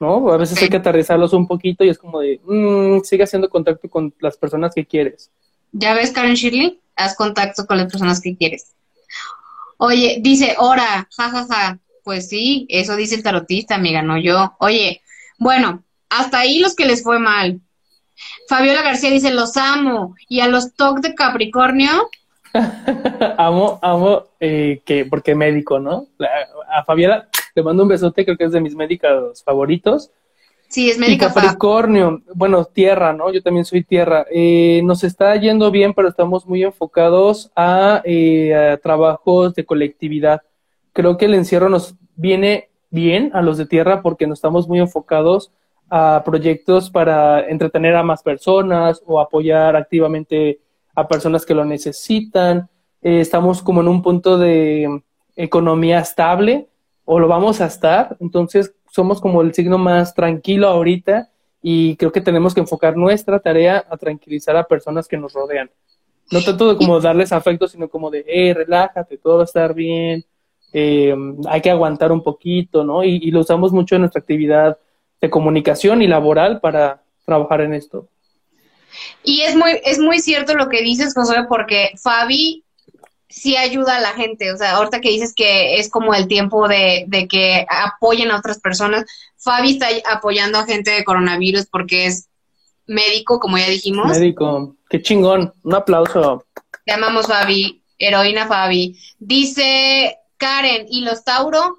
¿no? 0.00 0.30
A 0.30 0.36
veces 0.36 0.60
hay 0.62 0.68
que 0.68 0.76
aterrizarlos 0.76 1.32
un 1.32 1.46
poquito 1.46 1.84
y 1.84 1.88
es 1.88 1.98
como 1.98 2.20
de, 2.20 2.40
mmm, 2.44 3.00
sigue 3.02 3.24
haciendo 3.24 3.48
contacto 3.48 3.88
con 3.88 4.14
las 4.20 4.36
personas 4.36 4.74
que 4.74 4.86
quieres. 4.86 5.30
¿Ya 5.72 5.94
ves, 5.94 6.12
Karen 6.12 6.34
Shirley? 6.34 6.80
Haz 6.96 7.14
contacto 7.16 7.66
con 7.66 7.76
las 7.78 7.90
personas 7.90 8.20
que 8.20 8.36
quieres. 8.36 8.72
Oye, 9.78 10.18
dice, 10.20 10.54
ora, 10.58 11.08
jajaja. 11.16 11.46
Ja, 11.46 11.54
ja. 11.54 11.78
Pues 12.02 12.28
sí, 12.28 12.66
eso 12.68 12.94
dice 12.94 13.16
el 13.16 13.24
tarotista, 13.24 13.74
amiga, 13.74 14.00
no 14.00 14.16
yo. 14.16 14.54
Oye, 14.60 15.02
bueno, 15.38 15.82
hasta 16.08 16.38
ahí 16.38 16.60
los 16.60 16.76
que 16.76 16.86
les 16.86 17.02
fue 17.02 17.18
mal. 17.18 17.60
Fabiola 18.48 18.82
García 18.82 19.10
dice, 19.10 19.32
los 19.32 19.56
amo. 19.56 20.14
Y 20.28 20.40
a 20.40 20.46
los 20.46 20.74
TOC 20.74 21.00
de 21.00 21.14
Capricornio. 21.14 22.08
amo, 23.38 23.78
amo, 23.82 24.28
eh, 24.38 24.82
que, 24.84 25.04
porque 25.04 25.34
médico, 25.34 25.80
¿no? 25.80 26.06
a 26.70 26.84
Fabiola 26.84 27.28
le 27.56 27.62
mando 27.62 27.82
un 27.82 27.88
besote, 27.88 28.24
creo 28.24 28.36
que 28.36 28.44
es 28.44 28.52
de 28.52 28.60
mis 28.60 28.76
médicos 28.76 29.42
favoritos. 29.42 30.10
Sí, 30.68 30.90
es 30.90 30.98
médica. 30.98 31.26
Y 31.26 31.28
Capricornio, 31.28 32.22
bueno, 32.34 32.64
tierra, 32.66 33.12
¿no? 33.12 33.32
Yo 33.32 33.42
también 33.42 33.64
soy 33.64 33.82
tierra. 33.82 34.26
Eh, 34.30 34.82
nos 34.84 35.04
está 35.04 35.34
yendo 35.36 35.70
bien, 35.70 35.94
pero 35.94 36.08
estamos 36.08 36.46
muy 36.46 36.62
enfocados 36.62 37.50
a, 37.56 38.02
eh, 38.04 38.54
a 38.54 38.76
trabajos 38.76 39.54
de 39.54 39.64
colectividad. 39.64 40.42
Creo 40.92 41.16
que 41.16 41.24
el 41.24 41.34
encierro 41.34 41.68
nos 41.68 41.94
viene 42.14 42.68
bien 42.90 43.30
a 43.32 43.40
los 43.40 43.56
de 43.58 43.66
tierra 43.66 44.02
porque 44.02 44.26
nos 44.26 44.38
estamos 44.38 44.68
muy 44.68 44.80
enfocados 44.80 45.50
a 45.88 46.22
proyectos 46.24 46.90
para 46.90 47.48
entretener 47.48 47.94
a 47.96 48.02
más 48.02 48.22
personas 48.22 49.00
o 49.06 49.20
apoyar 49.20 49.76
activamente 49.76 50.60
a 50.94 51.06
personas 51.08 51.46
que 51.46 51.54
lo 51.54 51.64
necesitan. 51.64 52.68
Eh, 53.00 53.20
estamos 53.20 53.62
como 53.62 53.80
en 53.80 53.88
un 53.88 54.02
punto 54.02 54.36
de 54.36 55.02
economía 55.36 56.00
estable 56.00 56.68
o 57.06 57.18
lo 57.18 57.28
vamos 57.28 57.62
a 57.62 57.66
estar. 57.66 58.18
Entonces 58.20 58.74
somos 58.90 59.22
como 59.22 59.40
el 59.40 59.54
signo 59.54 59.78
más 59.78 60.14
tranquilo 60.14 60.68
ahorita 60.68 61.30
y 61.62 61.96
creo 61.96 62.12
que 62.12 62.20
tenemos 62.20 62.52
que 62.52 62.60
enfocar 62.60 62.96
nuestra 62.96 63.40
tarea 63.40 63.86
a 63.88 63.96
tranquilizar 63.96 64.56
a 64.56 64.64
personas 64.64 65.08
que 65.08 65.16
nos 65.16 65.32
rodean. 65.32 65.70
No 66.30 66.42
tanto 66.42 66.68
de 66.68 66.76
como 66.76 67.00
darles 67.00 67.32
afecto, 67.32 67.68
sino 67.68 67.88
como 67.88 68.10
de, 68.10 68.24
eh, 68.26 68.52
relájate, 68.52 69.16
todo 69.16 69.36
va 69.36 69.42
a 69.42 69.44
estar 69.44 69.72
bien, 69.72 70.24
eh, 70.72 71.14
hay 71.48 71.60
que 71.60 71.70
aguantar 71.70 72.10
un 72.10 72.22
poquito, 72.22 72.84
¿no? 72.84 73.04
Y, 73.04 73.30
lo 73.30 73.40
usamos 73.40 73.72
mucho 73.72 73.94
en 73.94 74.02
nuestra 74.02 74.20
actividad 74.20 74.76
de 75.20 75.30
comunicación 75.30 76.02
y 76.02 76.08
laboral 76.08 76.60
para 76.60 77.02
trabajar 77.24 77.60
en 77.62 77.74
esto. 77.74 78.08
Y 79.22 79.42
es 79.42 79.54
muy, 79.54 79.80
es 79.84 79.98
muy 79.98 80.18
cierto 80.18 80.54
lo 80.54 80.68
que 80.68 80.82
dices, 80.82 81.14
José, 81.14 81.46
porque 81.48 81.90
Fabi 81.96 82.65
sí 83.28 83.56
ayuda 83.56 83.96
a 83.96 84.00
la 84.00 84.12
gente. 84.12 84.52
O 84.52 84.56
sea, 84.56 84.76
ahorita 84.76 85.00
que 85.00 85.10
dices 85.10 85.34
que 85.34 85.78
es 85.78 85.90
como 85.90 86.14
el 86.14 86.28
tiempo 86.28 86.68
de, 86.68 87.04
de 87.08 87.28
que 87.28 87.66
apoyen 87.68 88.30
a 88.30 88.38
otras 88.38 88.60
personas, 88.60 89.04
Fabi 89.36 89.72
está 89.72 89.88
apoyando 90.10 90.58
a 90.58 90.66
gente 90.66 90.90
de 90.90 91.04
coronavirus 91.04 91.66
porque 91.66 92.06
es 92.06 92.28
médico, 92.86 93.38
como 93.40 93.58
ya 93.58 93.68
dijimos. 93.68 94.08
Médico, 94.08 94.76
qué 94.88 95.02
chingón, 95.02 95.52
un 95.62 95.74
aplauso. 95.74 96.44
Te 96.84 96.92
amamos, 96.92 97.26
Fabi, 97.26 97.82
heroína 97.98 98.46
Fabi. 98.46 98.96
Dice 99.18 100.18
Karen, 100.36 100.86
¿y 100.88 101.02
los 101.02 101.24
Tauro? 101.24 101.78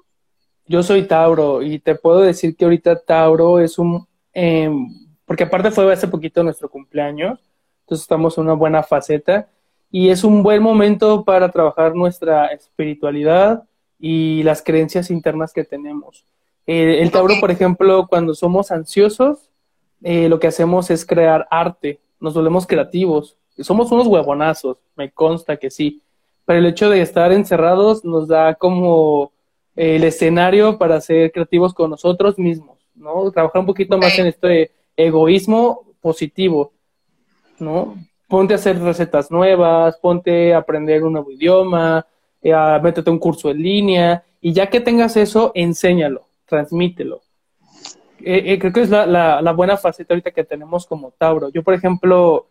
Yo 0.66 0.82
soy 0.82 1.04
Tauro 1.04 1.62
y 1.62 1.78
te 1.78 1.94
puedo 1.94 2.20
decir 2.20 2.54
que 2.56 2.64
ahorita 2.64 3.00
Tauro 3.00 3.58
es 3.58 3.78
un... 3.78 4.06
Em, 4.34 4.86
porque 5.24 5.44
aparte 5.44 5.70
fue 5.70 5.90
hace 5.92 6.08
poquito 6.08 6.42
nuestro 6.42 6.68
cumpleaños, 6.68 7.38
entonces 7.80 8.02
estamos 8.02 8.36
en 8.36 8.44
una 8.44 8.52
buena 8.52 8.82
faceta 8.82 9.48
y 9.90 10.10
es 10.10 10.24
un 10.24 10.42
buen 10.42 10.62
momento 10.62 11.24
para 11.24 11.50
trabajar 11.50 11.94
nuestra 11.94 12.46
espiritualidad 12.48 13.64
y 13.98 14.42
las 14.42 14.62
creencias 14.62 15.10
internas 15.10 15.52
que 15.52 15.64
tenemos. 15.64 16.24
Eh, 16.66 16.98
el 17.00 17.10
Tauro, 17.10 17.34
por 17.40 17.50
ejemplo, 17.50 18.06
cuando 18.08 18.34
somos 18.34 18.70
ansiosos, 18.70 19.50
eh, 20.02 20.28
lo 20.28 20.38
que 20.38 20.46
hacemos 20.46 20.90
es 20.90 21.04
crear 21.06 21.46
arte, 21.50 22.00
nos 22.20 22.34
volvemos 22.34 22.66
creativos. 22.66 23.36
Somos 23.58 23.90
unos 23.90 24.06
huevonazos, 24.06 24.78
me 24.94 25.10
consta 25.10 25.56
que 25.56 25.70
sí, 25.70 26.02
pero 26.44 26.60
el 26.60 26.66
hecho 26.66 26.90
de 26.90 27.00
estar 27.00 27.32
encerrados 27.32 28.04
nos 28.04 28.28
da 28.28 28.54
como 28.54 29.32
eh, 29.74 29.96
el 29.96 30.04
escenario 30.04 30.78
para 30.78 31.00
ser 31.00 31.32
creativos 31.32 31.74
con 31.74 31.90
nosotros 31.90 32.38
mismos, 32.38 32.78
¿no? 32.94 33.30
Trabajar 33.32 33.60
un 33.60 33.66
poquito 33.66 33.98
más 33.98 34.18
en 34.18 34.26
este 34.26 34.70
egoísmo 34.96 35.86
positivo, 36.00 36.72
¿no? 37.58 37.96
Ponte 38.28 38.54
a 38.54 38.56
hacer 38.56 38.78
recetas 38.80 39.30
nuevas, 39.30 39.96
ponte 39.96 40.54
a 40.54 40.58
aprender 40.58 41.02
un 41.02 41.14
nuevo 41.14 41.30
idioma, 41.30 42.06
eh, 42.40 42.52
a, 42.52 42.78
métete 42.78 43.10
un 43.10 43.18
curso 43.18 43.50
en 43.50 43.62
línea 43.62 44.22
y 44.40 44.52
ya 44.52 44.68
que 44.68 44.80
tengas 44.80 45.16
eso, 45.16 45.50
enséñalo, 45.54 46.28
transmítelo. 46.46 47.22
Eh, 48.20 48.52
eh, 48.52 48.58
creo 48.58 48.72
que 48.72 48.82
es 48.82 48.90
la, 48.90 49.06
la, 49.06 49.52
buena 49.52 49.76
faceta 49.76 50.12
ahorita 50.12 50.32
que 50.32 50.44
tenemos 50.44 50.86
como 50.86 51.12
Tauro. 51.12 51.50
Yo, 51.50 51.62
por 51.62 51.74
ejemplo, 51.74 52.48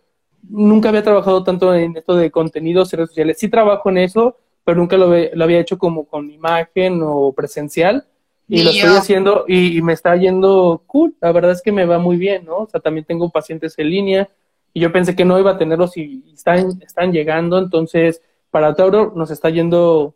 nunca 0.49 0.89
había 0.89 1.03
trabajado 1.03 1.43
tanto 1.43 1.73
en 1.73 1.95
esto 1.95 2.15
de 2.15 2.32
contenidos 2.32 2.91
redes 2.91 3.09
sociales. 3.09 3.38
Sí 3.38 3.49
trabajo 3.49 3.89
en 3.89 3.97
eso, 3.99 4.38
pero 4.63 4.78
nunca 4.78 4.97
lo, 4.97 5.07
lo 5.07 5.43
había 5.43 5.59
hecho 5.59 5.78
como 5.78 6.05
con 6.05 6.32
imagen 6.32 7.01
o 7.03 7.34
presencial. 7.34 8.07
Y, 8.49 8.63
lo 8.63 8.69
estoy 8.69 8.95
haciendo 8.95 9.43
y, 9.45 9.78
y, 9.78 9.82
me 9.82 9.91
está 9.91 10.15
yendo 10.15 10.82
cool. 10.88 11.15
La 11.19 11.34
verdad 11.34 11.51
es 11.51 11.61
que 11.61 11.73
me 11.73 11.86
va 11.86 11.99
muy 11.99 12.15
bien, 12.15 12.45
¿no? 12.45 12.59
O 12.59 12.69
sea, 12.69 12.80
también 12.80 13.05
tengo 13.05 13.30
pacientes 13.30 13.78
en 13.78 13.89
línea, 13.89 14.30
y 14.78 14.80
yo 14.80 14.91
pensé 14.91 15.15
que 15.15 15.25
no 15.25 15.39
iba 15.39 15.53
a 15.53 15.57
tenerlos 15.57 15.97
y 15.97 16.23
están, 16.32 16.80
están 16.86 17.11
llegando, 17.11 17.57
entonces 17.57 18.21
para 18.51 18.75
Tauro 18.75 19.11
nos 19.15 19.32
está 19.32 19.49
yendo 19.49 20.15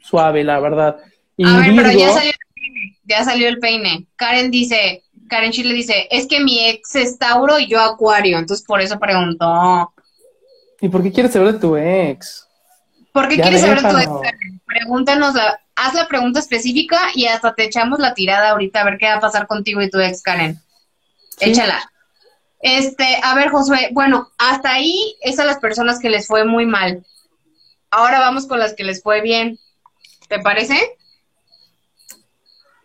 suave, 0.00 0.42
la 0.42 0.58
verdad. 0.58 0.96
Y 1.36 1.46
a 1.46 1.58
ver, 1.58 1.76
pero 1.76 1.92
ya 1.92 2.10
salió 2.12 2.32
el 2.32 2.38
peine, 2.52 2.98
ya 3.04 3.24
salió 3.24 3.48
el 3.48 3.58
peine. 3.60 4.06
Karen 4.16 4.50
dice, 4.50 5.04
Karen 5.28 5.52
Chile 5.52 5.72
dice, 5.72 6.08
es 6.10 6.26
que 6.26 6.40
mi 6.40 6.68
ex 6.68 6.96
es 6.96 7.16
Tauro 7.16 7.60
y 7.60 7.68
yo 7.68 7.80
Acuario, 7.80 8.38
entonces 8.38 8.66
por 8.66 8.80
eso 8.80 8.98
preguntó. 8.98 9.94
¿Y 10.80 10.88
por 10.88 11.04
qué 11.04 11.12
quieres 11.12 11.32
saber 11.32 11.52
de 11.52 11.60
tu 11.60 11.76
ex? 11.76 12.48
¿Por 13.12 13.28
qué 13.28 13.36
quieres 13.36 13.60
saber 13.60 13.82
de 13.82 13.88
tu 13.88 13.98
ex? 13.98 14.10
Pregúntanos, 14.66 15.32
la, 15.36 15.60
haz 15.76 15.94
la 15.94 16.08
pregunta 16.08 16.40
específica 16.40 16.98
y 17.14 17.26
hasta 17.26 17.54
te 17.54 17.66
echamos 17.66 18.00
la 18.00 18.14
tirada 18.14 18.50
ahorita 18.50 18.80
a 18.80 18.84
ver 18.84 18.98
qué 18.98 19.06
va 19.06 19.18
a 19.18 19.20
pasar 19.20 19.46
contigo 19.46 19.80
y 19.80 19.90
tu 19.90 20.00
ex, 20.00 20.22
Karen. 20.22 20.58
Échala. 21.38 21.91
Este, 22.62 23.04
a 23.24 23.34
ver, 23.34 23.50
Josué, 23.50 23.90
bueno, 23.92 24.30
hasta 24.38 24.72
ahí 24.72 25.16
esas 25.20 25.46
las 25.46 25.58
personas 25.58 25.98
que 25.98 26.08
les 26.08 26.28
fue 26.28 26.44
muy 26.44 26.64
mal. 26.64 27.04
Ahora 27.90 28.20
vamos 28.20 28.46
con 28.46 28.60
las 28.60 28.74
que 28.74 28.84
les 28.84 29.02
fue 29.02 29.20
bien. 29.20 29.58
¿Te 30.28 30.38
parece? 30.38 30.76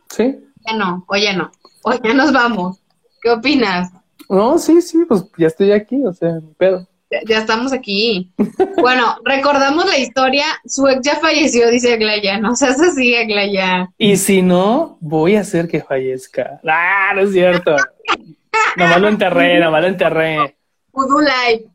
Sí. 0.09 0.35
Ya 0.65 0.73
no, 0.73 1.05
oye 1.07 1.31
no. 1.33 1.51
Oye, 1.83 1.99
ya 2.03 2.13
nos 2.15 2.33
vamos. 2.33 2.81
¿Qué 3.21 3.29
opinas? 3.29 3.91
No, 4.27 4.57
sí, 4.57 4.81
sí, 4.81 5.05
pues 5.07 5.25
ya 5.37 5.47
estoy 5.47 5.71
aquí, 5.71 6.03
o 6.03 6.11
sea, 6.11 6.39
pedo. 6.57 6.87
Ya, 7.25 7.37
estamos 7.37 7.71
aquí. 7.71 8.33
bueno, 8.81 9.15
recordamos 9.23 9.85
la 9.85 9.97
historia. 9.97 10.45
Su 10.65 10.87
ex 10.87 11.01
ya 11.03 11.15
falleció, 11.17 11.69
dice 11.69 11.93
Aglaya. 11.93 12.39
No 12.39 12.55
seas 12.55 12.81
así, 12.81 13.15
Aglaya. 13.15 13.91
Y 13.97 14.17
si 14.17 14.41
no, 14.41 14.97
voy 14.99 15.35
a 15.35 15.41
hacer 15.41 15.67
que 15.67 15.81
fallezca. 15.81 16.59
Ah, 16.67 17.13
no 17.15 17.21
es 17.21 17.31
cierto. 17.31 17.75
Nomás 18.75 19.01
lo 19.01 19.07
enterré, 19.07 19.59
nomás 19.59 19.81
lo 19.83 19.87
enterré. 19.87 20.57
Live. 20.93 21.65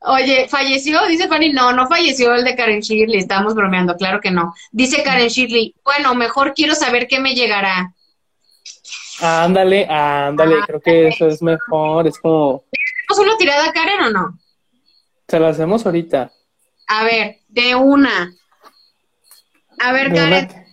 Oye, 0.00 0.46
¿falleció? 0.48 1.04
Dice 1.06 1.26
Fanny, 1.26 1.52
no, 1.52 1.72
no 1.72 1.88
falleció 1.88 2.34
el 2.34 2.44
de 2.44 2.54
Karen 2.54 2.80
Shirley, 2.80 3.18
estamos 3.18 3.54
bromeando, 3.54 3.96
claro 3.96 4.20
que 4.20 4.30
no. 4.30 4.54
Dice 4.70 5.02
Karen 5.02 5.28
Shirley, 5.28 5.74
bueno, 5.84 6.14
mejor 6.14 6.54
quiero 6.54 6.74
saber 6.74 7.08
qué 7.08 7.18
me 7.18 7.34
llegará. 7.34 7.92
Ándale, 9.20 9.86
ándale, 9.88 10.56
creo 10.66 10.80
que 10.80 11.08
eso 11.08 11.26
es 11.26 11.42
mejor, 11.42 12.06
es 12.06 12.18
como... 12.18 12.64
¿Tenemos 13.08 13.26
una 13.26 13.38
tirada, 13.38 13.72
Karen, 13.72 14.00
o 14.02 14.10
no? 14.10 14.38
Se 15.26 15.40
la 15.40 15.48
hacemos 15.48 15.84
ahorita. 15.84 16.30
A 16.86 17.04
ver, 17.04 17.38
de 17.48 17.74
una. 17.74 18.32
A 19.80 19.92
ver, 19.92 20.14
Karen, 20.14 20.65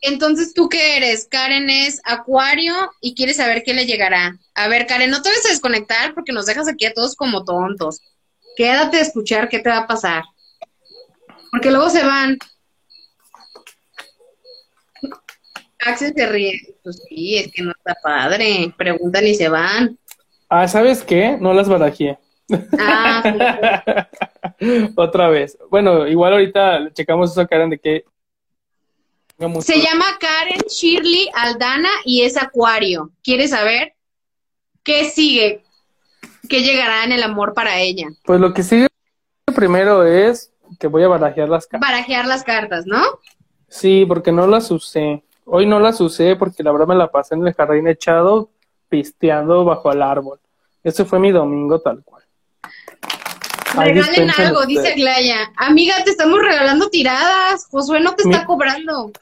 entonces, 0.00 0.54
¿tú 0.54 0.68
qué 0.68 0.96
eres? 0.96 1.26
Karen 1.30 1.68
es 1.70 2.00
Acuario 2.04 2.74
y 3.00 3.14
quieres 3.14 3.36
saber 3.36 3.62
qué 3.64 3.74
le 3.74 3.86
llegará. 3.86 4.38
A 4.54 4.68
ver, 4.68 4.86
Karen, 4.86 5.10
no 5.10 5.22
te 5.22 5.30
vas 5.30 5.44
a 5.46 5.50
desconectar 5.50 6.14
porque 6.14 6.32
nos 6.32 6.46
dejas 6.46 6.68
aquí 6.68 6.86
a 6.86 6.92
todos 6.92 7.16
como 7.16 7.44
tontos. 7.44 8.00
Quédate 8.56 8.98
a 8.98 9.02
escuchar 9.02 9.48
qué 9.48 9.58
te 9.58 9.70
va 9.70 9.78
a 9.78 9.86
pasar. 9.86 10.24
Porque 11.50 11.70
luego 11.70 11.90
se 11.90 12.04
van. 12.04 12.38
Axel 15.80 16.12
se 16.14 16.26
ríe. 16.26 16.76
Pues 16.82 17.02
sí, 17.08 17.38
es 17.38 17.52
que 17.52 17.62
no 17.62 17.72
está 17.72 17.96
padre. 18.02 18.72
Preguntan 18.76 19.26
y 19.26 19.34
se 19.34 19.48
van. 19.48 19.98
Ah, 20.48 20.68
¿sabes 20.68 21.02
qué? 21.02 21.36
No 21.40 21.52
las 21.54 21.68
barajé. 21.68 22.18
Ah, 22.78 24.08
Otra 24.96 25.28
vez. 25.28 25.58
Bueno, 25.70 26.06
igual 26.06 26.32
ahorita 26.32 26.92
checamos 26.92 27.32
eso, 27.32 27.46
Karen, 27.46 27.70
de 27.70 28.04
Se 29.60 29.80
llama 29.80 30.04
Karen 30.18 30.62
Shirley 30.68 31.30
Aldana 31.32 31.90
y 32.04 32.22
es 32.22 32.36
Acuario. 32.36 33.12
¿Quieres 33.22 33.50
saber 33.50 33.94
qué 34.82 35.04
sigue? 35.10 35.62
¿Qué 36.48 36.62
llegará 36.62 37.04
en 37.04 37.12
el 37.12 37.22
amor 37.22 37.54
para 37.54 37.78
ella? 37.78 38.08
Pues 38.24 38.40
lo 38.40 38.52
que 38.52 38.64
sigue 38.64 38.88
primero 39.54 40.04
es 40.04 40.50
que 40.80 40.88
voy 40.88 41.04
a 41.04 41.08
barajear 41.08 41.48
las 41.48 41.68
cartas. 41.68 41.88
Barajear 41.88 42.26
las 42.26 42.42
cartas, 42.42 42.86
¿no? 42.86 43.00
Sí, 43.68 44.04
porque 44.08 44.32
no 44.32 44.48
las 44.48 44.72
usé. 44.72 45.22
Hoy 45.44 45.66
no 45.66 45.78
las 45.78 46.00
usé 46.00 46.34
porque 46.34 46.64
la 46.64 46.72
verdad 46.72 46.88
me 46.88 46.96
la 46.96 47.10
pasé 47.10 47.36
en 47.36 47.46
el 47.46 47.54
jardín 47.54 47.86
echado, 47.86 48.50
pisteando 48.88 49.64
bajo 49.64 49.92
el 49.92 50.02
árbol. 50.02 50.40
Ese 50.82 51.04
fue 51.04 51.20
mi 51.20 51.30
domingo 51.30 51.80
tal 51.80 52.02
cual. 52.02 52.24
Regalen 53.76 54.30
algo, 54.36 54.66
dice 54.66 54.94
Glaya. 54.94 55.52
Amiga, 55.56 55.94
te 56.04 56.10
estamos 56.10 56.40
regalando 56.40 56.90
tiradas. 56.90 57.66
Josué 57.70 58.00
no 58.00 58.16
te 58.16 58.24
está 58.24 58.44
cobrando. 58.44 59.12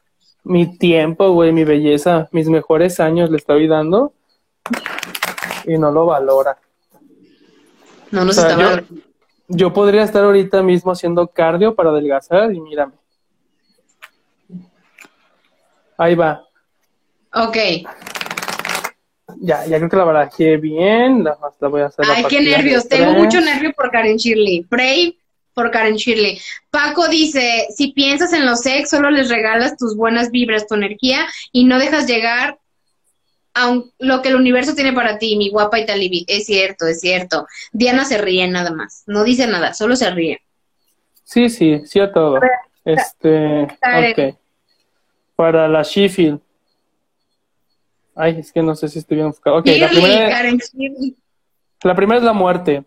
Mi 0.47 0.79
tiempo, 0.79 1.33
güey, 1.33 1.51
mi 1.51 1.65
belleza, 1.65 2.29
mis 2.31 2.49
mejores 2.49 3.01
años 3.01 3.31
le 3.31 3.37
estoy 3.37 3.67
dando 3.67 4.13
y 5.65 5.77
no 5.77 5.91
lo 5.91 6.07
valora. 6.07 6.57
No 8.13 8.25
nos 8.25 8.39
está 8.39 8.57
yo, 8.57 8.97
yo 9.49 9.73
podría 9.73 10.05
estar 10.05 10.23
ahorita 10.23 10.63
mismo 10.63 10.93
haciendo 10.93 11.27
cardio 11.27 11.75
para 11.75 11.91
adelgazar 11.91 12.55
y 12.55 12.61
mírame. 12.61 12.93
Ahí 15.99 16.15
va. 16.15 16.45
Ok. 17.35 17.57
Ya, 19.39 19.67
ya 19.67 19.79
creo 19.79 19.91
que 19.91 19.97
la 19.97 20.05
barajé 20.05 20.59
bien. 20.59 21.25
La, 21.25 21.37
voy 21.69 21.81
a 21.81 21.87
hacer 21.87 22.05
Ay, 22.09 22.25
qué 22.29 22.41
nervios. 22.41 22.87
Tengo 22.87 23.15
mucho 23.15 23.41
nervio 23.41 23.73
por 23.77 23.91
Karen 23.91 24.17
Shirley. 24.17 24.63
Pray 24.63 25.19
por 25.57 25.71
Karen 25.71 25.97
Shirley. 25.97 26.39
Paco 26.71 27.09
dice, 27.09 27.69
si 27.75 27.93
piensas 27.93 28.35
en 28.35 28.45
los 28.45 28.65
ex, 28.67 28.91
solo 28.91 29.11
les 29.11 29.31
regalas 29.31 29.79
tus 29.79 29.97
buenas 29.97 30.31
vibras, 30.31 30.67
tu 30.67 30.75
energía 30.75 31.27
y 31.51 31.65
no 31.65 31.79
dejas 31.79 32.07
llegar 32.07 32.59
a 33.55 33.75
lo 33.99 34.21
que 34.21 34.29
el 34.29 34.37
universo 34.37 34.75
tiene 34.75 34.93
para 34.93 35.17
ti, 35.17 35.35
mi 35.37 35.49
guapa 35.49 35.81
y 35.81 35.87
talibi. 35.87 36.27
Es 36.29 36.45
cierto, 36.45 36.87
es 36.87 37.01
cierto. 37.01 37.47
Diana 37.73 38.05
se 38.05 38.19
ríe 38.19 38.47
nada 38.49 38.71
más. 38.71 39.03
No 39.07 39.25
dice 39.25 39.47
nada, 39.47 39.73
solo 39.73 39.97
se 39.97 40.11
ríe. 40.11 40.43
Sí, 41.25 41.49
sí, 41.49 41.81
sí 41.87 42.01
a 42.01 42.13
todo. 42.13 42.39
Este. 42.85 43.67
Para 45.35 45.69
la 45.69 45.83
Sheffield. 45.83 46.39
Ay, 48.15 48.41
es 48.41 48.53
que 48.53 48.63
no 48.63 48.75
sé 48.75 48.89
si 48.89 48.99
estoy 48.99 49.17
bien 49.17 49.29
enfocado. 49.29 49.63
La 49.65 49.89
primera, 49.89 50.43
la 51.83 51.95
primera 51.95 52.19
es 52.19 52.25
la 52.25 52.33
muerte. 52.35 52.85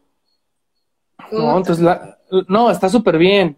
No, 1.32 1.58
entonces 1.58 1.84
la, 1.84 2.19
no, 2.48 2.72
está 2.72 2.90
súper 2.90 3.18
bien. 3.18 3.58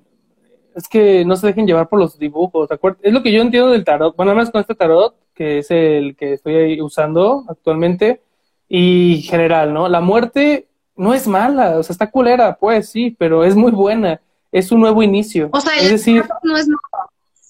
Es 0.75 0.87
que 0.87 1.25
no 1.25 1.35
se 1.35 1.47
dejen 1.47 1.67
llevar 1.67 1.89
por 1.89 1.99
los 1.99 2.17
dibujos. 2.17 2.69
Es 3.01 3.13
lo 3.13 3.21
que 3.21 3.31
yo 3.31 3.41
entiendo 3.41 3.71
del 3.71 3.83
tarot. 3.83 4.15
Bueno, 4.15 4.33
más 4.33 4.49
con 4.49 4.61
este 4.61 4.75
tarot, 4.75 5.15
que 5.33 5.59
es 5.59 5.71
el 5.71 6.15
que 6.15 6.33
estoy 6.33 6.81
usando 6.81 7.43
actualmente, 7.47 8.21
y 8.69 9.23
general, 9.23 9.73
¿no? 9.73 9.89
La 9.89 9.99
muerte 9.99 10.67
no 10.95 11.13
es 11.13 11.27
mala, 11.27 11.77
o 11.77 11.83
sea, 11.83 11.93
está 11.93 12.09
culera, 12.09 12.55
pues 12.57 12.89
sí, 12.89 13.15
pero 13.17 13.43
es 13.43 13.55
muy 13.55 13.71
buena. 13.71 14.21
Es 14.51 14.71
un 14.71 14.81
nuevo 14.81 15.03
inicio. 15.03 15.49
O 15.51 15.59
sea, 15.59 15.75
es 15.77 15.89
decir, 15.89 16.23
no 16.43 16.57
es 16.57 16.67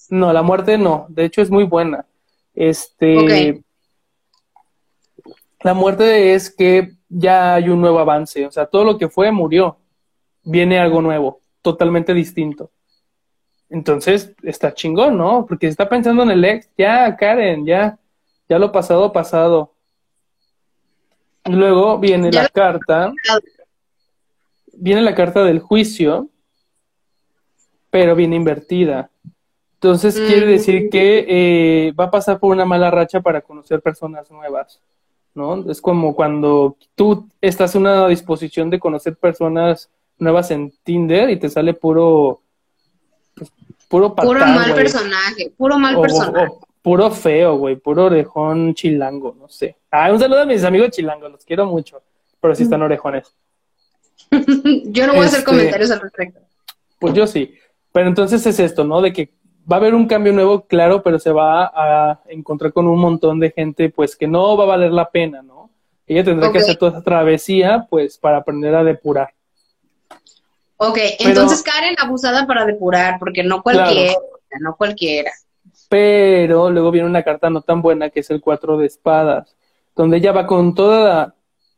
No, 0.10 0.34
la 0.34 0.42
muerte 0.42 0.78
no. 0.78 1.06
De 1.10 1.26
hecho, 1.26 1.42
es 1.42 1.50
muy 1.50 1.64
buena. 1.64 2.06
Este. 2.56 3.62
La 5.62 5.74
muerte 5.74 6.34
es 6.34 6.50
que 6.50 6.94
ya 7.08 7.56
hay 7.56 7.70
un 7.70 7.82
nuevo 7.82 8.00
avance, 8.00 8.46
o 8.46 8.52
sea, 8.52 8.66
todo 8.66 8.84
lo 8.84 8.98
que 8.98 9.10
fue 9.10 9.32
murió, 9.32 9.78
viene 10.44 10.80
algo 10.80 11.02
nuevo, 11.02 11.42
totalmente 11.62 12.14
distinto. 12.14 12.72
Entonces, 13.70 14.34
está 14.44 14.74
chingón, 14.74 15.18
¿no? 15.18 15.46
Porque 15.46 15.68
está 15.68 15.88
pensando 15.88 16.24
en 16.24 16.32
el 16.32 16.44
ex, 16.44 16.70
ya, 16.78 17.16
Karen, 17.16 17.66
ya, 17.66 17.98
ya 18.50 18.60
lo 18.60 18.72
pasado, 18.72 19.12
pasado. 19.14 19.74
Luego 21.46 21.98
viene 21.98 22.32
la 22.32 22.50
carta, 22.50 23.14
viene 24.74 25.02
la 25.02 25.16
carta 25.16 25.44
del 25.44 25.60
juicio, 25.60 26.30
pero 27.90 28.16
viene 28.16 28.36
invertida. 28.36 29.10
Entonces, 29.76 30.20
quiere 30.20 30.46
decir 30.46 30.90
que 30.90 31.26
eh, 31.28 31.92
va 31.94 32.06
a 32.06 32.12
pasar 32.12 32.40
por 32.40 32.52
una 32.52 32.66
mala 32.66 32.92
racha 32.92 33.22
para 33.22 33.42
conocer 33.42 33.82
personas 33.82 34.30
nuevas. 34.30 34.82
¿no? 35.34 35.70
Es 35.72 35.82
como 35.82 36.16
cuando 36.16 36.78
tú 36.96 37.28
estás 37.40 37.74
en 37.76 37.82
una 37.82 38.08
disposición 38.08 38.70
de 38.70 38.80
conocer 38.80 39.16
personas 39.16 39.90
nuevas 40.22 40.52
en 40.52 40.72
Tinder 40.84 41.30
y 41.30 41.38
te 41.38 41.50
sale 41.50 41.74
puro 41.74 42.42
pues, 43.36 43.52
puro 43.90 44.16
puro 44.16 44.40
mal 44.40 44.74
personaje, 44.74 45.52
puro 45.58 45.78
mal 45.78 46.00
personaje. 46.00 46.54
puro 46.82 47.12
feo, 47.12 47.58
güey, 47.58 47.76
puro 47.76 48.06
orejón 48.06 48.74
chilango, 48.74 49.36
no 49.38 49.50
sé. 49.50 49.78
Ah, 49.90 50.12
un 50.12 50.20
saludo 50.20 50.42
a 50.42 50.46
mis 50.46 50.64
amigos 50.64 50.92
chilangos, 50.92 51.32
los 51.32 51.44
quiero 51.44 51.66
mucho, 51.66 52.02
pero 52.40 52.56
sí 52.56 52.64
están 52.64 52.82
orejones. 52.82 53.34
yo 54.86 55.08
no 55.08 55.14
voy 55.14 55.24
a 55.24 55.26
hacer 55.26 55.40
este, 55.40 55.44
comentarios 55.44 55.92
al 55.92 56.02
respecto. 56.02 56.40
Pues 57.00 57.14
yo 57.14 57.28
sí. 57.28 57.56
Pero 57.92 58.08
entonces 58.08 58.46
es 58.46 58.60
esto, 58.60 58.84
¿no? 58.86 59.02
De 59.02 59.12
que 59.12 59.34
va 59.70 59.78
a 59.78 59.80
haber 59.80 59.96
un 59.96 60.08
cambio 60.08 60.32
nuevo, 60.34 60.66
claro, 60.66 61.04
pero 61.04 61.20
se 61.20 61.32
va 61.32 61.66
a 61.66 62.22
encontrar 62.28 62.72
con 62.72 62.88
un 62.88 63.00
montón 63.00 63.40
de 63.40 63.52
gente, 63.52 63.90
pues 63.90 64.16
que 64.16 64.28
no 64.28 64.56
va 64.56 64.64
a 64.64 64.68
valer 64.68 64.92
la 64.92 65.10
pena, 65.10 65.42
¿no? 65.42 65.70
Ella 66.08 66.24
tendrá 66.24 66.52
que 66.52 66.60
hacer 66.60 66.78
toda 66.78 66.92
esa 66.92 67.04
travesía, 67.04 67.88
pues, 67.90 68.18
para 68.18 68.38
aprender 68.38 68.76
a 68.76 68.84
depurar. 68.84 69.34
Ok, 70.84 70.98
entonces 71.20 71.62
Karen 71.62 71.96
abusada 72.00 72.48
para 72.48 72.66
depurar, 72.66 73.20
porque 73.20 73.44
no 73.44 73.62
cualquiera, 73.62 74.16
no 74.60 74.76
cualquiera. 74.76 75.32
Pero 75.90 76.72
luego 76.72 76.90
viene 76.90 77.08
una 77.08 77.22
carta 77.22 77.52
no 77.52 77.62
tan 77.62 77.84
buena 77.84 78.10
que 78.10 78.22
es 78.22 78.32
el 78.32 78.42
cuatro 78.42 78.80
de 78.80 78.88
espadas, 78.88 79.56
donde 79.96 80.18
ella 80.18 80.32
va 80.32 80.48
con 80.48 80.74
toda 80.74 81.06
la 81.06 81.36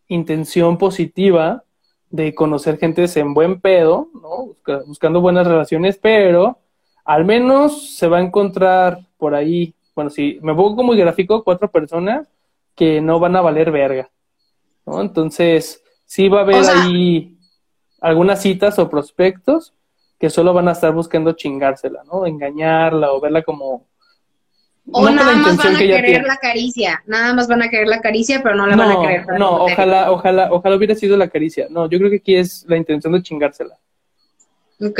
intención 0.07 0.77
positiva 0.77 1.65
de 2.11 2.33
conocer 2.33 2.77
gente 2.77 3.05
en 3.13 3.33
buen 3.33 3.59
pedo, 3.59 4.07
¿no? 4.13 4.55
Buscando 4.85 5.19
buenas 5.19 5.47
relaciones, 5.47 5.97
pero 5.97 6.59
al 7.03 7.25
menos 7.25 7.97
se 7.97 8.07
va 8.07 8.19
a 8.19 8.21
encontrar 8.21 8.99
por 9.17 9.35
ahí, 9.35 9.73
bueno, 9.95 10.11
si 10.11 10.39
me 10.41 10.55
pongo 10.55 10.77
como 10.77 10.93
gráfico, 10.93 11.43
cuatro 11.43 11.69
personas 11.69 12.29
que 12.73 13.01
no 13.01 13.19
van 13.19 13.35
a 13.35 13.41
valer 13.41 13.69
verga, 13.69 14.09
¿no? 14.85 15.01
Entonces, 15.01 15.83
sí 16.05 16.29
va 16.29 16.39
a 16.39 16.43
haber 16.43 16.63
ahí 16.69 17.32
algunas 18.03 18.41
citas 18.41 18.77
o 18.79 18.89
prospectos 18.89 19.73
que 20.19 20.29
solo 20.29 20.53
van 20.53 20.67
a 20.67 20.73
estar 20.73 20.93
buscando 20.93 21.31
chingársela, 21.31 22.03
¿no? 22.03 22.25
Engañarla 22.25 23.13
o 23.13 23.21
verla 23.21 23.41
como... 23.43 23.87
O 24.91 25.09
nada 25.09 25.33
más 25.37 25.55
van 25.55 25.77
a 25.77 25.79
querer 25.79 26.23
la 26.23 26.35
caricia, 26.35 27.01
nada 27.07 27.33
más 27.33 27.47
van 27.47 27.61
a 27.61 27.69
querer 27.69 27.87
la 27.87 28.01
caricia, 28.01 28.41
pero 28.43 28.55
no 28.55 28.67
la 28.67 28.75
van 28.75 28.91
a 28.91 29.01
querer. 29.01 29.25
No, 29.39 29.63
ojalá, 29.63 30.11
ojalá, 30.11 30.51
ojalá 30.51 30.75
hubiera 30.75 30.95
sido 30.95 31.15
la 31.15 31.29
caricia. 31.29 31.67
No, 31.69 31.89
yo 31.89 31.97
creo 31.97 32.09
que 32.09 32.17
aquí 32.17 32.35
es 32.35 32.65
la 32.67 32.75
intención 32.75 33.13
de 33.13 33.23
chingársela. 33.23 33.77
Ok. 34.81 34.99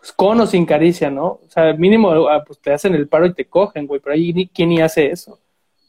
Pues, 0.00 0.12
con 0.12 0.40
o 0.40 0.46
sin 0.48 0.66
caricia, 0.66 1.10
¿no? 1.10 1.26
O 1.26 1.48
sea, 1.48 1.72
mínimo 1.74 2.28
ah, 2.28 2.42
pues 2.44 2.58
te 2.58 2.72
hacen 2.72 2.96
el 2.96 3.06
paro 3.06 3.26
y 3.26 3.34
te 3.34 3.44
cogen, 3.44 3.86
güey, 3.86 4.00
pero 4.00 4.14
ahí 4.14 4.50
quién 4.52 4.70
ni 4.70 4.80
hace 4.80 5.12
eso, 5.12 5.38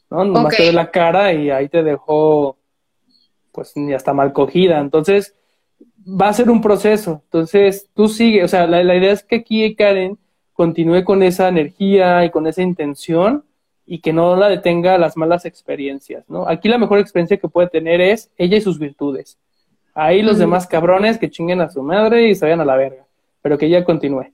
¿no? 0.08 0.24
Nomás 0.24 0.56
te 0.56 0.66
ve 0.66 0.72
la 0.72 0.88
cara 0.92 1.32
y 1.32 1.50
ahí 1.50 1.68
te 1.68 1.82
dejó, 1.82 2.56
pues 3.50 3.72
ni 3.76 3.92
hasta 3.92 4.12
mal 4.12 4.32
cogida. 4.32 4.78
Entonces, 4.78 5.34
va 6.06 6.28
a 6.28 6.32
ser 6.32 6.50
un 6.50 6.60
proceso. 6.60 7.22
Entonces, 7.24 7.88
tú 7.94 8.08
sigue, 8.08 8.44
o 8.44 8.48
sea, 8.48 8.66
la, 8.66 8.82
idea 8.82 9.12
es 9.12 9.22
que 9.22 9.36
aquí 9.36 9.74
Karen 9.74 10.18
continúe 10.52 11.04
con 11.04 11.22
esa 11.22 11.48
energía 11.48 12.24
y 12.24 12.30
con 12.30 12.46
esa 12.46 12.62
intención 12.62 13.44
y 13.86 14.00
que 14.00 14.12
no 14.12 14.36
la 14.36 14.48
detenga 14.48 14.98
las 14.98 15.16
malas 15.16 15.44
experiencias, 15.44 16.24
¿no? 16.28 16.48
Aquí 16.48 16.68
la 16.68 16.78
mejor 16.78 16.98
experiencia 16.98 17.36
que 17.36 17.48
puede 17.48 17.68
tener 17.68 18.00
es 18.00 18.30
ella 18.36 18.56
y 18.56 18.60
sus 18.60 18.78
virtudes. 18.78 19.38
Ahí 19.94 20.22
los 20.22 20.38
demás 20.38 20.66
cabrones 20.66 21.18
que 21.18 21.30
chinguen 21.30 21.60
a 21.60 21.68
su 21.68 21.82
madre 21.82 22.28
y 22.28 22.34
se 22.34 22.46
vayan 22.46 22.60
a 22.60 22.64
la 22.64 22.76
verga 22.76 23.04
pero 23.42 23.58
que 23.58 23.66
ella 23.66 23.84
continúe. 23.84 24.32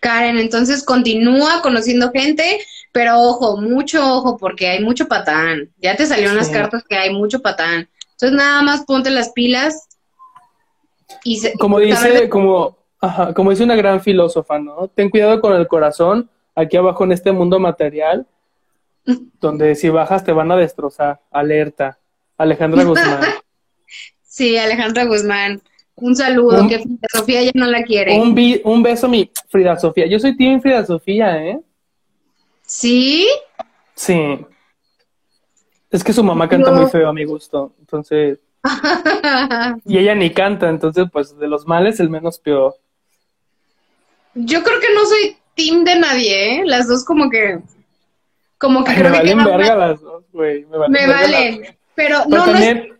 Karen, 0.00 0.38
entonces 0.38 0.84
continúa 0.84 1.60
conociendo 1.62 2.12
gente, 2.12 2.60
pero 2.92 3.18
ojo, 3.18 3.60
mucho 3.60 4.14
ojo, 4.14 4.36
porque 4.38 4.68
hay 4.68 4.84
mucho 4.84 5.08
patán. 5.08 5.70
Ya 5.78 5.96
te 5.96 6.06
salieron 6.06 6.36
las 6.36 6.48
cartas 6.48 6.84
que 6.88 6.96
hay 6.96 7.12
mucho 7.12 7.42
patán. 7.42 7.88
Entonces 8.12 8.38
nada 8.38 8.62
más 8.62 8.84
ponte 8.84 9.10
las 9.10 9.30
pilas 9.32 9.85
y 11.24 11.40
como 11.58 11.78
dice, 11.78 12.28
como, 12.28 12.76
ajá, 13.00 13.34
como 13.34 13.50
dice 13.50 13.64
una 13.64 13.76
gran 13.76 14.00
filósofa, 14.00 14.58
¿no? 14.58 14.88
Ten 14.88 15.10
cuidado 15.10 15.40
con 15.40 15.54
el 15.54 15.66
corazón 15.66 16.30
aquí 16.54 16.76
abajo 16.76 17.04
en 17.04 17.12
este 17.12 17.32
mundo 17.32 17.58
material, 17.60 18.26
donde 19.40 19.74
si 19.74 19.88
bajas 19.88 20.24
te 20.24 20.32
van 20.32 20.50
a 20.50 20.56
destrozar. 20.56 21.20
Alerta. 21.30 21.98
Alejandra 22.36 22.84
Guzmán. 22.84 23.20
sí, 24.22 24.56
Alejandra 24.56 25.04
Guzmán. 25.04 25.62
Un 25.98 26.14
saludo, 26.14 26.68
que 26.68 26.80
Frida 26.80 27.08
Sofía 27.10 27.42
ya 27.42 27.52
no 27.54 27.66
la 27.66 27.82
quiere. 27.82 28.20
Un, 28.20 28.36
un 28.64 28.82
beso, 28.82 29.08
mi 29.08 29.30
Frida 29.48 29.78
Sofía. 29.78 30.06
Yo 30.06 30.18
soy 30.18 30.36
Team 30.36 30.60
Frida 30.60 30.84
Sofía, 30.84 31.42
¿eh? 31.42 31.60
¿Sí? 32.60 33.26
Sí. 33.94 34.38
Es 35.90 36.04
que 36.04 36.12
su 36.12 36.22
mamá 36.22 36.48
canta 36.48 36.70
muy 36.70 36.90
feo 36.90 37.08
a 37.08 37.12
mi 37.12 37.24
gusto, 37.24 37.72
entonces... 37.80 38.38
y 39.84 39.98
ella 39.98 40.14
ni 40.14 40.30
canta, 40.30 40.68
entonces 40.68 41.06
pues 41.12 41.36
de 41.38 41.48
los 41.48 41.66
males 41.66 42.00
el 42.00 42.10
menos 42.10 42.38
peor. 42.38 42.74
Yo 44.34 44.62
creo 44.62 44.80
que 44.80 44.92
no 44.94 45.04
soy 45.06 45.36
team 45.54 45.84
de 45.84 45.98
nadie, 45.98 46.60
¿eh? 46.60 46.62
Las 46.64 46.88
dos 46.88 47.04
como 47.04 47.30
que... 47.30 47.60
Como 48.58 48.84
que 48.84 48.94
creo 48.94 49.10
me 49.10 49.18
valen 49.18 49.44
verga 49.44 49.76
las 49.76 50.00
dos, 50.00 50.24
güey. 50.32 50.64
Me 50.66 50.78
valen. 50.78 50.92
Me 50.92 51.06
valen. 51.06 51.76
Pero, 51.94 52.24
no, 52.26 52.44
también... 52.44 52.92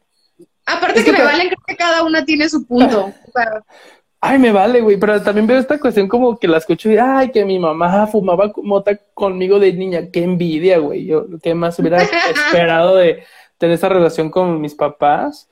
Aparte 0.64 1.04
que, 1.04 1.12
me 1.12 1.22
valen, 1.22 1.48
creo 1.48 1.62
que 1.66 1.76
cada 1.76 2.02
una 2.02 2.24
tiene 2.24 2.48
su 2.48 2.66
punto. 2.66 3.12
Ay, 4.20 4.38
me 4.38 4.50
vale, 4.50 4.80
güey, 4.80 4.96
pero 4.96 5.22
también 5.22 5.46
veo 5.46 5.58
esta 5.58 5.78
cuestión 5.78 6.08
como 6.08 6.38
que 6.38 6.48
la 6.48 6.58
escucho 6.58 6.90
y, 6.90 6.96
ay, 6.96 7.30
que 7.30 7.44
mi 7.44 7.58
mamá 7.58 8.06
fumaba 8.08 8.50
mota 8.56 8.98
conmigo 9.14 9.60
de 9.60 9.72
niña. 9.72 10.10
Qué 10.10 10.24
envidia, 10.24 10.78
güey. 10.78 11.04
Yo, 11.04 11.26
¿qué 11.40 11.54
más 11.54 11.78
hubiera 11.78 12.02
esperado 12.30 12.96
de 12.96 13.22
tener 13.58 13.74
esa 13.74 13.88
relación 13.88 14.30
con 14.30 14.60
mis 14.60 14.74
papás? 14.74 15.48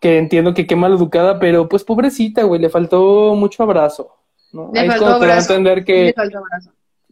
Que 0.00 0.18
entiendo 0.18 0.54
que 0.54 0.66
qué 0.66 0.76
mal 0.76 0.92
educada, 0.92 1.38
pero 1.38 1.68
pues 1.68 1.84
pobrecita, 1.84 2.42
güey, 2.42 2.60
le 2.60 2.68
faltó 2.68 3.34
mucho 3.34 3.62
abrazo. 3.62 4.14
¿no? 4.52 4.70
Le 4.72 4.86
faltó 4.86 5.06
abrazo. 5.06 5.52
entender 5.52 5.84
que, 5.84 6.14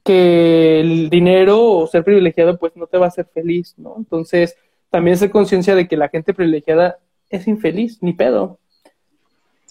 que 0.03 0.80
el 0.80 1.11
dinero 1.11 1.62
o 1.62 1.87
ser 1.87 2.05
privilegiado, 2.05 2.59
pues 2.59 2.76
no 2.76 2.87
te 2.87 2.99
va 2.99 3.07
a 3.07 3.09
hacer 3.09 3.26
feliz, 3.32 3.74
¿no? 3.78 3.95
Entonces, 3.97 4.57
también 4.91 5.16
ser 5.16 5.30
conciencia 5.30 5.74
de 5.74 5.89
que 5.89 5.97
la 5.97 6.09
gente 6.09 6.35
privilegiada 6.35 6.99
es 7.28 7.49
infeliz, 7.49 7.99
ni 8.01 8.12
pedo. 8.12 8.59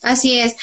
Así 0.02 0.40
es. 0.40 0.58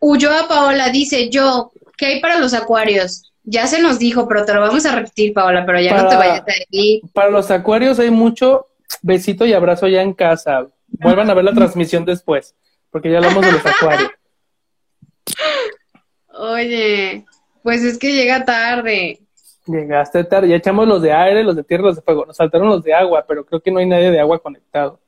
Ulloa 0.00 0.48
Paola 0.48 0.88
dice, 0.90 1.28
yo, 1.28 1.72
¿qué 1.96 2.06
hay 2.06 2.20
para 2.20 2.38
los 2.38 2.54
acuarios? 2.54 3.32
Ya 3.44 3.66
se 3.66 3.80
nos 3.80 3.98
dijo, 3.98 4.26
pero 4.26 4.44
te 4.44 4.54
lo 4.54 4.60
vamos 4.60 4.84
a 4.86 4.94
repetir, 4.94 5.32
Paola, 5.32 5.64
pero 5.64 5.80
ya 5.80 6.02
no 6.02 6.08
te 6.08 6.16
vayas 6.16 6.44
de 6.44 6.52
aquí. 6.52 7.02
Para 7.12 7.30
los 7.30 7.50
acuarios 7.50 7.98
hay 7.98 8.10
mucho 8.10 8.66
besito 9.06 9.46
y 9.46 9.52
abrazo 9.52 9.88
ya 9.88 10.02
en 10.02 10.12
casa. 10.12 10.68
Vuelvan 10.88 11.30
a 11.30 11.34
ver 11.34 11.44
la 11.44 11.52
transmisión 11.54 12.04
después, 12.04 12.54
porque 12.90 13.10
ya 13.10 13.18
hablamos 13.18 13.44
de 13.44 13.52
los 13.52 13.66
acuarios. 13.66 14.10
Oye, 16.38 17.24
pues 17.62 17.82
es 17.82 17.98
que 17.98 18.12
llega 18.12 18.44
tarde. 18.44 19.20
Llegaste 19.66 20.22
tarde, 20.24 20.48
ya 20.48 20.56
echamos 20.56 20.86
los 20.86 21.02
de 21.02 21.12
aire, 21.12 21.42
los 21.42 21.56
de 21.56 21.64
tierra, 21.64 21.84
los 21.84 21.96
de 21.96 22.02
fuego. 22.02 22.26
Nos 22.26 22.36
saltaron 22.36 22.68
los 22.68 22.84
de 22.84 22.94
agua, 22.94 23.24
pero 23.26 23.44
creo 23.44 23.60
que 23.60 23.70
no 23.70 23.78
hay 23.78 23.86
nadie 23.86 24.10
de 24.10 24.20
agua 24.20 24.38
conectado. 24.38 25.00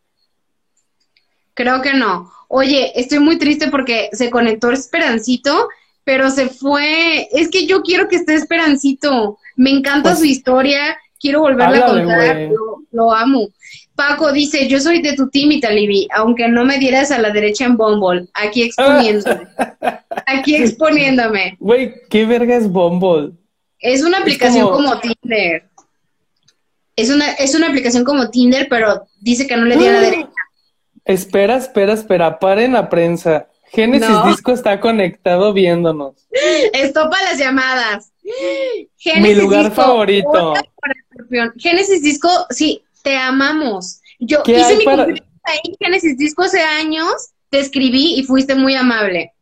Creo 1.54 1.82
que 1.82 1.92
no. 1.92 2.30
Oye, 2.48 2.98
estoy 2.98 3.18
muy 3.18 3.38
triste 3.38 3.68
porque 3.68 4.08
se 4.12 4.30
conectó 4.30 4.70
Esperancito, 4.70 5.68
pero 6.02 6.30
se 6.30 6.48
fue. 6.48 7.28
Es 7.32 7.50
que 7.50 7.66
yo 7.66 7.82
quiero 7.82 8.08
que 8.08 8.16
esté 8.16 8.34
Esperancito. 8.34 9.38
Me 9.56 9.70
encanta 9.70 10.10
pues 10.10 10.20
su 10.20 10.24
historia. 10.24 10.96
Quiero 11.20 11.40
volverla 11.40 11.78
a 11.78 11.86
contar. 11.86 12.48
Lo, 12.90 13.12
amo. 13.12 13.48
Paco 13.98 14.30
dice, 14.30 14.68
yo 14.68 14.78
soy 14.78 15.02
de 15.02 15.14
tu 15.14 15.28
team, 15.28 15.50
Italibi, 15.50 16.06
aunque 16.14 16.46
no 16.46 16.64
me 16.64 16.78
dieras 16.78 17.10
a 17.10 17.18
la 17.18 17.30
derecha 17.30 17.64
en 17.64 17.76
Bumble. 17.76 18.28
Aquí 18.32 18.62
exponiéndome. 18.62 19.48
aquí 20.26 20.54
exponiéndome. 20.54 21.56
Güey, 21.58 21.94
¿qué 22.08 22.24
verga 22.24 22.54
es 22.54 22.70
Bumble? 22.70 23.32
Es 23.80 24.04
una 24.04 24.18
aplicación 24.18 24.70
como... 24.70 25.00
Tinder. 25.00 25.68
Es 26.94 27.10
una, 27.10 27.32
es 27.32 27.56
una 27.56 27.66
aplicación 27.66 28.04
como 28.04 28.30
Tinder, 28.30 28.68
pero 28.70 29.08
dice 29.20 29.48
que 29.48 29.56
no 29.56 29.64
le 29.64 29.76
dio 29.76 29.88
a 29.88 29.94
la 29.94 30.00
derecha. 30.00 30.30
Espera, 31.04 31.56
espera, 31.56 31.94
espera, 31.94 32.38
paren 32.38 32.74
la 32.74 32.88
prensa. 32.88 33.48
Génesis 33.72 34.16
Disco 34.28 34.52
está 34.52 34.78
conectado 34.78 35.52
viéndonos. 35.52 36.14
Estopa 36.72 37.16
las 37.24 37.36
llamadas. 37.36 38.12
Mi 39.20 39.34
lugar 39.34 39.72
favorito. 39.72 40.54
Génesis 41.56 42.00
Disco, 42.00 42.28
sí, 42.50 42.84
te 43.08 43.16
amamos. 43.16 44.02
Yo 44.18 44.42
hice 44.44 44.76
mi 44.76 44.84
para... 44.84 45.04
ahí 45.04 45.60
en 45.64 45.74
Génesis 45.80 46.18
Disco 46.18 46.42
hace 46.42 46.60
años, 46.60 47.30
te 47.48 47.58
escribí 47.58 48.16
y 48.18 48.22
fuiste 48.24 48.54
muy 48.54 48.74
amable. 48.74 49.32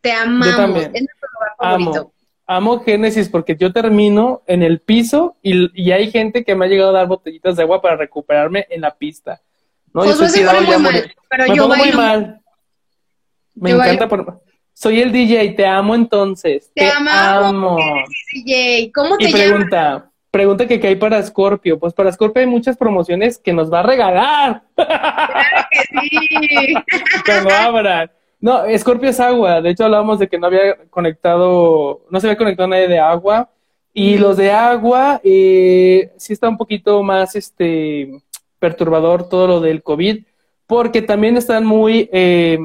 Te 0.00 0.12
amamos. 0.12 0.84
Es 0.84 1.02
nuestro 1.02 1.28
lugar 1.34 1.52
favorito. 1.58 2.00
Amo. 2.00 2.12
Amo 2.46 2.84
Génesis 2.84 3.28
porque 3.28 3.56
yo 3.56 3.72
termino 3.72 4.42
en 4.46 4.62
el 4.62 4.80
piso 4.80 5.36
y, 5.42 5.68
y 5.74 5.90
hay 5.90 6.12
gente 6.12 6.44
que 6.44 6.54
me 6.54 6.66
ha 6.66 6.68
llegado 6.68 6.90
a 6.90 6.98
dar 7.00 7.08
botellitas 7.08 7.56
de 7.56 7.64
agua 7.64 7.82
para 7.82 7.96
recuperarme 7.96 8.66
en 8.70 8.82
la 8.82 8.96
pista. 8.96 9.40
No, 9.92 10.04
yo 10.04 10.14
soy 10.14 10.44
muy 10.44 10.78
mal, 10.78 11.14
pero 11.28 11.48
me 11.48 11.56
yo 11.56 11.62
pongo 11.64 11.76
muy 11.76 11.92
mal. 11.92 12.40
Me 13.56 13.70
encanta 13.72 14.08
por... 14.08 14.42
Soy 14.72 15.00
el 15.00 15.10
DJ, 15.10 15.54
te 15.54 15.66
amo 15.66 15.96
entonces. 15.96 16.70
Te, 16.72 16.88
amo. 16.88 17.78
DJ. 18.32 18.92
¿Cómo 18.94 19.16
te 19.16 19.28
y 19.28 19.32
pregunta, 19.32 20.09
pregunta 20.30 20.66
que 20.66 20.80
qué 20.80 20.88
hay 20.88 20.96
para 20.96 21.22
Scorpio. 21.22 21.78
Pues 21.78 21.94
para 21.94 22.12
Scorpio 22.12 22.40
hay 22.40 22.46
muchas 22.46 22.76
promociones 22.76 23.38
que 23.38 23.52
nos 23.52 23.72
va 23.72 23.80
a 23.80 23.84
regalar. 23.84 24.62
Claro 24.74 25.66
que 25.70 25.80
sí. 26.00 26.74
No, 28.40 28.62
Scorpio 28.78 29.10
es 29.10 29.20
agua. 29.20 29.60
De 29.60 29.70
hecho, 29.70 29.84
hablábamos 29.84 30.18
de 30.18 30.26
que 30.26 30.38
no 30.38 30.46
había 30.46 30.76
conectado, 30.88 32.00
no 32.08 32.20
se 32.20 32.26
había 32.26 32.38
conectado 32.38 32.68
nadie 32.68 32.88
de 32.88 32.98
agua. 32.98 33.50
Y 33.92 34.16
los 34.16 34.36
de 34.36 34.50
agua, 34.50 35.20
eh, 35.22 36.12
sí 36.16 36.32
está 36.32 36.48
un 36.48 36.56
poquito 36.56 37.02
más, 37.02 37.36
este, 37.36 38.22
perturbador 38.58 39.28
todo 39.28 39.46
lo 39.46 39.60
del 39.60 39.82
COVID, 39.82 40.24
porque 40.66 41.02
también 41.02 41.36
están 41.36 41.66
muy 41.66 42.08
eh, 42.12 42.58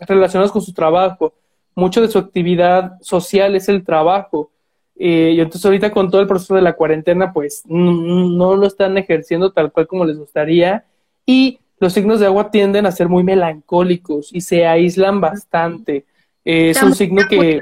relacionados 0.00 0.52
con 0.52 0.62
su 0.62 0.72
trabajo. 0.72 1.34
Mucho 1.74 2.00
de 2.00 2.08
su 2.08 2.18
actividad 2.18 2.92
social 3.02 3.54
es 3.54 3.68
el 3.68 3.84
trabajo. 3.84 4.50
Eh, 4.98 5.34
y 5.36 5.40
entonces 5.40 5.64
ahorita 5.64 5.92
con 5.92 6.10
todo 6.10 6.20
el 6.20 6.26
proceso 6.26 6.56
de 6.56 6.62
la 6.62 6.74
cuarentena, 6.74 7.32
pues 7.32 7.62
no 7.66 8.56
lo 8.56 8.66
están 8.66 8.98
ejerciendo 8.98 9.52
tal 9.52 9.70
cual 9.70 9.86
como 9.86 10.04
les 10.04 10.18
gustaría. 10.18 10.84
Y 11.24 11.60
los 11.78 11.92
signos 11.92 12.20
de 12.20 12.26
agua 12.26 12.50
tienden 12.50 12.86
a 12.86 12.92
ser 12.92 13.08
muy 13.08 13.22
melancólicos 13.22 14.34
y 14.34 14.40
se 14.40 14.66
aíslan 14.66 15.20
bastante. 15.20 16.04
Eh, 16.44 16.70
es 16.70 16.82
un 16.82 16.94
signo 16.94 17.22
que... 17.28 17.60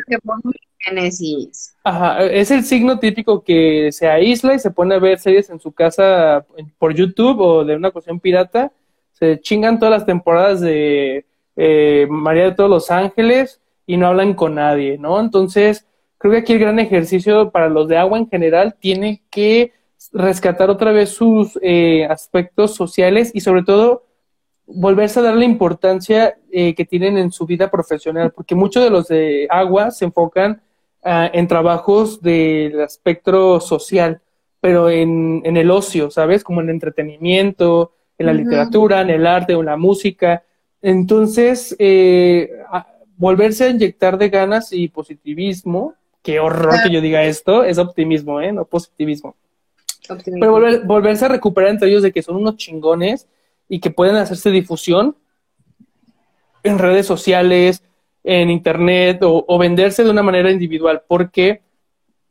Ajá, 1.83 2.25
es 2.25 2.51
el 2.51 2.65
signo 2.65 2.99
típico 2.99 3.43
que 3.43 3.91
se 3.93 4.09
aísla 4.09 4.55
y 4.55 4.59
se 4.59 4.71
pone 4.71 4.95
a 4.95 4.99
ver 4.99 5.19
series 5.19 5.51
en 5.51 5.61
su 5.61 5.73
casa 5.73 6.47
por 6.79 6.95
YouTube 6.95 7.41
o 7.41 7.65
de 7.65 7.77
una 7.77 7.91
cuestión 7.91 8.21
pirata. 8.21 8.73
Se 9.13 9.41
chingan 9.41 9.79
todas 9.79 9.93
las 9.93 10.07
temporadas 10.07 10.61
de 10.61 11.27
eh, 11.57 12.07
María 12.09 12.45
de 12.45 12.53
todos 12.53 12.71
los 12.71 12.91
Ángeles 12.91 13.61
y 13.87 13.97
no 13.97 14.07
hablan 14.07 14.35
con 14.35 14.55
nadie, 14.55 14.99
¿no? 14.99 15.19
Entonces, 15.19 15.87
creo 16.31 16.33
que 16.33 16.39
aquí 16.39 16.53
el 16.55 16.59
gran 16.59 16.79
ejercicio 16.79 17.51
para 17.51 17.69
los 17.69 17.89
de 17.89 17.99
agua 17.99 18.19
en 18.19 18.29
general 18.29 18.77
tiene 18.79 19.23
que 19.31 19.73
rescatar 20.13 20.71
otra 20.71 20.93
vez 20.93 21.11
sus 21.11 21.59
eh, 21.63 22.07
aspectos 22.07 22.75
sociales 22.75 23.31
y 23.35 23.41
sobre 23.41 23.63
todo 23.63 24.05
volverse 24.67 25.21
a 25.21 25.23
dar 25.23 25.35
la 25.35 25.45
importancia 25.45 26.37
eh, 26.51 26.75
que 26.75 26.85
tienen 26.85 27.19
en 27.19 27.31
su 27.31 27.47
vida 27.47 27.71
profesional, 27.71 28.33
porque 28.33 28.55
muchos 28.55 28.83
de 28.83 28.91
los 28.91 29.09
de 29.09 29.47
agua 29.51 29.91
se 29.91 30.05
enfocan 30.05 30.61
Ah, 31.09 31.31
en 31.33 31.47
trabajos 31.47 32.21
del 32.21 32.81
espectro 32.81 33.61
social, 33.61 34.21
pero 34.61 34.91
en, 34.91 35.41
en, 35.45 35.57
el 35.57 35.71
ocio, 35.71 36.11
¿sabes? 36.11 36.43
Como 36.43 36.61
en 36.61 36.69
el 36.69 36.75
entretenimiento, 36.75 37.93
en 38.19 38.27
la 38.27 38.33
literatura, 38.33 39.03
en 39.03 39.11
el 39.11 39.25
arte 39.25 39.55
o 39.55 39.61
en 39.61 39.67
la 39.67 39.77
música. 39.77 40.43
Entonces, 40.83 41.77
eh, 41.79 42.51
volverse 43.17 43.67
a 43.67 43.69
inyectar 43.69 44.19
de 44.19 44.31
ganas 44.31 44.73
y 44.73 44.89
positivismo, 44.89 45.95
qué 46.27 46.41
horror 46.41 46.75
que 46.83 46.91
yo 46.93 47.01
diga 47.01 47.23
esto, 47.23 47.63
es 47.63 47.79
optimismo, 47.79 48.41
¿eh? 48.41 48.51
No 48.51 48.65
positivismo. 48.65 49.37
Pero 50.09 50.51
volverse 50.85 51.25
a 51.25 51.29
recuperar 51.29 51.71
entre 51.71 51.89
ellos 51.89 52.03
de 52.03 52.11
que 52.11 52.21
son 52.21 52.35
unos 52.35 52.57
chingones 52.57 53.29
y 53.69 53.79
que 53.79 53.93
pueden 53.93 54.17
hacerse 54.17 54.51
difusión 54.51 55.15
en 56.65 56.81
redes 56.81 57.07
sociales, 57.07 57.85
en 58.25 58.51
internet 58.51 59.21
o, 59.23 59.57
venderse 59.57 60.03
de 60.03 60.11
una 60.11 60.25
manera 60.25 60.51
individual, 60.51 61.01
porque 61.07 61.63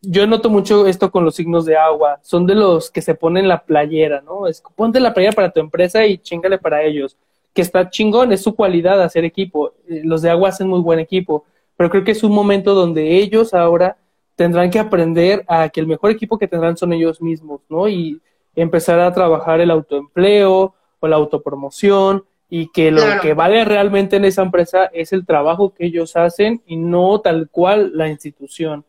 yo 0.01 0.27
noto 0.27 0.49
mucho 0.49 0.87
esto 0.87 1.09
con 1.09 1.23
los 1.23 1.35
signos 1.35 1.63
de 1.63 1.77
agua, 1.77 2.19
son 2.21 2.45
de 2.45 2.55
los 2.55 2.91
que 2.91 3.01
se 3.01 3.15
ponen 3.15 3.47
la 3.47 3.63
playera, 3.63 4.19
¿no? 4.19 4.45
Es 4.45 4.61
ponte 4.75 4.99
la 4.99 5.13
playera 5.13 5.33
para 5.33 5.51
tu 5.51 5.61
empresa 5.61 6.05
y 6.05 6.17
chingale 6.17 6.57
para 6.57 6.83
ellos, 6.83 7.15
que 7.53 7.61
está 7.61 7.89
chingón, 7.89 8.33
es 8.33 8.43
su 8.43 8.55
cualidad 8.55 9.01
hacer 9.01 9.23
equipo, 9.23 9.71
eh, 9.87 10.01
los 10.03 10.21
de 10.21 10.31
agua 10.31 10.49
hacen 10.49 10.67
muy 10.67 10.81
buen 10.81 10.99
equipo, 10.99 11.45
pero 11.77 11.89
creo 11.89 12.03
que 12.03 12.11
es 12.11 12.23
un 12.23 12.33
momento 12.33 12.73
donde 12.73 13.17
ellos 13.17 13.53
ahora 13.53 13.97
tendrán 14.35 14.69
que 14.69 14.79
aprender 14.79 15.45
a 15.47 15.69
que 15.69 15.79
el 15.79 15.87
mejor 15.87 16.11
equipo 16.11 16.37
que 16.37 16.47
tendrán 16.47 16.77
son 16.77 16.93
ellos 16.93 17.21
mismos, 17.21 17.61
¿no? 17.69 17.87
Y 17.87 18.21
empezar 18.55 18.99
a 18.99 19.13
trabajar 19.13 19.61
el 19.61 19.71
autoempleo 19.71 20.73
o 20.99 21.07
la 21.07 21.15
autopromoción, 21.15 22.23
y 22.49 22.67
que 22.71 22.91
lo 22.91 23.01
que 23.21 23.33
vale 23.33 23.65
realmente 23.65 24.17
en 24.17 24.25
esa 24.25 24.43
empresa 24.43 24.85
es 24.93 25.13
el 25.13 25.25
trabajo 25.25 25.73
que 25.73 25.85
ellos 25.85 26.15
hacen 26.15 26.61
y 26.65 26.77
no 26.77 27.19
tal 27.19 27.49
cual 27.49 27.91
la 27.95 28.07
institución 28.07 28.85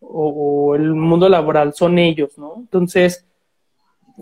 o, 0.00 0.76
el 0.76 0.94
mundo 0.94 1.28
laboral, 1.28 1.74
son 1.74 1.98
ellos, 1.98 2.38
¿no? 2.38 2.54
Entonces, 2.58 3.26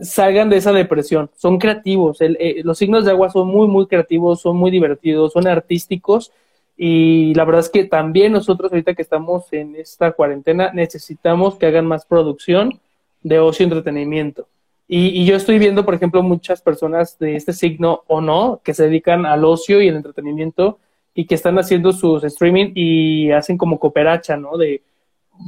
salgan 0.01 0.49
de 0.49 0.57
esa 0.57 0.73
depresión, 0.73 1.31
son 1.37 1.59
creativos, 1.59 2.19
eh, 2.21 2.62
los 2.64 2.79
signos 2.79 3.05
de 3.05 3.11
agua 3.11 3.29
son 3.29 3.49
muy, 3.49 3.69
muy 3.69 3.87
creativos, 3.87 4.41
son 4.41 4.57
muy 4.57 4.71
divertidos, 4.71 5.33
son 5.33 5.47
artísticos 5.47 6.33
y 6.77 7.33
la 7.35 7.45
verdad 7.45 7.61
es 7.61 7.70
que 7.70 7.85
también 7.85 8.33
nosotros 8.33 8.70
ahorita 8.70 8.95
que 8.95 9.03
estamos 9.03 9.51
en 9.53 9.77
esta 9.77 10.12
cuarentena 10.12 10.70
necesitamos 10.72 11.57
que 11.57 11.66
hagan 11.66 11.87
más 11.87 12.05
producción 12.05 12.79
de 13.22 13.39
ocio 13.39 13.64
y 13.64 13.68
entretenimiento. 13.68 14.47
Y, 14.89 15.24
yo 15.24 15.35
estoy 15.35 15.59
viendo, 15.59 15.85
por 15.85 15.95
ejemplo, 15.95 16.22
muchas 16.22 16.62
personas 16.62 17.18
de 17.18 17.35
este 17.35 17.53
signo 17.53 18.03
o 18.07 18.20
no, 18.20 18.61
que 18.62 18.72
se 18.72 18.85
dedican 18.85 19.27
al 19.27 19.45
ocio 19.45 19.83
y 19.83 19.89
el 19.89 19.97
entretenimiento 19.97 20.79
y 21.12 21.27
que 21.27 21.35
están 21.35 21.59
haciendo 21.59 21.93
sus 21.93 22.22
streaming 22.22 22.70
y 22.74 23.33
hacen 23.33 23.59
como 23.59 23.81
cooperacha, 23.81 24.37
¿no? 24.37 24.57
De, 24.57 24.83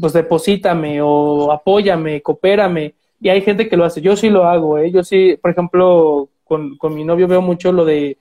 pues 0.01 0.13
deposítame 0.13 1.01
o 1.03 1.53
apóyame, 1.53 2.21
coopérame. 2.21 2.95
Y 3.21 3.29
hay 3.29 3.43
gente 3.43 3.69
que 3.69 3.77
lo 3.77 3.85
hace. 3.85 4.01
Yo 4.01 4.17
sí 4.17 4.29
lo 4.29 4.45
hago, 4.45 4.79
¿eh? 4.79 4.91
Yo 4.91 5.05
sí, 5.05 5.39
por 5.41 5.53
ejemplo, 5.53 6.29
con, 6.45 6.77
con 6.77 6.95
mi 6.95 7.05
novio 7.05 7.29
veo 7.29 7.43
mucho 7.43 7.71
lo 7.71 7.85
de 7.85 8.17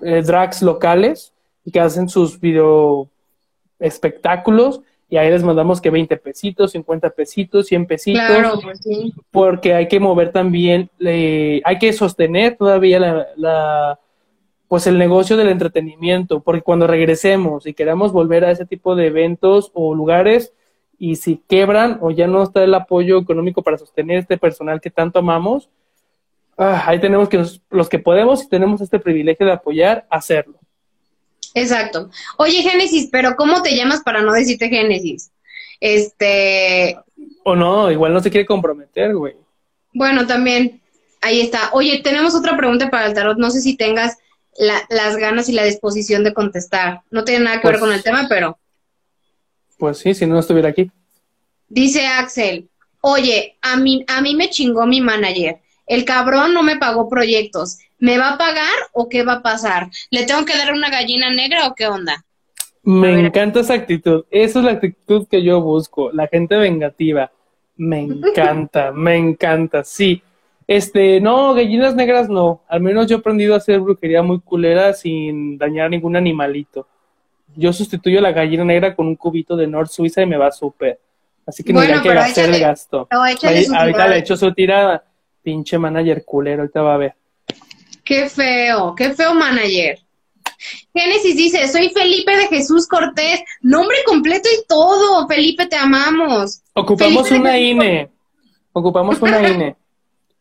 eh, 0.00 0.22
drags 0.22 0.62
locales 0.62 1.32
y 1.32 1.35
que 1.70 1.80
hacen 1.80 2.08
sus 2.08 2.40
video 2.40 3.08
espectáculos 3.78 4.80
y 5.08 5.16
ahí 5.18 5.30
les 5.30 5.44
mandamos 5.44 5.80
que 5.80 5.90
20 5.90 6.16
pesitos, 6.16 6.72
50 6.72 7.10
pesitos, 7.10 7.66
100 7.66 7.86
pesitos, 7.86 8.60
pues 8.62 8.80
porque 9.30 9.74
hay 9.74 9.86
que 9.86 10.00
mover 10.00 10.32
también, 10.32 10.90
hay 11.00 11.78
que 11.78 11.92
sostener 11.92 12.56
todavía 12.56 12.98
la, 12.98 13.26
la, 13.36 14.00
pues 14.66 14.86
el 14.88 14.98
negocio 14.98 15.36
del 15.36 15.48
entretenimiento, 15.48 16.40
porque 16.40 16.62
cuando 16.62 16.88
regresemos 16.88 17.66
y 17.66 17.74
queramos 17.74 18.12
volver 18.12 18.44
a 18.44 18.50
ese 18.50 18.66
tipo 18.66 18.96
de 18.96 19.06
eventos 19.06 19.70
o 19.74 19.94
lugares, 19.94 20.52
y 20.98 21.16
si 21.16 21.42
quebran 21.48 21.98
o 22.00 22.10
ya 22.10 22.26
no 22.26 22.42
está 22.42 22.64
el 22.64 22.74
apoyo 22.74 23.18
económico 23.18 23.62
para 23.62 23.78
sostener 23.78 24.18
este 24.18 24.38
personal 24.38 24.80
que 24.80 24.90
tanto 24.90 25.18
amamos, 25.18 25.68
ah, 26.56 26.84
ahí 26.86 26.98
tenemos 26.98 27.28
que 27.28 27.44
los 27.70 27.88
que 27.88 27.98
podemos 27.98 28.42
y 28.42 28.48
tenemos 28.48 28.80
este 28.80 28.98
privilegio 28.98 29.46
de 29.46 29.52
apoyar, 29.52 30.06
hacerlo. 30.10 30.58
Exacto. 31.56 32.10
Oye, 32.36 32.62
Génesis, 32.62 33.08
pero 33.10 33.34
¿cómo 33.34 33.62
te 33.62 33.74
llamas 33.74 34.02
para 34.02 34.20
no 34.20 34.34
decirte 34.34 34.68
Génesis? 34.68 35.30
Este. 35.80 36.98
O 37.44 37.56
no, 37.56 37.90
igual 37.90 38.12
no 38.12 38.20
se 38.20 38.30
quiere 38.30 38.46
comprometer, 38.46 39.14
güey. 39.14 39.34
Bueno, 39.94 40.26
también. 40.26 40.82
Ahí 41.22 41.40
está. 41.40 41.70
Oye, 41.72 42.02
tenemos 42.04 42.34
otra 42.34 42.58
pregunta 42.58 42.90
para 42.90 43.06
el 43.06 43.14
tarot. 43.14 43.38
No 43.38 43.50
sé 43.50 43.62
si 43.62 43.74
tengas 43.74 44.18
las 44.58 45.16
ganas 45.16 45.48
y 45.48 45.52
la 45.52 45.64
disposición 45.64 46.24
de 46.24 46.34
contestar. 46.34 47.00
No 47.10 47.24
tiene 47.24 47.46
nada 47.46 47.60
que 47.62 47.68
ver 47.68 47.80
con 47.80 47.88
el 47.88 48.02
pues 48.02 48.04
tema, 48.04 48.26
pero. 48.28 48.58
Pues 49.78 49.96
sí, 49.96 50.12
si 50.12 50.26
no 50.26 50.38
estuviera 50.38 50.68
aquí. 50.68 50.90
Dice 51.68 52.06
Axel, 52.06 52.68
oye, 53.00 53.56
a 53.62 53.78
mí, 53.78 54.04
a 54.08 54.20
mí 54.20 54.36
me 54.36 54.50
chingó 54.50 54.84
mi 54.84 55.00
manager. 55.00 55.58
El 55.86 56.04
cabrón 56.04 56.52
no 56.52 56.62
me 56.62 56.76
pagó 56.76 57.08
proyectos. 57.08 57.78
¿Me 57.98 58.18
va 58.18 58.34
a 58.34 58.38
pagar 58.38 58.74
o 58.92 59.08
qué 59.08 59.22
va 59.22 59.34
a 59.34 59.42
pasar? 59.42 59.88
¿Le 60.10 60.24
tengo 60.24 60.44
que 60.44 60.56
dar 60.56 60.72
una 60.72 60.90
gallina 60.90 61.32
negra 61.32 61.66
o 61.68 61.74
qué 61.74 61.86
onda? 61.86 62.24
Me 62.82 63.18
encanta 63.18 63.60
esa 63.60 63.74
actitud. 63.74 64.24
Esa 64.30 64.60
es 64.60 64.64
la 64.64 64.72
actitud 64.72 65.26
que 65.28 65.42
yo 65.42 65.60
busco. 65.60 66.12
La 66.12 66.28
gente 66.28 66.56
vengativa. 66.56 67.30
Me 67.76 68.00
encanta, 68.00 68.92
me 68.94 69.16
encanta, 69.16 69.82
sí. 69.84 70.22
Este, 70.66 71.20
no, 71.20 71.54
gallinas 71.54 71.94
negras 71.94 72.28
no. 72.28 72.62
Al 72.68 72.80
menos 72.80 73.06
yo 73.06 73.16
he 73.16 73.20
aprendido 73.20 73.54
a 73.54 73.58
hacer 73.58 73.80
brujería 73.80 74.22
muy 74.22 74.40
culera 74.40 74.92
sin 74.92 75.58
dañar 75.58 75.90
ningún 75.90 76.16
animalito. 76.16 76.86
Yo 77.54 77.72
sustituyo 77.72 78.20
la 78.20 78.32
gallina 78.32 78.64
negra 78.64 78.94
con 78.94 79.06
un 79.06 79.16
cubito 79.16 79.56
de 79.56 79.66
North 79.66 79.90
Suiza 79.90 80.22
y 80.22 80.26
me 80.26 80.36
va 80.36 80.50
súper. 80.50 80.98
Así 81.46 81.62
que 81.62 81.72
no 81.72 81.80
hay 81.80 82.00
que 82.00 82.08
gastar 82.12 82.50
el 82.50 82.60
gasto. 82.60 83.08
ahorita 83.10 84.08
le 84.08 84.18
echo 84.18 84.36
su 84.36 84.52
tirada. 84.52 85.04
Pinche 85.46 85.78
manager 85.78 86.24
culero, 86.24 86.62
ahorita 86.62 86.82
va 86.82 86.94
a 86.94 86.96
ver. 86.96 87.14
Qué 88.02 88.28
feo, 88.28 88.96
qué 88.96 89.14
feo 89.14 89.32
manager. 89.32 89.96
Génesis 90.92 91.36
dice, 91.36 91.68
soy 91.68 91.90
Felipe 91.90 92.36
de 92.36 92.48
Jesús 92.48 92.88
Cortés, 92.88 93.44
nombre 93.60 93.96
completo 94.04 94.48
y 94.52 94.66
todo. 94.66 95.28
Felipe, 95.28 95.66
te 95.66 95.76
amamos. 95.76 96.62
Ocupamos 96.74 97.30
una 97.30 97.56
INE. 97.60 98.10
Ocupamos 98.72 99.22
una 99.22 99.48
INE. 99.48 99.76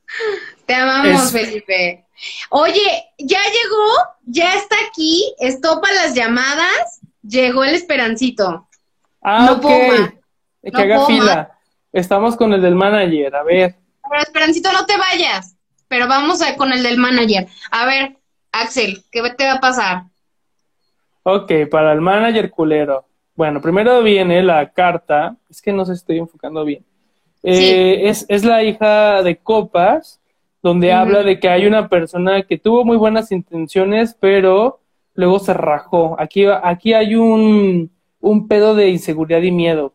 Te 0.65 0.73
amamos, 0.73 1.31
Felipe. 1.31 2.05
Oye, 2.49 3.05
ya 3.19 3.37
llegó, 3.43 3.87
ya 4.25 4.55
está 4.55 4.75
aquí, 4.89 5.35
estopa 5.37 5.87
las 5.91 6.15
llamadas, 6.15 7.01
llegó 7.21 7.63
el 7.63 7.75
esperancito. 7.75 8.67
Ah, 9.21 9.45
no 9.45 9.53
ok. 9.57 10.11
Que 10.63 10.81
haga 10.81 11.05
fila. 11.05 11.59
Estamos 11.93 12.35
con 12.35 12.53
el 12.53 12.61
del 12.63 12.73
manager, 12.73 13.35
a 13.35 13.43
ver. 13.43 13.84
Pero 14.09 14.21
esperancito, 14.21 14.71
no 14.71 14.85
te 14.85 14.97
vayas 14.97 15.55
pero 15.87 16.07
vamos 16.07 16.41
a, 16.41 16.55
con 16.55 16.73
el 16.73 16.83
del 16.83 16.97
manager. 16.97 17.47
A 17.71 17.85
ver, 17.85 18.17
Axel, 18.51 19.03
¿qué 19.11 19.21
te 19.37 19.45
va 19.45 19.53
a 19.53 19.59
pasar? 19.59 20.03
Ok, 21.23 21.51
para 21.69 21.93
el 21.93 22.01
manager 22.01 22.51
culero. 22.51 23.05
Bueno, 23.35 23.61
primero 23.61 24.01
viene 24.01 24.41
la 24.43 24.69
carta, 24.71 25.35
es 25.49 25.61
que 25.61 25.73
no 25.73 25.85
se 25.85 25.93
estoy 25.93 26.17
enfocando 26.19 26.63
bien. 26.63 26.83
Eh, 27.43 28.09
es, 28.09 28.25
es, 28.27 28.43
la 28.43 28.63
hija 28.63 29.21
de 29.21 29.37
Copas, 29.37 30.19
donde 30.63 30.91
habla 30.93 31.21
de 31.21 31.39
que 31.39 31.47
hay 31.47 31.67
una 31.67 31.89
persona 31.89 32.41
que 32.41 32.57
tuvo 32.57 32.83
muy 32.83 32.97
buenas 32.97 33.31
intenciones, 33.31 34.15
pero 34.19 34.79
luego 35.13 35.39
se 35.39 35.53
rajó. 35.53 36.15
Aquí, 36.19 36.45
aquí 36.45 36.93
hay 36.93 37.15
un, 37.15 37.91
un 38.19 38.47
pedo 38.47 38.73
de 38.73 38.89
inseguridad 38.89 39.41
y 39.41 39.51
miedo, 39.51 39.93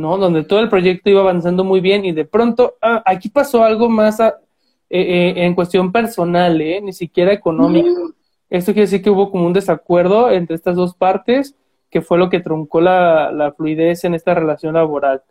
¿no? 0.00 0.16
Donde 0.16 0.42
todo 0.42 0.60
el 0.60 0.68
proyecto 0.68 1.10
iba 1.10 1.20
avanzando 1.20 1.62
muy 1.62 1.80
bien 1.80 2.04
y 2.04 2.12
de 2.12 2.24
pronto 2.24 2.74
ah, 2.80 3.02
aquí 3.04 3.28
pasó 3.28 3.62
algo 3.62 3.88
más, 3.88 4.18
eh, 4.20 4.32
eh, 4.88 5.34
en 5.36 5.54
cuestión 5.54 5.92
personal, 5.92 6.60
¿eh? 6.60 6.80
ni 6.80 6.92
siquiera 6.92 7.32
económico. 7.32 7.88
Mm. 7.88 8.12
Esto 8.50 8.72
quiere 8.72 8.86
decir 8.86 9.02
que 9.02 9.10
hubo 9.10 9.30
como 9.30 9.46
un 9.46 9.52
desacuerdo 9.52 10.30
entre 10.32 10.56
estas 10.56 10.74
dos 10.74 10.94
partes, 10.96 11.54
que 11.88 12.02
fue 12.02 12.18
lo 12.18 12.28
que 12.28 12.40
truncó 12.40 12.80
la, 12.80 13.54
fluidez 13.56 14.04
en 14.04 14.14
esta 14.14 14.34
relación 14.34 14.74
laboral. 14.74 15.22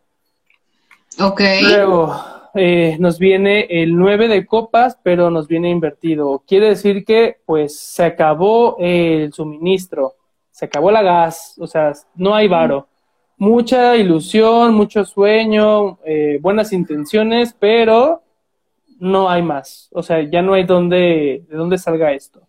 Ok. 1.19 1.41
Luego 1.61 2.15
eh, 2.55 2.95
nos 2.99 3.19
viene 3.19 3.67
el 3.69 3.97
9 3.97 4.29
de 4.29 4.45
copas, 4.45 4.97
pero 5.03 5.29
nos 5.29 5.47
viene 5.47 5.69
invertido. 5.69 6.41
Quiere 6.47 6.69
decir 6.69 7.03
que 7.03 7.37
pues 7.45 7.77
se 7.77 8.05
acabó 8.05 8.77
el 8.79 9.33
suministro, 9.33 10.13
se 10.51 10.65
acabó 10.65 10.91
la 10.91 11.01
gas, 11.01 11.55
o 11.59 11.67
sea, 11.67 11.91
no 12.15 12.33
hay 12.33 12.47
varo. 12.47 12.87
Mucha 13.39 13.95
ilusión, 13.95 14.75
mucho 14.75 15.05
sueño, 15.05 15.97
buenas 16.41 16.73
intenciones, 16.73 17.55
pero 17.57 18.21
no 18.99 19.29
hay 19.29 19.41
más. 19.41 19.87
O 19.93 20.03
sea, 20.03 20.21
ya 20.29 20.41
no 20.41 20.53
hay 20.53 20.65
dónde, 20.65 21.45
de 21.49 21.57
dónde 21.57 21.77
salga 21.77 22.11
esto. 22.11 22.41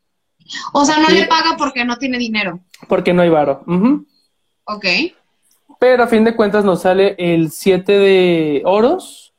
O 0.73 0.85
sea, 0.85 0.99
no 0.99 1.09
le 1.09 1.27
paga 1.27 1.57
porque 1.57 1.85
no 1.85 1.97
tiene 1.97 2.19
dinero. 2.19 2.59
Porque 2.89 3.13
no 3.13 3.23
hay 3.23 3.29
varo. 3.29 3.65
Ok. 4.65 4.85
Pero 5.79 6.03
a 6.03 6.09
fin 6.09 6.25
de 6.25 6.35
cuentas 6.35 6.65
nos 6.65 6.83
sale 6.83 7.15
el 7.19 7.53
7 7.53 7.93
de 7.93 8.63
oros 8.65 9.33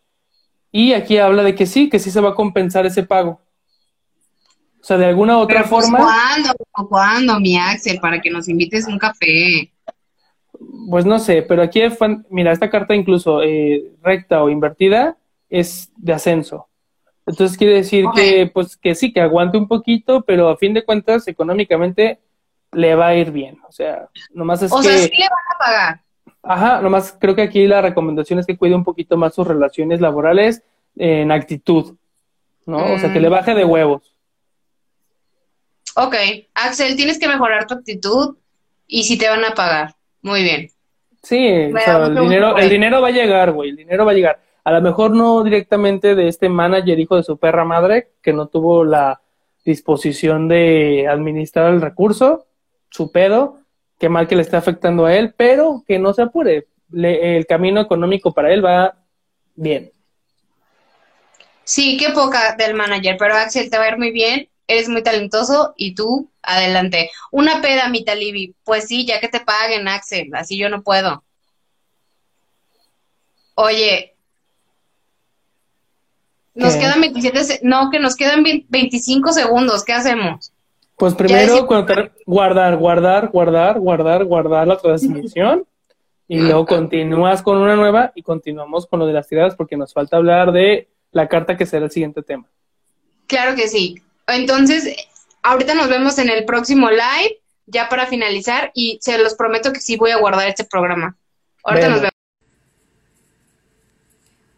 y 0.72 0.93
aquí 0.93 1.18
habla 1.18 1.43
de 1.43 1.54
que 1.54 1.66
sí, 1.66 1.89
que 1.89 1.99
sí 1.99 2.12
se 2.12 2.22
va 2.22 2.30
a 2.30 2.36
compensar 2.36 2.86
ese 2.86 3.04
pago. 3.04 3.41
O 4.80 4.84
sea, 4.84 4.97
de 4.97 5.06
alguna 5.06 5.38
otra 5.38 5.66
pues, 5.66 5.70
forma. 5.86 5.97
¿Cuándo? 5.99 6.54
¿Cuándo, 6.89 7.39
mi 7.41 7.58
Axel? 7.58 7.99
Para 7.99 8.22
que 8.22 8.32
nos 8.32 8.47
invites 8.47 8.88
un 8.88 8.97
café. 8.97 9.70
Pues 10.90 11.06
no 11.06 11.20
sé, 11.20 11.42
pero 11.42 11.62
aquí, 11.62 11.82
mira, 12.30 12.52
esta 12.52 12.70
carta 12.70 12.96
incluso 12.96 13.42
eh, 13.42 13.92
recta 14.02 14.44
o 14.44 14.50
invertida 14.50 15.18
es 15.50 15.92
de 15.98 16.14
ascenso. 16.14 16.68
Entonces 17.26 17.58
quiere 17.58 17.76
decir 17.76 18.06
que, 18.16 18.50
pues, 18.52 18.78
que 18.78 18.96
sí, 18.96 19.14
que 19.14 19.22
aguante 19.22 19.58
un 19.58 19.68
poquito, 19.68 20.22
pero 20.22 20.50
a 20.50 20.58
fin 20.58 20.74
de 20.74 20.84
cuentas, 20.84 21.28
económicamente 21.28 22.20
le 22.72 22.96
va 22.96 23.08
a 23.08 23.16
ir 23.16 23.32
bien. 23.32 23.60
O 23.68 23.72
sea, 23.72 24.10
nomás 24.32 24.64
es 24.64 24.72
o 24.72 24.76
que. 24.76 24.88
O 24.88 24.92
sea, 24.92 24.98
sí 24.98 25.12
le 25.18 25.28
van 25.30 25.56
a 25.56 25.58
pagar. 25.58 26.02
Ajá, 26.44 26.82
nomás 26.82 27.16
creo 27.20 27.36
que 27.36 27.44
aquí 27.44 27.68
la 27.68 27.82
recomendación 27.82 28.40
es 28.40 28.48
que 28.48 28.58
cuide 28.58 28.76
un 28.76 28.84
poquito 28.84 29.16
más 29.18 29.36
sus 29.36 29.46
relaciones 29.46 30.02
laborales 30.02 30.64
en 30.96 31.32
actitud, 31.32 31.96
¿no? 32.66 32.94
O 32.94 32.98
sea, 32.98 33.14
que 33.14 33.20
le 33.20 33.30
mm. 33.30 33.32
baje 33.32 33.54
de 33.54 33.66
huevos. 33.66 34.16
Ok, 35.96 36.16
Axel, 36.54 36.96
tienes 36.96 37.20
que 37.20 37.28
mejorar 37.28 37.68
tu 37.68 37.76
actitud 37.76 38.38
y 38.88 39.04
si 39.04 39.18
te 39.18 39.30
van 39.30 39.44
a 39.46 39.54
pagar. 39.54 39.96
Muy 40.22 40.43
bien. 40.43 40.69
Sí, 41.24 41.72
o 41.74 41.80
sea, 41.80 42.05
el 42.05 42.15
dinero, 42.15 42.57
el 42.57 42.69
dinero 42.69 43.01
va 43.01 43.09
a 43.09 43.11
llegar, 43.11 43.51
güey, 43.51 43.69
el 43.69 43.76
dinero 43.76 44.05
va 44.05 44.11
a 44.11 44.15
llegar 44.15 44.39
a 44.63 44.72
lo 44.72 44.82
mejor 44.82 45.11
no 45.11 45.43
directamente 45.43 46.15
de 46.15 46.28
este 46.28 46.49
manager 46.49 46.99
hijo 46.99 47.15
de 47.15 47.24
su 47.24 47.38
perra 47.38 47.65
madre, 47.65 48.11
que 48.22 48.34
no 48.34 48.47
tuvo 48.47 48.84
la 48.84 49.22
disposición 49.65 50.47
de 50.47 51.07
administrar 51.07 51.74
el 51.74 51.82
recurso, 51.82 52.47
su 52.89 53.11
pedo, 53.11 53.59
qué 53.99 54.09
mal 54.09 54.28
que 54.28 54.36
le 54.36 54.41
está 54.41 54.57
afectando 54.57 55.05
a 55.05 55.15
él, 55.15 55.34
pero 55.36 55.84
que 55.88 55.99
no 55.99 56.13
se 56.13 56.24
apure, 56.24 56.67
el 56.93 57.45
camino 57.45 57.82
económico 57.82 58.34
para 58.34 58.53
él 58.53 58.63
va 58.63 58.95
bien. 59.55 59.91
Sí, 61.63 61.97
qué 61.97 62.09
poca 62.09 62.55
del 62.55 62.74
manager, 62.74 63.15
pero 63.17 63.36
Axel 63.36 63.69
te 63.69 63.78
va 63.78 63.86
a 63.86 63.89
ir 63.89 63.97
muy 63.97 64.11
bien, 64.11 64.49
eres 64.68 64.89
muy 64.89 65.03
talentoso 65.03 65.74
y 65.78 65.95
tú, 65.95 66.30
adelante. 66.41 67.12
Una 67.32 67.62
peda, 67.62 67.89
mi 67.89 68.03
Talibi, 68.03 68.55
pues 68.64 68.88
sí, 68.88 69.05
ya 69.05 69.20
que 69.20 69.28
te 69.28 69.41
paguen, 69.41 69.88
Axel, 69.88 70.30
así 70.34 70.57
yo 70.57 70.70
no 70.70 70.82
puedo. 70.84 71.24
Oye, 73.55 74.16
nos 76.53 76.76
quedan 76.76 76.99
27, 76.99 77.59
no, 77.64 77.89
que 77.91 77.99
nos 77.99 78.16
quedan 78.16 78.43
25 78.43 79.32
segundos, 79.32 79.84
¿qué 79.84 79.93
hacemos? 79.93 80.51
Pues 80.97 81.16
primero 81.16 81.66
guardar, 81.66 82.78
guardar, 82.78 83.30
guardar, 83.30 83.80
guardar, 83.80 84.26
guardar 84.26 84.68
la 84.68 84.78
transmisión 84.78 85.66
Y 86.28 86.39
luego 86.39 86.66
continúas 86.66 87.41
con 87.41 87.57
una 87.57 87.76
nueva 87.76 88.12
y 88.14 88.22
continuamos 88.22 88.86
con 88.86 88.99
lo 88.99 89.07
de 89.07 89.14
las 89.14 89.28
tiradas 89.28 89.55
porque 89.55 89.78
nos 89.78 89.93
falta 89.93 90.18
hablar 90.18 90.51
de 90.51 90.89
la 91.12 91.28
carta 91.28 91.57
que 91.57 91.66
será 91.66 91.86
el 91.86 91.91
siguiente 91.91 92.22
tema. 92.22 92.45
Claro 93.28 93.55
que 93.55 93.68
sí. 93.68 94.01
Entonces, 94.28 94.95
ahorita 95.41 95.74
nos 95.74 95.89
vemos 95.89 96.17
en 96.17 96.30
el 96.30 96.45
próximo 96.45 96.89
live, 96.89 97.39
ya 97.65 97.89
para 97.89 98.07
finalizar, 98.07 98.72
y 98.74 98.99
se 99.01 99.17
los 99.17 99.36
prometo 99.36 99.74
que 99.74 99.80
sí 99.80 99.97
voy 99.97 100.11
a 100.11 100.17
guardar 100.17 100.47
este 100.47 100.63
programa. 100.63 101.17
Ahorita 101.63 101.89
nos 101.89 102.01
vemos. 102.01 102.11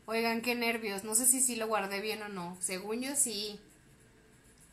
Oigan, 0.05 0.41
qué 0.41 0.55
nervios. 0.55 1.03
No 1.03 1.16
sé 1.16 1.26
si 1.26 1.41
sí 1.41 1.55
lo 1.55 1.68
guardé 1.68 1.99
bien 2.01 2.22
o 2.22 2.30
no. 2.30 2.57
Según 2.61 3.01
yo 3.01 3.16
sí. 3.16 3.59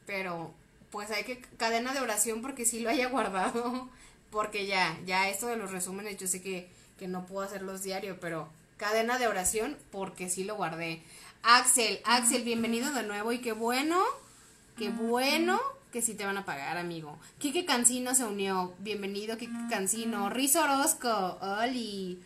Pero, 0.06 0.52
pues 0.90 1.10
hay 1.10 1.24
que 1.24 1.40
cadena 1.56 1.94
de 1.94 2.00
oración 2.00 2.42
porque 2.42 2.64
sí 2.64 2.80
lo 2.80 2.90
haya 2.90 3.08
guardado. 3.08 3.88
Porque 4.30 4.66
ya, 4.66 4.96
ya 5.06 5.28
esto 5.28 5.48
de 5.48 5.56
los 5.56 5.72
resúmenes, 5.72 6.16
yo 6.16 6.28
sé 6.28 6.40
que, 6.40 6.70
que 7.00 7.08
no 7.08 7.26
puedo 7.26 7.44
hacerlos 7.44 7.82
diario, 7.82 8.20
pero 8.20 8.48
cadena 8.80 9.18
de 9.18 9.26
oración 9.26 9.76
porque 9.90 10.30
sí 10.30 10.42
lo 10.44 10.54
guardé. 10.54 11.02
Axel, 11.42 12.00
Axel, 12.04 12.44
bienvenido 12.44 12.92
de 12.92 13.02
nuevo 13.02 13.30
y 13.30 13.40
qué 13.40 13.52
bueno, 13.52 14.02
qué 14.80 14.88
bueno 14.88 15.60
que 15.92 16.00
sí 16.00 16.14
te 16.14 16.24
van 16.24 16.38
a 16.38 16.46
pagar, 16.46 16.78
amigo. 16.78 17.18
Kike 17.38 17.66
Cancino 17.66 18.14
se 18.14 18.24
unió, 18.24 18.72
bienvenido 18.78 19.36
Kike 19.36 19.68
Cancino. 19.68 20.30
Riz 20.30 20.56
Orozco, 20.56 21.38
Oli. 21.42 22.18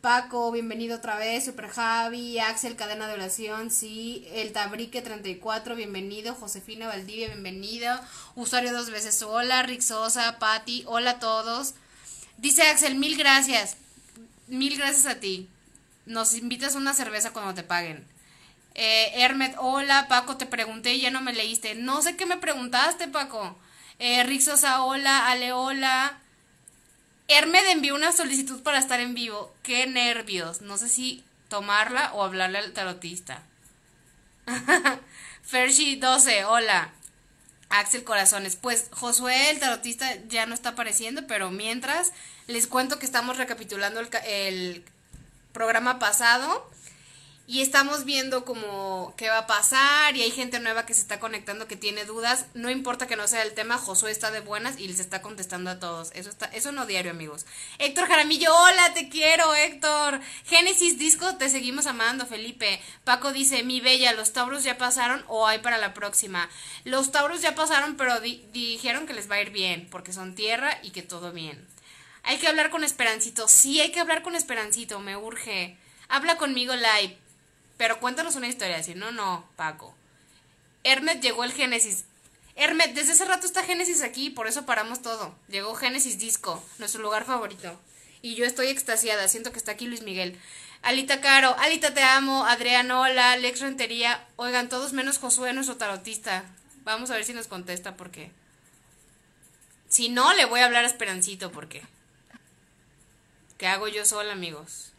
Paco, 0.00 0.50
bienvenido 0.50 0.96
otra 0.96 1.16
vez. 1.18 1.44
Super 1.44 1.68
Javi, 1.68 2.40
Axel, 2.40 2.74
cadena 2.74 3.06
de 3.06 3.14
oración, 3.14 3.70
sí. 3.70 4.26
El 4.32 4.50
Tabrique 4.50 5.02
34, 5.02 5.76
bienvenido. 5.76 6.34
Josefina 6.34 6.88
Valdivia, 6.88 7.28
bienvenido. 7.28 7.96
Usuario 8.34 8.72
dos 8.72 8.90
veces, 8.90 9.22
hola. 9.22 9.62
Rick 9.62 9.82
Sosa, 9.82 10.40
Patti, 10.40 10.82
hola 10.86 11.12
a 11.12 11.18
todos. 11.20 11.74
Dice 12.38 12.62
Axel, 12.62 12.96
mil 12.96 13.16
gracias. 13.16 13.76
Mil 14.48 14.76
gracias 14.76 15.06
a 15.06 15.20
ti. 15.20 15.48
Nos 16.06 16.34
invitas 16.34 16.74
una 16.74 16.92
cerveza 16.92 17.32
cuando 17.32 17.54
te 17.54 17.62
paguen. 17.62 18.04
Eh, 18.82 19.22
Hermet, 19.22 19.56
hola, 19.58 20.08
Paco, 20.08 20.38
te 20.38 20.46
pregunté 20.46 20.94
y 20.94 21.02
ya 21.02 21.10
no 21.10 21.20
me 21.20 21.34
leíste. 21.34 21.74
No 21.74 22.00
sé 22.00 22.16
qué 22.16 22.24
me 22.24 22.38
preguntaste, 22.38 23.08
Paco. 23.08 23.58
Eh, 23.98 24.22
Rixosa, 24.24 24.82
hola, 24.82 25.28
Ale, 25.28 25.52
hola. 25.52 26.18
Hermet 27.28 27.62
envió 27.66 27.94
una 27.94 28.10
solicitud 28.10 28.62
para 28.62 28.78
estar 28.78 28.98
en 28.98 29.12
vivo. 29.12 29.54
Qué 29.62 29.86
nervios. 29.86 30.62
No 30.62 30.78
sé 30.78 30.88
si 30.88 31.22
tomarla 31.48 32.14
o 32.14 32.24
hablarle 32.24 32.56
al 32.56 32.72
tarotista. 32.72 33.42
Fershi 35.42 35.96
12, 35.96 36.46
hola. 36.46 36.90
Axel 37.68 38.02
Corazones. 38.02 38.56
Pues 38.56 38.86
Josué, 38.92 39.50
el 39.50 39.60
tarotista, 39.60 40.06
ya 40.28 40.46
no 40.46 40.54
está 40.54 40.70
apareciendo, 40.70 41.26
pero 41.26 41.50
mientras 41.50 42.12
les 42.46 42.66
cuento 42.66 42.98
que 42.98 43.04
estamos 43.04 43.36
recapitulando 43.36 44.00
el, 44.00 44.08
el 44.24 44.84
programa 45.52 45.98
pasado 45.98 46.66
y 47.50 47.62
estamos 47.62 48.04
viendo 48.04 48.44
como 48.44 49.12
qué 49.16 49.28
va 49.28 49.38
a 49.38 49.46
pasar 49.48 50.16
y 50.16 50.22
hay 50.22 50.30
gente 50.30 50.60
nueva 50.60 50.86
que 50.86 50.94
se 50.94 51.00
está 51.00 51.18
conectando 51.18 51.66
que 51.66 51.74
tiene 51.74 52.04
dudas. 52.04 52.46
No 52.54 52.70
importa 52.70 53.08
que 53.08 53.16
no 53.16 53.26
sea 53.26 53.42
el 53.42 53.54
tema, 53.54 53.76
Josué 53.76 54.12
está 54.12 54.30
de 54.30 54.38
buenas 54.38 54.78
y 54.78 54.86
les 54.86 55.00
está 55.00 55.20
contestando 55.20 55.68
a 55.68 55.80
todos. 55.80 56.12
Eso 56.14 56.30
está, 56.30 56.46
eso 56.46 56.70
no 56.70 56.86
diario, 56.86 57.10
amigos. 57.10 57.46
Héctor 57.78 58.06
Jaramillo, 58.06 58.54
hola, 58.56 58.94
te 58.94 59.08
quiero, 59.08 59.52
Héctor. 59.56 60.20
Génesis 60.44 60.96
Disco, 60.96 61.38
te 61.38 61.50
seguimos 61.50 61.86
amando, 61.86 62.24
Felipe. 62.24 62.80
Paco 63.02 63.32
dice, 63.32 63.64
mi 63.64 63.80
bella, 63.80 64.12
los 64.12 64.32
Tauros 64.32 64.62
ya 64.62 64.78
pasaron 64.78 65.24
o 65.26 65.48
hay 65.48 65.58
para 65.58 65.78
la 65.78 65.92
próxima. 65.92 66.48
Los 66.84 67.10
Tauros 67.10 67.42
ya 67.42 67.56
pasaron, 67.56 67.96
pero 67.96 68.20
dijeron 68.20 69.08
que 69.08 69.12
les 69.12 69.28
va 69.28 69.34
a 69.34 69.42
ir 69.42 69.50
bien, 69.50 69.88
porque 69.90 70.12
son 70.12 70.36
tierra 70.36 70.78
y 70.84 70.90
que 70.90 71.02
todo 71.02 71.32
bien. 71.32 71.66
Hay 72.22 72.38
que 72.38 72.46
hablar 72.46 72.70
con 72.70 72.84
Esperancito. 72.84 73.48
Sí, 73.48 73.80
hay 73.80 73.90
que 73.90 73.98
hablar 73.98 74.22
con 74.22 74.36
Esperancito, 74.36 75.00
me 75.00 75.16
urge. 75.16 75.76
Habla 76.08 76.36
conmigo 76.36 76.74
live. 76.76 77.19
Pero 77.80 77.98
cuéntanos 77.98 78.36
una 78.36 78.46
historia, 78.46 78.82
si 78.82 78.94
no, 78.94 79.10
no, 79.10 79.48
Paco. 79.56 79.94
Hermet 80.84 81.22
llegó 81.22 81.44
el 81.44 81.52
Génesis. 81.54 82.04
Hermet, 82.54 82.92
desde 82.92 83.12
ese 83.12 83.24
rato 83.24 83.46
está 83.46 83.62
Génesis 83.62 84.02
aquí, 84.02 84.28
por 84.28 84.46
eso 84.46 84.66
paramos 84.66 85.00
todo. 85.00 85.34
Llegó 85.48 85.74
Génesis 85.74 86.18
Disco, 86.18 86.62
nuestro 86.78 87.00
lugar 87.00 87.24
favorito. 87.24 87.80
Y 88.20 88.34
yo 88.34 88.44
estoy 88.44 88.66
extasiada, 88.66 89.28
siento 89.28 89.50
que 89.50 89.56
está 89.56 89.72
aquí 89.72 89.86
Luis 89.86 90.02
Miguel. 90.02 90.38
Alita 90.82 91.22
Caro, 91.22 91.56
Alita 91.58 91.94
te 91.94 92.02
amo, 92.02 92.44
Adrián, 92.44 92.90
hola, 92.90 93.32
Alex 93.32 93.60
Rentería. 93.60 94.28
Oigan, 94.36 94.68
todos 94.68 94.92
menos 94.92 95.16
Josué, 95.16 95.54
nuestro 95.54 95.78
tarotista. 95.78 96.44
Vamos 96.84 97.10
a 97.10 97.14
ver 97.14 97.24
si 97.24 97.32
nos 97.32 97.48
contesta, 97.48 97.96
porque. 97.96 98.30
Si 99.88 100.10
no, 100.10 100.34
le 100.34 100.44
voy 100.44 100.60
a 100.60 100.66
hablar 100.66 100.84
a 100.84 100.88
Esperancito, 100.88 101.50
porque. 101.50 101.82
¿Qué 103.56 103.66
hago 103.66 103.88
yo 103.88 104.04
sola, 104.04 104.32
amigos? 104.32 104.92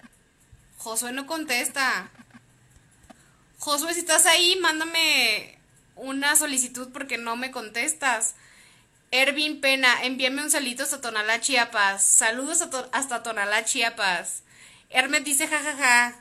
Josué 0.80 1.12
no 1.12 1.28
contesta. 1.28 2.10
Josué, 3.62 3.94
si 3.94 4.00
estás 4.00 4.26
ahí, 4.26 4.58
mándame 4.60 5.56
una 5.96 6.36
solicitud 6.36 6.90
porque 6.92 7.20
no 7.20 7.36
me 7.36 7.52
contestas. 7.52 8.34
Ervin 9.12 9.62
Pena, 9.62 10.02
envíame 10.02 10.42
un 10.42 10.50
salito 10.50 10.82
hasta 10.82 11.00
Tonalá, 11.00 11.40
Chiapas. 11.42 12.04
Saludos 12.04 12.68
hasta 12.92 13.22
Tonalá, 13.22 13.64
Chiapas. 13.64 14.42
Hermes 14.90 15.24
dice 15.26 15.48
jajaja. 15.48 16.16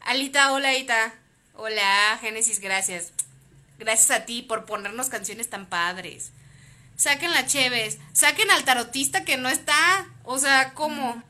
Alita, 0.00 0.50
hola, 0.50 0.70
Alita. 0.70 1.14
Hola, 1.54 2.18
Génesis, 2.20 2.58
gracias. 2.58 3.12
Gracias 3.78 4.10
a 4.10 4.24
ti 4.24 4.42
por 4.42 4.64
ponernos 4.64 5.10
canciones 5.10 5.48
tan 5.48 5.66
padres. 5.66 6.32
Saquen 6.96 7.30
la 7.30 7.46
Cheves. 7.46 7.98
Saquen 8.14 8.50
al 8.50 8.64
tarotista 8.64 9.24
que 9.24 9.36
no 9.36 9.48
está. 9.48 10.08
O 10.24 10.40
sea, 10.40 10.74
¿cómo? 10.74 11.22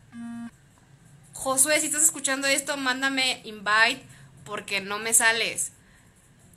Josué, 1.35 1.81
si 1.81 1.89
estás 1.89 2.03
escuchando 2.03 2.47
esto, 2.47 2.79
mándame 2.79 3.43
invite 3.45 4.14
porque 4.45 4.81
no 4.81 4.99
me 4.99 5.15
sales. 5.15 5.73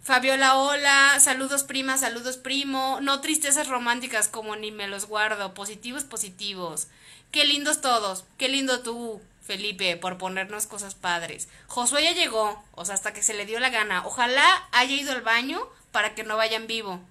Fabiola, 0.03 0.57
hola, 0.57 1.19
saludos 1.19 1.63
prima, 1.63 1.97
saludos 1.97 2.37
primo, 2.37 2.99
no 3.01 3.19
tristezas 3.19 3.67
románticas 3.67 4.29
como 4.29 4.55
ni 4.55 4.71
me 4.71 4.87
los 4.87 5.05
guardo, 5.05 5.53
positivos, 5.53 6.05
positivos. 6.05 6.87
Qué 7.31 7.43
lindos 7.43 7.81
todos, 7.81 8.23
qué 8.37 8.47
lindo 8.47 8.81
tú, 8.81 9.21
Felipe, 9.45 9.97
por 9.97 10.17
ponernos 10.17 10.65
cosas 10.65 10.95
padres. 10.95 11.49
Josué 11.67 12.03
ya 12.03 12.13
llegó, 12.13 12.63
o 12.73 12.85
sea, 12.85 12.95
hasta 12.95 13.11
que 13.11 13.21
se 13.21 13.33
le 13.33 13.45
dio 13.45 13.59
la 13.59 13.69
gana. 13.69 14.05
Ojalá 14.05 14.69
haya 14.71 14.95
ido 14.95 15.11
al 15.11 15.23
baño 15.23 15.67
para 15.91 16.15
que 16.15 16.23
no 16.23 16.37
vaya 16.37 16.55
en 16.55 16.67
vivo. 16.67 17.01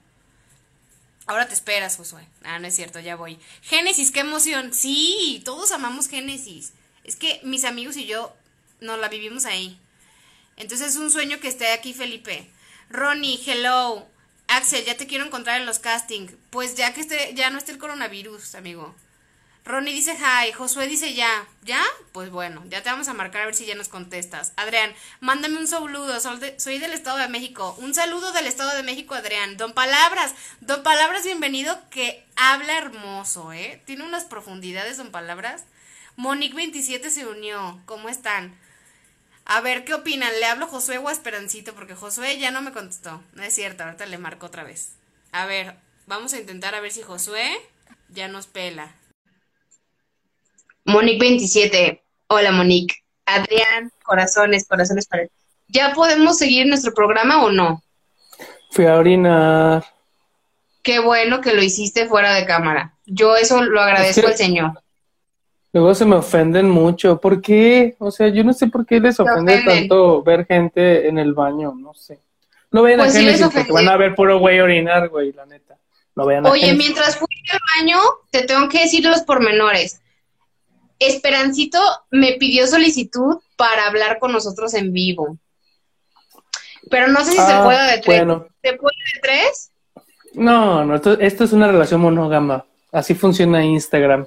Ahora 1.26 1.48
te 1.48 1.54
esperas, 1.54 1.96
Josué. 1.96 2.26
Ah, 2.44 2.58
no 2.58 2.66
es 2.66 2.76
cierto, 2.76 3.00
ya 3.00 3.16
voy. 3.16 3.38
Génesis, 3.62 4.10
qué 4.10 4.20
emoción. 4.20 4.72
Sí, 4.72 5.42
todos 5.44 5.72
amamos 5.72 6.08
Génesis. 6.08 6.72
Es 7.04 7.16
que 7.16 7.40
mis 7.42 7.64
amigos 7.64 7.96
y 7.96 8.06
yo 8.06 8.32
nos 8.80 8.98
la 8.98 9.08
vivimos 9.08 9.44
ahí. 9.44 9.78
Entonces 10.56 10.88
es 10.88 10.96
un 10.96 11.10
sueño 11.10 11.38
que 11.40 11.48
esté 11.48 11.72
aquí 11.72 11.94
Felipe. 11.94 12.50
Ronnie, 12.90 13.40
hello. 13.46 14.06
Axel, 14.48 14.84
ya 14.84 14.96
te 14.96 15.06
quiero 15.06 15.24
encontrar 15.24 15.60
en 15.60 15.66
los 15.66 15.78
castings. 15.78 16.34
Pues 16.50 16.74
ya 16.76 16.94
que 16.94 17.00
esté, 17.00 17.34
ya 17.34 17.50
no 17.50 17.58
esté 17.58 17.72
el 17.72 17.78
coronavirus, 17.78 18.54
amigo. 18.54 18.94
Ronnie 19.66 19.92
dice 19.92 20.16
hi, 20.16 20.52
Josué 20.52 20.86
dice 20.86 21.12
ya. 21.14 21.44
¿Ya? 21.62 21.82
Pues 22.12 22.30
bueno, 22.30 22.62
ya 22.68 22.84
te 22.84 22.88
vamos 22.88 23.08
a 23.08 23.14
marcar 23.14 23.42
a 23.42 23.46
ver 23.46 23.54
si 23.56 23.66
ya 23.66 23.74
nos 23.74 23.88
contestas. 23.88 24.52
Adrián, 24.56 24.94
mándame 25.18 25.58
un 25.58 25.66
saludo, 25.66 26.18
soy 26.20 26.78
del 26.78 26.92
Estado 26.92 27.18
de 27.18 27.28
México. 27.28 27.74
Un 27.80 27.92
saludo 27.92 28.32
del 28.32 28.46
Estado 28.46 28.76
de 28.76 28.84
México, 28.84 29.14
Adrián. 29.14 29.56
Don 29.56 29.74
Palabras, 29.74 30.34
Don 30.60 30.84
Palabras, 30.84 31.24
bienvenido, 31.24 31.76
que 31.90 32.24
habla 32.36 32.78
hermoso, 32.78 33.52
¿eh? 33.52 33.82
Tiene 33.84 34.04
unas 34.04 34.24
profundidades, 34.24 34.98
Don 34.98 35.10
Palabras. 35.10 35.64
Monique 36.14 36.54
27 36.54 37.10
se 37.10 37.26
unió, 37.26 37.80
¿cómo 37.86 38.08
están? 38.08 38.56
A 39.48 39.60
ver, 39.60 39.84
¿qué 39.84 39.94
opinan? 39.94 40.32
¿Le 40.40 40.46
hablo 40.46 40.66
Josué 40.66 40.98
o 40.98 41.08
a 41.08 41.12
Esperancito? 41.12 41.72
Porque 41.72 41.94
Josué 41.94 42.36
ya 42.38 42.50
no 42.50 42.62
me 42.62 42.72
contestó. 42.72 43.22
No 43.32 43.44
es 43.44 43.54
cierto, 43.54 43.84
ahorita 43.84 44.04
le 44.06 44.18
marco 44.18 44.46
otra 44.46 44.64
vez. 44.64 44.96
A 45.30 45.46
ver, 45.46 45.76
vamos 46.06 46.34
a 46.34 46.40
intentar 46.40 46.74
a 46.74 46.80
ver 46.80 46.90
si 46.90 47.02
Josué 47.02 47.56
ya 48.08 48.26
nos 48.26 48.48
pela. 48.48 48.92
Monique 50.84 51.20
27. 51.20 52.02
Hola, 52.26 52.50
Monique. 52.50 52.96
Adrián, 53.24 53.92
corazones, 54.02 54.66
corazones 54.66 55.06
para 55.06 55.28
¿Ya 55.68 55.92
podemos 55.94 56.38
seguir 56.38 56.66
nuestro 56.66 56.92
programa 56.92 57.44
o 57.44 57.50
no? 57.50 57.82
Fui 58.70 58.86
a 58.86 58.96
orinar. 58.96 59.84
Qué 60.82 60.98
bueno 60.98 61.40
que 61.40 61.54
lo 61.54 61.62
hiciste 61.62 62.06
fuera 62.06 62.34
de 62.34 62.46
cámara. 62.46 62.94
Yo 63.04 63.36
eso 63.36 63.62
lo 63.62 63.80
agradezco 63.80 64.26
al 64.26 64.36
Señor. 64.36 64.82
Luego 65.76 65.94
se 65.94 66.06
me 66.06 66.16
ofenden 66.16 66.70
mucho. 66.70 67.20
¿Por 67.20 67.42
qué? 67.42 67.96
O 67.98 68.10
sea, 68.10 68.28
yo 68.28 68.42
no 68.42 68.54
sé 68.54 68.68
por 68.68 68.86
qué 68.86 68.98
les 68.98 69.20
ofende 69.20 69.62
tanto 69.62 70.22
ver 70.22 70.46
gente 70.46 71.06
en 71.06 71.18
el 71.18 71.34
baño, 71.34 71.74
no 71.76 71.92
sé. 71.92 72.18
No 72.70 72.80
vayan 72.80 73.00
pues 73.00 73.14
a 73.14 73.18
Génesis 73.18 73.48
porque 73.52 73.72
van 73.72 73.86
a 73.86 73.98
ver 73.98 74.14
puro 74.14 74.38
güey 74.38 74.58
orinar, 74.60 75.10
güey, 75.10 75.34
la 75.34 75.44
neta. 75.44 75.76
No 76.14 76.24
vayan 76.24 76.46
a 76.46 76.50
Oye, 76.50 76.72
mientras 76.72 77.18
fui 77.18 77.28
al 77.52 77.58
baño, 77.76 77.98
te 78.30 78.44
tengo 78.44 78.70
que 78.70 78.84
decir 78.84 79.04
los 79.04 79.20
pormenores. 79.20 80.00
Esperancito 80.98 81.78
me 82.10 82.36
pidió 82.38 82.66
solicitud 82.66 83.36
para 83.58 83.86
hablar 83.86 84.18
con 84.18 84.32
nosotros 84.32 84.72
en 84.72 84.94
vivo. 84.94 85.36
Pero 86.88 87.08
no 87.08 87.22
sé 87.22 87.32
si 87.32 87.36
se 87.36 87.52
ah, 87.52 87.64
puede 87.64 87.96
de 87.96 87.98
tres. 88.00 88.20
¿Se 88.62 88.72
puede 88.78 88.96
de 89.14 89.20
tres? 89.20 89.72
No, 90.32 90.86
no, 90.86 90.94
esto 90.94 91.44
es 91.44 91.52
una 91.52 91.66
relación 91.66 92.00
monógama. 92.00 92.64
Así 92.92 93.14
funciona 93.14 93.62
Instagram. 93.62 94.26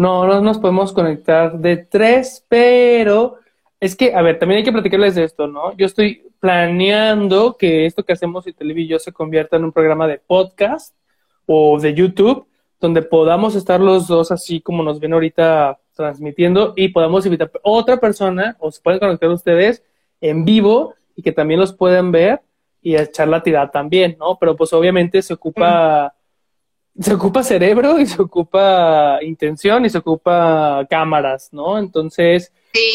No, 0.00 0.26
no 0.26 0.40
nos 0.40 0.56
podemos 0.56 0.94
conectar 0.94 1.58
de 1.58 1.76
tres, 1.76 2.42
pero 2.48 3.36
es 3.78 3.94
que, 3.94 4.14
a 4.14 4.22
ver, 4.22 4.38
también 4.38 4.56
hay 4.56 4.64
que 4.64 4.72
platicarles 4.72 5.14
de 5.14 5.24
esto, 5.24 5.46
¿no? 5.46 5.76
Yo 5.76 5.84
estoy 5.84 6.26
planeando 6.40 7.58
que 7.58 7.84
esto 7.84 8.02
que 8.02 8.14
hacemos 8.14 8.46
y 8.46 8.54
Televi 8.54 8.86
yo 8.86 8.98
se 8.98 9.12
convierta 9.12 9.58
en 9.58 9.64
un 9.64 9.72
programa 9.72 10.08
de 10.08 10.18
podcast 10.18 10.96
o 11.44 11.78
de 11.78 11.92
YouTube, 11.92 12.46
donde 12.80 13.02
podamos 13.02 13.54
estar 13.54 13.78
los 13.78 14.08
dos 14.08 14.32
así 14.32 14.62
como 14.62 14.82
nos 14.82 15.00
ven 15.00 15.12
ahorita 15.12 15.78
transmitiendo 15.94 16.72
y 16.76 16.88
podamos 16.88 17.26
invitar 17.26 17.50
a 17.54 17.58
otra 17.62 17.98
persona 17.98 18.56
o 18.58 18.72
se 18.72 18.80
pueden 18.80 19.00
conectar 19.00 19.28
ustedes 19.28 19.84
en 20.22 20.46
vivo 20.46 20.94
y 21.14 21.20
que 21.20 21.32
también 21.32 21.60
los 21.60 21.74
puedan 21.74 22.10
ver 22.10 22.40
y 22.80 22.96
echar 22.96 23.28
la 23.28 23.42
tirada 23.42 23.70
también, 23.70 24.16
¿no? 24.18 24.38
Pero 24.40 24.56
pues 24.56 24.72
obviamente 24.72 25.20
se 25.20 25.34
ocupa, 25.34 26.14
se 27.00 27.14
ocupa 27.14 27.42
cerebro 27.42 27.98
y 27.98 28.06
se 28.06 28.20
ocupa 28.20 29.18
intención 29.22 29.84
y 29.84 29.90
se 29.90 29.98
ocupa 29.98 30.86
cámaras, 30.88 31.50
¿no? 31.52 31.78
Entonces, 31.78 32.52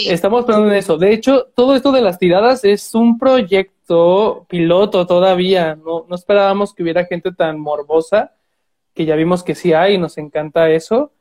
estamos 0.07 0.45
pensando 0.45 0.69
en 0.69 0.75
eso. 0.75 0.97
De 0.97 1.11
hecho, 1.11 1.47
todo 1.55 1.75
esto 1.75 1.91
de 1.91 2.01
las 2.01 2.19
tiradas 2.19 2.63
es 2.63 2.93
un 2.93 3.17
proyecto 3.17 4.45
piloto 4.47 5.07
todavía, 5.07 5.75
¿no? 5.75 6.05
No 6.07 6.15
esperábamos 6.15 6.73
que 6.73 6.83
hubiera 6.83 7.05
gente 7.05 7.31
tan 7.31 7.59
morbosa, 7.59 8.33
que 8.93 9.05
ya 9.05 9.15
vimos 9.15 9.43
que 9.43 9.55
sí 9.55 9.73
hay 9.73 9.95
y 9.95 9.97
nos 9.97 10.17
encanta 10.17 10.69
eso. 10.69 11.11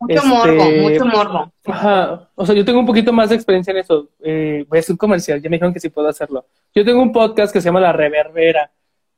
Mucho 0.00 0.24
morbo, 0.26 0.62
este, 0.62 0.80
mucho 0.80 1.06
morbo. 1.06 1.52
Ajá, 1.64 2.28
o 2.34 2.44
sea, 2.44 2.56
yo 2.56 2.64
tengo 2.64 2.80
un 2.80 2.86
poquito 2.86 3.12
más 3.12 3.28
de 3.28 3.36
experiencia 3.36 3.70
en 3.70 3.78
eso. 3.78 4.08
Eh, 4.20 4.64
voy 4.68 4.78
a 4.78 4.80
hacer 4.80 4.94
un 4.94 4.98
comercial, 4.98 5.40
ya 5.40 5.48
me 5.48 5.56
dijeron 5.56 5.72
que 5.72 5.78
sí 5.78 5.90
puedo 5.90 6.08
hacerlo. 6.08 6.44
Yo 6.74 6.84
tengo 6.84 7.00
un 7.00 7.12
podcast 7.12 7.52
que 7.52 7.60
se 7.60 7.66
llama 7.66 7.78
La 7.78 7.92
Reverbera, 7.92 8.72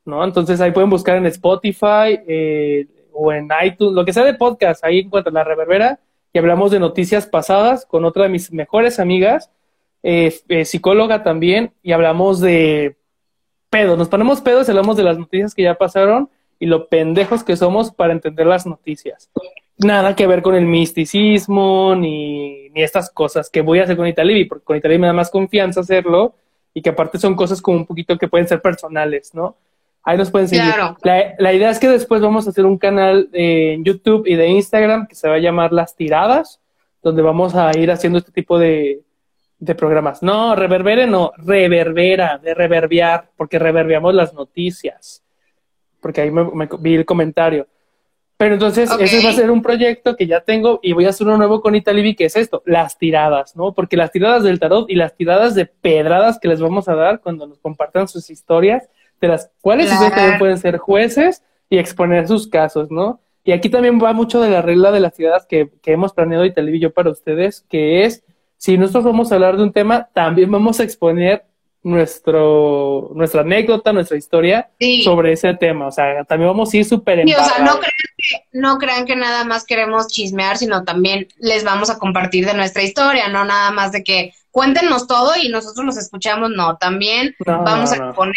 ¿no? 0.05 0.23
Entonces 0.23 0.61
ahí 0.61 0.71
pueden 0.71 0.91
buscar 0.91 1.17
en 1.17 1.25
Spotify 1.25 2.19
eh, 2.27 2.87
o 3.15 3.31
en 3.31 3.49
iTunes, 3.63 3.93
lo 3.93 4.05
que 4.05 4.13
sea 4.13 4.23
de 4.23 4.33
podcast, 4.33 4.83
ahí 4.83 4.99
encuentran 4.99 5.33
La 5.33 5.43
Reverbera 5.43 5.99
y 6.33 6.37
hablamos 6.37 6.71
de 6.71 6.79
noticias 6.79 7.25
pasadas 7.25 7.85
con 7.85 8.05
otra 8.05 8.23
de 8.23 8.29
mis 8.29 8.51
mejores 8.51 8.99
amigas, 8.99 9.49
eh, 10.03 10.65
psicóloga 10.65 11.23
también, 11.23 11.71
y 11.81 11.93
hablamos 11.93 12.41
de 12.41 12.97
pedos, 13.69 13.97
nos 13.97 14.09
ponemos 14.09 14.41
pedos 14.41 14.67
y 14.67 14.71
hablamos 14.71 14.97
de 14.97 15.03
las 15.03 15.17
noticias 15.17 15.55
que 15.55 15.63
ya 15.63 15.75
pasaron 15.75 16.29
y 16.59 16.67
lo 16.67 16.87
pendejos 16.87 17.43
que 17.43 17.55
somos 17.55 17.91
para 17.91 18.13
entender 18.13 18.45
las 18.45 18.65
noticias 18.65 19.29
nada 19.77 20.15
que 20.15 20.27
ver 20.27 20.41
con 20.41 20.55
el 20.55 20.65
misticismo 20.65 21.95
ni, 21.95 22.69
ni 22.69 22.81
estas 22.81 23.09
cosas 23.09 23.49
que 23.49 23.61
voy 23.61 23.79
a 23.79 23.83
hacer 23.83 23.97
con 23.97 24.07
Italibi, 24.07 24.45
porque 24.45 24.63
con 24.63 24.77
Italibi 24.77 24.99
me 24.99 25.07
da 25.07 25.13
más 25.13 25.29
confianza 25.29 25.81
hacerlo 25.81 26.35
y 26.73 26.81
que 26.81 26.89
aparte 26.89 27.17
son 27.17 27.35
cosas 27.35 27.61
como 27.61 27.77
un 27.77 27.85
poquito 27.85 28.17
que 28.17 28.27
pueden 28.27 28.47
ser 28.47 28.61
personales, 28.61 29.33
¿no? 29.33 29.55
Ahí 30.05 30.17
nos 30.17 30.29
pueden 30.29 30.47
seguir. 30.47 30.73
La, 31.03 31.33
la, 31.39 31.53
idea 31.53 31.71
es 31.71 31.79
que 31.79 31.89
después 31.89 32.21
vamos 32.21 32.45
a 32.45 32.51
hacer 32.51 32.65
un 32.65 32.77
canal 32.77 33.27
en 33.33 33.83
YouTube 33.83 34.27
y 34.27 34.35
de 34.35 34.47
Instagram 34.47 35.07
que 35.07 35.15
se 35.15 35.27
va 35.27 35.35
a 35.35 35.39
llamar 35.39 35.73
Las 35.73 35.95
Tiradas, 35.95 36.61
donde 37.01 37.23
vamos 37.23 37.55
a 37.55 37.71
ir 37.75 37.89
haciendo 37.89 38.19
este 38.19 38.31
tipo 38.31 38.59
de, 38.59 39.01
de 39.57 39.75
programas. 39.75 40.21
No, 40.21 40.55
reverbere 40.55 41.07
no, 41.07 41.31
reverbera, 41.37 42.37
de 42.37 42.53
reverbear, 42.53 43.31
porque 43.35 43.57
reverbeamos 43.57 44.13
las 44.13 44.33
noticias. 44.33 45.23
Porque 45.99 46.21
ahí 46.21 46.31
me 46.31 46.69
vi 46.79 46.95
el 46.95 47.05
comentario. 47.05 47.67
Pero 48.37 48.55
entonces, 48.55 48.91
ese 48.99 49.23
va 49.23 49.29
a 49.29 49.33
ser 49.33 49.49
un 49.49 49.61
proyecto 49.61 50.15
que 50.17 50.27
ya 50.27 50.41
tengo 50.41 50.79
y 50.83 50.91
voy 50.91 51.05
a 51.05 51.09
hacer 51.09 51.25
uno 51.25 51.37
nuevo 51.37 51.61
con 51.61 51.73
Italibi, 51.73 52.15
que 52.15 52.25
es 52.25 52.35
esto, 52.35 52.61
las 52.65 52.97
tiradas, 52.97 53.55
¿no? 53.55 53.73
Porque 53.73 53.95
las 53.95 54.11
tiradas 54.11 54.43
del 54.43 54.59
tarot 54.59 54.89
y 54.89 54.95
las 54.95 55.15
tiradas 55.15 55.55
de 55.55 55.65
pedradas 55.65 56.37
que 56.37 56.49
les 56.49 56.59
vamos 56.59 56.89
a 56.89 56.95
dar 56.95 57.21
cuando 57.21 57.47
nos 57.47 57.59
compartan 57.59 58.09
sus 58.09 58.29
historias, 58.29 58.89
de 59.21 59.27
las 59.27 59.51
cuales 59.61 59.91
ustedes 59.91 60.13
también 60.13 60.39
pueden 60.39 60.57
ser 60.57 60.77
jueces 60.77 61.43
y 61.69 61.77
exponer 61.77 62.27
sus 62.27 62.47
casos, 62.47 62.91
¿no? 62.91 63.19
Y 63.43 63.51
aquí 63.51 63.69
también 63.69 63.99
va 64.01 64.13
mucho 64.13 64.41
de 64.41 64.49
la 64.49 64.61
regla 64.61 64.91
de 64.91 64.99
las 64.99 65.13
tiradas 65.13 65.45
que, 65.45 65.69
que 65.81 65.91
hemos 65.91 66.13
planeado 66.13 66.45
y 66.45 66.79
yo 66.79 66.93
para 66.93 67.11
ustedes, 67.11 67.63
que 67.69 68.03
es, 68.03 68.23
si 68.57 68.77
nosotros 68.77 69.03
vamos 69.05 69.31
a 69.31 69.35
hablar 69.35 69.57
de 69.57 69.63
un 69.63 69.71
tema, 69.71 70.09
también 70.13 70.49
vamos 70.49 70.79
a 70.79 70.83
exponer 70.83 71.45
nuestro, 71.85 73.11
nuestra 73.13 73.41
anécdota, 73.41 73.93
nuestra 73.93 74.17
historia 74.17 74.71
sobre 75.03 75.33
ese 75.33 75.53
tema. 75.53 75.85
O 75.85 75.91
sea, 75.91 76.23
también 76.23 76.49
vamos 76.49 76.73
a 76.73 76.77
ir 76.77 76.85
súper 76.85 77.23
sí, 77.23 77.33
o 77.35 77.43
sea, 77.43 77.59
no 77.59 77.77
crean, 77.77 77.91
que, 78.17 78.47
no 78.53 78.77
crean 78.79 79.05
que 79.05 79.15
nada 79.15 79.43
más 79.43 79.65
queremos 79.65 80.07
chismear, 80.07 80.57
sino 80.57 80.83
también 80.83 81.27
les 81.37 81.63
vamos 81.63 81.91
a 81.91 81.99
compartir 81.99 82.47
de 82.47 82.55
nuestra 82.55 82.81
historia, 82.81 83.29
no 83.29 83.45
nada 83.45 83.69
más 83.69 83.91
de 83.91 84.03
que 84.03 84.33
cuéntenos 84.49 85.05
todo 85.05 85.33
y 85.39 85.49
nosotros 85.49 85.85
los 85.85 85.97
escuchamos, 85.97 86.49
no, 86.49 86.77
también 86.77 87.35
vamos 87.45 87.93
a 87.93 88.13
poner, 88.13 88.33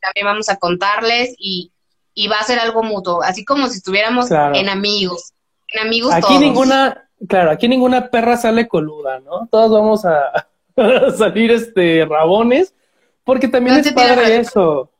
también 0.00 0.26
vamos 0.26 0.48
a 0.48 0.56
contarles 0.56 1.34
y, 1.38 1.72
y 2.14 2.28
va 2.28 2.38
a 2.38 2.44
ser 2.44 2.58
algo 2.58 2.82
mutuo, 2.82 3.22
así 3.22 3.44
como 3.44 3.68
si 3.68 3.78
estuviéramos 3.78 4.30
en 4.30 4.68
amigos, 4.68 5.32
en 5.68 5.86
amigos 5.86 6.12
aquí 6.12 6.38
ninguna, 6.38 7.08
claro, 7.28 7.50
aquí 7.50 7.68
ninguna 7.68 8.08
perra 8.08 8.36
sale 8.36 8.68
coluda, 8.68 9.20
¿no? 9.20 9.46
Todos 9.50 9.70
vamos 9.70 10.04
a 10.04 10.48
salir 11.16 11.50
este 11.50 12.04
rabones 12.04 12.74
porque 13.24 13.48
también 13.48 13.76
es 13.76 13.92
padre 13.92 14.38
eso. 14.38 14.90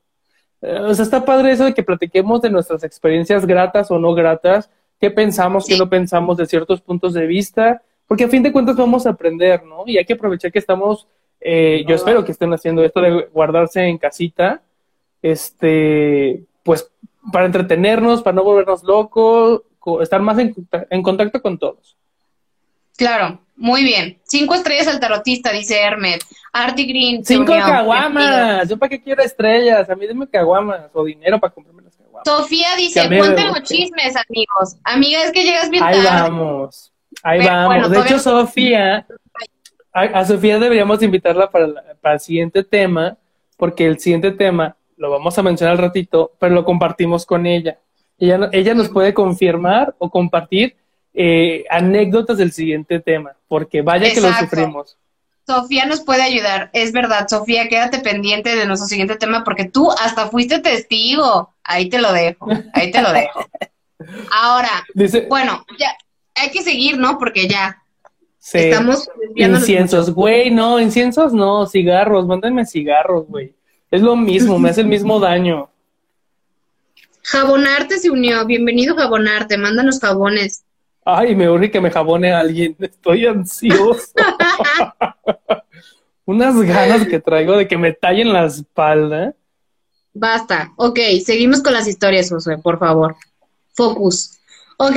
Eh, 0.62 0.78
o 0.80 0.94
sea, 0.94 1.05
está 1.05 1.24
padre 1.24 1.53
eso 1.53 1.64
de 1.64 1.74
que 1.74 1.82
platiquemos 1.82 2.42
de 2.42 2.51
nuestras 2.51 2.84
experiencias 2.84 3.46
gratas 3.46 3.90
o 3.90 3.98
no 3.98 4.14
gratas, 4.14 4.70
qué 5.01 5.11
pensamos, 5.11 5.66
qué 5.66 5.76
no 5.78 5.88
pensamos 5.88 6.36
de 6.36 6.46
ciertos 6.46 6.80
puntos 6.80 7.14
de 7.14 7.26
vista, 7.26 7.82
porque 8.07 8.24
a 8.24 8.28
fin 8.28 8.42
de 8.42 8.53
cuentas 8.53 8.76
vamos 8.76 9.07
a 9.07 9.11
aprender, 9.11 9.64
¿no? 9.64 9.84
Y 9.86 9.98
hay 9.98 10.05
que 10.05 10.12
aprovechar 10.12 10.53
que 10.53 10.59
estamos, 10.59 11.09
eh, 11.40 11.84
yo 11.88 11.94
espero 11.94 12.24
que 12.24 12.32
estén 12.32 12.53
haciendo 12.53 12.84
esto 12.84 13.01
de 13.01 13.28
guardarse 13.32 13.82
en 13.82 13.98
casita, 13.98 14.62
este, 15.23 16.45
pues 16.62 16.91
para 17.33 17.47
entretenernos, 17.47 18.23
para 18.23 18.35
no 18.35 18.45
volvernos 18.45 18.83
locos, 18.83 19.62
estar 20.01 20.21
más 20.21 20.39
en, 20.39 20.55
en 20.91 21.03
contacto 21.03 21.41
con 21.43 21.59
todos. 21.59 21.97
Claro, 22.97 23.41
muy 23.57 23.83
bien. 23.83 24.18
Cinco 24.25 24.55
estrellas 24.55 24.89
al 24.89 25.01
tarotista, 25.01 25.53
dice 25.53 25.81
Hermet. 25.81 26.23
Artie 26.53 26.87
Green. 26.87 27.25
Cinco 27.25 27.53
caguamas. 27.53 28.68
Yo 28.68 28.77
para 28.79 28.91
qué 28.91 29.03
quiero 29.03 29.23
estrellas. 29.23 29.89
A 29.89 29.95
mí 29.95 30.07
dime 30.07 30.29
caguamas 30.29 30.91
o 30.93 31.05
dinero 31.05 31.39
para 31.39 31.53
comprarme 31.53 31.83
las 31.83 31.97
caguamas. 31.97 32.23
Sofía 32.27 32.68
dice, 32.77 33.07
cuéntanos 33.09 33.62
chismes, 33.62 34.14
amigos. 34.16 34.77
Amiga, 34.85 35.25
es 35.25 35.33
que 35.33 35.45
llegas 35.45 35.71
bien 35.71 35.83
Ahí 35.83 36.03
vamos. 36.03 36.93
Ahí 37.23 37.45
vamos. 37.45 37.91
de 37.91 38.01
hecho, 38.01 38.18
Sofía, 38.18 39.07
a, 39.93 40.25
Sofía 40.25 40.59
deberíamos 40.59 41.03
invitarla 41.03 41.51
para, 41.51 41.68
para 42.01 42.14
el 42.14 42.21
siguiente 42.21 42.64
tema, 42.64 43.16
porque 43.57 43.87
el 43.87 43.99
siguiente 43.99 44.31
tema 44.33 44.77
lo 45.01 45.11
vamos 45.11 45.36
a 45.38 45.42
mencionar 45.42 45.72
al 45.72 45.82
ratito, 45.82 46.32
pero 46.38 46.55
lo 46.55 46.64
compartimos 46.64 47.24
con 47.24 47.46
ella. 47.46 47.78
Ella, 48.18 48.51
ella 48.53 48.74
nos 48.74 48.90
puede 48.90 49.14
confirmar 49.14 49.94
o 49.98 50.11
compartir 50.11 50.76
eh, 51.14 51.64
anécdotas 51.70 52.36
del 52.36 52.53
siguiente 52.53 53.01
tema, 53.01 53.34
porque 53.48 53.80
vaya 53.80 54.12
que 54.12 54.20
lo 54.20 54.30
sufrimos. 54.34 54.98
Sofía 55.46 55.86
nos 55.86 56.03
puede 56.03 56.22
ayudar, 56.22 56.68
es 56.74 56.92
verdad, 56.92 57.26
Sofía, 57.28 57.66
quédate 57.68 58.01
pendiente 58.01 58.55
de 58.55 58.66
nuestro 58.66 58.86
siguiente 58.86 59.16
tema 59.16 59.43
porque 59.43 59.64
tú 59.64 59.90
hasta 59.90 60.28
fuiste 60.28 60.59
testigo. 60.60 61.55
Ahí 61.64 61.89
te 61.89 61.98
lo 61.98 62.12
dejo, 62.12 62.47
ahí 62.74 62.90
te 62.90 63.01
lo 63.01 63.10
dejo. 63.10 63.47
Ahora, 64.31 64.85
bueno, 65.28 65.64
ya 65.78 65.97
hay 66.35 66.51
que 66.51 66.62
seguir, 66.62 66.98
¿no? 66.98 67.18
Porque 67.18 67.48
ya 67.48 67.82
estamos 68.52 69.09
inciensos, 69.35 70.10
güey, 70.10 70.51
no, 70.51 70.78
inciensos 70.78 71.32
no, 71.32 71.66
cigarros, 71.66 72.27
mándenme 72.27 72.66
cigarros, 72.66 73.27
güey. 73.27 73.55
Es 73.91 74.03
lo 74.03 74.15
mismo, 74.15 74.59
me 74.59 74.71
hace 74.71 74.83
el 74.83 74.87
mismo 74.87 75.19
daño. 75.19 75.69
Jabonarte 77.23 77.99
se 77.99 78.11
unió, 78.11 78.47
bienvenido 78.47 78.95
Jabonarte, 78.95 79.59
mándanos 79.59 79.99
jabones. 79.99 80.62
Ay, 81.05 81.35
me 81.35 81.51
urge 81.51 81.73
que 81.73 81.81
me 81.81 81.91
jabone 81.91 82.33
a 82.33 82.41
alguien. 82.41 82.77
Estoy 82.79 83.27
ansioso. 83.27 84.12
Unas 86.25 86.55
ganas 86.62 87.09
que 87.09 87.19
traigo 87.19 87.57
de 87.57 87.67
que 87.67 87.77
me 87.77 87.93
tallen 87.93 88.33
la 88.33 88.47
espalda. 88.47 89.35
Basta. 90.15 90.73
Ok, 90.77 91.01
seguimos 91.25 91.61
con 91.61 91.73
las 91.73 91.89
historias, 91.89 92.31
José, 92.31 92.59
por 92.59 92.79
favor. 92.79 93.17
Focus. 93.75 94.39
Ok, 94.77 94.97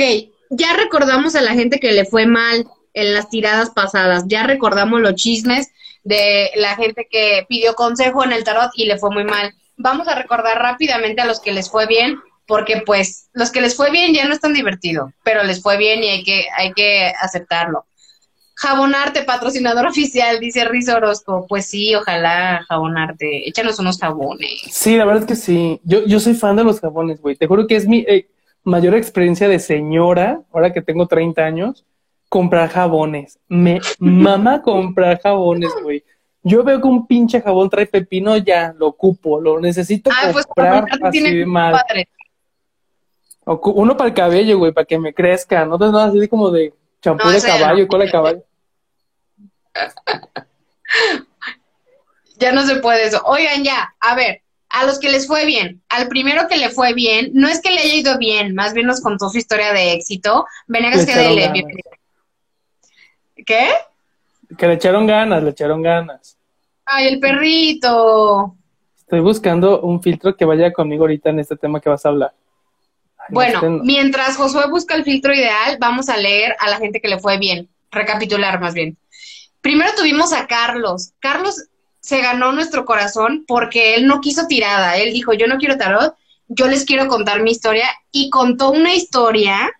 ya 0.50 0.76
recordamos 0.76 1.34
a 1.34 1.40
la 1.40 1.54
gente 1.54 1.80
que 1.80 1.92
le 1.92 2.04
fue 2.04 2.26
mal 2.26 2.68
en 2.92 3.12
las 3.12 3.28
tiradas 3.28 3.70
pasadas. 3.70 4.24
Ya 4.28 4.44
recordamos 4.44 5.00
los 5.00 5.14
chismes 5.14 5.72
de 6.04 6.50
la 6.54 6.76
gente 6.76 7.08
que 7.10 7.44
pidió 7.48 7.74
consejo 7.74 8.24
en 8.24 8.32
el 8.32 8.44
tarot 8.44 8.70
y 8.74 8.84
le 8.84 8.98
fue 8.98 9.10
muy 9.10 9.24
mal. 9.24 9.52
Vamos 9.76 10.06
a 10.06 10.14
recordar 10.14 10.58
rápidamente 10.58 11.22
a 11.22 11.26
los 11.26 11.40
que 11.40 11.52
les 11.52 11.70
fue 11.70 11.86
bien 11.86 12.20
porque 12.46 12.82
pues 12.84 13.30
los 13.32 13.50
que 13.50 13.60
les 13.60 13.74
fue 13.74 13.90
bien 13.90 14.12
ya 14.12 14.26
no 14.26 14.34
están 14.34 14.52
divertidos, 14.52 15.10
pero 15.24 15.42
les 15.42 15.62
fue 15.62 15.78
bien 15.78 16.04
y 16.04 16.08
hay 16.08 16.22
que, 16.22 16.46
hay 16.56 16.72
que 16.72 17.12
aceptarlo. 17.20 17.86
Jabonarte, 18.54 19.22
patrocinador 19.22 19.86
oficial, 19.88 20.38
dice 20.38 20.64
Riz 20.66 20.88
Orozco. 20.88 21.46
Pues 21.48 21.66
sí, 21.66 21.94
ojalá 21.94 22.64
jabonarte. 22.68 23.48
Échanos 23.48 23.78
unos 23.78 23.98
jabones. 23.98 24.60
Sí, 24.70 24.96
la 24.96 25.06
verdad 25.06 25.22
es 25.22 25.28
que 25.28 25.36
sí. 25.36 25.80
Yo, 25.84 26.04
yo 26.06 26.20
soy 26.20 26.34
fan 26.34 26.56
de 26.56 26.64
los 26.64 26.80
jabones, 26.80 27.20
güey. 27.20 27.34
Te 27.34 27.46
juro 27.46 27.66
que 27.66 27.76
es 27.76 27.88
mi 27.88 28.04
eh, 28.06 28.28
mayor 28.62 28.94
experiencia 28.94 29.48
de 29.48 29.58
señora, 29.58 30.40
ahora 30.52 30.72
que 30.72 30.82
tengo 30.82 31.06
30 31.06 31.42
años, 31.42 31.84
comprar 32.28 32.68
jabones. 32.70 33.38
Me 33.48 33.80
mama 33.98 34.62
comprar 34.62 35.20
jabones, 35.20 35.70
güey. 35.82 36.04
Yo 36.42 36.62
veo 36.62 36.80
que 36.80 36.88
un 36.88 37.06
pinche 37.06 37.40
jabón 37.40 37.70
trae 37.70 37.86
pepino, 37.86 38.36
ya 38.36 38.74
lo 38.76 38.88
ocupo, 38.88 39.40
lo 39.40 39.60
necesito 39.60 40.10
ah, 40.12 40.28
pues, 40.30 40.44
comprar 40.44 40.86
así 41.02 41.20
de 41.20 41.46
mal. 41.46 41.82
Uno 43.46 43.96
para 43.96 44.08
el 44.08 44.14
cabello, 44.14 44.58
güey, 44.58 44.72
para 44.72 44.84
que 44.84 44.98
me 44.98 45.14
crezca. 45.14 45.64
No 45.64 45.78
te 45.78 45.86
nada 45.86 46.06
así 46.06 46.28
como 46.28 46.50
de 46.50 46.74
Champú 47.04 47.28
de 47.28 47.42
caballo 47.42 47.86
cola 47.86 48.04
de 48.06 48.10
caballo. 48.10 48.42
ya 52.38 52.52
no 52.52 52.66
se 52.66 52.76
puede 52.76 53.04
eso. 53.06 53.20
Oigan, 53.26 53.62
ya, 53.62 53.94
a 54.00 54.14
ver, 54.14 54.40
a 54.70 54.86
los 54.86 54.98
que 54.98 55.10
les 55.10 55.26
fue 55.26 55.44
bien, 55.44 55.82
al 55.90 56.08
primero 56.08 56.48
que 56.48 56.56
le 56.56 56.70
fue 56.70 56.94
bien, 56.94 57.30
no 57.34 57.46
es 57.46 57.60
que 57.60 57.72
le 57.72 57.80
haya 57.80 57.94
ido 57.94 58.16
bien, 58.16 58.54
más 58.54 58.72
bien 58.72 58.86
nos 58.86 59.02
contó 59.02 59.28
su 59.28 59.36
historia 59.36 59.74
de 59.74 59.92
éxito. 59.92 60.46
Venegas 60.66 61.04
que 61.04 61.14
le 61.14 61.52
¿Qué? 63.44 63.68
Que 64.56 64.66
le 64.66 64.74
echaron 64.74 65.06
ganas, 65.06 65.42
le 65.42 65.50
echaron 65.50 65.82
ganas. 65.82 66.36
Ay, 66.84 67.08
el 67.08 67.20
perrito. 67.20 68.56
Estoy 68.98 69.20
buscando 69.20 69.80
un 69.80 70.02
filtro 70.02 70.36
que 70.36 70.44
vaya 70.44 70.72
conmigo 70.72 71.04
ahorita 71.04 71.30
en 71.30 71.40
este 71.40 71.56
tema 71.56 71.80
que 71.80 71.88
vas 71.88 72.04
a 72.04 72.10
hablar. 72.10 72.34
bueno, 73.30 73.80
mientras 73.82 74.36
Josué 74.36 74.68
busca 74.68 74.94
el 74.94 75.04
filtro 75.04 75.34
ideal, 75.34 75.76
vamos 75.80 76.08
a 76.08 76.16
leer 76.16 76.54
a 76.58 76.68
la 76.68 76.78
gente 76.78 77.00
que 77.00 77.08
le 77.08 77.18
fue 77.18 77.38
bien, 77.38 77.68
recapitular 77.90 78.60
más 78.60 78.74
bien. 78.74 78.96
Primero 79.60 79.92
tuvimos 79.96 80.32
a 80.34 80.46
Carlos. 80.46 81.12
Carlos 81.20 81.68
se 82.00 82.20
ganó 82.20 82.52
nuestro 82.52 82.84
corazón 82.84 83.44
porque 83.46 83.94
él 83.94 84.06
no 84.06 84.20
quiso 84.20 84.46
tirada. 84.46 84.98
Él 84.98 85.14
dijo, 85.14 85.32
yo 85.32 85.46
no 85.46 85.56
quiero 85.56 85.78
tarot, 85.78 86.14
yo 86.48 86.68
les 86.68 86.84
quiero 86.84 87.08
contar 87.08 87.42
mi 87.42 87.50
historia. 87.50 87.88
Y 88.12 88.28
contó 88.28 88.70
una 88.70 88.94
historia 88.94 89.72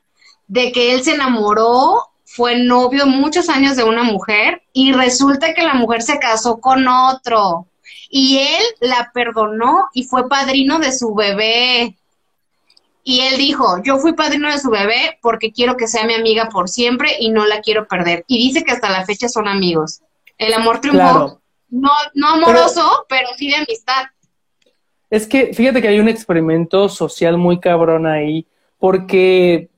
de 0.47 0.73
que 0.73 0.95
él 0.95 1.03
se 1.03 1.15
enamoró, 1.15 1.99
fue 2.35 2.59
novio 2.59 3.07
muchos 3.07 3.49
años 3.49 3.77
de 3.77 3.85
una 3.85 4.03
mujer 4.03 4.63
y 4.73 4.93
resulta 4.93 5.55
que 5.55 5.63
la 5.63 5.75
mujer 5.75 6.03
se 6.03 6.19
casó 6.19 6.59
con 6.59 6.89
otro 6.89 7.69
y 8.11 8.39
él 8.39 8.65
la 8.81 9.13
perdonó 9.15 9.85
y 9.93 10.03
fue 10.03 10.29
padrino 10.29 10.81
de 10.81 10.91
su 10.91 11.15
bebé. 11.15 11.97
Y 13.05 13.21
él 13.21 13.37
dijo, 13.39 13.81
yo 13.85 13.99
fui 13.99 14.15
padrino 14.15 14.51
de 14.51 14.59
su 14.59 14.69
bebé 14.69 15.17
porque 15.23 15.53
quiero 15.53 15.77
que 15.77 15.87
sea 15.87 16.07
mi 16.07 16.15
amiga 16.15 16.49
por 16.49 16.69
siempre 16.69 17.13
y 17.21 17.31
no 17.31 17.47
la 17.47 17.61
quiero 17.61 17.87
perder. 17.87 18.25
Y 18.27 18.39
dice 18.39 18.65
que 18.65 18.73
hasta 18.73 18.91
la 18.91 19.05
fecha 19.05 19.29
son 19.29 19.47
amigos. 19.47 20.01
El 20.37 20.55
amor 20.55 20.81
triunfó. 20.81 21.41
No, 21.69 21.91
no 22.15 22.29
amoroso, 22.31 23.07
pero, 23.09 23.29
sí 23.37 23.49
de 23.49 23.57
amistad. 23.57 24.07
Es 25.09 25.29
que 25.29 25.55
fíjate 25.55 25.81
que 25.81 25.87
hay 25.87 26.01
un 26.01 26.09
experimento 26.09 26.89
social 26.89 27.39
muy 27.39 27.61
cabrón 27.61 28.07
ahí, 28.07 28.45
porque 28.79 29.71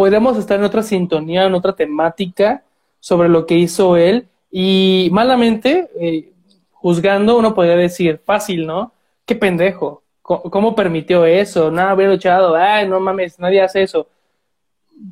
podríamos 0.00 0.38
estar 0.38 0.58
en 0.58 0.64
otra 0.64 0.82
sintonía, 0.82 1.44
en 1.44 1.52
otra 1.52 1.74
temática 1.74 2.64
sobre 3.00 3.28
lo 3.28 3.44
que 3.44 3.56
hizo 3.56 3.98
él, 3.98 4.28
y 4.50 5.10
malamente, 5.12 5.90
eh, 6.00 6.32
juzgando, 6.72 7.36
uno 7.36 7.54
podría 7.54 7.76
decir, 7.76 8.18
fácil, 8.24 8.66
¿no? 8.66 8.94
Qué 9.26 9.34
pendejo. 9.34 10.02
¿Cómo, 10.22 10.74
permitió 10.74 11.26
eso? 11.26 11.70
Nada, 11.70 11.90
había 11.90 12.08
luchado. 12.08 12.56
Ay, 12.56 12.88
no 12.88 12.98
mames, 12.98 13.38
nadie 13.38 13.60
hace 13.60 13.82
eso. 13.82 14.06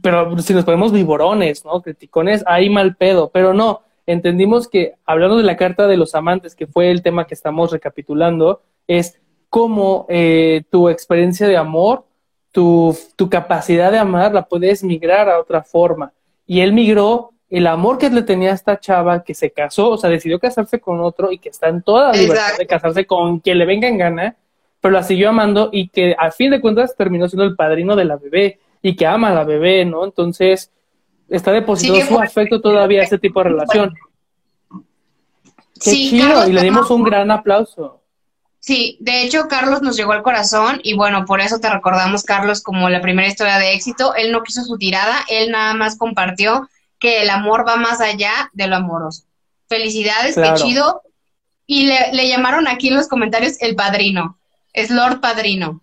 Pero 0.01 0.39
si 0.39 0.55
nos 0.55 0.65
ponemos 0.65 0.91
viborones, 0.91 1.67
¿no? 1.67 1.83
Criticones, 1.83 2.43
ahí 2.47 2.71
mal 2.71 2.97
pedo. 2.97 3.29
Pero 3.29 3.53
no, 3.53 3.83
entendimos 4.07 4.69
que, 4.69 4.95
hablando 5.05 5.37
de 5.37 5.43
la 5.43 5.59
carta 5.59 5.87
de 5.87 5.99
los 5.99 6.15
amantes, 6.15 6.55
que 6.55 6.67
fue 6.67 6.91
el 6.91 7.03
tema 7.03 7.27
que 7.27 7.35
estamos 7.35 7.73
recapitulando, 7.73 8.63
es 8.87 9.21
cómo 9.51 10.07
eh, 10.09 10.63
tu 10.71 10.89
experiencia 10.89 11.47
de 11.47 11.59
amor, 11.59 12.07
tu, 12.53 12.97
tu 13.17 13.29
capacidad 13.29 13.93
de 13.93 13.99
amar, 13.99 14.33
la 14.33 14.43
puedes 14.47 14.83
migrar 14.83 15.29
a 15.29 15.41
otra 15.41 15.63
forma. 15.63 16.13
Y 16.47 16.61
él 16.61 16.73
migró 16.73 17.33
el 17.51 17.67
amor 17.67 17.99
que 17.99 18.11
le 18.11 18.23
tenía 18.23 18.51
a 18.51 18.55
esta 18.55 18.79
chava 18.79 19.25
que 19.25 19.35
se 19.35 19.51
casó, 19.51 19.91
o 19.91 19.99
sea, 19.99 20.11
decidió 20.11 20.39
casarse 20.39 20.81
con 20.81 21.01
otro 21.01 21.33
y 21.33 21.39
que 21.39 21.49
está 21.49 21.69
en 21.69 21.83
toda 21.83 22.09
la 22.09 22.19
libertad 22.19 22.59
de 22.59 22.67
casarse 22.67 23.07
con 23.07 23.41
quien 23.41 23.59
le 23.59 23.65
venga 23.65 23.89
en 23.89 23.99
gana, 23.99 24.37
pero 24.81 24.93
la 24.93 25.03
siguió 25.03 25.31
amando 25.31 25.71
y 25.73 25.89
que 25.89 26.15
a 26.19 26.31
fin 26.31 26.51
de 26.51 26.61
cuentas 26.61 26.95
terminó 26.97 27.29
siendo 27.29 27.45
el 27.45 27.57
padrino 27.57 27.97
de 27.97 28.05
la 28.05 28.17
bebé 28.17 28.59
y 28.83 28.95
que 28.95 29.07
ama 29.07 29.31
a 29.31 29.35
la 29.35 29.45
bebé, 29.45 29.85
¿no? 29.85 30.05
Entonces, 30.05 30.71
está 31.29 31.53
depositado 31.53 32.01
su 32.03 32.19
afecto 32.19 32.61
todavía 32.61 33.01
a 33.01 33.05
ese 33.05 33.19
tipo 33.19 33.43
de 33.43 33.51
relación. 33.51 33.95
Qué 35.83 35.91
chido, 35.91 36.49
y 36.49 36.53
le 36.53 36.63
dimos 36.63 36.91
un 36.91 37.03
gran 37.03 37.31
aplauso. 37.31 37.98
Sí, 38.69 38.99
de 39.01 39.23
hecho, 39.23 39.49
Carlos 39.49 39.81
nos 39.81 39.97
llegó 39.97 40.13
al 40.13 40.23
corazón 40.23 40.81
y 40.83 40.95
bueno, 40.95 41.25
por 41.25 41.41
eso 41.41 41.59
te 41.59 41.71
recordamos, 41.71 42.23
Carlos, 42.23 42.63
como 42.63 42.91
la 42.91 43.01
primera 43.01 43.27
historia 43.27 43.57
de 43.57 43.73
éxito. 43.73 44.15
Él 44.15 44.31
no 44.31 44.43
quiso 44.43 44.63
su 44.63 44.77
tirada, 44.77 45.21
él 45.31 45.51
nada 45.51 45.73
más 45.73 45.97
compartió 45.97 46.69
que 46.99 47.23
el 47.23 47.31
amor 47.31 47.67
va 47.67 47.77
más 47.77 48.03
allá 48.03 48.51
de 48.53 48.67
lo 48.67 48.77
amoroso. 48.77 49.23
Felicidades, 49.71 50.35
qué 50.35 50.53
chido. 50.57 51.01
Y 51.67 51.87
le, 51.87 52.29
llamaron 52.29 52.69
aquí 52.69 52.89
en 52.89 52.97
los 52.97 53.09
comentarios 53.09 53.57
el 53.63 53.75
padrino. 53.75 54.37
Es 54.75 54.91
Lord 54.91 55.21
Padrino. 55.21 55.81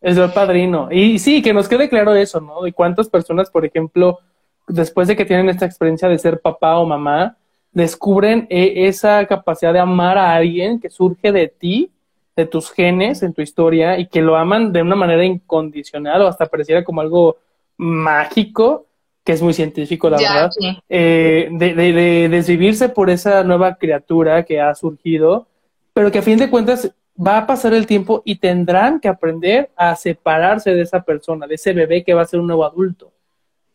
Es 0.00 0.16
Lord 0.16 0.34
Padrino. 0.34 0.90
Y 0.92 1.18
sí, 1.18 1.42
que 1.42 1.52
nos 1.52 1.68
quede 1.68 1.88
claro 1.88 2.14
eso, 2.14 2.40
¿no? 2.40 2.62
De 2.62 2.72
cuántas 2.72 3.08
personas, 3.08 3.50
por 3.50 3.66
ejemplo, 3.66 4.20
después 4.68 5.08
de 5.08 5.16
que 5.16 5.24
tienen 5.24 5.48
esta 5.48 5.66
experiencia 5.66 6.08
de 6.08 6.20
ser 6.20 6.40
papá 6.40 6.78
o 6.78 6.86
mamá, 6.86 7.36
descubren 7.72 8.46
eh, 8.50 8.86
esa 8.86 9.26
capacidad 9.26 9.72
de 9.72 9.80
amar 9.80 10.16
a 10.16 10.32
alguien 10.32 10.78
que 10.78 10.90
surge 10.90 11.32
de 11.32 11.48
ti, 11.48 11.90
de 12.36 12.46
tus 12.46 12.70
genes, 12.70 13.22
en 13.22 13.32
tu 13.32 13.42
historia, 13.42 13.98
y 13.98 14.08
que 14.08 14.22
lo 14.22 14.36
aman 14.36 14.72
de 14.72 14.82
una 14.82 14.96
manera 14.96 15.24
incondicional 15.24 16.22
o 16.22 16.28
hasta 16.28 16.46
pareciera 16.46 16.84
como 16.84 17.00
algo 17.00 17.38
mágico 17.76 18.86
que 19.24 19.32
es 19.32 19.40
muy 19.40 19.54
científico, 19.54 20.10
la 20.10 20.18
verdad, 20.18 20.50
eh, 20.86 21.48
de, 21.50 21.74
de, 21.74 22.28
desvivirse 22.28 22.90
por 22.90 23.08
esa 23.08 23.42
nueva 23.42 23.76
criatura 23.76 24.44
que 24.44 24.60
ha 24.60 24.74
surgido, 24.74 25.46
pero 25.94 26.12
que 26.12 26.18
a 26.18 26.22
fin 26.22 26.38
de 26.38 26.50
cuentas 26.50 26.92
va 27.16 27.38
a 27.38 27.46
pasar 27.46 27.72
el 27.72 27.86
tiempo 27.86 28.20
y 28.26 28.36
tendrán 28.36 29.00
que 29.00 29.08
aprender 29.08 29.70
a 29.76 29.96
separarse 29.96 30.74
de 30.74 30.82
esa 30.82 31.02
persona, 31.02 31.46
de 31.46 31.54
ese 31.54 31.72
bebé 31.72 32.04
que 32.04 32.12
va 32.12 32.20
a 32.20 32.26
ser 32.26 32.38
un 32.38 32.48
nuevo 32.48 32.66
adulto, 32.66 33.12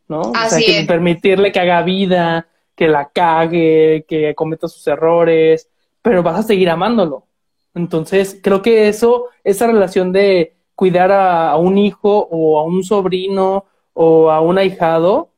¿no? 0.07 0.21
o 0.21 0.49
sea, 0.49 0.59
que 0.59 0.85
permitirle 0.87 1.51
que 1.51 1.59
haga 1.59 1.81
vida, 1.81 2.47
que 2.75 2.87
la 2.87 3.09
cague, 3.09 4.05
que 4.07 4.35
cometa 4.35 4.67
sus 4.67 4.85
errores, 4.85 5.67
pero 6.01 6.21
vas 6.21 6.39
a 6.39 6.43
seguir 6.43 6.69
amándolo. 6.69 7.23
Entonces, 7.73 8.39
creo 8.41 8.61
que 8.61 8.87
eso, 8.87 9.25
esa 9.43 9.67
relación 9.67 10.11
de 10.11 10.55
cuidar 10.75 11.11
a 11.11 11.55
un 11.57 11.77
hijo 11.77 12.27
o 12.31 12.59
a 12.59 12.63
un 12.63 12.83
sobrino 12.83 13.65
o 13.93 14.31
a 14.31 14.41
un 14.41 14.57
ahijado, 14.57 15.29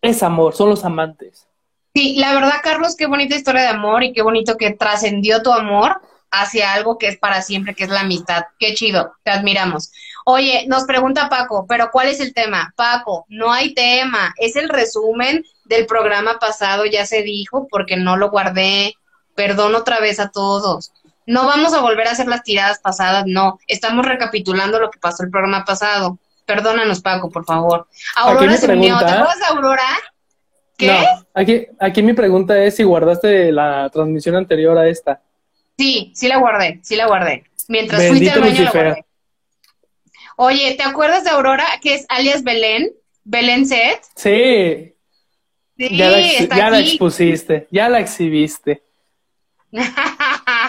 es 0.00 0.22
amor, 0.22 0.54
son 0.54 0.70
los 0.70 0.84
amantes. 0.84 1.46
Sí, 1.94 2.16
la 2.16 2.34
verdad, 2.34 2.60
Carlos, 2.62 2.96
qué 2.96 3.06
bonita 3.06 3.36
historia 3.36 3.62
de 3.62 3.68
amor 3.68 4.02
y 4.02 4.12
qué 4.12 4.22
bonito 4.22 4.56
que 4.56 4.72
trascendió 4.72 5.42
tu 5.42 5.52
amor 5.52 6.00
hacia 6.30 6.72
algo 6.72 6.98
que 6.98 7.06
es 7.06 7.18
para 7.18 7.40
siempre, 7.40 7.74
que 7.74 7.84
es 7.84 7.90
la 7.90 8.00
amistad. 8.00 8.44
Qué 8.58 8.74
chido, 8.74 9.12
te 9.22 9.30
admiramos. 9.30 9.92
Oye, 10.24 10.66
nos 10.66 10.84
pregunta 10.84 11.28
Paco, 11.28 11.66
pero 11.68 11.90
¿cuál 11.92 12.08
es 12.08 12.18
el 12.20 12.34
tema? 12.34 12.72
Paco, 12.76 13.26
no 13.28 13.52
hay 13.52 13.74
tema, 13.74 14.34
es 14.38 14.56
el 14.56 14.68
resumen 14.68 15.44
del 15.66 15.86
programa 15.86 16.38
pasado, 16.38 16.84
ya 16.86 17.06
se 17.06 17.22
dijo, 17.22 17.68
porque 17.70 17.96
no 17.96 18.16
lo 18.16 18.30
guardé. 18.30 18.94
Perdón 19.34 19.74
otra 19.74 20.00
vez 20.00 20.18
a 20.20 20.30
todos. 20.30 20.92
No 21.26 21.46
vamos 21.46 21.72
a 21.72 21.80
volver 21.80 22.06
a 22.06 22.12
hacer 22.12 22.26
las 22.26 22.42
tiradas 22.42 22.78
pasadas, 22.80 23.24
no. 23.26 23.58
Estamos 23.66 24.04
recapitulando 24.04 24.78
lo 24.78 24.90
que 24.90 24.98
pasó 24.98 25.22
el 25.22 25.30
programa 25.30 25.64
pasado. 25.64 26.18
Perdónanos, 26.44 27.00
Paco, 27.00 27.30
por 27.30 27.44
favor. 27.44 27.88
Aurora 28.16 28.56
se 28.56 28.70
unió. 28.70 28.98
¿Te 28.98 29.04
acuerdas 29.06 29.38
de 29.38 29.46
Aurora? 29.46 29.88
¿Qué? 30.76 30.88
No, 30.88 31.26
aquí, 31.32 31.66
aquí 31.78 32.02
mi 32.02 32.12
pregunta 32.12 32.62
es 32.62 32.76
si 32.76 32.82
guardaste 32.82 33.52
la 33.52 33.88
transmisión 33.90 34.36
anterior 34.36 34.76
a 34.76 34.88
esta. 34.88 35.22
Sí, 35.78 36.12
sí 36.14 36.28
la 36.28 36.38
guardé, 36.38 36.80
sí 36.82 36.96
la 36.96 37.06
guardé. 37.06 37.44
Mientras 37.68 38.06
fuiste 38.08 38.30
al 38.30 38.40
baño 38.40 38.64
la 38.64 38.70
guardé. 38.70 39.04
Oye, 40.36 40.74
¿te 40.76 40.82
acuerdas 40.82 41.24
de 41.24 41.30
Aurora, 41.30 41.64
que 41.80 41.94
es 41.94 42.06
alias 42.08 42.42
Belén? 42.42 42.92
Belén 43.22 43.66
Set. 43.66 44.02
Sí. 44.16 44.94
sí 45.78 45.96
ya, 45.96 46.10
la, 46.10 46.20
ya 46.56 46.70
la 46.70 46.80
expusiste, 46.80 47.68
ya 47.70 47.88
la 47.88 48.00
exhibiste. 48.00 48.82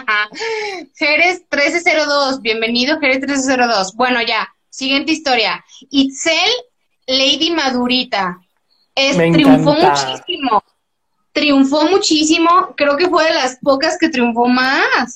Jerez 0.95 1.43
1302, 1.51 2.41
bienvenido 2.41 2.99
Jerez 2.99 3.19
1302. 3.19 3.95
Bueno, 3.95 4.21
ya, 4.21 4.49
Siguiente 4.75 5.13
historia. 5.13 5.63
Itzel 5.89 6.51
Lady 7.07 7.49
Madurita. 7.51 8.41
Es, 8.93 9.15
triunfó 9.15 9.73
muchísimo. 9.73 10.63
Triunfó 11.31 11.85
muchísimo. 11.85 12.73
Creo 12.75 12.97
que 12.97 13.07
fue 13.07 13.23
de 13.23 13.35
las 13.35 13.57
pocas 13.61 13.97
que 13.97 14.09
triunfó 14.09 14.49
más. 14.49 15.15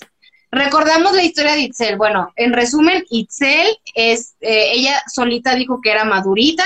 Recordamos 0.49 1.11
la 1.11 1.23
historia 1.23 1.55
de 1.55 1.63
Itzel. 1.63 1.97
Bueno, 1.97 2.31
en 2.37 2.53
resumen, 2.53 3.03
Itzel 3.09 3.67
es, 3.93 4.35
eh, 4.39 4.71
ella 4.71 5.03
solita 5.13 5.55
dijo 5.55 5.81
que 5.81 5.91
era 5.91 6.05
madurita, 6.05 6.65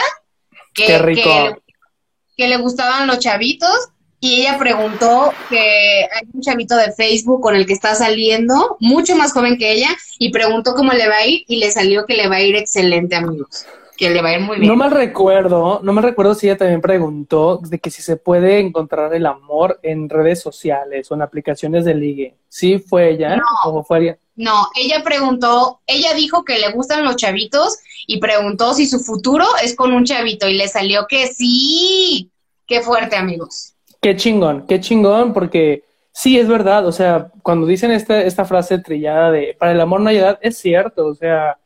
que, 0.72 0.86
Qué 0.86 1.00
rico. 1.00 1.58
que 2.38 2.48
le 2.48 2.58
gustaban 2.58 3.08
los 3.08 3.18
chavitos 3.18 3.90
y 4.24 4.40
ella 4.40 4.58
preguntó 4.58 5.34
que 5.50 5.60
hay 5.60 6.26
un 6.32 6.40
chavito 6.40 6.78
de 6.78 6.94
Facebook 6.94 7.42
con 7.42 7.58
el 7.58 7.66
que 7.66 7.74
está 7.74 7.94
saliendo, 7.94 8.78
mucho 8.80 9.18
más 9.18 9.34
joven 9.34 9.58
que 9.58 9.74
ella, 9.74 9.90
y 10.18 10.32
preguntó 10.32 10.76
cómo 10.76 10.94
le 10.94 11.10
va 11.10 11.18
a 11.18 11.28
ir 11.28 11.44
y 11.46 11.58
le 11.58 11.70
salió 11.70 12.06
que 12.06 12.14
le 12.14 12.30
va 12.30 12.38
a 12.38 12.42
ir 12.42 12.56
excelente, 12.56 13.18
amigos. 13.18 13.66
Que 13.98 14.10
le 14.12 14.22
va 14.22 14.30
a 14.30 14.38
ir 14.38 14.40
muy 14.40 14.60
bien. 14.60 14.70
No 14.70 14.78
me 14.78 14.90
recuerdo, 14.90 15.82
no 15.84 15.92
me 15.92 16.02
recuerdo 16.02 16.36
si 16.36 16.48
ella 16.48 16.58
también 16.58 16.80
preguntó 16.80 17.58
de 17.58 17.80
que 17.80 17.92
si 17.92 18.02
se 18.02 18.16
puede 18.16 18.60
encontrar 18.60 19.14
el 19.14 19.26
amor 19.26 19.82
en 19.84 20.08
redes 20.08 20.40
sociales 20.40 21.12
o 21.12 21.16
en 21.16 21.22
aplicaciones 21.22 21.84
de 21.84 21.94
ligue. 21.94 22.38
¿Sí 22.48 22.80
fue 22.80 23.10
ella 23.10 23.36
no, 23.36 23.44
o 23.66 23.84
fue 23.84 24.04
ella? 24.04 24.18
No, 24.38 24.70
ella 24.80 25.04
preguntó, 25.04 25.82
ella 25.86 26.14
dijo 26.14 26.46
que 26.46 26.60
le 26.60 26.72
gustan 26.72 27.04
los 27.04 27.18
chavitos 27.18 27.78
y 28.08 28.22
preguntó 28.22 28.74
si 28.74 28.88
su 28.88 29.00
futuro 29.00 29.46
es 29.62 29.76
con 29.76 29.92
un 29.92 30.06
chavito 30.06 30.48
y 30.48 30.54
le 30.54 30.70
salió 30.70 31.08
que 31.10 31.28
sí 31.28 32.30
Qué 32.66 32.82
fuerte, 32.82 33.16
amigos. 33.16 33.73
Qué 34.04 34.18
chingón, 34.18 34.66
qué 34.68 34.82
chingón, 34.82 35.32
porque 35.32 35.86
sí, 36.12 36.38
es 36.38 36.50
verdad, 36.50 36.86
o 36.86 36.92
sea, 36.92 37.32
cuando 37.42 37.66
dicen 37.66 37.90
esta, 37.90 38.22
esta 38.22 38.44
frase 38.44 38.78
trillada 38.78 39.32
de 39.32 39.56
para 39.58 39.72
el 39.72 39.80
amor 39.80 40.02
no 40.02 40.10
hay 40.10 40.18
edad, 40.18 40.38
es 40.42 40.58
cierto, 40.58 41.08
o 41.08 41.16
sea, 41.16 41.58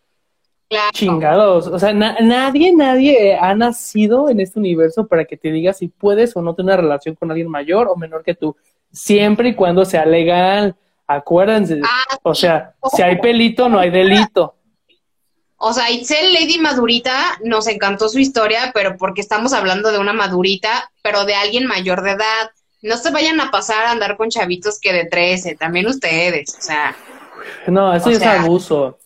chingados, 0.94 1.66
o 1.66 1.80
sea, 1.80 1.94
nadie, 1.94 2.76
nadie 2.76 3.36
ha 3.36 3.56
nacido 3.56 4.30
en 4.30 4.40
este 4.40 4.60
universo 4.60 5.08
para 5.08 5.26
que 5.26 5.36
te 5.36 5.52
diga 5.52 5.74
si 5.74 5.88
puedes 5.88 6.38
o 6.38 6.44
no 6.44 6.54
tener 6.54 6.76
una 6.76 6.84
relación 6.84 7.16
con 7.16 7.32
alguien 7.32 7.50
mayor 7.50 7.88
o 7.88 7.96
menor 7.96 8.24
que 8.24 8.36
tú, 8.36 8.56
siempre 8.92 9.50
y 9.50 9.56
cuando 9.56 9.84
sea 9.84 10.06
legal, 10.06 10.76
acuérdense, 11.08 11.82
ah, 11.84 12.18
o 12.22 12.36
sea, 12.36 12.76
si 12.96 13.02
hay 13.02 13.20
pelito, 13.20 13.68
no 13.68 13.80
hay 13.80 13.90
delito. 13.90 14.57
O 15.60 15.74
sea, 15.74 15.90
Itzel 15.90 16.34
Lady 16.34 16.60
Madurita 16.60 17.40
nos 17.44 17.68
encantó 17.68 18.10
su 18.10 18.20
historia, 18.20 18.72
pero 18.74 18.96
porque 18.96 19.22
estamos 19.22 19.54
hablando 19.54 19.92
de 19.92 19.98
una 19.98 20.14
madurita, 20.14 20.92
pero 21.02 21.26
de 21.26 21.34
alguien 21.34 21.66
mayor 21.66 22.04
de 22.04 22.12
edad. 22.12 22.52
No 22.84 22.96
se 22.96 23.12
vayan 23.12 23.42
a 23.42 23.50
pasar 23.50 23.86
a 23.86 23.92
andar 23.92 24.18
con 24.18 24.30
chavitos 24.30 24.80
que 24.80 24.94
de 24.94 25.06
13, 25.06 25.56
también 25.56 25.88
ustedes, 25.88 26.56
o 26.58 26.62
sea. 26.62 26.96
No, 27.66 27.92
eso 27.92 28.12
es 28.12 28.22
abuso. 28.22 29.00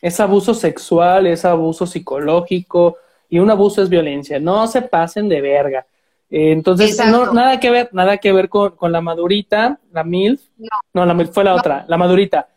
Es 0.00 0.18
abuso 0.18 0.54
sexual, 0.54 1.26
es 1.26 1.44
abuso 1.44 1.86
psicológico 1.86 2.96
y 3.28 3.38
un 3.38 3.50
abuso 3.50 3.82
es 3.82 3.90
violencia. 3.90 4.38
No 4.38 4.66
se 4.66 4.80
pasen 4.80 5.28
de 5.28 5.42
verga. 5.42 5.84
Eh, 6.30 6.52
entonces, 6.52 6.98
no, 7.06 7.34
nada 7.34 7.60
que 7.60 7.70
ver, 7.70 7.90
nada 7.92 8.16
que 8.16 8.32
ver 8.32 8.48
con, 8.48 8.70
con 8.76 8.92
la 8.92 9.02
madurita, 9.02 9.78
la 9.92 10.04
MILF. 10.04 10.40
No, 10.56 10.68
no 10.94 11.04
la 11.04 11.12
MILF 11.12 11.34
fue 11.34 11.44
la 11.44 11.54
otra, 11.54 11.84
la 11.86 11.98
madurita 11.98 12.48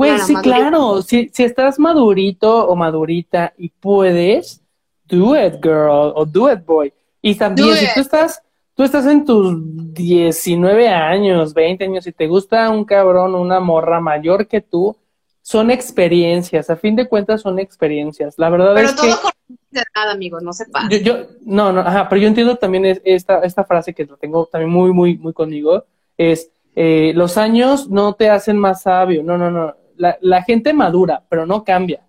pues 0.00 0.26
sí, 0.26 0.34
claro. 0.36 1.02
Si, 1.02 1.28
si 1.28 1.44
estás 1.44 1.78
madurito 1.78 2.66
o 2.66 2.74
madurita 2.74 3.52
y 3.58 3.68
puedes, 3.68 4.62
do 5.06 5.36
it, 5.38 5.54
girl, 5.62 6.12
o 6.14 6.24
do 6.24 6.50
it, 6.50 6.64
boy. 6.64 6.92
Y 7.20 7.34
también, 7.34 7.76
si 7.76 7.86
tú 7.94 8.00
estás, 8.00 8.42
tú 8.74 8.82
estás 8.82 9.04
en 9.04 9.26
tus 9.26 9.58
19 9.92 10.88
años, 10.88 11.52
20 11.52 11.84
años, 11.84 12.06
y 12.06 12.12
te 12.12 12.26
gusta 12.26 12.70
un 12.70 12.86
cabrón 12.86 13.34
o 13.34 13.42
una 13.42 13.60
morra 13.60 14.00
mayor 14.00 14.46
que 14.46 14.62
tú, 14.62 14.96
son 15.42 15.70
experiencias. 15.70 16.70
A 16.70 16.76
fin 16.76 16.96
de 16.96 17.06
cuentas, 17.06 17.42
son 17.42 17.58
experiencias. 17.58 18.38
La 18.38 18.48
verdad 18.48 18.78
es 18.78 18.92
que. 18.92 19.00
Pero 19.02 19.16
todo 19.16 19.22
con 19.22 19.58
edad, 19.70 20.10
amigos, 20.10 20.42
no 20.42 20.54
se 20.54 20.64
pasa. 20.64 20.88
Yo, 20.96 21.26
no, 21.42 21.72
no, 21.72 21.80
ajá, 21.80 22.08
pero 22.08 22.22
yo 22.22 22.28
entiendo 22.28 22.56
también 22.56 23.00
esta, 23.04 23.40
esta 23.40 23.64
frase 23.64 23.92
que 23.92 24.06
lo 24.06 24.16
tengo 24.16 24.46
también 24.46 24.70
muy, 24.70 24.92
muy, 24.92 25.18
muy 25.18 25.34
conmigo. 25.34 25.84
Es. 26.16 26.50
Eh, 26.76 27.10
los 27.16 27.36
años 27.36 27.90
no 27.90 28.14
te 28.14 28.30
hacen 28.30 28.56
más 28.56 28.82
sabio, 28.82 29.24
no, 29.24 29.36
no, 29.36 29.50
no 29.50 29.74
la, 30.00 30.42
gente 30.42 30.72
madura, 30.72 31.22
pero 31.28 31.46
no 31.46 31.64
cambia. 31.64 32.00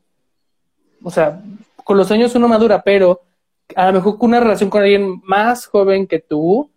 O 1.04 1.12
sea, 1.12 1.42
con 1.84 1.98
los 1.98 2.12
años 2.12 2.36
uno 2.36 2.48
madura, 2.48 2.82
pero 2.84 3.22
a 3.76 3.88
lo 3.88 3.94
mejor 3.94 4.18
con 4.18 4.30
una 4.30 4.40
relación 4.40 4.70
con 4.70 4.82
alguien 4.82 5.22
más 5.24 5.66
joven 5.66 6.08
que 6.08 6.20
tú, 6.20 6.70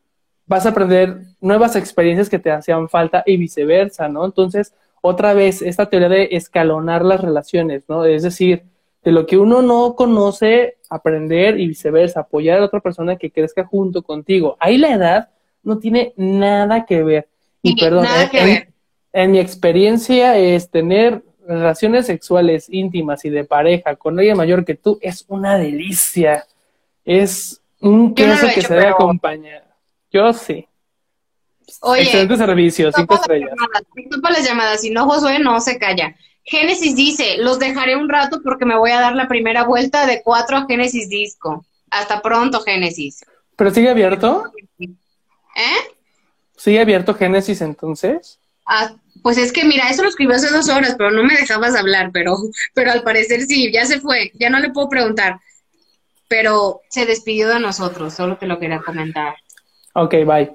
vas 0.47 0.67
a 0.67 0.71
aprender 0.71 1.21
nuevas 1.41 1.77
experiencias 1.77 2.29
que 2.29 2.39
te 2.39 2.51
hacían 2.51 2.89
falta 2.89 3.23
y 3.27 3.37
viceversa, 3.37 4.09
¿no? 4.09 4.25
Entonces, 4.25 4.75
otra 5.01 5.35
vez, 5.35 5.63
esta 5.63 5.87
teoría 5.87 6.09
de 6.09 6.29
escalonar 6.33 7.05
las 7.05 7.21
relaciones, 7.21 7.85
¿no? 7.89 8.05
Es 8.05 8.23
decir, 8.23 8.65
de 9.03 9.13
lo 9.13 9.27
que 9.27 9.39
uno 9.39 9.63
no 9.63 9.95
conoce, 9.95 10.79
aprender 10.91 11.59
y 11.61 11.69
viceversa, 11.69 12.21
apoyar 12.21 12.61
a 12.61 12.65
otra 12.65 12.81
persona 12.81 13.17
que 13.17 13.31
crezca 13.31 13.65
junto 13.65 14.03
contigo. 14.03 14.57
Ahí 14.61 14.79
la 14.79 14.95
edad 14.95 15.29
no 15.63 15.79
tiene 15.79 16.13
nada 16.17 16.87
que 16.87 17.03
ver. 17.03 17.29
Y 17.63 17.79
perdón, 17.81 18.05
nada 18.05 18.29
que 18.29 18.45
ver 18.45 18.74
en 19.15 19.31
mi 19.31 19.39
experiencia 19.39 20.37
es 20.37 20.69
tener 20.69 21.23
relaciones 21.47 22.07
sexuales 22.07 22.67
íntimas 22.69 23.25
y 23.25 23.31
de 23.31 23.45
pareja 23.45 23.95
con 23.95 24.19
alguien 24.19 24.37
mayor 24.37 24.65
que 24.65 24.75
tú 24.75 24.99
es 25.01 25.25
una 25.29 25.57
delicia. 25.57 26.45
Es 27.05 27.61
un 27.81 28.13
queso 28.13 28.49
que 28.53 28.61
se 28.61 28.75
debe 28.75 28.89
acompañar. 28.89 29.65
Yo 30.13 30.33
sí. 30.33 30.67
Oye, 31.81 32.03
Excelente 32.03 32.37
servicio, 32.37 32.91
cinco 32.93 33.15
estrellas. 33.15 33.51
para 34.21 34.35
las 34.35 34.45
llamadas, 34.47 34.81
si 34.81 34.91
no 34.91 35.07
Josué 35.09 35.39
no 35.39 35.61
se 35.61 35.79
calla. 35.79 36.17
Génesis 36.43 36.97
dice, 36.97 37.37
los 37.39 37.61
dejaré 37.61 37.97
un 37.97 38.09
rato 38.09 38.41
porque 38.43 38.65
me 38.65 38.77
voy 38.77 38.91
a 38.91 39.01
dar 39.01 39.15
la 39.15 39.29
primera 39.29 39.63
vuelta 39.65 40.07
de 40.07 40.23
cuatro 40.23 40.57
a 40.57 40.67
Génesis 40.67 41.09
Disco. 41.09 41.65
Hasta 41.89 42.21
pronto, 42.21 42.61
Génesis. 42.63 43.25
¿Pero 43.55 43.71
sigue 43.71 43.91
abierto? 43.91 44.53
¿Eh? 44.81 44.91
¿Sigue 46.57 46.81
abierto 46.81 47.15
Génesis 47.15 47.61
entonces? 47.61 48.41
Ah, 48.67 48.93
pues 49.25 49.39
es 49.39 49.53
que 49.53 49.65
mira, 49.65 49.89
eso 49.89 50.03
lo 50.03 50.11
escribió 50.11 50.37
hace 50.37 50.51
dos 50.51 50.69
horas, 50.69 50.97
pero 50.99 51.11
no 51.11 51.25
me 51.25 51.35
dejabas 51.35 51.75
hablar, 51.75 52.11
pero, 52.13 52.37
pero 52.75 52.93
al 52.93 53.03
parecer 53.03 53.41
sí, 53.47 53.73
ya 53.73 53.87
se 53.87 53.99
fue, 53.99 54.31
ya 54.35 54.51
no 54.51 54.59
le 54.61 54.69
puedo 54.69 54.91
preguntar. 54.91 55.41
Pero 56.29 56.83
se 56.91 57.07
despidió 57.07 57.49
de 57.49 57.59
nosotros, 57.59 58.13
solo 58.13 58.37
te 58.37 58.47
lo 58.47 58.59
quería 58.59 58.83
comentar. 58.83 59.35
Ok, 59.95 60.13
bye. 60.27 60.53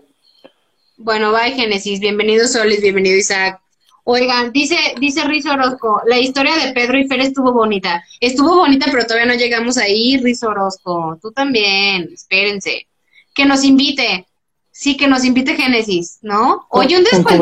Bueno, 0.97 1.31
bye 1.31 1.53
Génesis, 1.53 1.99
bienvenido 1.99 2.47
Solis, 2.47 2.79
bienvenido 2.79 3.17
Isaac. 3.17 3.59
Oigan, 4.03 4.51
dice, 4.51 4.77
dice 4.99 5.23
Rizo 5.23 5.51
Orozco, 5.51 6.03
la 6.05 6.19
historia 6.19 6.55
de 6.55 6.71
Pedro 6.71 6.99
y 6.99 7.07
Fer 7.07 7.21
estuvo 7.21 7.51
bonita. 7.51 8.03
Estuvo 8.19 8.55
bonita, 8.57 8.85
pero 8.91 9.07
todavía 9.07 9.33
no 9.33 9.39
llegamos 9.39 9.79
ahí, 9.79 10.17
Rizo 10.17 10.47
Orozco. 10.47 11.17
Tú 11.19 11.31
también, 11.31 12.07
espérense. 12.13 12.87
Que 13.33 13.45
nos 13.45 13.63
invite. 13.63 14.27
Sí, 14.69 14.95
que 14.95 15.07
nos 15.07 15.25
invite 15.25 15.55
Génesis, 15.55 16.19
¿no? 16.21 16.67
Oye, 16.69 16.97
un 16.99 17.03
descuento. 17.03 17.35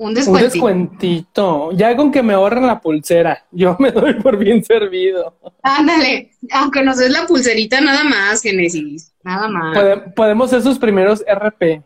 Un 0.00 0.14
descuentito. 0.14 0.46
Un 0.46 0.50
descuentito. 0.50 1.72
Ya 1.72 1.94
con 1.94 2.10
que 2.10 2.22
me 2.22 2.32
ahorren 2.32 2.66
la 2.66 2.80
pulsera, 2.80 3.44
yo 3.50 3.76
me 3.78 3.92
doy 3.92 4.14
por 4.14 4.38
bien 4.38 4.64
servido. 4.64 5.36
Ándale, 5.62 6.30
aunque 6.52 6.82
nos 6.82 6.96
des 6.96 7.10
la 7.10 7.26
pulserita 7.26 7.82
nada 7.82 8.02
más, 8.02 8.40
Génesis, 8.40 9.12
nada 9.22 9.46
más. 9.48 9.76
podemos 10.16 10.48
ser 10.48 10.62
sus 10.62 10.78
primeros 10.78 11.22
RP. 11.30 11.82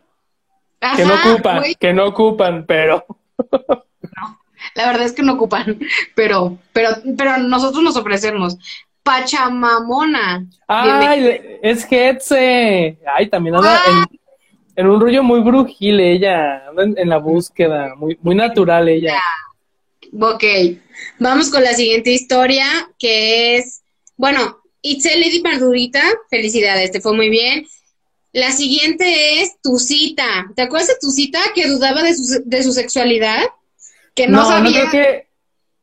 que 0.95 1.05
no 1.05 1.13
ocupan, 1.13 1.63
que 1.77 1.93
no 1.93 2.05
ocupan, 2.05 2.65
pero. 2.65 3.05
no, 3.51 4.39
la 4.75 4.85
verdad 4.85 5.03
es 5.03 5.11
que 5.11 5.21
no 5.21 5.33
ocupan, 5.33 5.77
pero, 6.15 6.57
pero, 6.71 6.91
pero 7.17 7.37
nosotros 7.39 7.83
nos 7.83 7.97
ofrecemos. 7.97 8.57
Pachamamona. 9.03 10.47
Ay, 10.69 11.59
es 11.61 11.85
Getze. 11.85 12.97
Ay, 13.13 13.29
también 13.29 13.55
anda 13.55 13.77
en 13.89 14.19
un 14.77 14.99
rollo 14.99 15.23
muy 15.23 15.39
brujil 15.41 15.99
ella, 15.99 16.63
en, 16.77 17.09
la 17.09 17.17
búsqueda, 17.17 17.95
muy, 17.95 18.17
muy 18.21 18.35
natural 18.35 18.89
ella. 18.89 19.15
Ok, 20.19 20.43
vamos 21.19 21.49
con 21.49 21.63
la 21.63 21.73
siguiente 21.73 22.11
historia, 22.11 22.65
que 22.99 23.57
es, 23.57 23.81
bueno, 24.17 24.59
Itzel 24.81 25.19
Lady 25.19 25.39
Pardurita, 25.39 26.01
felicidades, 26.29 26.91
te 26.91 27.01
fue 27.01 27.15
muy 27.15 27.29
bien. 27.29 27.65
La 28.33 28.51
siguiente 28.51 29.41
es 29.41 29.59
tu 29.61 29.77
cita. 29.77 30.51
¿Te 30.55 30.63
acuerdas 30.63 30.89
de 30.89 30.95
tu 30.99 31.09
cita 31.09 31.39
que 31.53 31.67
dudaba 31.67 32.03
de 32.03 32.13
su, 32.13 32.43
de 32.45 32.63
su 32.63 32.73
sexualidad? 32.73 33.43
Que 34.13 34.27
no, 34.27 34.45
sabía. 34.45 34.83
No 34.83 34.89
creo 34.89 34.91
que, 34.91 35.27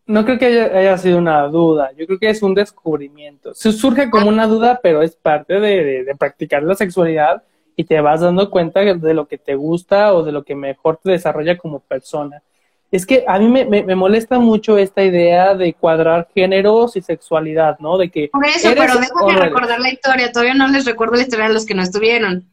no 0.07 0.25
creo 0.25 0.39
que 0.39 0.47
haya, 0.47 0.99
sido 0.99 1.17
una 1.17 1.45
duda. 1.49 1.93
Yo 1.97 2.07
creo 2.07 2.19
que 2.19 2.29
es 2.29 2.43
un 2.43 2.55
descubrimiento. 2.55 3.55
Se 3.55 3.73
surge 3.73 4.11
como 4.11 4.29
una 4.29 4.47
duda, 4.47 4.81
pero 4.83 5.03
es 5.03 5.17
parte 5.17 5.61
de, 5.61 6.05
de 6.05 6.15
practicar 6.15 6.63
la 6.63 6.75
sexualidad 6.75 7.43
y 7.77 7.85
te 7.85 8.01
vas 8.01 8.21
dando 8.21 8.51
cuenta 8.51 8.81
de 8.81 9.15
lo 9.15 9.27
que 9.27 9.39
te 9.39 9.55
gusta 9.55 10.15
o 10.15 10.23
de 10.23 10.33
lo 10.33 10.45
que 10.45 10.55
mejor 10.55 11.01
te 11.03 11.13
desarrolla 11.13 11.57
como 11.57 11.81
persona. 11.81 12.43
Es 12.91 13.07
que 13.07 13.25
a 13.27 13.39
mí 13.39 13.49
me, 13.49 13.65
me, 13.65 13.95
molesta 13.95 14.39
mucho 14.39 14.77
esta 14.77 15.03
idea 15.03 15.55
de 15.55 15.73
cuadrar 15.73 16.29
géneros 16.35 16.95
y 16.95 17.01
sexualidad, 17.01 17.79
¿no? 17.79 17.97
De 17.97 18.11
que. 18.11 18.29
Por 18.29 18.45
eso, 18.45 18.69
pero 18.77 18.99
déjame 18.99 19.41
recordar 19.41 19.81
la 19.81 19.91
historia. 19.91 20.31
Todavía 20.31 20.53
no 20.53 20.69
les 20.69 20.85
recuerdo 20.85 21.17
la 21.17 21.23
historia 21.23 21.47
a 21.47 21.49
los 21.49 21.65
que 21.65 21.75
no 21.75 21.83
estuvieron. 21.83 22.47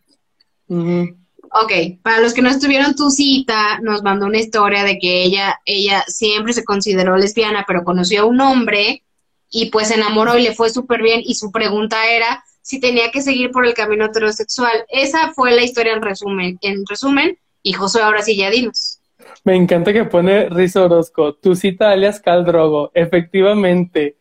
Ok, 0.70 2.02
para 2.02 2.22
los 2.22 2.34
que 2.34 2.42
no 2.42 2.50
estuvieron, 2.50 2.96
tu 2.96 3.10
cita 3.10 3.80
nos 3.82 4.02
mandó 4.02 4.28
una 4.28 4.38
historia 4.38 4.86
de 4.86 4.98
que 4.98 5.24
ella, 5.24 5.60
ella 5.66 6.06
siempre 6.08 6.54
se 6.54 6.64
consideró 6.64 7.18
lesbiana, 7.18 7.66
pero 7.68 7.84
conoció 7.84 8.22
a 8.22 8.26
un 8.26 8.40
hombre 8.40 9.04
y 9.50 9.72
pues 9.72 9.90
se 9.90 9.96
enamoró 9.96 10.38
y 10.38 10.44
le 10.44 10.54
fue 10.54 10.70
súper 10.70 11.02
bien. 11.02 11.22
Y 11.26 11.36
su 11.36 11.52
pregunta 11.52 11.98
era 12.08 12.46
si 12.70 12.80
tenía 12.80 13.10
que 13.10 13.24
seguir 13.24 13.50
por 13.50 13.66
el 13.66 13.74
camino 13.74 14.06
heterosexual. 14.06 14.86
Esa 14.90 15.34
fue 15.34 15.56
la 15.56 15.64
historia 15.64 15.94
en 15.94 16.04
resumen. 16.04 16.60
En 16.62 16.86
resumen, 16.88 17.36
y 17.64 17.74
Josué, 17.74 18.04
ahora 18.04 18.22
sí 18.22 18.38
ya 18.38 18.52
dinos. 18.52 19.00
Me 19.44 19.56
encanta 19.56 19.92
que 19.92 20.06
pone 20.06 20.50
Rizo 20.50 20.86
Orozco, 20.86 21.34
tu 21.34 21.56
cita 21.56 21.90
alias 21.90 22.20
Caldrogo, 22.20 22.92
efectivamente. 22.94 24.18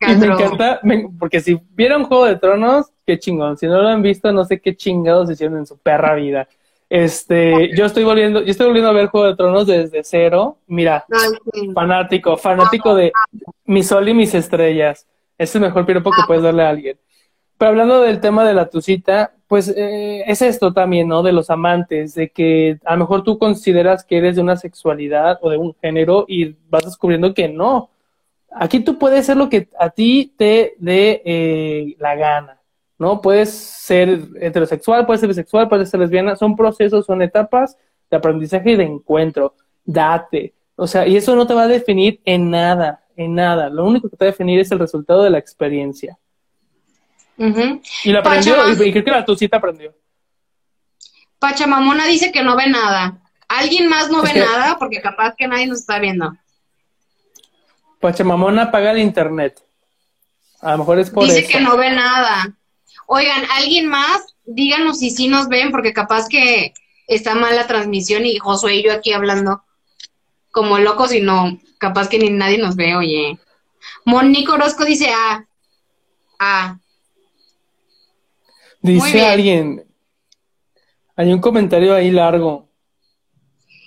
Y 0.00 0.14
me 0.14 0.28
encanta, 0.28 0.80
porque 1.18 1.40
si 1.40 1.60
vieron 1.72 2.04
Juego 2.04 2.24
de 2.24 2.36
Tronos, 2.36 2.86
qué 3.06 3.18
chingón. 3.18 3.58
Si 3.58 3.66
no 3.66 3.82
lo 3.82 3.88
han 3.88 4.00
visto, 4.00 4.32
no 4.32 4.46
sé 4.46 4.62
qué 4.62 4.74
chingados 4.74 5.30
hicieron 5.30 5.58
en 5.58 5.66
su 5.66 5.76
perra 5.76 6.14
vida. 6.14 6.48
Este, 6.88 7.76
yo 7.76 7.84
estoy 7.84 8.04
volviendo, 8.04 8.40
yo 8.40 8.50
estoy 8.50 8.66
volviendo 8.66 8.88
a 8.88 8.94
ver 8.94 9.08
Juego 9.08 9.26
de 9.26 9.36
Tronos 9.36 9.66
desde 9.66 10.02
cero. 10.04 10.56
Mira, 10.68 11.04
fanático, 11.74 12.38
fanático 12.38 12.94
de 12.94 13.12
mi 13.66 13.82
sol 13.82 14.08
y 14.08 14.14
mis 14.14 14.34
estrellas. 14.34 15.06
Es 15.36 15.54
el 15.54 15.60
mejor 15.60 15.84
piropo 15.84 16.10
que 16.10 16.22
puedes 16.26 16.42
darle 16.42 16.62
a 16.62 16.70
alguien. 16.70 16.96
Pero 17.60 17.72
hablando 17.72 18.00
del 18.00 18.20
tema 18.20 18.42
de 18.42 18.54
la 18.54 18.70
tucita, 18.70 19.34
pues 19.46 19.68
eh, 19.68 20.24
es 20.26 20.40
esto 20.40 20.72
también, 20.72 21.08
¿no? 21.08 21.22
De 21.22 21.30
los 21.30 21.50
amantes, 21.50 22.14
de 22.14 22.30
que 22.30 22.78
a 22.86 22.94
lo 22.94 23.00
mejor 23.00 23.22
tú 23.22 23.38
consideras 23.38 24.02
que 24.02 24.16
eres 24.16 24.36
de 24.36 24.40
una 24.40 24.56
sexualidad 24.56 25.38
o 25.42 25.50
de 25.50 25.58
un 25.58 25.74
género 25.74 26.24
y 26.26 26.56
vas 26.70 26.86
descubriendo 26.86 27.34
que 27.34 27.48
no. 27.48 27.90
Aquí 28.50 28.80
tú 28.80 28.98
puedes 28.98 29.26
ser 29.26 29.36
lo 29.36 29.50
que 29.50 29.68
a 29.78 29.90
ti 29.90 30.32
te 30.38 30.74
dé 30.78 31.20
eh, 31.22 31.96
la 31.98 32.14
gana. 32.14 32.60
¿no? 32.98 33.20
Puedes 33.20 33.50
ser 33.50 34.20
heterosexual, 34.40 35.04
puedes 35.04 35.20
ser 35.20 35.28
bisexual, 35.28 35.68
puedes 35.68 35.90
ser 35.90 36.00
lesbiana, 36.00 36.36
son 36.36 36.56
procesos, 36.56 37.04
son 37.04 37.20
etapas 37.20 37.76
de 38.10 38.16
aprendizaje 38.16 38.70
y 38.70 38.76
de 38.76 38.84
encuentro. 38.84 39.54
Date. 39.84 40.54
O 40.76 40.86
sea, 40.86 41.06
y 41.06 41.14
eso 41.14 41.36
no 41.36 41.46
te 41.46 41.52
va 41.52 41.64
a 41.64 41.68
definir 41.68 42.22
en 42.24 42.50
nada, 42.50 43.04
en 43.16 43.34
nada. 43.34 43.68
Lo 43.68 43.84
único 43.84 44.08
que 44.08 44.16
te 44.16 44.24
va 44.24 44.28
a 44.30 44.32
definir 44.32 44.60
es 44.60 44.72
el 44.72 44.78
resultado 44.78 45.22
de 45.24 45.28
la 45.28 45.36
experiencia. 45.36 46.16
Y 48.04 48.12
lo 48.12 48.18
aprendió, 48.18 48.84
y 48.84 48.92
creo 48.92 49.04
que 49.04 49.10
la 49.10 49.24
tucita 49.24 49.56
aprendió. 49.56 49.94
Pachamamona 51.38 52.06
dice 52.06 52.30
que 52.30 52.42
no 52.42 52.54
ve 52.54 52.68
nada. 52.68 53.18
¿Alguien 53.48 53.88
más 53.88 54.10
no 54.10 54.22
ve 54.22 54.34
nada? 54.34 54.78
Porque 54.78 55.00
capaz 55.00 55.34
que 55.36 55.48
nadie 55.48 55.66
nos 55.66 55.80
está 55.80 55.98
viendo. 55.98 56.36
Pachamamona 57.98 58.64
apaga 58.64 58.92
el 58.92 58.98
internet. 58.98 59.58
A 60.60 60.72
lo 60.72 60.78
mejor 60.78 60.98
es 60.98 61.10
por 61.10 61.24
Dice 61.24 61.46
que 61.46 61.60
no 61.60 61.78
ve 61.78 61.90
nada. 61.90 62.54
Oigan, 63.06 63.44
¿alguien 63.56 63.86
más? 63.86 64.34
Díganos 64.44 64.98
si 64.98 65.10
sí 65.10 65.28
nos 65.28 65.48
ven, 65.48 65.70
porque 65.70 65.94
capaz 65.94 66.28
que 66.28 66.74
está 67.06 67.34
mal 67.34 67.56
la 67.56 67.66
transmisión 67.66 68.26
y 68.26 68.38
Josué 68.38 68.76
y 68.76 68.82
yo 68.84 68.92
aquí 68.92 69.12
hablando 69.12 69.64
como 70.50 70.78
locos 70.78 71.12
y 71.14 71.20
no, 71.20 71.58
capaz 71.78 72.08
que 72.08 72.18
ni 72.18 72.28
nadie 72.30 72.58
nos 72.58 72.76
ve, 72.76 72.96
oye. 72.96 73.38
Monique 74.04 74.52
Orozco 74.52 74.84
dice 74.84 75.10
ah, 75.14 75.44
ah. 76.38 76.79
Dice 78.82 79.26
alguien, 79.26 79.84
hay 81.16 81.32
un 81.32 81.40
comentario 81.40 81.94
ahí 81.94 82.10
largo. 82.10 82.68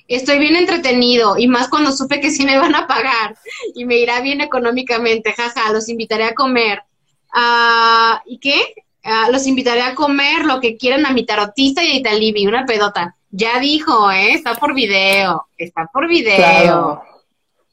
Estoy 0.07 0.37
bien 0.37 0.55
entretenido 0.55 1.37
y 1.37 1.47
más 1.47 1.69
cuando 1.69 1.91
supe 1.91 2.19
que 2.19 2.29
sí 2.29 2.45
me 2.45 2.57
van 2.57 2.75
a 2.75 2.87
pagar 2.87 3.35
y 3.73 3.85
me 3.85 3.97
irá 3.97 4.21
bien 4.21 4.41
económicamente. 4.41 5.33
Jaja, 5.33 5.71
los 5.71 5.89
invitaré 5.89 6.25
a 6.25 6.35
comer. 6.35 6.83
Ah, 7.33 8.21
¿Y 8.25 8.37
qué? 8.37 8.61
Ah, 9.03 9.29
los 9.31 9.47
invitaré 9.47 9.81
a 9.81 9.95
comer 9.95 10.45
lo 10.45 10.59
que 10.59 10.77
quieran 10.77 11.05
a 11.05 11.11
mi 11.11 11.25
tarotista 11.25 11.83
y 11.83 11.91
a 11.91 11.95
Italibi, 11.95 12.45
una 12.45 12.65
pedota. 12.65 13.15
Ya 13.31 13.59
dijo, 13.59 14.11
¿eh? 14.11 14.33
Está 14.33 14.55
por 14.55 14.75
video. 14.75 15.47
Está 15.57 15.89
por 15.91 16.07
video. 16.07 17.01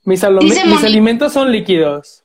Mis, 0.05 0.25
mis 0.25 0.85
alimentos 0.85 1.33
son 1.35 1.53
líquidos. 1.53 2.25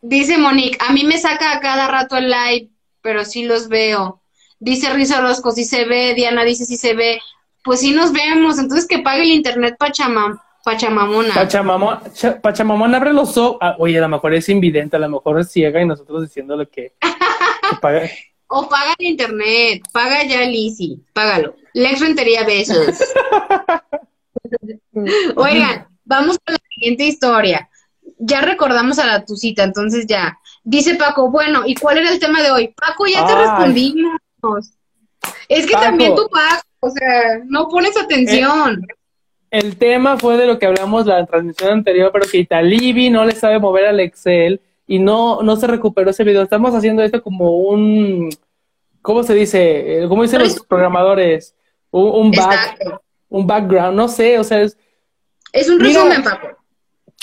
Dice 0.00 0.38
Monique, 0.38 0.78
a 0.80 0.92
mí 0.92 1.04
me 1.04 1.18
saca 1.18 1.52
a 1.52 1.60
cada 1.60 1.88
rato 1.88 2.16
el 2.16 2.30
live, 2.30 2.70
pero 3.02 3.24
sí 3.24 3.44
los 3.44 3.68
veo. 3.68 4.22
Dice 4.58 4.92
Risa 4.92 5.18
Orozco, 5.20 5.52
sí 5.52 5.64
se 5.64 5.84
ve. 5.84 6.14
Diana 6.14 6.44
dice, 6.44 6.64
sí 6.64 6.76
se 6.76 6.94
ve. 6.94 7.20
Pues 7.64 7.80
sí 7.80 7.92
nos 7.92 8.12
vemos. 8.12 8.58
Entonces 8.58 8.86
que 8.86 9.00
pague 9.00 9.22
el 9.22 9.30
internet 9.30 9.76
Pachamam, 9.78 10.38
Pachamamona. 10.64 11.34
Pachamamona, 11.34 12.02
Pachamamona 12.42 12.96
abre 12.98 13.12
los 13.12 13.36
ojos. 13.36 13.58
Ah, 13.60 13.76
oye, 13.78 13.98
a 13.98 14.02
lo 14.02 14.08
mejor 14.08 14.34
es 14.34 14.48
invidente, 14.48 14.96
a 14.96 15.00
lo 15.00 15.08
mejor 15.08 15.40
es 15.40 15.50
ciega 15.50 15.80
y 15.80 15.86
nosotros 15.86 16.22
diciéndole 16.22 16.66
que, 16.66 16.92
que 17.00 17.08
pague. 17.80 18.10
O 18.48 18.68
paga 18.68 18.94
el 18.98 19.06
internet, 19.06 19.82
paga 19.92 20.24
ya 20.24 20.42
Lizzy, 20.42 21.02
págalo. 21.12 21.54
Lex 21.74 22.00
Rentería 22.00 22.44
besos. 22.44 22.98
Oigan, 25.36 25.86
vamos 26.04 26.38
con 26.44 26.54
la 26.54 26.60
siguiente 26.74 27.04
historia. 27.04 27.68
Ya 28.18 28.40
recordamos 28.40 28.98
a 28.98 29.06
la 29.06 29.24
tucita, 29.24 29.64
entonces 29.64 30.06
ya. 30.06 30.38
Dice 30.68 30.96
Paco, 30.96 31.30
bueno, 31.30 31.62
¿y 31.64 31.74
cuál 31.74 31.96
era 31.96 32.10
el 32.12 32.18
tema 32.18 32.42
de 32.42 32.50
hoy? 32.50 32.74
Paco, 32.78 33.06
ya 33.06 33.26
te 33.26 33.34
respondimos. 33.34 34.70
Es 35.48 35.66
que 35.66 35.72
también 35.72 36.14
tú, 36.14 36.28
Paco, 36.30 36.62
o 36.80 36.90
sea, 36.90 37.40
no 37.46 37.68
pones 37.68 37.96
atención. 37.96 38.82
El, 39.50 39.64
el, 39.64 39.76
tema 39.78 40.18
fue 40.18 40.36
de 40.36 40.46
lo 40.46 40.58
que 40.58 40.66
hablamos 40.66 41.06
la 41.06 41.24
transmisión 41.24 41.70
anterior, 41.72 42.10
pero 42.12 42.26
que 42.30 42.36
Italibi 42.36 43.08
no 43.08 43.24
le 43.24 43.32
sabe 43.32 43.58
mover 43.58 43.86
al 43.86 43.98
Excel 44.00 44.60
y 44.86 44.98
no, 44.98 45.40
no 45.40 45.56
se 45.56 45.68
recuperó 45.68 46.10
ese 46.10 46.22
video. 46.22 46.42
Estamos 46.42 46.74
haciendo 46.74 47.02
esto 47.02 47.22
como 47.22 47.56
un, 47.56 48.28
¿cómo 49.00 49.22
se 49.22 49.32
dice? 49.32 50.04
¿Cómo 50.06 50.22
dicen 50.22 50.40
los 50.40 50.60
programadores? 50.66 51.54
Un, 51.90 52.30
back, 52.30 53.00
un 53.30 53.46
background, 53.46 53.96
no 53.96 54.06
sé, 54.06 54.38
o 54.38 54.44
sea, 54.44 54.60
es... 54.60 54.76
Es 55.50 55.70
un 55.70 55.80
resumen, 55.80 56.22
Paco. 56.22 56.57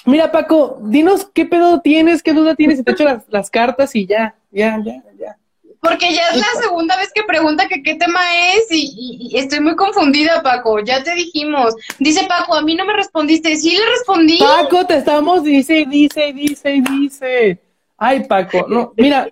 Mira, 0.06 0.32
Paco, 0.32 0.78
dinos 0.82 1.30
qué 1.34 1.46
pedo 1.46 1.82
tienes, 1.82 2.22
qué 2.22 2.34
duda 2.34 2.56
tienes, 2.56 2.80
y 2.80 2.84
te 2.84 2.92
echo 2.92 3.04
las, 3.04 3.24
las 3.30 3.50
cartas 3.50 3.96
y 3.96 4.06
ya, 4.06 4.36
ya, 4.52 4.80
ya, 4.84 5.02
ya. 5.20 5.38
Porque 5.82 6.14
ya 6.14 6.30
es 6.30 6.38
la 6.38 6.62
segunda 6.62 6.98
vez 6.98 7.12
que 7.14 7.24
pregunta 7.24 7.68
que 7.68 7.84
qué 7.84 7.96
tema 7.96 8.20
es 8.54 8.72
y, 8.72 9.30
y, 9.32 9.38
estoy 9.38 9.60
muy 9.60 9.76
confundida, 9.76 10.42
Paco. 10.42 10.80
Ya 10.80 11.04
te 11.04 11.14
dijimos. 11.14 11.76
Dice 12.00 12.26
Paco, 12.28 12.56
a 12.56 12.64
mí 12.64 12.74
no 12.74 12.86
me 12.86 12.94
respondiste. 12.94 13.56
Sí 13.58 13.78
le 13.78 13.86
respondí. 13.86 14.40
Paco, 14.40 14.86
te 14.86 14.98
estamos, 14.98 15.44
dice, 15.44 15.86
dice, 15.88 16.34
dice, 16.34 16.82
dice. 16.90 17.60
Ay, 17.98 18.24
Paco, 18.24 18.66
no, 18.68 18.94
mira, 18.98 19.30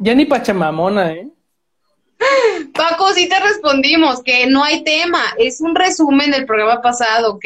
ya 0.00 0.14
ni 0.14 0.24
pachamamona, 0.24 1.12
¿eh? 1.12 1.28
Paco, 2.74 3.12
sí 3.14 3.28
te 3.28 3.38
respondimos 3.40 4.22
que 4.22 4.46
no 4.46 4.62
hay 4.64 4.84
tema, 4.84 5.22
es 5.38 5.60
un 5.60 5.74
resumen 5.74 6.30
del 6.30 6.46
programa 6.46 6.80
pasado, 6.80 7.34
¿ok? 7.34 7.44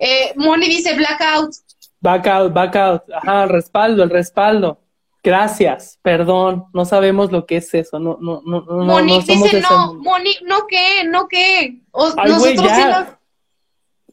Eh, 0.00 0.32
Moni 0.36 0.66
dice 0.66 0.94
blackout. 0.94 1.54
Backout, 2.00 2.52
backout, 2.54 3.02
ajá, 3.12 3.42
el 3.44 3.48
respaldo, 3.50 4.02
el 4.02 4.10
respaldo. 4.10 4.80
Gracias, 5.22 5.98
perdón, 6.00 6.64
no 6.72 6.86
sabemos 6.86 7.30
lo 7.30 7.44
que 7.44 7.58
es 7.58 7.74
eso, 7.74 7.98
no, 7.98 8.16
no, 8.18 8.40
no, 8.46 8.62
no. 8.62 8.84
Monique 8.86 9.34
dice 9.34 9.60
no, 9.60 9.92
Monique, 9.92 10.42
no 10.46 10.66
qué, 10.66 11.04
no 11.04 11.28
qué. 11.28 11.82
nosotros 11.92 12.70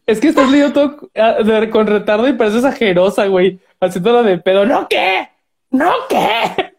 Es 0.05 0.19
que 0.19 0.27
estás 0.27 0.51
leyendo 0.51 0.73
todo 0.73 1.09
ah, 1.15 1.37
con 1.71 1.87
retardo 1.87 2.27
y 2.27 2.33
pareces 2.33 2.65
ajerosa, 2.65 3.25
güey, 3.27 3.57
haciéndolo 3.79 4.21
de 4.23 4.37
pedo, 4.37 4.65
no 4.65 4.89
qué, 4.89 5.29
no 5.71 5.93
qué. 6.09 6.73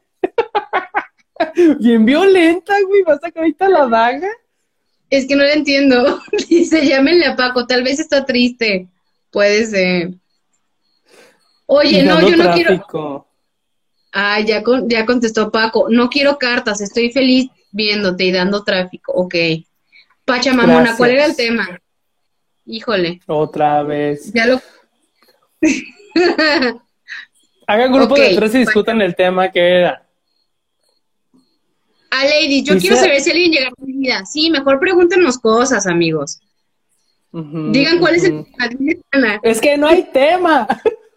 Bien 1.78 2.04
violenta, 2.04 2.74
güey. 2.86 3.02
¿Vas 3.02 3.18
a 3.18 3.20
sacar 3.20 3.42
ahorita 3.42 3.68
la 3.68 3.86
daga? 3.86 4.28
Es 5.10 5.26
que 5.26 5.36
no 5.36 5.42
la 5.42 5.52
entiendo. 5.52 6.20
Dice, 6.48 6.86
llámenle 6.86 7.26
a 7.26 7.36
Paco. 7.36 7.66
Tal 7.66 7.82
vez 7.82 7.98
está 7.98 8.24
triste. 8.24 8.88
Puede 9.30 9.66
ser. 9.66 10.14
Oye, 11.66 12.02
no, 12.02 12.20
yo 12.28 12.36
no 12.36 12.52
quiero. 12.52 13.26
Ah, 14.12 14.40
ya, 14.40 14.62
ya 14.86 15.04
contestó 15.04 15.50
Paco. 15.52 15.88
No 15.90 16.08
quiero 16.08 16.38
cartas. 16.38 16.80
Estoy 16.80 17.10
feliz 17.10 17.50
viéndote 17.70 18.24
y 18.24 18.32
dando 18.32 18.64
tráfico. 18.64 19.12
Ok. 19.12 19.34
Pachamamona, 20.24 20.96
¿cuál 20.96 21.10
era 21.10 21.26
el 21.26 21.36
tema? 21.36 21.78
Híjole. 22.64 23.20
Otra 23.26 23.82
vez. 23.82 24.32
Ya 24.32 24.46
lo. 24.46 24.60
Hagan 27.66 27.92
grupo 27.92 28.14
de 28.14 28.34
tres 28.34 28.54
y 28.54 28.58
discutan 28.58 29.02
el 29.02 29.14
tema 29.14 29.50
que 29.50 29.60
era. 29.60 30.06
A 32.10 32.24
Lady, 32.24 32.62
yo 32.64 32.78
quiero 32.78 32.96
saber 32.96 33.20
si 33.20 33.30
alguien 33.30 33.52
llega 33.52 33.68
a 33.68 33.72
mi 33.84 33.92
vida. 33.92 34.24
Sí, 34.24 34.50
mejor 34.50 34.80
pregúntenos 34.80 35.38
cosas, 35.38 35.86
amigos. 35.86 36.40
Digan 37.32 37.98
cuál 37.98 38.14
es 38.14 38.24
el 38.24 38.46
tema. 39.10 39.40
Es 39.42 39.60
que 39.60 39.76
no 39.76 39.86
hay 39.86 40.04
tema. 40.04 40.66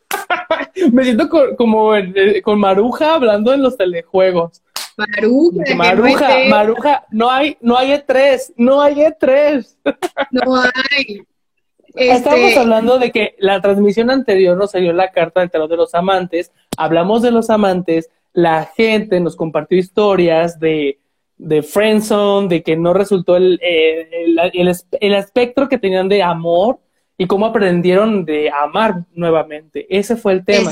Me 0.91 1.03
siento 1.03 1.29
como 1.57 1.95
eh, 1.95 2.41
con 2.41 2.59
Maruja 2.59 3.15
hablando 3.15 3.53
en 3.53 3.61
los 3.61 3.77
telejuegos. 3.77 4.61
Maruja, 4.97 5.75
Maruja, 5.75 6.43
no 6.43 6.49
Maruja, 6.49 7.05
no 7.11 7.31
hay, 7.31 7.57
no 7.61 7.77
hay 7.77 7.91
E3, 7.91 8.53
no 8.57 8.81
hay 8.81 8.95
E3. 8.95 9.75
No 10.31 10.61
hay. 10.61 11.21
Estamos 11.95 12.39
este, 12.39 12.59
hablando 12.59 12.99
de 12.99 13.11
que 13.11 13.35
la 13.39 13.61
transmisión 13.61 14.09
anterior 14.09 14.57
nos 14.57 14.71
salió 14.71 14.93
la 14.93 15.11
carta 15.11 15.41
del 15.41 15.51
tarot 15.51 15.69
de 15.69 15.77
los 15.77 15.93
amantes, 15.93 16.51
hablamos 16.77 17.21
de 17.21 17.31
los 17.31 17.49
amantes, 17.49 18.09
la 18.33 18.65
gente 18.65 19.19
nos 19.19 19.35
compartió 19.35 19.77
historias 19.77 20.59
de, 20.59 20.99
de 21.41 21.63
friendzone, 21.63 22.47
de 22.47 22.61
que 22.61 22.77
no 22.77 22.93
resultó 22.93 23.35
el, 23.35 23.59
el, 23.63 24.39
el, 24.53 25.13
espectro 25.15 25.67
que 25.67 25.79
tenían 25.79 26.07
de 26.07 26.21
amor 26.21 26.79
y 27.17 27.25
cómo 27.25 27.47
aprendieron 27.47 28.25
de 28.25 28.51
amar 28.51 29.05
nuevamente. 29.13 29.87
Ese 29.89 30.15
fue 30.15 30.33
el 30.33 30.45
tema. 30.45 30.69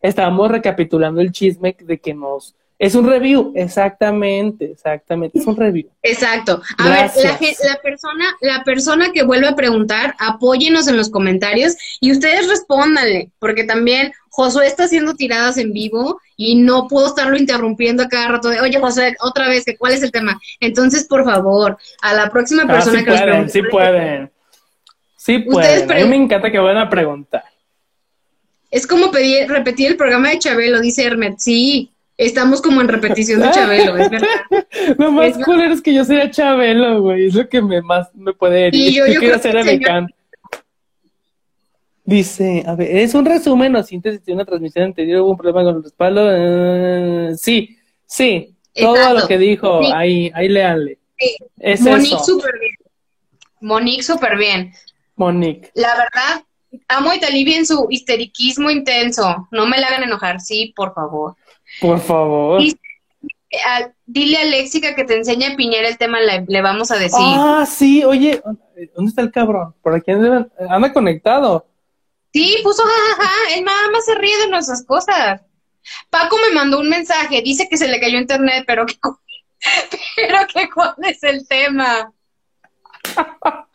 estábamos 0.00 0.50
recapitulando 0.50 1.20
el 1.20 1.32
chisme 1.32 1.76
de 1.78 1.98
que 1.98 2.14
nos 2.14 2.54
es 2.78 2.94
un 2.94 3.06
review, 3.08 3.52
exactamente, 3.54 4.72
exactamente, 4.72 5.38
es 5.38 5.46
un 5.46 5.56
review. 5.56 5.88
Exacto. 6.02 6.60
A 6.78 6.88
ver, 6.88 7.10
la, 7.22 7.38
la, 7.72 7.80
persona, 7.80 8.24
la 8.40 8.64
persona 8.64 9.12
que 9.12 9.22
vuelve 9.22 9.46
a 9.46 9.54
preguntar, 9.54 10.14
apóyenos 10.18 10.88
en 10.88 10.96
los 10.96 11.08
comentarios 11.08 11.76
y 12.00 12.10
ustedes 12.10 12.48
respóndanle, 12.48 13.30
porque 13.38 13.64
también 13.64 14.12
Josué 14.28 14.66
está 14.66 14.84
haciendo 14.84 15.14
tiradas 15.14 15.56
en 15.58 15.72
vivo 15.72 16.20
y 16.36 16.56
no 16.56 16.88
puedo 16.88 17.06
estarlo 17.06 17.36
interrumpiendo 17.36 18.02
a 18.02 18.08
cada 18.08 18.28
rato 18.28 18.48
de, 18.48 18.60
oye 18.60 18.80
Josué, 18.80 19.14
otra 19.20 19.48
vez, 19.48 19.64
¿cuál 19.78 19.92
es 19.92 20.02
el 20.02 20.10
tema? 20.10 20.40
Entonces, 20.58 21.06
por 21.06 21.24
favor, 21.24 21.78
a 22.02 22.12
la 22.12 22.28
próxima 22.28 22.64
ah, 22.64 22.66
persona 22.66 22.98
sí 22.98 23.04
que 23.04 23.10
pueden, 23.12 23.42
nos 23.42 23.52
Sí 23.52 23.62
pueden, 23.62 24.32
sí 25.16 25.38
pueden, 25.38 25.92
a 25.92 25.94
mí 25.94 26.04
me 26.04 26.16
encanta 26.16 26.50
que 26.50 26.58
vayan 26.58 26.82
a 26.82 26.90
preguntar. 26.90 27.44
Es 28.68 28.88
como 28.88 29.12
pedir, 29.12 29.48
repetir 29.48 29.92
el 29.92 29.96
programa 29.96 30.30
de 30.30 30.40
Chabelo, 30.40 30.80
dice 30.80 31.04
Hermet, 31.04 31.38
sí, 31.38 31.93
Estamos 32.16 32.62
como 32.62 32.80
en 32.80 32.88
repetición 32.88 33.40
de 33.40 33.50
Chabelo, 33.50 33.96
es 33.96 34.10
verdad. 34.10 34.28
Lo 34.98 35.10
más 35.10 35.36
cool 35.44 35.62
es 35.62 35.82
que 35.82 35.92
yo 35.92 36.04
sea 36.04 36.30
Chabelo, 36.30 37.02
güey. 37.02 37.26
Es 37.26 37.34
lo 37.34 37.48
que 37.48 37.60
me 37.60 37.82
más 37.82 38.14
me 38.14 38.32
puede 38.32 38.68
herir. 38.68 38.92
yo, 38.92 39.04
quiero 39.18 39.36
hacer 39.36 39.56
el 39.56 40.06
Dice, 42.06 42.62
a 42.66 42.74
ver, 42.74 42.98
¿es 42.98 43.14
un 43.14 43.24
resumen 43.24 43.74
o 43.76 43.82
síntesis 43.82 44.24
de 44.24 44.34
una 44.34 44.44
transmisión 44.44 44.84
anterior? 44.84 45.22
¿Hubo 45.22 45.30
un 45.30 45.36
problema 45.38 45.64
con 45.64 45.76
el 45.76 45.82
respaldo? 45.82 46.28
Eh, 46.30 47.32
sí, 47.34 47.78
Sí, 48.14 48.54
todo 48.74 49.14
lo 49.14 49.26
que 49.26 49.38
dijo, 49.38 49.80
ahí, 49.92 50.30
ahí 50.34 50.48
léanle. 50.48 50.98
Sí. 51.18 51.36
Monique 51.80 52.18
súper 52.24 52.58
bien. 52.60 52.74
Monique 53.60 54.02
súper 54.04 54.36
bien. 54.36 54.72
Monique. 55.16 55.70
La 55.74 55.96
verdad, 55.96 56.44
amo 56.86 57.10
a 57.10 57.16
Italibi 57.16 57.54
en 57.54 57.66
su 57.66 57.88
histeriquismo 57.90 58.70
intenso. 58.70 59.48
No 59.50 59.66
me 59.66 59.78
la 59.78 59.88
hagan 59.88 60.04
enojar, 60.04 60.40
sí, 60.40 60.72
por 60.76 60.94
favor. 60.94 61.34
Por 61.80 62.00
favor. 62.00 62.62
dile 64.06 64.36
a 64.38 64.44
Léxica 64.44 64.94
que 64.94 65.04
te 65.04 65.16
enseñe 65.16 65.46
a 65.46 65.56
piñar 65.56 65.84
el 65.84 65.98
tema, 65.98 66.18
le, 66.20 66.62
vamos 66.62 66.90
a 66.90 66.96
decir. 66.96 67.20
Ah, 67.20 67.64
sí, 67.66 68.04
oye, 68.04 68.42
¿dónde 68.94 69.08
está 69.08 69.22
el 69.22 69.30
cabrón? 69.30 69.74
Por 69.82 69.94
aquí 69.94 70.10
anda, 70.10 70.48
anda 70.68 70.92
conectado. 70.92 71.66
Sí, 72.32 72.58
puso 72.64 72.82
jajaja, 72.82 73.56
él 73.56 73.64
nada 73.64 73.90
más 73.92 74.04
se 74.04 74.14
ríe 74.16 74.36
de 74.38 74.48
nuestras 74.48 74.84
cosas. 74.84 75.40
Paco 76.10 76.36
me 76.48 76.54
mandó 76.54 76.80
un 76.80 76.88
mensaje, 76.88 77.42
dice 77.42 77.68
que 77.68 77.76
se 77.76 77.88
le 77.88 78.00
cayó 78.00 78.18
internet, 78.18 78.64
pero 78.66 78.86
que, 78.86 78.94
pero 80.16 80.38
que 80.52 80.68
cuál 80.70 80.94
es 81.02 81.22
el 81.22 81.46
tema. 81.46 82.12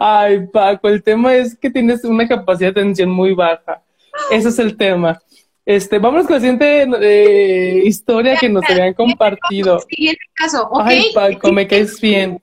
Ay, 0.00 0.46
Paco, 0.52 0.88
el 0.88 1.02
tema 1.02 1.34
es 1.34 1.56
que 1.56 1.70
tienes 1.70 2.04
una 2.04 2.28
capacidad 2.28 2.74
de 2.74 2.80
atención 2.80 3.10
muy 3.10 3.34
baja. 3.34 3.82
Ese 4.30 4.48
es 4.48 4.58
el 4.58 4.76
tema. 4.76 5.20
Este, 5.66 5.98
vamos 5.98 6.26
con 6.26 6.34
la 6.34 6.40
siguiente 6.40 6.86
eh, 7.02 7.82
historia 7.84 8.36
que 8.36 8.48
nos 8.48 8.62
habían 8.70 8.94
compartido. 8.94 9.80
Siguiente 9.90 10.22
caso, 10.32 10.70
Ay, 10.80 11.10
Paco, 11.12 11.52
me 11.52 11.66
caes 11.66 12.00
bien. 12.00 12.40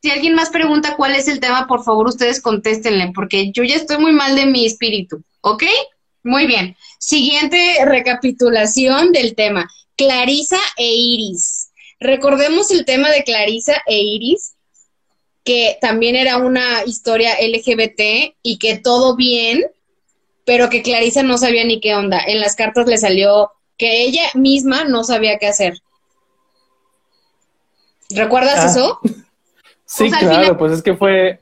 Si 0.00 0.10
alguien 0.10 0.34
más 0.34 0.50
pregunta 0.50 0.94
cuál 0.96 1.16
es 1.16 1.26
el 1.26 1.40
tema, 1.40 1.66
por 1.66 1.82
favor, 1.82 2.06
ustedes 2.06 2.40
contéstenle, 2.40 3.10
porque 3.12 3.50
yo 3.50 3.64
ya 3.64 3.74
estoy 3.74 3.98
muy 3.98 4.12
mal 4.12 4.36
de 4.36 4.46
mi 4.46 4.66
espíritu, 4.66 5.24
¿ok? 5.40 5.64
Muy 6.22 6.46
bien. 6.46 6.76
Siguiente 7.00 7.84
recapitulación 7.84 9.10
del 9.10 9.34
tema. 9.34 9.68
Clarisa 9.96 10.58
e 10.76 10.94
Iris. 10.94 11.70
Recordemos 11.98 12.70
el 12.70 12.84
tema 12.84 13.10
de 13.10 13.24
Clarisa 13.24 13.82
e 13.86 13.98
Iris, 13.98 14.54
que 15.42 15.76
también 15.80 16.14
era 16.14 16.36
una 16.36 16.84
historia 16.86 17.34
LGBT 17.40 18.34
y 18.42 18.58
que 18.58 18.78
todo 18.78 19.16
bien, 19.16 19.64
pero 20.44 20.68
que 20.68 20.82
Clarisa 20.82 21.22
no 21.22 21.38
sabía 21.38 21.64
ni 21.64 21.80
qué 21.80 21.94
onda. 21.94 22.20
En 22.26 22.40
las 22.40 22.56
cartas 22.56 22.86
le 22.86 22.98
salió 22.98 23.50
que 23.76 24.02
ella 24.02 24.24
misma 24.34 24.84
no 24.84 25.04
sabía 25.04 25.38
qué 25.38 25.46
hacer. 25.46 25.74
¿Recuerdas 28.10 28.58
ah. 28.58 28.66
eso? 28.66 29.00
Sí, 29.86 30.10
claro, 30.10 30.56
pues 30.56 30.72
es 30.72 30.82
que 30.82 30.94
fue... 30.94 31.40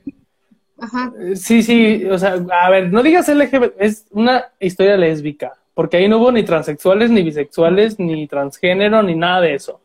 Ajá. 0.77 1.11
Sí, 1.33 1.63
sí, 1.63 2.05
o 2.05 2.19
sea, 2.19 2.35
a 2.61 2.69
ver, 2.69 2.91
no 2.91 3.01
digas 3.01 3.27
LGBT, 3.27 3.73
es 3.79 4.05
una 4.11 4.45
historia 4.59 4.97
lésbica, 4.97 5.53
porque 5.73 5.97
ahí 5.97 6.09
no 6.09 6.17
hubo 6.17 6.31
ni 6.31 6.43
transexuales, 6.43 7.09
ni 7.09 7.23
bisexuales, 7.23 7.97
ni 7.99 8.27
transgénero, 8.27 9.01
ni 9.01 9.15
nada 9.15 9.41
de 9.41 9.55
eso. 9.55 9.79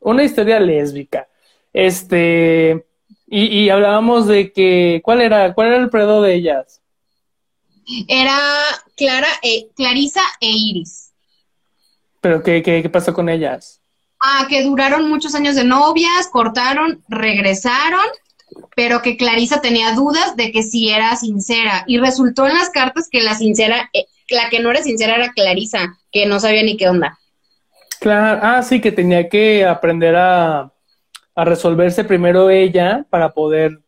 Una 0.00 0.24
historia 0.24 0.58
lésbica. 0.58 1.28
Este, 1.72 2.84
y, 3.28 3.46
y 3.46 3.70
hablábamos 3.70 4.26
de 4.26 4.52
que, 4.52 5.00
¿cuál 5.04 5.22
era, 5.22 5.54
cuál 5.54 5.68
era 5.68 5.76
el 5.76 5.88
predo 5.88 6.20
de 6.20 6.34
ellas? 6.34 6.79
Era 8.08 8.38
Clara, 8.96 9.28
e, 9.42 9.68
Clarisa 9.74 10.22
e 10.40 10.50
Iris. 10.50 11.12
¿Pero 12.20 12.42
qué, 12.42 12.62
qué, 12.62 12.82
qué 12.82 12.88
pasó 12.88 13.14
con 13.14 13.28
ellas? 13.28 13.80
Ah, 14.20 14.46
que 14.48 14.62
duraron 14.62 15.08
muchos 15.08 15.34
años 15.34 15.56
de 15.56 15.64
novias, 15.64 16.28
cortaron, 16.30 17.02
regresaron, 17.08 18.04
pero 18.76 19.00
que 19.00 19.16
Clarisa 19.16 19.60
tenía 19.60 19.94
dudas 19.94 20.36
de 20.36 20.52
que 20.52 20.62
si 20.62 20.90
era 20.90 21.16
sincera. 21.16 21.84
Y 21.86 21.98
resultó 21.98 22.46
en 22.46 22.54
las 22.54 22.70
cartas 22.70 23.08
que 23.10 23.22
la 23.22 23.34
sincera, 23.34 23.88
eh, 23.92 24.04
la 24.28 24.50
que 24.50 24.60
no 24.60 24.70
era 24.70 24.82
sincera 24.82 25.16
era 25.16 25.32
Clarisa, 25.32 25.98
que 26.12 26.26
no 26.26 26.38
sabía 26.38 26.62
ni 26.62 26.76
qué 26.76 26.88
onda. 26.88 27.18
Claro, 27.98 28.40
ah, 28.42 28.62
sí, 28.62 28.80
que 28.80 28.92
tenía 28.92 29.28
que 29.28 29.64
aprender 29.64 30.16
a, 30.16 30.72
a 31.34 31.44
resolverse 31.44 32.04
primero 32.04 32.50
ella 32.50 33.06
para 33.08 33.32
poder 33.32 33.80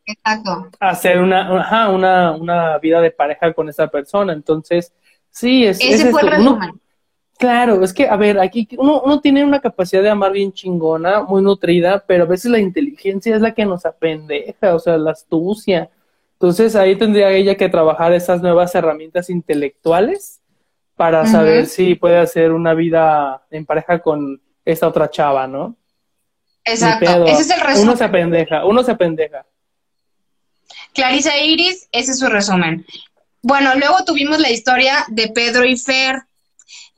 hacer 0.79 1.19
una, 1.19 1.59
ajá, 1.59 1.89
una, 1.89 2.31
una 2.31 2.77
vida 2.79 3.01
de 3.01 3.11
pareja 3.11 3.53
con 3.53 3.69
esa 3.69 3.87
persona. 3.87 4.33
Entonces, 4.33 4.93
sí, 5.29 5.65
es, 5.65 5.79
Ese 5.81 6.09
fue 6.09 6.21
el. 6.21 6.29
Claro, 7.37 7.83
es 7.83 7.93
que, 7.93 8.07
a 8.07 8.15
ver, 8.15 8.39
aquí 8.39 8.67
uno, 8.77 9.01
uno 9.01 9.19
tiene 9.19 9.43
una 9.43 9.59
capacidad 9.59 10.01
de 10.01 10.09
amar 10.09 10.31
bien 10.31 10.53
chingona, 10.53 11.23
muy 11.23 11.41
nutrida, 11.41 12.03
pero 12.07 12.23
a 12.23 12.27
veces 12.27 12.49
la 12.49 12.59
inteligencia 12.59 13.35
es 13.35 13.41
la 13.41 13.53
que 13.53 13.65
nos 13.65 13.85
apendeja, 13.85 14.73
o 14.75 14.79
sea, 14.79 14.97
la 14.97 15.11
astucia. 15.11 15.89
Entonces 16.33 16.75
ahí 16.75 16.95
tendría 16.95 17.31
ella 17.31 17.55
que 17.55 17.69
trabajar 17.69 18.13
esas 18.13 18.41
nuevas 18.41 18.73
herramientas 18.75 19.29
intelectuales 19.29 20.41
para 20.95 21.25
saber 21.25 21.65
si 21.65 21.95
puede 21.95 22.17
hacer 22.17 22.51
una 22.51 22.73
vida 22.73 23.43
en 23.49 23.65
pareja 23.65 23.99
con 23.99 24.41
esta 24.63 24.87
otra 24.87 25.09
chava, 25.09 25.47
¿no? 25.47 25.75
Exacto, 26.65 27.25
ese 27.25 27.41
es 27.41 27.49
el 27.49 27.59
resumen. 27.59 27.89
Uno 27.89 27.97
se 27.97 28.03
apendeja, 28.03 28.65
uno 28.65 28.83
se 28.83 28.91
apendeja. 28.91 29.45
Clarisa 30.93 31.37
Iris, 31.37 31.87
ese 31.91 32.11
es 32.11 32.19
su 32.19 32.27
resumen. 32.27 32.85
Bueno, 33.41 33.73
luego 33.75 34.05
tuvimos 34.05 34.39
la 34.39 34.51
historia 34.51 35.05
de 35.09 35.27
Pedro 35.29 35.65
y 35.65 35.77
Fer, 35.77 36.23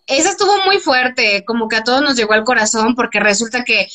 esa 0.08 0.30
estuvo 0.30 0.64
muy 0.66 0.78
fuerte, 0.78 1.44
como 1.46 1.68
que 1.68 1.78
a 1.78 1.84
todos 1.84 2.02
nos 2.02 2.16
llegó 2.16 2.34
al 2.34 2.44
corazón, 2.44 2.94
porque 2.94 3.20
resulta 3.20 3.64
que 3.64 3.88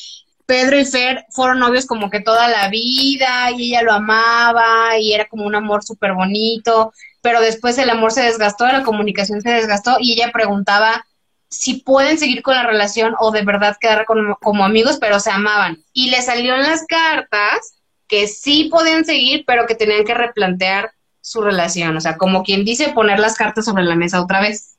Pedro 0.45 0.77
y 0.77 0.83
Fer 0.83 1.25
fueron 1.29 1.59
novios 1.59 1.85
como 1.85 2.09
que 2.09 2.19
toda 2.19 2.49
la 2.49 2.67
vida 2.67 3.51
y 3.51 3.69
ella 3.69 3.83
lo 3.83 3.93
amaba 3.93 4.97
y 4.97 5.13
era 5.13 5.29
como 5.29 5.45
un 5.45 5.55
amor 5.55 5.83
súper 5.83 6.13
bonito, 6.13 6.91
pero 7.21 7.39
después 7.39 7.77
el 7.77 7.89
amor 7.89 8.11
se 8.11 8.23
desgastó, 8.23 8.65
la 8.65 8.83
comunicación 8.83 9.41
se 9.41 9.51
desgastó 9.51 9.95
y 9.99 10.13
ella 10.13 10.31
preguntaba 10.33 11.05
si 11.51 11.81
pueden 11.81 12.17
seguir 12.17 12.41
con 12.41 12.55
la 12.55 12.65
relación 12.65 13.13
o 13.19 13.31
de 13.31 13.43
verdad 13.43 13.77
quedar 13.79 14.05
como, 14.05 14.37
como 14.37 14.63
amigos, 14.63 14.97
pero 14.99 15.19
se 15.19 15.29
amaban. 15.29 15.83
Y 15.93 16.09
le 16.09 16.21
salió 16.21 16.55
en 16.55 16.61
las 16.61 16.85
cartas 16.87 17.75
que 18.07 18.27
sí 18.27 18.69
podían 18.71 19.05
seguir, 19.05 19.43
pero 19.45 19.67
que 19.67 19.75
tenían 19.75 20.05
que 20.05 20.13
replantear 20.13 20.91
su 21.19 21.41
relación, 21.41 21.95
o 21.95 22.01
sea, 22.01 22.17
como 22.17 22.41
quien 22.41 22.65
dice 22.65 22.93
poner 22.93 23.19
las 23.19 23.35
cartas 23.35 23.65
sobre 23.65 23.83
la 23.83 23.95
mesa 23.95 24.21
otra 24.21 24.41
vez. 24.41 24.77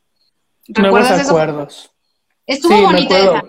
Nuevos 0.66 1.10
acuerdos. 1.10 1.92
Estuvo 2.46 2.82
bonita. 2.82 3.42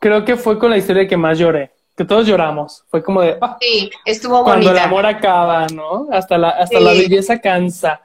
Creo 0.00 0.24
que 0.24 0.36
fue 0.36 0.58
con 0.58 0.70
la 0.70 0.78
historia 0.78 1.06
que 1.06 1.16
más 1.16 1.38
lloré. 1.38 1.72
Que 1.96 2.04
todos 2.04 2.26
lloramos. 2.26 2.84
Fue 2.88 3.02
como 3.02 3.22
de. 3.22 3.38
Ah, 3.40 3.56
sí, 3.60 3.90
estuvo 4.04 4.44
Cuando 4.44 4.70
el 4.70 4.78
amor 4.78 5.06
acaba, 5.06 5.66
¿no? 5.68 6.08
Hasta 6.10 6.36
la, 6.36 6.50
hasta 6.50 6.78
la 6.80 6.90
belleza 6.90 7.40
cansa. 7.40 8.02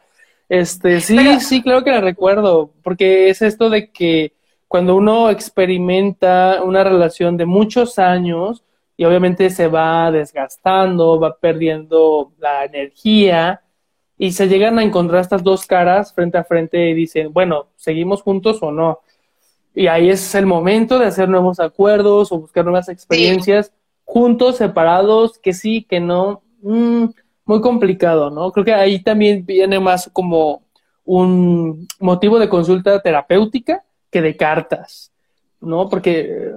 Este, 0.47 1.01
sí, 1.01 1.39
sí, 1.41 1.61
claro 1.61 1.83
que 1.83 1.91
la 1.91 1.99
recuerdo. 1.99 2.71
Porque 2.83 3.29
es 3.29 3.41
esto 3.41 3.69
de 3.69 3.91
que 3.91 4.33
cuando 4.71 4.95
uno 4.95 5.29
experimenta 5.29 6.61
una 6.63 6.81
relación 6.81 7.35
de 7.35 7.45
muchos 7.45 7.99
años 7.99 8.63
y 8.95 9.03
obviamente 9.03 9.49
se 9.49 9.67
va 9.67 10.09
desgastando, 10.11 11.19
va 11.19 11.35
perdiendo 11.35 12.31
la 12.39 12.63
energía, 12.63 13.63
y 14.17 14.31
se 14.31 14.47
llegan 14.47 14.79
a 14.79 14.83
encontrar 14.83 15.19
estas 15.19 15.43
dos 15.43 15.65
caras 15.65 16.13
frente 16.13 16.37
a 16.37 16.45
frente 16.45 16.89
y 16.89 16.93
dicen, 16.93 17.33
bueno, 17.33 17.67
¿seguimos 17.75 18.21
juntos 18.21 18.59
o 18.61 18.71
no? 18.71 19.01
Y 19.75 19.87
ahí 19.87 20.09
es 20.09 20.33
el 20.35 20.45
momento 20.45 20.99
de 20.99 21.07
hacer 21.07 21.27
nuevos 21.27 21.59
acuerdos 21.59 22.31
o 22.31 22.39
buscar 22.39 22.63
nuevas 22.63 22.87
experiencias, 22.87 23.73
juntos, 24.05 24.55
separados, 24.55 25.37
que 25.37 25.51
sí, 25.51 25.83
que 25.83 25.99
no. 25.99 26.43
Mm, 26.61 27.07
muy 27.43 27.59
complicado, 27.59 28.29
¿no? 28.29 28.49
Creo 28.53 28.63
que 28.63 28.73
ahí 28.73 29.03
también 29.03 29.45
viene 29.45 29.81
más 29.81 30.09
como 30.13 30.61
un 31.03 31.85
motivo 31.99 32.39
de 32.39 32.47
consulta 32.47 33.01
terapéutica 33.01 33.83
que 34.11 34.21
de 34.21 34.35
cartas, 34.35 35.11
¿no? 35.59 35.89
Porque 35.89 36.51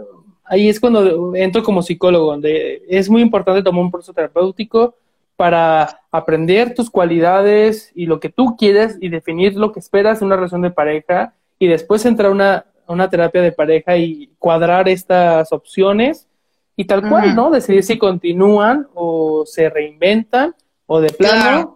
ahí 0.44 0.68
es 0.68 0.80
cuando 0.80 1.34
entro 1.34 1.62
como 1.62 1.82
psicólogo, 1.82 2.32
donde 2.32 2.82
es 2.88 3.08
muy 3.08 3.22
importante 3.22 3.62
tomar 3.62 3.82
un 3.82 3.90
proceso 3.90 4.12
terapéutico 4.12 4.96
para 5.36 6.00
aprender 6.12 6.74
tus 6.74 6.90
cualidades 6.90 7.90
y 7.94 8.06
lo 8.06 8.20
que 8.20 8.28
tú 8.28 8.56
quieres 8.56 8.98
y 9.00 9.08
definir 9.08 9.56
lo 9.56 9.72
que 9.72 9.80
esperas 9.80 10.20
de 10.20 10.26
una 10.26 10.36
relación 10.36 10.62
de 10.62 10.70
pareja 10.70 11.34
y 11.58 11.66
después 11.66 12.04
entrar 12.04 12.30
a 12.30 12.34
una, 12.34 12.66
una 12.86 13.08
terapia 13.08 13.42
de 13.42 13.52
pareja 13.52 13.96
y 13.96 14.30
cuadrar 14.38 14.88
estas 14.88 15.52
opciones 15.52 16.28
y 16.76 16.84
tal 16.84 17.08
cual, 17.08 17.34
¿no? 17.34 17.50
Decidir 17.50 17.84
si 17.84 17.98
continúan 17.98 18.88
o 18.94 19.44
se 19.46 19.70
reinventan 19.70 20.54
o 20.86 21.00
de 21.00 21.10
plano 21.10 21.74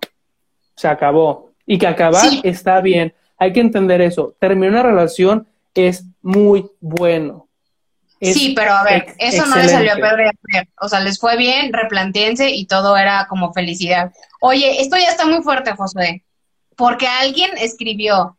se 0.74 0.88
acabó. 0.88 1.50
Y 1.66 1.78
que 1.78 1.86
acabar 1.86 2.24
está 2.42 2.80
bien. 2.80 3.12
Hay 3.36 3.52
que 3.52 3.60
entender 3.60 4.00
eso. 4.00 4.34
Terminar 4.38 4.70
una 4.70 4.82
relación 4.82 5.46
es 5.74 6.04
muy 6.22 6.70
bueno 6.80 7.48
sí, 8.20 8.52
pero 8.56 8.72
a 8.72 8.84
ver, 8.84 9.14
eso 9.18 9.46
no 9.46 9.56
le 9.56 9.68
salió 9.68 9.92
a 9.92 9.96
perder. 9.96 10.32
O 10.80 10.88
sea, 10.88 11.00
les 11.00 11.18
fue 11.18 11.36
bien, 11.36 11.72
replanteense 11.72 12.50
y 12.50 12.66
todo 12.66 12.96
era 12.96 13.26
como 13.28 13.52
felicidad. 13.52 14.12
Oye, 14.40 14.80
esto 14.80 14.96
ya 14.96 15.10
está 15.10 15.26
muy 15.26 15.42
fuerte, 15.42 15.72
Josué, 15.72 16.24
porque 16.76 17.06
alguien 17.06 17.50
escribió 17.58 18.36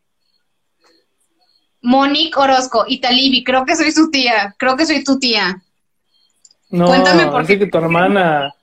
Monique 1.81 2.37
Orozco, 2.37 2.85
Italibi, 2.87 3.43
creo 3.43 3.65
que 3.65 3.75
soy 3.75 3.91
su 3.91 4.09
tía, 4.09 4.55
creo 4.57 4.75
que 4.75 4.85
soy 4.85 5.03
tu 5.03 5.17
tía. 5.19 5.61
No, 6.69 6.87
Cuéntame 6.87 7.27
por 7.27 7.45
qué. 7.45 7.57
que 7.57 7.67
tu 7.67 7.77
hermana. 7.77 8.53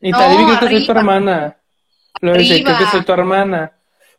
Italibi, 0.00 0.44
creo 0.44 0.60
que 0.60 0.68
soy 0.68 0.86
tu 0.86 0.92
hermana. 0.92 1.56
Lo 2.20 2.34
dice, 2.34 2.62
creo 2.62 2.78
que 2.78 2.86
soy 2.86 3.02
tu 3.02 3.12
hermana. 3.12 3.72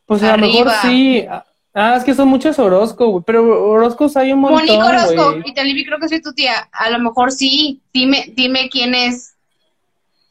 Pues 0.06 0.24
a 0.24 0.36
lo 0.36 0.46
mejor 0.46 0.72
sí, 0.82 1.26
Ah, 1.74 1.96
es 1.98 2.04
que 2.04 2.14
son 2.14 2.28
muchos 2.28 2.60
Orozco, 2.60 3.08
güey. 3.08 3.24
Pero 3.26 3.70
Orozcos 3.70 4.18
hay 4.18 4.34
un 4.34 4.40
montón, 4.42 4.66
Monique 4.66 4.84
Orozco, 4.84 5.38
y 5.46 5.54
Talibi 5.54 5.86
creo 5.86 6.00
que 6.00 6.10
soy 6.10 6.22
tu 6.22 6.34
tía. 6.34 6.70
A 6.72 6.90
lo 6.90 7.00
mejor 7.00 7.32
sí. 7.32 7.82
Dime, 7.94 8.26
dime 8.36 8.70
quién 8.70 8.94
es. 8.94 9.36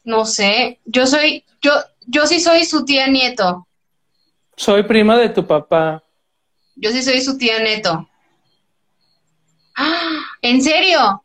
No 0.03 0.25
sé. 0.25 0.79
Yo 0.85 1.07
soy, 1.07 1.43
yo, 1.61 1.71
yo 2.05 2.27
sí 2.27 2.39
soy 2.39 2.65
su 2.65 2.85
tía 2.85 3.07
nieto. 3.07 3.67
Soy 4.55 4.83
prima 4.83 5.17
de 5.17 5.29
tu 5.29 5.45
papá. 5.45 6.03
Yo 6.75 6.91
sí 6.91 7.01
soy 7.01 7.21
su 7.21 7.37
tía 7.37 7.59
neto. 7.59 8.07
¡Ah! 9.75 10.19
¿En 10.41 10.61
serio? 10.61 11.23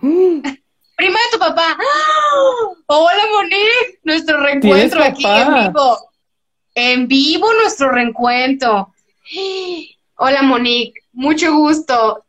Mm. 0.00 0.40
Prima 0.96 1.18
de 1.18 1.32
tu 1.32 1.38
papá. 1.38 1.76
¡Ah! 1.78 2.74
Hola, 2.86 3.22
Monique. 3.32 4.00
Nuestro 4.04 4.40
reencuentro 4.40 5.02
aquí 5.02 5.24
en 5.24 5.54
vivo. 5.54 6.11
En 6.74 7.06
vivo 7.06 7.52
nuestro 7.54 7.90
reencuentro. 7.90 8.92
Hola, 10.16 10.42
Monique. 10.42 11.00
Mucho 11.12 11.54
gusto. 11.54 12.24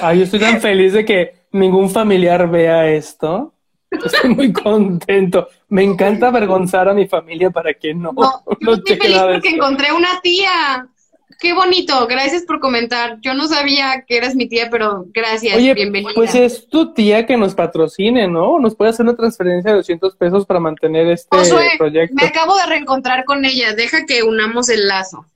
Ay, 0.00 0.18
yo 0.18 0.24
estoy 0.24 0.40
tan 0.40 0.60
feliz 0.60 0.92
de 0.92 1.04
que 1.04 1.46
ningún 1.52 1.90
familiar 1.90 2.48
vea 2.50 2.88
esto. 2.88 3.54
Estoy 3.90 4.34
muy 4.34 4.52
contento. 4.52 5.48
Me 5.68 5.82
encanta 5.82 6.28
avergonzar 6.28 6.88
a 6.88 6.94
mi 6.94 7.06
familia 7.06 7.50
para 7.50 7.74
que 7.74 7.94
no. 7.94 8.12
No, 8.12 8.42
yo 8.60 8.74
estoy 8.74 8.96
feliz 8.96 9.20
porque 9.20 9.48
encontré 9.48 9.92
una 9.92 10.20
tía. 10.20 10.88
Qué 11.38 11.52
bonito, 11.52 12.06
gracias 12.06 12.44
por 12.44 12.60
comentar. 12.60 13.18
Yo 13.20 13.34
no 13.34 13.46
sabía 13.46 14.04
que 14.06 14.16
eras 14.16 14.34
mi 14.34 14.48
tía, 14.48 14.68
pero 14.70 15.04
gracias, 15.08 15.56
Oye, 15.56 15.74
bienvenida. 15.74 16.12
Pues 16.14 16.34
es 16.34 16.66
tu 16.68 16.94
tía 16.94 17.26
que 17.26 17.36
nos 17.36 17.54
patrocine, 17.54 18.26
¿no? 18.26 18.58
Nos 18.58 18.74
puede 18.74 18.90
hacer 18.90 19.04
una 19.04 19.16
transferencia 19.16 19.70
de 19.70 19.76
200 19.76 20.16
pesos 20.16 20.46
para 20.46 20.60
mantener 20.60 21.06
este 21.08 21.36
proyecto. 21.76 22.14
Me 22.14 22.26
acabo 22.26 22.56
de 22.56 22.66
reencontrar 22.66 23.24
con 23.24 23.44
ella, 23.44 23.74
deja 23.74 24.06
que 24.06 24.22
unamos 24.22 24.68
el 24.70 24.88
lazo. 24.88 25.26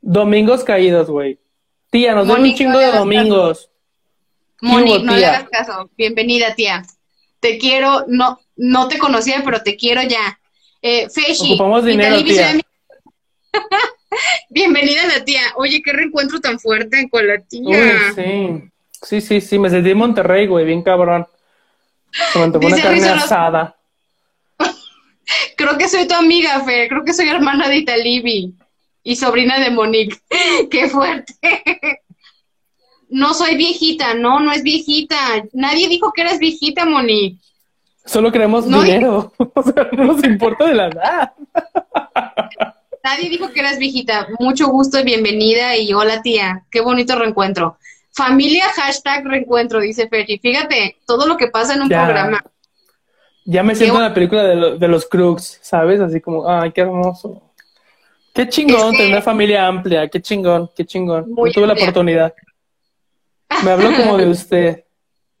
Domingos 0.00 0.64
caídos, 0.64 1.08
güey. 1.08 1.38
Tía, 1.90 2.14
nos 2.14 2.28
den 2.28 2.42
un 2.42 2.54
chingo 2.54 2.78
de 2.78 2.92
domingos. 2.92 3.70
Monique, 4.60 5.02
no 5.02 5.16
le 5.16 5.24
hagas 5.24 5.48
caso. 5.48 5.90
Bienvenida, 5.96 6.54
tía. 6.54 6.82
Te 7.40 7.56
quiero, 7.58 8.04
no, 8.08 8.40
no 8.56 8.88
te 8.88 8.98
conocía, 8.98 9.42
pero 9.44 9.62
te 9.62 9.76
quiero 9.76 10.02
ya. 10.02 10.38
Eh, 10.82 11.08
Feshi. 11.08 11.54
Ocupamos 11.54 11.84
dinero, 11.84 12.22
tía. 12.22 12.60
Bienvenida 14.50 15.06
la 15.06 15.24
tía. 15.24 15.42
Oye, 15.56 15.82
qué 15.82 15.92
reencuentro 15.92 16.40
tan 16.40 16.58
fuerte 16.58 17.08
con 17.10 17.26
la 17.26 17.38
tía. 17.38 18.12
sí. 18.14 18.70
Sí, 19.02 19.20
sí, 19.20 19.40
sí. 19.40 19.58
Me 19.58 19.70
sentí 19.70 19.90
en 19.90 19.98
Monterrey, 19.98 20.46
güey, 20.46 20.64
bien 20.64 20.82
cabrón. 20.82 21.26
Se 22.32 22.38
me 22.38 22.46
una 22.46 22.82
carne 22.82 23.08
asada. 23.08 23.76
Creo 25.56 25.76
que 25.78 25.88
soy 25.88 26.06
tu 26.06 26.14
amiga, 26.14 26.60
Fe. 26.64 26.88
Creo 26.88 27.04
que 27.04 27.12
soy 27.12 27.28
hermana 27.28 27.68
de 27.68 27.76
Italibi 27.76 28.54
y 29.02 29.16
sobrina 29.16 29.60
de 29.60 29.70
Monique. 29.70 30.16
qué 30.70 30.88
fuerte. 30.88 31.34
no 33.10 33.34
soy 33.34 33.56
viejita, 33.56 34.14
no, 34.14 34.40
no 34.40 34.52
es 34.52 34.62
viejita. 34.62 35.16
Nadie 35.52 35.88
dijo 35.88 36.12
que 36.12 36.22
eres 36.22 36.38
viejita, 36.38 36.84
Monique. 36.84 37.38
Solo 38.04 38.32
queremos 38.32 38.66
dinero. 38.66 39.32
o 39.36 39.62
sea, 39.62 39.88
no 39.92 40.04
nos 40.04 40.24
importa 40.24 40.66
de 40.66 40.74
la 40.74 40.88
edad. 40.88 41.32
Nadie 43.08 43.30
dijo 43.30 43.50
que 43.52 43.60
eras 43.60 43.78
viejita. 43.78 44.28
Mucho 44.38 44.68
gusto 44.68 45.00
y 45.00 45.02
bienvenida 45.02 45.74
y 45.78 45.94
hola 45.94 46.20
tía. 46.20 46.66
Qué 46.70 46.82
bonito 46.82 47.18
reencuentro. 47.18 47.78
Familia 48.12 48.64
hashtag 48.76 49.24
reencuentro, 49.24 49.80
dice 49.80 50.10
Fergie. 50.10 50.38
Fíjate, 50.38 50.98
todo 51.06 51.26
lo 51.26 51.38
que 51.38 51.46
pasa 51.46 51.72
en 51.72 51.80
un 51.80 51.88
programa. 51.88 52.44
Ya 53.46 53.62
me 53.62 53.74
siento 53.74 53.96
en 53.96 54.02
la 54.02 54.12
película 54.12 54.44
de, 54.44 54.88
los 54.88 55.06
Crooks, 55.06 55.58
¿sabes? 55.62 56.02
Así 56.02 56.20
como, 56.20 56.46
ay, 56.46 56.70
qué 56.70 56.82
hermoso. 56.82 57.50
Qué 58.34 58.46
chingón 58.46 58.92
tener 58.92 59.12
una 59.12 59.22
familia 59.22 59.66
amplia, 59.66 60.06
qué 60.08 60.20
chingón, 60.20 60.68
qué 60.76 60.84
chingón. 60.84 61.34
Yo 61.34 61.52
tuve 61.52 61.66
la 61.66 61.72
oportunidad. 61.72 62.34
Me 63.64 63.70
habló 63.70 63.90
como 63.96 64.18
de 64.18 64.28
usted. 64.28 64.84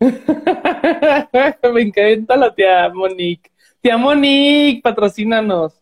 me 0.00 1.82
encanta 1.82 2.34
la 2.34 2.54
tía 2.54 2.88
Monique. 2.88 3.50
Tía 3.82 3.98
Monique, 3.98 4.80
patrocínanos. 4.82 5.78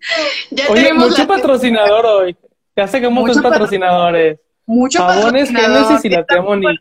Ya 0.50 0.68
Oye, 0.68 0.92
mucho 0.92 1.26
patrocinador 1.26 2.06
hoy. 2.06 2.36
Ya 2.76 2.86
sacamos 2.86 3.26
dos 3.26 3.42
patrocinadores. 3.42 4.38
Mucho 4.66 4.98
Jabones, 5.00 5.50
la 5.50 6.24
tía 6.24 6.42
Monique. 6.42 6.78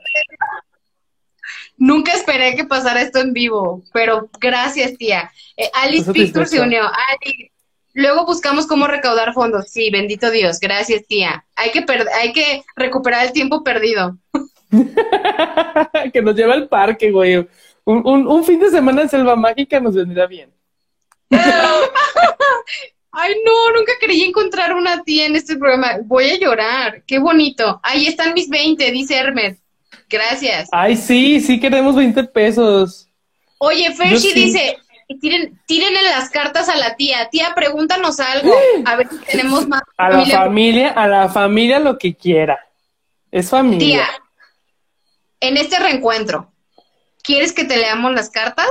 Nunca 1.77 2.11
esperé 2.13 2.55
que 2.55 2.65
pasara 2.65 3.01
esto 3.01 3.19
en 3.19 3.33
vivo, 3.33 3.83
pero 3.93 4.29
gracias, 4.39 4.97
tía. 4.97 5.31
Eh, 5.55 5.69
Alice 5.73 6.11
Pictures 6.11 6.49
se 6.49 6.59
unió. 6.59 6.81
Luego 7.93 8.25
buscamos 8.25 8.67
cómo 8.67 8.87
recaudar 8.87 9.33
fondos. 9.33 9.71
Sí, 9.71 9.89
bendito 9.89 10.29
Dios. 10.29 10.59
Gracias, 10.59 11.05
tía. 11.07 11.45
Hay 11.55 11.71
que, 11.71 11.85
hay 12.19 12.33
que 12.33 12.63
recuperar 12.75 13.25
el 13.25 13.31
tiempo 13.31 13.63
perdido. 13.63 14.17
que 16.13 16.21
nos 16.21 16.35
lleva 16.35 16.53
al 16.53 16.67
parque, 16.67 17.11
güey. 17.11 17.37
Un, 17.37 17.47
un, 18.05 18.27
un, 18.27 18.43
fin 18.43 18.59
de 18.59 18.69
semana 18.69 19.03
en 19.03 19.09
Selva 19.09 19.35
Mágica 19.35 19.79
nos 19.79 19.95
vendría 19.95 20.27
bien. 20.27 20.51
Ay, 23.11 23.35
no, 23.45 23.73
nunca 23.73 23.93
creí 23.99 24.23
encontrar 24.23 24.75
una 24.75 25.03
tía 25.03 25.25
en 25.25 25.35
este 25.35 25.55
programa. 25.57 25.97
Voy 26.03 26.29
a 26.29 26.37
llorar. 26.37 27.03
Qué 27.05 27.19
bonito. 27.19 27.79
Ahí 27.83 28.07
están 28.07 28.33
mis 28.33 28.49
20, 28.49 28.91
dice 28.91 29.15
Hermes. 29.15 29.57
Gracias. 30.09 30.69
Ay, 30.71 30.95
sí, 30.95 31.39
sí 31.41 31.59
queremos 31.59 31.95
20 31.95 32.23
pesos. 32.25 33.07
Oye, 33.59 33.91
Fershi 33.93 34.33
dice, 34.33 34.77
tiren, 35.19 35.59
tírenle 35.65 36.01
las 36.03 36.29
cartas 36.29 36.69
a 36.69 36.75
la 36.75 36.95
tía. 36.95 37.29
Tía, 37.29 37.53
pregúntanos 37.55 38.19
algo. 38.19 38.53
A 38.85 38.95
ver 38.95 39.09
si 39.09 39.17
tenemos 39.19 39.67
más. 39.67 39.81
A 39.97 40.09
la 40.09 40.25
familia, 40.25 40.89
a 40.89 41.07
la 41.07 41.29
familia 41.29 41.79
lo 41.79 41.97
que 41.97 42.15
quiera. 42.15 42.59
Es 43.31 43.49
familia. 43.49 43.79
Tía, 43.79 44.07
en 45.39 45.57
este 45.57 45.79
reencuentro, 45.79 46.51
¿quieres 47.23 47.53
que 47.53 47.65
te 47.65 47.77
leamos 47.77 48.13
las 48.13 48.29
cartas? 48.29 48.69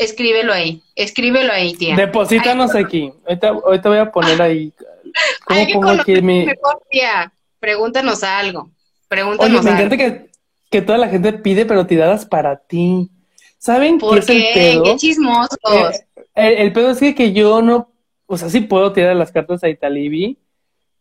Escríbelo 0.00 0.54
ahí, 0.54 0.82
escríbelo 0.96 1.52
ahí, 1.52 1.74
tía. 1.74 1.94
Deposítanos 1.94 2.74
aquí. 2.74 3.12
Ahorita, 3.26 3.52
voy 3.90 3.98
a 3.98 4.10
poner 4.10 4.40
ahí. 4.40 4.72
¿Cómo 5.44 5.66
pongo 5.74 5.90
aquí 5.90 6.22
mi... 6.22 6.46
Mejor, 6.46 6.80
tía. 6.90 7.30
Pregúntanos 7.58 8.22
algo. 8.22 8.70
Pregúntanos 9.08 9.60
Oye, 9.60 9.70
me 9.70 9.76
encanta 9.76 9.98
que, 9.98 10.30
que, 10.70 10.80
toda 10.80 10.96
la 10.96 11.08
gente 11.08 11.34
pide, 11.34 11.66
pero 11.66 11.86
tiradas 11.86 12.24
para 12.24 12.56
ti. 12.56 13.10
¿Saben 13.58 13.98
qué 13.98 14.18
es 14.20 14.28
el 14.30 14.44
pedo? 14.54 14.84
Qué 14.84 14.96
chismosos. 14.96 15.58
Eh, 16.34 16.54
el, 16.62 16.72
pedo 16.72 16.92
es 16.92 17.14
que, 17.14 17.34
yo 17.34 17.60
no, 17.60 17.92
o 18.24 18.38
sea, 18.38 18.48
sí 18.48 18.60
puedo 18.62 18.94
tirar 18.94 19.14
las 19.16 19.32
cartas 19.32 19.62
a 19.64 19.68
Italibi, 19.68 20.38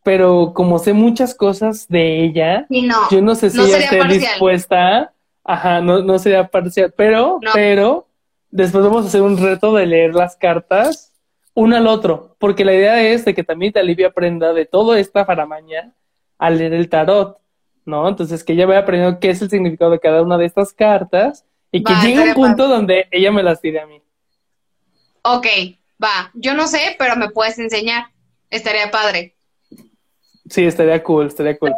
pero 0.04 0.52
como 0.54 0.78
sé 0.78 0.92
muchas 0.92 1.34
cosas 1.34 1.88
de 1.88 2.26
ella, 2.26 2.68
yo 3.10 3.22
no 3.22 3.36
sé 3.36 3.50
si 3.50 3.62
ella 3.62 3.78
esté 3.78 4.04
dispuesta. 4.10 5.14
Ajá, 5.46 5.80
no, 5.80 6.02
no 6.02 6.20
sería 6.20 6.50
parcial, 6.50 6.94
pero, 6.98 7.40
pero 7.54 8.09
Después 8.52 8.84
vamos 8.84 9.06
a 9.06 9.08
hacer 9.08 9.22
un 9.22 9.38
reto 9.38 9.74
de 9.76 9.86
leer 9.86 10.16
las 10.16 10.36
cartas 10.36 11.10
uno 11.54 11.76
al 11.76 11.88
otro, 11.88 12.36
porque 12.40 12.64
la 12.64 12.74
idea 12.74 13.02
es 13.02 13.26
de 13.26 13.34
que 13.34 13.44
también 13.44 13.74
Talibia 13.74 14.08
aprenda 14.08 14.54
de 14.54 14.66
todo 14.66 14.96
esta 14.96 15.26
faramaña 15.26 15.94
al 16.38 16.58
leer 16.58 16.74
el 16.74 16.88
tarot, 16.88 17.38
¿no? 17.86 18.08
Entonces 18.08 18.44
que 18.44 18.54
ella 18.54 18.66
vaya 18.66 18.80
aprendiendo 18.80 19.20
qué 19.20 19.32
es 19.32 19.42
el 19.42 19.50
significado 19.50 19.92
de 19.92 20.00
cada 20.00 20.22
una 20.22 20.38
de 20.38 20.46
estas 20.46 20.72
cartas 20.72 21.46
y 21.72 21.84
que 21.84 21.94
llegue 22.02 22.22
un 22.22 22.34
punto 22.34 22.68
donde 22.68 23.08
ella 23.12 23.32
me 23.32 23.44
las 23.44 23.60
tire 23.60 23.82
a 23.82 23.88
mí. 23.88 24.02
Ok, 25.22 25.48
va. 26.02 26.32
Yo 26.34 26.54
no 26.54 26.66
sé, 26.68 26.96
pero 26.98 27.16
me 27.18 27.30
puedes 27.30 27.60
enseñar. 27.60 28.06
Estaría 28.50 28.90
padre. 28.90 29.36
Sí, 30.50 30.66
estaría 30.66 31.04
cool, 31.04 31.28
estaría 31.28 31.58
cool. 31.60 31.74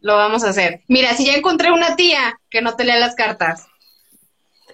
Lo 0.00 0.16
vamos 0.16 0.42
a 0.42 0.48
hacer. 0.48 0.82
Mira, 0.88 1.12
si 1.14 1.26
ya 1.26 1.34
encontré 1.34 1.70
una 1.70 1.96
tía 1.96 2.40
que 2.50 2.62
no 2.62 2.74
te 2.74 2.84
lea 2.84 2.98
las 2.98 3.14
cartas, 3.14 3.66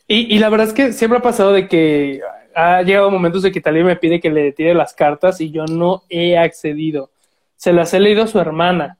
y, 0.09 0.35
y 0.35 0.39
la 0.39 0.49
verdad 0.49 0.69
es 0.69 0.73
que 0.73 0.93
siempre 0.93 1.19
ha 1.19 1.23
pasado 1.23 1.53
de 1.53 1.69
que 1.69 2.21
ha 2.55 2.83
llegado 2.83 3.11
momentos 3.11 3.43
de 3.43 3.53
que 3.53 3.61
Talía 3.61 3.85
me 3.85 3.97
pide 3.97 4.21
que 4.21 4.31
le 4.31 4.53
tire 4.53 4.75
las 4.75 4.93
cartas 4.93 5.41
y 5.41 5.51
yo 5.51 5.65
no 5.67 6.03
he 6.09 6.37
accedido. 6.37 7.11
Se 7.57 7.73
las 7.73 7.95
he 7.95 8.01
leído 8.01 8.25
a 8.25 8.27
su 8.27 8.41
hermana. 8.41 8.99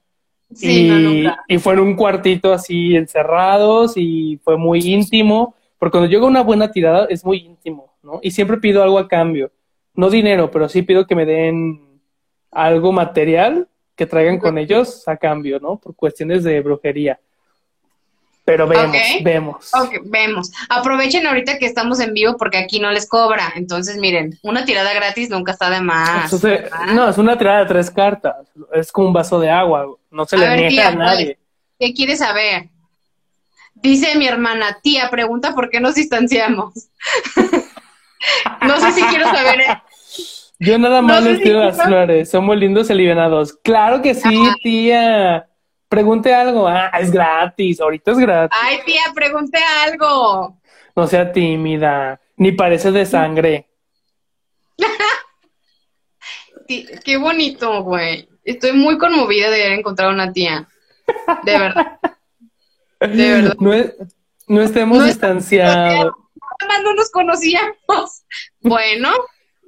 y, 0.61 1.25
y 1.49 1.59
fue 1.59 1.75
en 1.75 1.81
un 1.81 1.97
cuartito 1.97 2.53
así 2.53 2.97
encerrados 2.97 3.95
y 3.97 4.39
fue 4.45 4.57
muy 4.57 4.81
íntimo, 4.81 5.55
porque 5.79 5.93
cuando 5.93 6.09
llega 6.09 6.27
una 6.27 6.43
buena 6.43 6.71
tirada 6.71 7.07
es 7.11 7.25
muy 7.25 7.39
íntimo, 7.39 7.93
¿no? 8.03 8.21
Y 8.23 8.31
siempre 8.31 8.59
pido 8.59 8.83
algo 8.83 8.99
a 8.99 9.09
cambio. 9.09 9.51
No 9.95 10.11
dinero, 10.11 10.51
pero 10.51 10.69
sí 10.69 10.83
pido 10.83 11.07
que 11.07 11.17
me 11.17 11.27
den 11.27 12.01
algo 12.51 12.93
material 12.93 13.69
que 13.97 14.07
traigan 14.07 14.39
con 14.39 14.57
ellos 14.59 15.07
a 15.09 15.17
cambio, 15.17 15.59
¿no? 15.59 15.77
Por 15.79 15.97
cuestiones 15.97 16.45
de 16.45 16.61
brujería. 16.61 17.19
Pero 18.49 18.67
vemos, 18.67 18.97
vemos. 19.21 19.75
Ok, 19.75 19.97
vemos. 20.05 20.51
Aprovechen 20.71 21.27
ahorita 21.27 21.59
que 21.59 21.67
estamos 21.67 22.01
en 22.01 22.15
vivo 22.15 22.39
porque 22.39 22.57
aquí 22.57 22.81
no 22.81 22.91
les 22.91 23.07
cobra. 23.07 23.53
Entonces, 23.57 23.99
miren, 23.99 24.39
una 24.43 24.65
tirada 24.65 24.95
gratis 24.95 25.29
nunca 25.29 25.53
está 25.53 25.69
de 25.69 25.83
más. 25.83 26.33
no, 26.95 27.11
es 27.11 27.19
una 27.19 27.37
tirada 27.37 27.59
de 27.59 27.67
tres 27.67 27.91
cartas. 27.91 28.37
Es 28.73 28.91
como 28.91 29.09
un 29.09 29.13
vaso 29.13 29.39
de 29.39 29.51
agua. 29.51 29.95
No 30.11 30.25
se 30.25 30.39
le 30.39 30.57
niega 30.57 30.89
a 30.89 30.95
nadie. 30.95 31.39
¿Qué 31.79 31.93
quieres 31.93 32.21
saber? 32.21 32.71
Dice 33.75 34.17
mi 34.17 34.27
hermana, 34.27 34.79
tía, 34.83 35.11
pregunta 35.11 35.55
por 35.55 35.69
qué 35.69 35.79
nos 35.79 35.97
distanciamos. 35.97 36.73
no 38.63 38.81
sé 38.81 38.93
si 38.93 39.03
quiero 39.03 39.27
saber. 39.27 39.61
Yo 40.59 40.79
nada 40.79 41.03
más 41.03 41.23
les 41.23 41.43
tiro 41.43 41.63
las 41.63 41.83
flores, 41.83 42.31
somos 42.31 42.57
lindos 42.57 42.89
y 42.89 42.95
alivianados. 42.95 43.53
Claro 43.63 44.01
que 44.01 44.15
sí, 44.15 44.41
tía. 44.63 45.47
Pregunte 45.89 46.35
algo. 46.35 46.69
Ah, 46.69 46.91
es 47.01 47.11
gratis, 47.11 47.81
ahorita 47.81 48.13
es 48.13 48.19
gratis. 48.19 48.59
Ay, 48.63 48.81
tía, 48.85 49.01
pregunte 49.15 49.59
algo. 49.85 50.61
No 50.95 51.07
sea 51.07 51.33
tímida, 51.33 52.21
ni 52.37 52.53
parece 52.53 52.91
de 52.91 53.07
sangre. 53.07 53.67
Qué 57.05 57.17
bonito, 57.17 57.83
güey. 57.83 58.29
Estoy 58.45 58.73
muy 58.73 58.99
conmovida 58.99 59.51
de 59.51 59.65
haber 59.65 59.79
encontrado 59.79 60.13
una 60.13 60.33
tía. 60.33 60.69
De 61.45 61.59
verdad. 61.59 61.99
De 63.01 63.31
verdad. 63.31 63.57
No, 64.49 64.63
estemos 64.63 65.05
distanciados. 65.05 66.15
No 66.83 66.93
nos 66.95 67.09
conocíamos. 67.11 68.25
Bueno. 68.61 69.13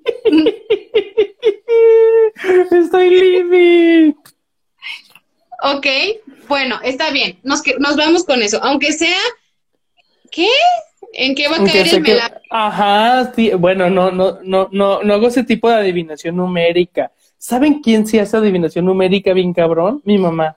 Estoy 2.72 3.10
libre. 3.10 4.16
Ok, 5.62 5.86
bueno, 6.48 6.78
está 6.82 7.10
bien. 7.10 7.38
Nos, 7.42 7.62
nos 7.78 7.96
vamos 7.96 8.24
con 8.24 8.42
eso. 8.42 8.58
Aunque 8.62 8.92
sea. 8.92 9.18
¿Qué? 10.30 10.48
¿En 11.12 11.34
qué 11.34 11.48
va 11.48 11.56
a 11.56 11.64
caer 11.64 11.88
el 11.88 12.00
melado? 12.02 12.36
Ajá, 12.50 13.32
sí. 13.34 13.50
Bueno, 13.54 13.90
no, 13.90 14.10
no, 14.10 14.38
no, 14.42 14.68
no, 14.70 15.02
no 15.02 15.14
hago 15.14 15.26
ese 15.28 15.44
tipo 15.44 15.68
de 15.68 15.76
adivinación 15.76 16.36
numérica. 16.36 17.10
¿Saben 17.36 17.80
quién 17.80 18.06
sí 18.06 18.18
hace 18.18 18.36
adivinación 18.36 18.84
numérica 18.84 19.32
bien 19.32 19.52
cabrón? 19.52 20.02
Mi 20.04 20.18
mamá. 20.18 20.56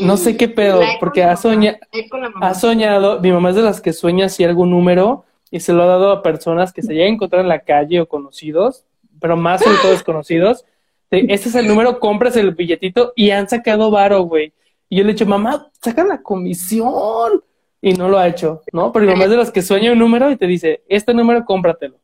No 0.00 0.16
sé 0.16 0.36
qué 0.36 0.48
pedo, 0.48 0.80
porque 1.00 1.24
ha, 1.24 1.32
ha 1.32 2.54
soñado, 2.54 3.20
mi 3.20 3.32
mamá 3.32 3.50
es 3.50 3.56
de 3.56 3.62
las 3.62 3.80
que 3.80 3.92
sueña 3.92 4.26
así 4.26 4.44
algún 4.44 4.70
número 4.70 5.24
y 5.50 5.58
se 5.60 5.72
lo 5.72 5.82
ha 5.82 5.86
dado 5.86 6.12
a 6.12 6.22
personas 6.22 6.72
que 6.72 6.82
se 6.82 6.92
llegan 6.92 7.10
a 7.10 7.14
encontrar 7.14 7.42
en 7.42 7.48
la 7.48 7.58
calle 7.60 8.00
o 8.00 8.08
conocidos, 8.08 8.84
pero 9.20 9.36
más 9.36 9.62
sobre 9.62 9.78
todo 9.78 9.90
desconocidos. 9.90 10.64
Este 11.10 11.48
es 11.48 11.54
el 11.54 11.66
número, 11.66 11.98
compras 11.98 12.36
el 12.36 12.54
billetito 12.54 13.12
y 13.16 13.30
han 13.30 13.48
sacado 13.48 13.90
varo, 13.90 14.22
güey. 14.22 14.52
Y 14.88 14.98
yo 14.98 15.04
le 15.04 15.10
he 15.10 15.12
dicho, 15.14 15.26
mamá, 15.26 15.70
saca 15.82 16.04
la 16.04 16.22
comisión. 16.22 17.42
Y 17.80 17.92
no 17.92 18.08
lo 18.08 18.18
ha 18.18 18.26
hecho, 18.26 18.62
¿no? 18.72 18.92
Pero 18.92 19.06
mi 19.06 19.12
mamá 19.12 19.24
es 19.24 19.30
de 19.30 19.36
las 19.36 19.52
que 19.52 19.62
sueña 19.62 19.92
un 19.92 19.98
número 19.98 20.30
y 20.30 20.36
te 20.36 20.46
dice, 20.46 20.82
este 20.88 21.14
número 21.14 21.44
cómpratelo. 21.44 21.98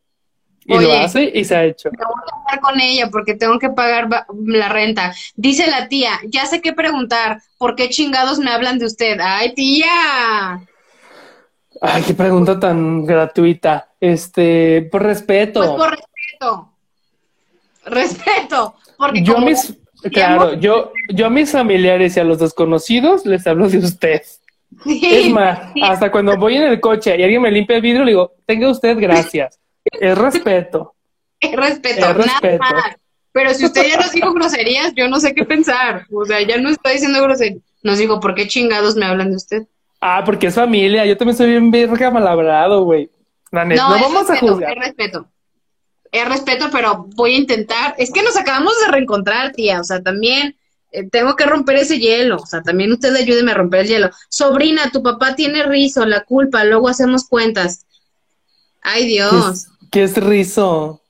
Y 0.66 0.78
lo 0.78 0.92
hace 0.92 1.30
y 1.34 1.44
se 1.44 1.56
ha 1.56 1.64
hecho. 1.64 1.90
Me 1.90 2.04
voy 2.04 2.14
a 2.14 2.40
hablar 2.40 2.60
con 2.60 2.80
ella 2.80 3.10
porque 3.10 3.34
tengo 3.34 3.58
que 3.58 3.68
pagar 3.70 4.08
la 4.46 4.68
renta. 4.68 5.12
Dice 5.34 5.68
la 5.70 5.88
tía, 5.88 6.12
ya 6.26 6.46
sé 6.46 6.60
qué 6.62 6.72
preguntar, 6.72 7.42
¿por 7.58 7.74
qué 7.74 7.90
chingados 7.90 8.38
me 8.38 8.50
hablan 8.50 8.78
de 8.78 8.86
usted? 8.86 9.18
¡Ay, 9.20 9.52
tía! 9.54 10.64
Ay, 11.82 12.02
qué 12.06 12.14
pregunta 12.14 12.58
tan 12.58 13.04
gratuita. 13.04 13.90
Este, 14.00 14.88
por 14.90 15.02
respeto. 15.02 15.60
Pues 15.60 15.70
por 15.70 15.90
respeto. 15.90 16.70
Respeto. 17.84 18.74
Porque 18.96 19.22
yo 19.22 19.38
mis, 19.38 19.76
claro, 20.12 20.54
yo, 20.54 20.92
yo 21.08 21.26
a 21.26 21.30
mis 21.30 21.50
familiares 21.50 22.16
y 22.16 22.20
a 22.20 22.24
los 22.24 22.38
desconocidos 22.38 23.24
les 23.26 23.46
hablo 23.46 23.68
de 23.68 23.78
usted. 23.78 24.22
es 24.86 25.28
más, 25.30 25.72
hasta 25.82 26.10
cuando 26.10 26.36
voy 26.36 26.56
en 26.56 26.64
el 26.64 26.80
coche 26.80 27.16
y 27.16 27.22
alguien 27.22 27.42
me 27.42 27.50
limpia 27.50 27.76
el 27.76 27.82
vidrio, 27.82 28.04
le 28.04 28.12
digo, 28.12 28.32
tenga 28.46 28.70
usted 28.70 28.96
gracias. 28.98 29.58
Es 29.84 30.16
respeto. 30.16 30.94
Es 31.40 31.54
respeto, 31.54 32.06
es 32.06 32.16
respeto. 32.16 32.58
nada 32.58 32.72
más. 32.72 32.96
Pero 33.32 33.52
si 33.52 33.64
usted 33.64 33.88
ya 33.88 33.96
nos 33.96 34.12
dijo 34.12 34.32
groserías, 34.32 34.94
yo 34.94 35.08
no 35.08 35.18
sé 35.18 35.34
qué 35.34 35.44
pensar. 35.44 36.06
O 36.12 36.24
sea, 36.24 36.40
ya 36.40 36.56
no 36.58 36.68
está 36.68 36.90
diciendo 36.90 37.20
groserías. 37.22 37.62
Nos 37.82 37.98
dijo, 37.98 38.20
¿por 38.20 38.34
qué 38.34 38.46
chingados 38.46 38.94
me 38.94 39.06
hablan 39.06 39.30
de 39.30 39.36
usted? 39.36 39.62
Ah, 40.00 40.22
porque 40.24 40.46
es 40.46 40.54
familia. 40.54 41.04
Yo 41.04 41.16
también 41.16 41.36
soy 41.36 41.48
bien 41.48 41.70
verga 41.70 42.10
malabrado, 42.10 42.84
güey. 42.84 43.10
no, 43.50 43.64
no 43.64 43.88
vamos 43.88 44.30
a 44.30 44.36
juzgar. 44.38 44.70
Es 44.70 44.84
respeto. 44.84 45.26
Es 46.14 46.28
respeto, 46.28 46.68
pero 46.70 47.08
voy 47.16 47.34
a 47.34 47.38
intentar. 47.38 47.96
Es 47.98 48.12
que 48.12 48.22
nos 48.22 48.36
acabamos 48.36 48.72
de 48.80 48.92
reencontrar, 48.92 49.50
tía. 49.50 49.80
O 49.80 49.84
sea, 49.84 50.00
también 50.00 50.54
eh, 50.92 51.08
tengo 51.10 51.34
que 51.34 51.44
romper 51.44 51.74
ese 51.74 51.98
hielo. 51.98 52.36
O 52.36 52.46
sea, 52.46 52.62
también 52.62 52.92
usted 52.92 53.12
ayúdeme 53.16 53.50
a 53.50 53.56
romper 53.56 53.80
el 53.80 53.88
hielo. 53.88 54.10
Sobrina, 54.28 54.92
tu 54.92 55.02
papá 55.02 55.34
tiene 55.34 55.64
rizo, 55.64 56.06
la 56.06 56.22
culpa. 56.22 56.62
Luego 56.62 56.88
hacemos 56.88 57.26
cuentas. 57.28 57.84
Ay, 58.80 59.08
Dios. 59.08 59.66
¿Qué 59.90 60.04
es 60.04 60.16
rizo? 60.16 61.02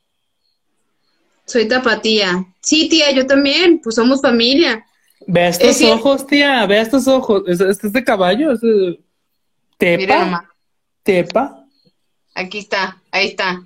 Soy 1.44 1.68
tapatía. 1.68 2.46
Sí, 2.62 2.88
tía, 2.88 3.12
yo 3.12 3.26
también, 3.26 3.80
pues 3.82 3.96
somos 3.96 4.22
familia. 4.22 4.86
Ve 5.26 5.48
estos 5.48 5.82
ojos, 5.82 6.26
tía, 6.26 6.64
ve 6.64 6.80
estos 6.80 7.06
ojos. 7.08 7.42
Este 7.46 7.88
es 7.88 7.92
de 7.92 8.04
caballo, 8.04 8.52
es 8.52 8.60
de... 8.62 9.00
¿Tepa? 9.76 10.48
¿Tepa? 11.02 11.66
Aquí 12.34 12.60
está, 12.60 13.02
ahí 13.10 13.26
está. 13.28 13.62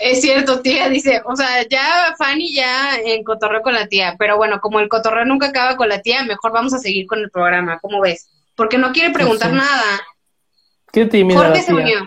Es 0.00 0.20
cierto, 0.22 0.60
tía, 0.60 0.88
dice, 0.88 1.20
o 1.24 1.36
sea, 1.36 1.66
ya 1.68 2.14
Fanny 2.16 2.54
ya 2.54 2.96
en 3.04 3.22
cotorreo 3.22 3.62
con 3.62 3.74
la 3.74 3.86
tía, 3.86 4.16
pero 4.18 4.36
bueno, 4.36 4.60
como 4.60 4.80
el 4.80 4.88
cotorreo 4.88 5.24
nunca 5.24 5.48
acaba 5.48 5.76
con 5.76 5.88
la 5.88 6.00
tía, 6.00 6.24
mejor 6.24 6.52
vamos 6.52 6.72
a 6.72 6.78
seguir 6.78 7.06
con 7.06 7.18
el 7.18 7.30
programa, 7.30 7.78
¿cómo 7.80 8.00
ves? 8.00 8.28
Porque 8.56 8.78
no 8.78 8.92
quiere 8.92 9.10
preguntar 9.10 9.52
nada. 9.52 10.00
Qué 10.92 11.06
tímida 11.06 11.52
tía. 11.52 12.06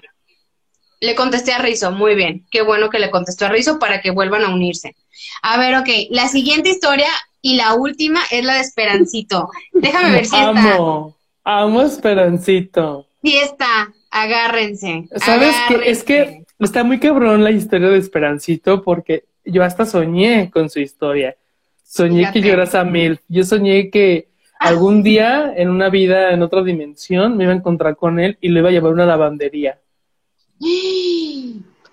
Le 1.00 1.16
contesté 1.16 1.52
a 1.52 1.58
Rizo, 1.58 1.92
muy 1.92 2.16
bien. 2.16 2.46
Qué 2.50 2.62
bueno 2.62 2.90
que 2.90 2.98
le 2.98 3.12
contestó 3.12 3.46
a 3.46 3.50
Rizo 3.50 3.78
para 3.78 4.02
que 4.02 4.12
vuelvan 4.12 4.44
a 4.44 4.54
unirse. 4.54 4.96
A 5.42 5.58
ver, 5.58 5.76
ok, 5.76 5.90
la 6.10 6.30
siguiente 6.30 6.70
historia 6.70 7.10
y 7.42 7.58
la 7.58 7.74
última 7.74 8.22
es 8.32 8.44
la 8.46 8.54
de 8.54 8.62
Esperancito. 8.62 9.50
Déjame 9.74 10.12
ver 10.12 10.26
si 10.26 10.36
está. 10.36 10.48
Amo, 10.48 11.18
amo 11.44 11.82
Esperancito. 11.82 13.06
Sí 13.22 13.38
está, 13.38 13.94
agárrense. 14.12 15.10
¿Sabes 15.18 15.56
qué? 15.68 15.82
Es 15.86 16.04
que 16.04 16.43
está 16.66 16.84
muy 16.84 17.00
cabrón 17.00 17.44
la 17.44 17.52
historia 17.52 17.90
de 17.90 17.98
Esperancito 17.98 18.82
porque 18.82 19.26
yo 19.46 19.64
hasta 19.64 19.86
soñé 19.86 20.50
con 20.52 20.70
su 20.70 20.80
historia. 20.80 21.36
Soñé 21.84 22.32
que 22.32 22.42
yo 22.42 22.54
era 22.54 22.66
Samil. 22.66 23.20
Yo 23.28 23.44
soñé 23.44 23.90
que 23.90 24.30
algún 24.60 25.04
día 25.04 25.54
en 25.56 25.70
una 25.70 25.90
vida 25.90 26.32
en 26.32 26.42
otra 26.42 26.64
dimensión 26.64 27.38
me 27.38 27.44
iba 27.44 27.54
a 27.54 27.58
encontrar 27.58 27.96
con 27.96 28.20
él 28.20 28.38
y 28.42 28.50
le 28.50 28.60
iba 28.60 28.70
a 28.70 28.72
llevar 28.72 28.94
una 28.94 29.06
lavandería. 29.06 29.80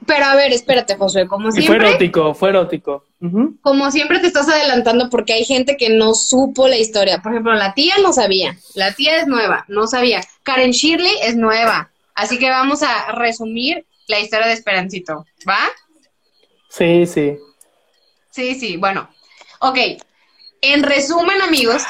Pero 0.07 0.25
a 0.25 0.35
ver, 0.35 0.53
espérate, 0.53 0.97
Josué, 0.97 1.27
como 1.27 1.51
siempre. 1.53 1.79
Fue 1.79 1.89
erótico, 1.89 2.35
fue 2.35 2.49
erótico. 2.51 3.05
Como 3.61 3.91
siempre 3.91 4.19
te 4.19 4.29
estás 4.29 4.49
adelantando 4.49 5.11
porque 5.11 5.35
hay 5.35 5.45
gente 5.45 5.77
que 5.77 5.91
no 5.91 6.15
supo 6.15 6.69
la 6.69 6.79
historia. 6.79 7.21
Por 7.21 7.33
ejemplo, 7.33 7.53
la 7.55 7.75
tía 7.75 7.95
no 8.03 8.13
sabía. 8.13 8.57
La 8.75 8.93
tía 8.95 9.21
es 9.21 9.27
nueva, 9.27 9.65
no 9.69 9.87
sabía. 9.87 10.23
Karen 10.43 10.71
Shirley 10.71 11.13
es 11.23 11.37
nueva. 11.37 11.91
Así 12.15 12.39
que 12.39 12.49
vamos 12.49 12.83
a 12.83 13.13
resumir 13.13 13.85
la 14.11 14.21
historia 14.21 14.47
de 14.49 14.55
Esperancito. 14.55 15.25
¿Va? 15.49 15.71
Sí, 16.69 17.07
sí. 17.07 17.39
Sí, 18.31 18.55
sí, 18.55 18.77
bueno. 18.77 19.09
Ok. 19.61 19.79
En 20.61 20.83
resumen, 20.83 21.41
amigos, 21.41 21.83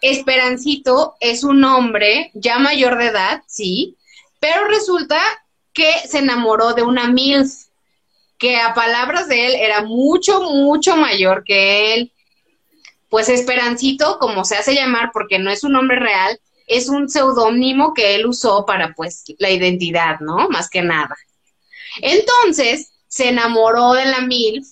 Esperancito 0.00 1.16
es 1.20 1.42
un 1.42 1.64
hombre 1.64 2.30
ya 2.34 2.58
mayor 2.58 2.96
de 2.96 3.06
edad, 3.06 3.42
sí, 3.46 3.96
pero 4.38 4.66
resulta 4.68 5.20
que 5.72 5.92
se 6.06 6.18
enamoró 6.18 6.72
de 6.74 6.82
una 6.82 7.08
MILF, 7.08 7.52
que 8.38 8.56
a 8.56 8.72
palabras 8.74 9.28
de 9.28 9.46
él 9.46 9.54
era 9.54 9.82
mucho, 9.82 10.40
mucho 10.40 10.96
mayor 10.96 11.44
que 11.44 11.94
él. 11.94 12.12
Pues 13.10 13.28
Esperancito, 13.28 14.18
como 14.18 14.44
se 14.44 14.56
hace 14.56 14.74
llamar, 14.74 15.10
porque 15.12 15.38
no 15.38 15.50
es 15.50 15.64
un 15.64 15.72
nombre 15.72 15.98
real, 15.98 16.40
es 16.66 16.88
un 16.88 17.10
seudónimo 17.10 17.92
que 17.92 18.14
él 18.14 18.26
usó 18.26 18.64
para, 18.64 18.94
pues, 18.94 19.24
la 19.38 19.50
identidad, 19.50 20.20
¿no? 20.20 20.48
Más 20.48 20.70
que 20.70 20.82
nada. 20.82 21.16
Entonces, 22.02 22.92
se 23.08 23.28
enamoró 23.28 23.94
de 23.94 24.06
la 24.06 24.20
MILF 24.20 24.66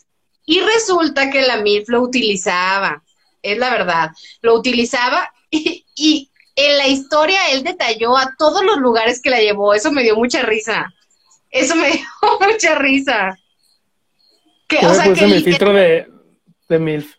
y 0.46 0.60
resulta 0.60 1.30
que 1.30 1.42
la 1.42 1.58
MILF 1.58 1.88
lo 1.88 2.02
utilizaba, 2.02 3.02
es 3.42 3.58
la 3.58 3.70
verdad, 3.70 4.10
lo 4.42 4.54
utilizaba 4.54 5.32
y, 5.50 5.84
y 5.94 6.30
en 6.58 6.76
la 6.76 6.88
historia 6.88 7.50
él 7.52 7.62
detalló 7.62 8.16
a 8.16 8.34
todos 8.36 8.64
los 8.64 8.78
lugares 8.78 9.22
que 9.22 9.30
la 9.30 9.40
llevó. 9.40 9.74
Eso 9.74 9.92
me 9.92 10.02
dio 10.02 10.16
mucha 10.16 10.42
risa. 10.42 10.92
Eso 11.50 11.76
me 11.76 11.90
dio 11.92 12.04
mucha 12.40 12.74
risa. 12.74 13.38
Que, 14.66 14.84
o 14.84 14.92
sea, 14.92 15.14
que 15.14 15.26
mi 15.26 15.40
filtro 15.40 15.72
de, 15.72 16.08
de 16.68 16.78
MILF. 16.78 17.14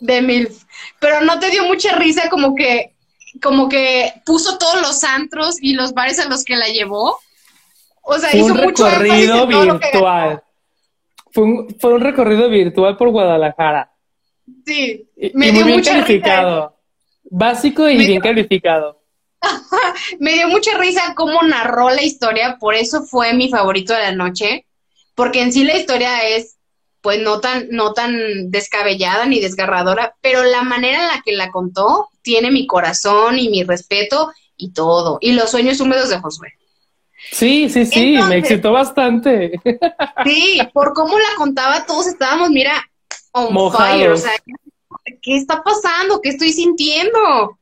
De, 0.00 0.22
MILF. 0.22 0.64
Pero 0.98 1.20
no 1.20 1.38
te 1.38 1.50
dio 1.50 1.64
mucha 1.64 1.94
risa 1.96 2.30
como 2.30 2.54
que, 2.54 2.94
como 3.42 3.68
que 3.68 4.14
puso 4.24 4.56
todos 4.56 4.80
los 4.80 5.04
antros 5.04 5.56
y 5.60 5.74
los 5.74 5.92
bares 5.92 6.18
a 6.18 6.28
los 6.28 6.42
que 6.42 6.56
la 6.56 6.68
llevó. 6.68 7.18
O 8.04 8.18
sea, 8.18 8.34
hizo 8.36 8.46
un 8.46 8.52
mucho 8.52 8.88
recorrido 8.88 9.46
virtual. 9.46 10.42
Fue 11.32 11.44
un, 11.44 11.76
fue 11.80 11.94
un 11.94 12.00
recorrido 12.00 12.48
virtual 12.48 12.96
por 12.96 13.10
Guadalajara. 13.10 13.90
Sí, 14.66 15.08
me 15.34 15.50
dio 15.50 15.66
mucha 15.66 15.92
calificado. 15.92 16.76
Básico 17.24 17.88
y 17.88 17.96
bien 17.96 18.20
calificado. 18.20 19.00
me 20.20 20.34
dio 20.34 20.48
mucha 20.48 20.76
risa 20.78 21.14
cómo 21.16 21.42
narró 21.42 21.90
la 21.90 22.02
historia, 22.02 22.56
por 22.58 22.74
eso 22.74 23.04
fue 23.04 23.34
mi 23.34 23.48
favorito 23.48 23.94
de 23.94 24.00
la 24.00 24.12
noche, 24.12 24.66
porque 25.14 25.42
en 25.42 25.52
sí 25.52 25.64
la 25.64 25.76
historia 25.76 26.28
es 26.28 26.56
pues 27.00 27.20
no 27.20 27.38
tan, 27.38 27.68
no 27.70 27.92
tan 27.92 28.50
descabellada 28.50 29.26
ni 29.26 29.38
desgarradora, 29.38 30.16
pero 30.22 30.42
la 30.42 30.62
manera 30.62 31.02
en 31.02 31.08
la 31.08 31.22
que 31.22 31.32
la 31.32 31.50
contó 31.50 32.08
tiene 32.22 32.50
mi 32.50 32.66
corazón 32.66 33.38
y 33.38 33.50
mi 33.50 33.62
respeto 33.62 34.32
y 34.56 34.72
todo, 34.72 35.18
y 35.20 35.32
los 35.32 35.50
sueños 35.50 35.80
húmedos 35.80 36.08
de 36.08 36.18
Josué. 36.18 36.54
Sí, 37.32 37.68
sí, 37.68 37.86
sí, 37.86 38.18
me 38.28 38.38
excitó 38.38 38.72
bastante. 38.72 39.60
Sí, 40.24 40.60
por 40.72 40.92
cómo 40.92 41.18
la 41.18 41.34
contaba, 41.36 41.84
todos 41.86 42.06
estábamos, 42.06 42.50
mira, 42.50 42.72
on 43.32 43.72
fire, 43.72 44.10
o 44.10 44.16
sea, 44.16 44.32
¿qué 45.22 45.36
está 45.36 45.62
pasando? 45.62 46.20
¿Qué 46.20 46.30
estoy 46.30 46.52
sintiendo? 46.52 47.58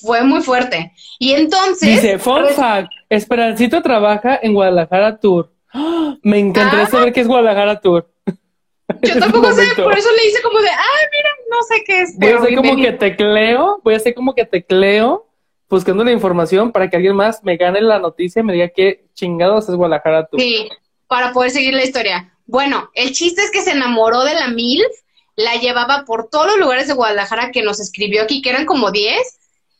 Fue 0.00 0.22
muy 0.22 0.42
fuerte. 0.42 0.92
Y 1.18 1.32
entonces. 1.32 1.80
Dice, 1.80 2.18
fun 2.18 2.48
fact, 2.54 2.90
Esperancito 3.08 3.82
trabaja 3.82 4.38
en 4.42 4.54
Guadalajara 4.54 5.18
Tour. 5.18 5.52
¡Ah! 5.72 6.16
Me 6.22 6.38
encantaría 6.38 6.86
ah. 6.86 6.90
saber 6.90 7.12
qué 7.12 7.20
es 7.20 7.28
Guadalajara 7.28 7.80
Tour. 7.80 8.08
Yo 9.02 9.18
tampoco 9.18 9.52
sé, 9.52 9.62
por 9.76 9.96
eso 9.96 10.08
le 10.16 10.28
hice 10.28 10.42
como 10.42 10.60
de, 10.60 10.68
ay, 10.68 11.06
mira, 11.12 11.30
no 11.50 11.62
sé 11.68 11.84
qué 11.86 12.02
es. 12.02 12.18
Voy 12.18 12.30
a 12.30 12.38
hacer 12.38 12.56
como 12.56 12.76
que 12.76 12.92
tecleo, 12.92 13.80
voy 13.84 13.94
a 13.94 13.96
hacer 13.98 14.14
como 14.14 14.34
que 14.34 14.44
tecleo, 14.44 15.28
buscando 15.70 16.02
la 16.02 16.10
información 16.10 16.72
para 16.72 16.90
que 16.90 16.96
alguien 16.96 17.14
más 17.14 17.42
me 17.44 17.56
gane 17.56 17.80
la 17.80 18.00
noticia 18.00 18.40
y 18.40 18.42
me 18.42 18.52
diga 18.52 18.68
qué 18.68 19.06
chingados 19.14 19.68
es 19.68 19.76
Guadalajara 19.76 20.26
Tour. 20.26 20.40
Sí, 20.40 20.68
para 21.06 21.32
poder 21.32 21.52
seguir 21.52 21.74
la 21.74 21.84
historia. 21.84 22.34
Bueno, 22.46 22.90
el 22.94 23.12
chiste 23.12 23.42
es 23.42 23.52
que 23.52 23.62
se 23.62 23.70
enamoró 23.70 24.24
de 24.24 24.34
la 24.34 24.48
MILF, 24.48 24.90
la 25.36 25.54
llevaba 25.54 26.04
por 26.04 26.28
todos 26.28 26.48
los 26.48 26.58
lugares 26.58 26.88
de 26.88 26.94
Guadalajara 26.94 27.52
que 27.52 27.62
nos 27.62 27.78
escribió 27.78 28.24
aquí, 28.24 28.42
que 28.42 28.50
eran 28.50 28.66
como 28.66 28.90
10, 28.90 29.16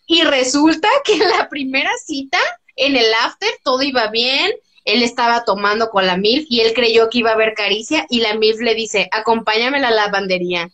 y 0.06 0.22
resulta 0.22 0.88
que 1.04 1.14
en 1.14 1.28
la 1.28 1.48
primera 1.48 1.90
cita, 2.06 2.38
en 2.76 2.96
el 2.96 3.06
after, 3.24 3.50
todo 3.64 3.82
iba 3.82 4.06
bien, 4.06 4.52
él 4.84 5.02
estaba 5.02 5.44
tomando 5.44 5.90
con 5.90 6.06
la 6.06 6.16
MILF 6.16 6.46
y 6.48 6.60
él 6.60 6.72
creyó 6.72 7.10
que 7.10 7.18
iba 7.18 7.30
a 7.30 7.34
haber 7.34 7.54
caricia 7.54 8.06
y 8.08 8.20
la 8.20 8.34
MILF 8.34 8.60
le 8.60 8.74
dice, 8.74 9.08
acompáñame 9.10 9.78
a 9.78 9.80
la 9.80 9.90
lavandería. 9.90 10.70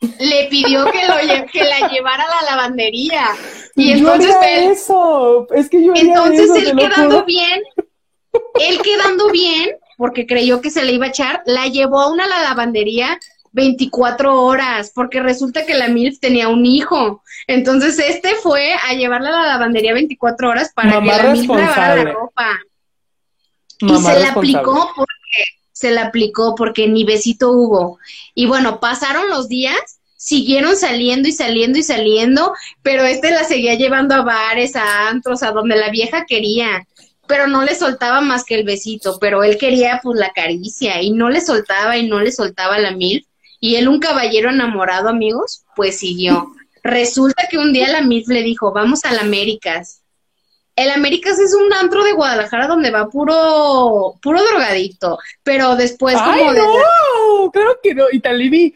Le 0.00 0.48
pidió 0.48 0.86
que, 0.86 1.06
lo 1.06 1.46
que 1.52 1.64
la 1.64 1.88
llevara 1.88 2.24
a 2.24 2.44
la 2.44 2.50
lavandería. 2.50 3.28
Y 3.76 3.92
entonces 3.92 4.34
eso, 4.42 5.46
es 5.54 5.68
que 5.68 5.84
yo 5.84 5.92
Entonces 5.94 6.50
él 6.56 6.76
quedando 6.76 7.24
bien, 7.24 7.62
él 8.32 8.80
quedando 8.82 9.30
bien, 9.30 9.76
porque 9.98 10.26
creyó 10.26 10.62
que 10.62 10.70
se 10.70 10.84
le 10.84 10.92
iba 10.92 11.06
a 11.06 11.10
echar, 11.10 11.42
la 11.44 11.66
llevó 11.66 12.00
a 12.00 12.10
una 12.10 12.26
lavandería 12.26 13.18
24 13.52 14.42
horas, 14.42 14.92
porque 14.94 15.20
resulta 15.20 15.66
que 15.66 15.74
la 15.74 15.88
MILF 15.88 16.20
tenía 16.20 16.48
un 16.48 16.64
hijo. 16.64 17.22
Entonces 17.46 17.98
este 17.98 18.34
fue 18.36 18.74
a 18.74 18.94
llevarla 18.94 19.28
a 19.28 19.42
la 19.42 19.46
lavandería 19.46 19.92
24 19.92 20.48
horas 20.48 20.72
para 20.74 21.00
que 21.00 21.06
la 21.06 21.22
MILF 21.32 21.48
lavara 21.48 21.96
la 21.96 22.12
ropa. 22.12 22.58
y 23.80 23.96
se 23.96 24.20
la 24.20 24.28
aplicó 24.30 24.92
porque 24.96 25.19
se 25.80 25.90
la 25.90 26.06
aplicó 26.06 26.54
porque 26.54 26.86
ni 26.88 27.04
besito 27.04 27.52
hubo. 27.52 27.98
Y 28.34 28.46
bueno, 28.46 28.80
pasaron 28.80 29.28
los 29.28 29.48
días, 29.48 30.00
siguieron 30.16 30.76
saliendo 30.76 31.28
y 31.28 31.32
saliendo 31.32 31.78
y 31.78 31.82
saliendo, 31.82 32.52
pero 32.82 33.04
este 33.04 33.30
la 33.30 33.44
seguía 33.44 33.74
llevando 33.74 34.14
a 34.14 34.22
bares, 34.22 34.76
a 34.76 35.08
antros, 35.08 35.42
a 35.42 35.52
donde 35.52 35.76
la 35.76 35.90
vieja 35.90 36.24
quería 36.26 36.86
pero 37.26 37.46
no 37.46 37.62
le 37.62 37.76
soltaba 37.76 38.20
más 38.20 38.42
que 38.42 38.56
el 38.56 38.64
besito, 38.64 39.18
pero 39.20 39.44
él 39.44 39.56
quería 39.56 40.00
pues 40.02 40.18
la 40.18 40.32
caricia 40.32 41.00
y 41.00 41.12
no 41.12 41.30
le 41.30 41.40
soltaba 41.40 41.96
y 41.96 42.08
no 42.08 42.18
le 42.18 42.32
soltaba 42.32 42.76
la 42.80 42.90
mil 42.90 43.24
y 43.60 43.76
él, 43.76 43.88
un 43.88 44.00
caballero 44.00 44.50
enamorado, 44.50 45.10
amigos, 45.10 45.64
pues 45.76 45.98
siguió. 45.98 46.52
Resulta 46.82 47.46
que 47.50 47.58
un 47.58 47.74
día 47.74 47.88
la 47.88 48.00
MILF 48.00 48.28
le 48.28 48.42
dijo, 48.42 48.72
vamos 48.72 49.04
al 49.04 49.18
Américas. 49.18 50.02
El 50.80 50.90
Américas 50.90 51.38
es 51.38 51.54
un 51.54 51.72
antro 51.74 52.02
de 52.02 52.12
Guadalajara 52.12 52.66
donde 52.66 52.90
va 52.90 53.08
puro, 53.08 54.14
puro 54.22 54.40
drogadicto, 54.42 55.18
pero 55.42 55.76
después 55.76 56.16
como 56.16 56.52
no! 56.52 57.50
Claro 57.52 57.78
que 57.82 57.94
no, 57.94 58.04
Italibi, 58.10 58.74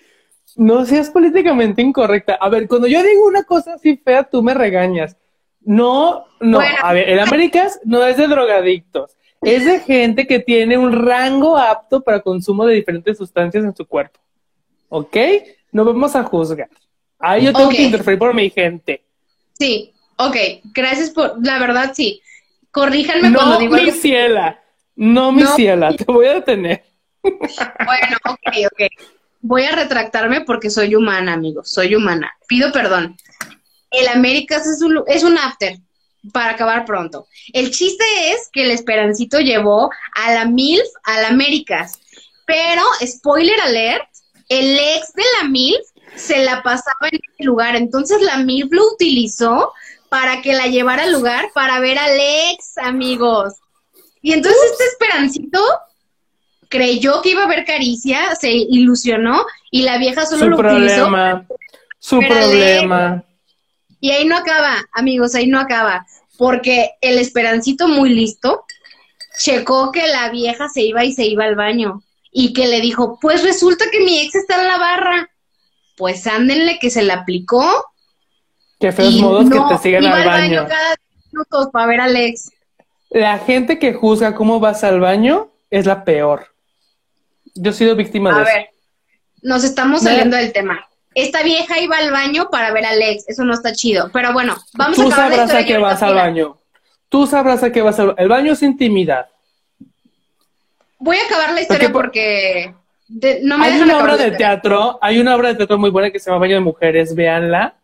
no 0.56 0.85
seas 0.85 1.09
políticamente 1.09 1.81
incorrecta. 1.81 2.35
A 2.35 2.51
ver, 2.51 2.68
cuando 2.68 2.89
yo 2.89 3.02
digo 3.02 3.26
una 3.26 3.44
cosa 3.44 3.74
así 3.74 3.97
fea, 3.97 4.24
tú 4.24 4.43
me 4.43 4.52
regañas. 4.52 5.16
No, 5.62 6.26
no, 6.40 6.60
a 6.60 6.93
ver, 6.93 7.09
el 7.09 7.20
Américas 7.20 7.81
no 7.85 8.05
es 8.05 8.18
de 8.18 8.28
drogadictos, 8.28 9.16
es 9.40 9.64
de 9.64 9.81
gente 9.81 10.26
que 10.26 10.40
tiene 10.40 10.76
un 10.76 10.93
rango 10.93 11.56
apto 11.56 12.02
para 12.02 12.20
consumo 12.20 12.66
de 12.66 12.74
diferentes 12.74 13.16
sustancias 13.16 13.64
en 13.64 13.74
su 13.74 13.86
cuerpo. 13.86 14.20
¿ok? 14.90 15.16
No 15.72 15.86
vamos 15.86 16.14
a 16.14 16.22
juzgar. 16.22 16.68
Ahí 17.18 17.47
yo 17.47 17.52
tengo 17.55 17.70
que 17.70 17.82
interferir 17.82 18.18
por 18.18 18.35
mi 18.35 18.51
gente. 18.51 19.02
Sí, 19.59 19.94
ok, 20.16 20.36
gracias 20.73 21.11
por, 21.11 21.36
la 21.45 21.59
verdad 21.59 21.93
sí. 21.95 22.20
Corríjanme 22.70 23.32
cuando 23.32 23.59
digo 23.59 23.77
mi 23.77 23.93
ciela, 23.93 24.61
no 24.97 25.31
mi 25.31 25.45
ciela, 25.47 25.95
te 25.95 26.05
voy 26.05 26.27
a 26.27 26.35
detener. 26.35 26.85
Bueno, 27.23 28.16
ok, 28.24 28.73
ok. 28.73 28.82
Voy 29.41 29.62
a 29.62 29.77
retractarme 29.77 30.41
porque 30.41 30.70
soy 30.70 30.95
humana, 30.95 31.35
amigos, 31.35 31.70
soy 31.70 31.95
humana. 31.95 32.32
Pido 32.49 32.73
perdón. 32.73 33.16
El 33.91 34.09
Américas 34.09 34.66
es 34.66 34.82
un, 34.82 35.05
es 35.07 35.23
un 35.23 35.39
after, 35.39 35.78
para 36.32 36.53
acabar 36.53 36.85
pronto. 36.85 37.28
El 37.53 37.70
chiste 37.70 38.05
es 38.31 38.49
que 38.53 38.65
el 38.65 38.70
Esperancito 38.70 39.39
llevó 39.41 39.91
a 40.15 40.35
la 40.35 40.47
MILF 40.47 40.86
al 41.05 41.27
Américas. 41.27 42.01
Pero, 42.47 42.82
spoiler 43.07 43.61
alert, 43.61 44.09
el 44.49 44.78
ex 44.78 45.12
de 45.15 45.23
la 45.41 45.49
MILF 45.49 45.86
se 46.16 46.45
la 46.45 46.62
pasaba 46.62 47.09
en 47.11 47.20
el 47.39 47.47
lugar, 47.47 47.77
entonces 47.77 48.20
la 48.23 48.39
MILF 48.39 48.69
lo 48.70 48.93
utilizó 48.93 49.73
para 50.15 50.43
que 50.43 50.53
la 50.53 50.69
llevara 50.69 51.03
al 51.03 51.12
lugar 51.12 51.51
para 51.53 51.81
ver 51.81 51.99
al 51.99 52.16
ex, 52.53 52.78
amigos. 52.78 53.55
Y 54.23 54.32
entonces 54.32 54.61
este 54.70 54.85
Esperancito 54.85 55.61
creyó 56.69 57.20
que 57.20 57.31
iba 57.31 57.43
a 57.43 57.47
haber 57.47 57.65
caricia, 57.65 58.32
se 58.36 58.53
ilusionó 58.53 59.45
y 59.73 59.82
la 59.82 59.99
vieja 59.99 60.24
solo 60.24 60.51
lo 60.51 60.57
problema, 60.57 61.45
Su 61.99 62.20
problema. 62.20 63.24
Y 63.99 64.12
ahí 64.12 64.24
no 64.24 64.36
acaba, 64.36 64.86
amigos, 64.93 65.35
ahí 65.35 65.49
no 65.49 65.59
acaba, 65.59 66.07
porque 66.39 66.93
el 67.01 67.19
Esperancito 67.19 67.89
muy 67.89 68.11
listo 68.11 68.66
checó 69.41 69.91
que 69.91 70.07
la 70.07 70.31
vieja 70.31 70.69
se 70.69 70.82
iba 70.82 71.05
y 71.05 71.12
se 71.12 71.24
iba 71.24 71.43
al 71.43 71.57
baño 71.57 72.05
y 72.31 72.53
que 72.53 72.69
le 72.69 72.81
dijo, 72.81 73.19
pues 73.20 73.43
resulta 73.43 73.86
que 73.91 73.99
mi 73.99 74.20
ex 74.20 74.36
está 74.36 74.62
en 74.62 74.69
la 74.69 74.78
barra. 74.78 75.28
Pues 75.97 76.24
ándenle 76.28 76.78
que 76.78 76.91
se 76.91 77.03
le 77.03 77.12
aplicó. 77.12 77.85
Qué 78.78 78.92
feos 78.92 79.14
modos 79.14 79.51
que 79.51 79.59
te 79.68 79.78
siguen 79.78 80.06
al 80.06 80.24
baño. 80.24 80.56
baño 80.56 80.68
cada 80.68 80.94
minutos 81.32 81.68
para 81.72 81.86
ver 81.86 82.01
al 82.01 82.16
ex. 82.16 82.51
La 83.10 83.38
gente 83.38 83.78
que 83.78 83.94
juzga 83.94 84.34
cómo 84.34 84.60
vas 84.60 84.84
al 84.84 85.01
baño 85.01 85.51
es 85.70 85.86
la 85.86 86.05
peor. 86.05 86.48
Yo 87.55 87.70
he 87.70 87.74
sido 87.74 87.94
víctima 87.94 88.34
de 88.34 88.42
eso. 88.42 88.51
A 88.51 88.55
ver, 88.55 88.68
nos 89.42 89.64
estamos 89.64 90.02
saliendo 90.02 90.36
del 90.36 90.52
tema. 90.52 90.86
Esta 91.14 91.44
vieja 91.44 91.78
iba 91.78 91.96
al 91.96 92.10
baño 92.10 92.48
para 92.51 92.72
ver 92.72 92.84
al 92.84 93.01
ex, 93.01 93.28
eso 93.28 93.44
no 93.44 93.55
está 93.55 93.72
chido. 93.72 94.10
Pero 94.12 94.32
bueno, 94.32 94.56
vamos 94.74 94.98
a 94.98 95.02
Tú 95.02 95.10
sabrás 95.12 95.55
a 95.55 95.64
qué 95.64 95.78
vas 95.78 96.02
al 96.02 96.14
baño. 96.14 96.59
Tú 97.09 97.26
sabrás 97.26 97.62
a 97.62 97.70
qué 97.70 97.82
vas 97.82 97.98
al 98.01 98.09
baño. 98.09 98.18
El 98.18 98.28
baño 98.28 98.52
es 98.52 98.62
intimidad. 98.62 99.28
Voy 100.98 101.16
a 101.18 101.26
acabar 101.26 101.52
la 101.52 101.60
historia 101.60 101.92
porque, 101.92 102.74
no 103.42 103.59
me 103.59 103.66
Hay 103.66 103.80
una 103.80 103.98
obra 103.98 104.16
de 104.16 104.32
teatro, 104.32 104.98
hay 105.01 105.20
una 105.20 105.36
obra 105.36 105.48
de 105.48 105.55
teatro 105.56 105.78
muy 105.78 105.90
buena 105.90 106.10
que 106.10 106.18
se 106.18 106.30
llama 106.30 106.40
Baño 106.40 106.55
de 106.55 106.60
Mujeres, 106.60 107.14
véanla, 107.14 107.76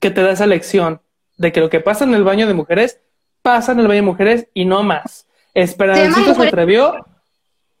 que 0.00 0.10
te 0.10 0.22
da 0.22 0.32
esa 0.32 0.46
lección 0.46 1.00
de 1.36 1.52
que 1.52 1.60
lo 1.60 1.70
que 1.70 1.80
pasa 1.80 2.04
en 2.04 2.14
el 2.14 2.24
baño 2.24 2.46
de 2.46 2.54
mujeres, 2.54 3.00
pasa 3.42 3.72
en 3.72 3.80
el 3.80 3.88
baño 3.88 4.02
de 4.02 4.06
mujeres 4.06 4.46
y 4.54 4.64
no 4.64 4.82
más. 4.82 5.26
Esperancito 5.54 6.34
se, 6.34 6.48
atrevió. 6.48 7.06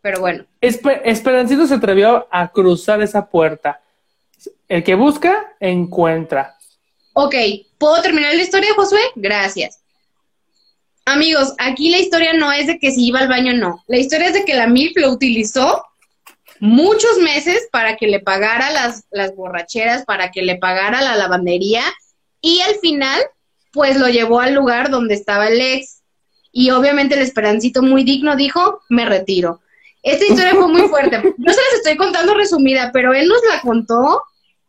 Pero 0.00 0.20
bueno. 0.20 0.46
Esperancito 0.60 1.66
se 1.66 1.74
atrevió 1.74 2.26
a 2.30 2.48
cruzar 2.48 3.02
esa 3.02 3.28
puerta. 3.28 3.80
El 4.68 4.84
que 4.84 4.94
busca, 4.94 5.56
encuentra. 5.60 6.56
Ok, 7.12 7.34
¿puedo 7.78 8.00
terminar 8.00 8.34
la 8.34 8.42
historia, 8.42 8.70
Josué? 8.76 9.00
Gracias. 9.16 9.80
Amigos, 11.04 11.54
aquí 11.58 11.90
la 11.90 11.98
historia 11.98 12.32
no 12.34 12.52
es 12.52 12.66
de 12.66 12.78
que 12.78 12.90
si 12.90 13.06
iba 13.06 13.20
al 13.20 13.28
baño 13.28 13.54
no. 13.54 13.82
La 13.86 13.96
historia 13.96 14.28
es 14.28 14.34
de 14.34 14.44
que 14.44 14.54
la 14.54 14.66
MILF 14.66 14.96
lo 14.96 15.10
utilizó 15.10 15.82
muchos 16.60 17.18
meses 17.18 17.68
para 17.72 17.96
que 17.96 18.06
le 18.06 18.20
pagara 18.20 18.70
las, 18.70 19.04
las 19.10 19.34
borracheras, 19.34 20.04
para 20.04 20.30
que 20.30 20.42
le 20.42 20.56
pagara 20.56 21.00
la 21.00 21.16
lavandería 21.16 21.82
y 22.40 22.60
al 22.60 22.76
final, 22.76 23.20
pues 23.72 23.98
lo 23.98 24.08
llevó 24.08 24.40
al 24.40 24.54
lugar 24.54 24.90
donde 24.90 25.14
estaba 25.14 25.48
el 25.48 25.60
ex. 25.60 26.02
Y 26.52 26.70
obviamente 26.70 27.14
el 27.14 27.22
esperancito 27.22 27.82
muy 27.82 28.04
digno 28.04 28.36
dijo, 28.36 28.80
me 28.88 29.04
retiro. 29.04 29.60
Esta 30.02 30.24
historia 30.24 30.54
fue 30.54 30.68
muy 30.68 30.82
fuerte. 30.88 31.16
Yo 31.38 31.52
se 31.52 31.60
las 31.60 31.74
estoy 31.76 31.96
contando 31.96 32.34
resumida, 32.34 32.90
pero 32.92 33.12
él 33.12 33.28
nos 33.28 33.40
la 33.52 33.60
contó 33.60 34.22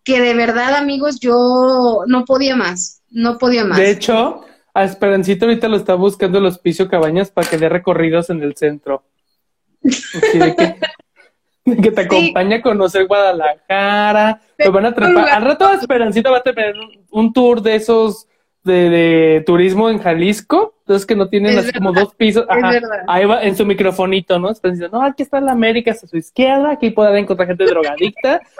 que 0.03 0.19
de 0.21 0.33
verdad, 0.33 0.75
amigos, 0.75 1.19
yo 1.19 2.03
no 2.07 2.25
podía 2.25 2.55
más. 2.55 3.01
No 3.11 3.37
podía 3.37 3.63
más. 3.63 3.77
De 3.77 3.91
hecho, 3.91 4.41
a 4.73 4.83
Esperancito 4.83 5.45
ahorita 5.45 5.67
lo 5.67 5.77
está 5.77 5.93
buscando 5.95 6.39
el 6.39 6.45
hospicio 6.45 6.89
Cabañas 6.89 7.29
para 7.29 7.47
que 7.47 7.57
dé 7.57 7.69
recorridos 7.69 8.29
en 8.29 8.41
el 8.41 8.55
centro. 8.55 9.03
de, 9.81 10.55
que, 10.55 10.75
te 11.95 12.01
acompañe 12.01 12.55
a 12.55 12.61
conocer 12.61 13.07
Guadalajara. 13.07 14.41
Lo 14.57 14.71
van 14.71 14.85
a 14.87 14.93
trepar. 14.93 15.29
Al 15.29 15.43
rato 15.43 15.71
Esperancito 15.73 16.31
va 16.31 16.37
a 16.37 16.43
tener 16.43 16.75
un, 17.11 17.33
tour 17.33 17.61
de 17.61 17.75
esos 17.75 18.27
de, 18.63 19.43
turismo 19.45 19.89
en 19.89 19.99
Jalisco. 19.99 20.75
Entonces 20.81 21.05
que 21.05 21.15
no 21.15 21.29
tienen 21.29 21.57
así 21.57 21.71
como 21.71 21.93
dos 21.93 22.15
pisos. 22.15 22.45
Ahí 23.07 23.25
va 23.25 23.43
en 23.43 23.55
su 23.55 23.65
microfonito, 23.65 24.39
¿no? 24.39 24.49
Esperancito, 24.49 24.89
no, 24.89 25.03
aquí 25.03 25.23
está 25.23 25.39
la 25.39 25.51
América 25.51 25.91
a 25.91 25.95
su 25.95 26.17
izquierda. 26.17 26.71
Aquí 26.71 26.89
puede 26.89 27.19
encontrar 27.19 27.47
gente 27.47 27.65
drogadicta. 27.65 28.41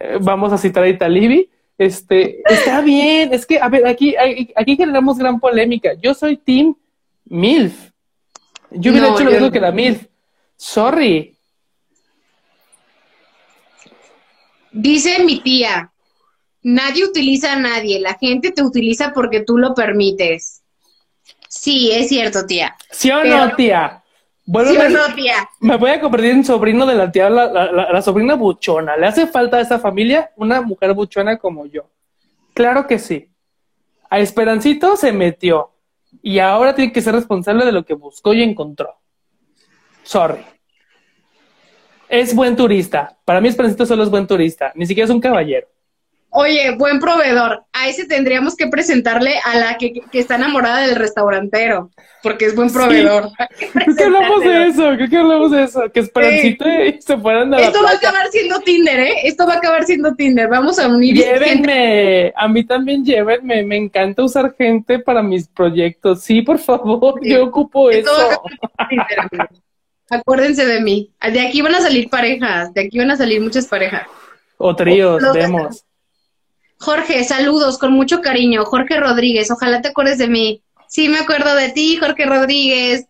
Eh, 0.00 0.16
vamos 0.20 0.52
a 0.52 0.58
citar 0.58 0.84
a 0.84 0.88
Italibi 0.88 1.50
este, 1.78 2.42
está 2.52 2.80
bien, 2.80 3.32
es 3.32 3.46
que, 3.46 3.60
a 3.60 3.68
ver, 3.68 3.86
aquí, 3.86 4.16
aquí 4.56 4.76
generamos 4.76 5.16
gran 5.16 5.38
polémica. 5.38 5.94
Yo 5.94 6.12
soy 6.12 6.36
Team 6.36 6.74
MILF. 7.26 7.92
Yo 8.72 8.90
hubiera 8.90 9.10
hecho 9.10 9.22
lo 9.22 9.30
mismo 9.30 9.52
que 9.52 9.60
la 9.60 9.70
MILF. 9.70 10.06
Sorry. 10.56 11.37
Dice 14.72 15.24
mi 15.24 15.40
tía, 15.40 15.92
nadie 16.62 17.04
utiliza 17.04 17.52
a 17.52 17.58
nadie, 17.58 18.00
la 18.00 18.14
gente 18.14 18.52
te 18.52 18.62
utiliza 18.62 19.12
porque 19.12 19.40
tú 19.40 19.58
lo 19.58 19.74
permites. 19.74 20.62
Sí, 21.48 21.90
es 21.92 22.08
cierto, 22.08 22.46
tía. 22.46 22.76
¿Sí 22.90 23.10
o 23.10 23.24
no, 23.24 23.54
tía? 23.56 24.02
¿Sí 24.44 24.76
o 24.76 24.88
no, 24.88 25.14
tía? 25.14 25.48
Me 25.60 25.76
voy 25.76 25.90
a 25.90 26.00
convertir 26.00 26.30
en 26.30 26.44
sobrino 26.44 26.84
de 26.86 26.94
la 26.94 27.10
tía, 27.10 27.30
la, 27.30 28.02
sobrina 28.02 28.34
buchona. 28.34 28.96
¿Le 28.96 29.06
hace 29.06 29.26
falta 29.26 29.56
a 29.56 29.60
esa 29.60 29.78
familia 29.78 30.30
una 30.36 30.60
mujer 30.60 30.92
buchona 30.92 31.38
como 31.38 31.66
yo? 31.66 31.90
Claro 32.54 32.86
que 32.86 32.98
sí. 32.98 33.30
A 34.10 34.18
Esperancito 34.18 34.96
se 34.96 35.12
metió 35.12 35.70
y 36.22 36.38
ahora 36.38 36.74
tiene 36.74 36.92
que 36.92 37.02
ser 37.02 37.14
responsable 37.14 37.64
de 37.64 37.72
lo 37.72 37.84
que 37.84 37.94
buscó 37.94 38.34
y 38.34 38.42
encontró. 38.42 38.98
Sorry. 40.02 40.44
Es 42.08 42.34
buen 42.34 42.56
turista. 42.56 43.16
Para 43.24 43.40
mí 43.40 43.48
Esperancito 43.48 43.86
solo 43.86 44.02
es 44.02 44.10
buen 44.10 44.26
turista. 44.26 44.72
Ni 44.74 44.86
siquiera 44.86 45.04
es 45.04 45.10
un 45.10 45.20
caballero. 45.20 45.66
Oye, 46.30 46.74
buen 46.76 47.00
proveedor. 47.00 47.64
A 47.72 47.88
ese 47.88 48.06
tendríamos 48.06 48.54
que 48.54 48.66
presentarle 48.66 49.36
a 49.44 49.58
la 49.58 49.78
que, 49.78 50.02
está 50.12 50.34
enamorada 50.34 50.86
del 50.86 50.96
restaurantero, 50.96 51.90
porque 52.22 52.46
es 52.46 52.54
buen 52.54 52.70
proveedor. 52.70 53.30
Creo 53.72 53.96
que 53.96 54.04
hablamos 54.04 54.44
de 54.44 54.66
eso, 54.66 54.82
creo 54.96 55.08
que 55.08 55.16
hablamos 55.16 55.50
de 55.50 55.62
eso, 55.64 55.90
que 55.92 56.00
Esperancito 56.00 56.68
y 56.68 57.00
se 57.00 57.16
fueran 57.16 57.50
de 57.50 57.62
Esto 57.62 57.82
va 57.82 57.90
a 57.90 57.94
acabar 57.94 58.28
siendo 58.30 58.60
Tinder, 58.60 59.00
¿eh? 59.00 59.14
Esto 59.24 59.46
va 59.46 59.54
a 59.54 59.56
acabar 59.56 59.84
siendo 59.84 60.14
Tinder. 60.14 60.48
Vamos 60.48 60.78
a 60.78 60.88
unir. 60.88 61.16
Llévenme, 61.16 62.32
a 62.36 62.46
mí 62.46 62.64
también 62.64 63.04
llévenme. 63.04 63.62
Me 63.64 63.76
encanta 63.76 64.22
usar 64.22 64.54
gente 64.56 64.98
para 64.98 65.22
mis 65.22 65.48
proyectos. 65.48 66.22
Sí, 66.22 66.42
por 66.42 66.58
favor, 66.58 67.20
yo 67.22 67.44
ocupo 67.44 67.90
eso. 67.90 68.42
Acuérdense 70.10 70.64
de 70.64 70.80
mí. 70.80 71.10
De 71.20 71.40
aquí 71.40 71.60
van 71.62 71.74
a 71.74 71.80
salir 71.80 72.08
parejas, 72.08 72.72
de 72.72 72.82
aquí 72.82 72.98
van 72.98 73.10
a 73.10 73.16
salir 73.16 73.40
muchas 73.40 73.66
parejas. 73.66 74.06
O 74.56 74.74
tríos, 74.74 75.22
vemos. 75.34 75.84
Jorge, 76.78 77.24
saludos 77.24 77.78
con 77.78 77.92
mucho 77.92 78.20
cariño. 78.20 78.64
Jorge 78.64 78.98
Rodríguez, 78.98 79.50
ojalá 79.50 79.82
te 79.82 79.88
acuerdes 79.88 80.18
de 80.18 80.28
mí. 80.28 80.62
Sí, 80.88 81.08
me 81.08 81.18
acuerdo 81.18 81.54
de 81.54 81.70
ti, 81.70 81.96
Jorge 81.96 82.24
Rodríguez. 82.24 83.06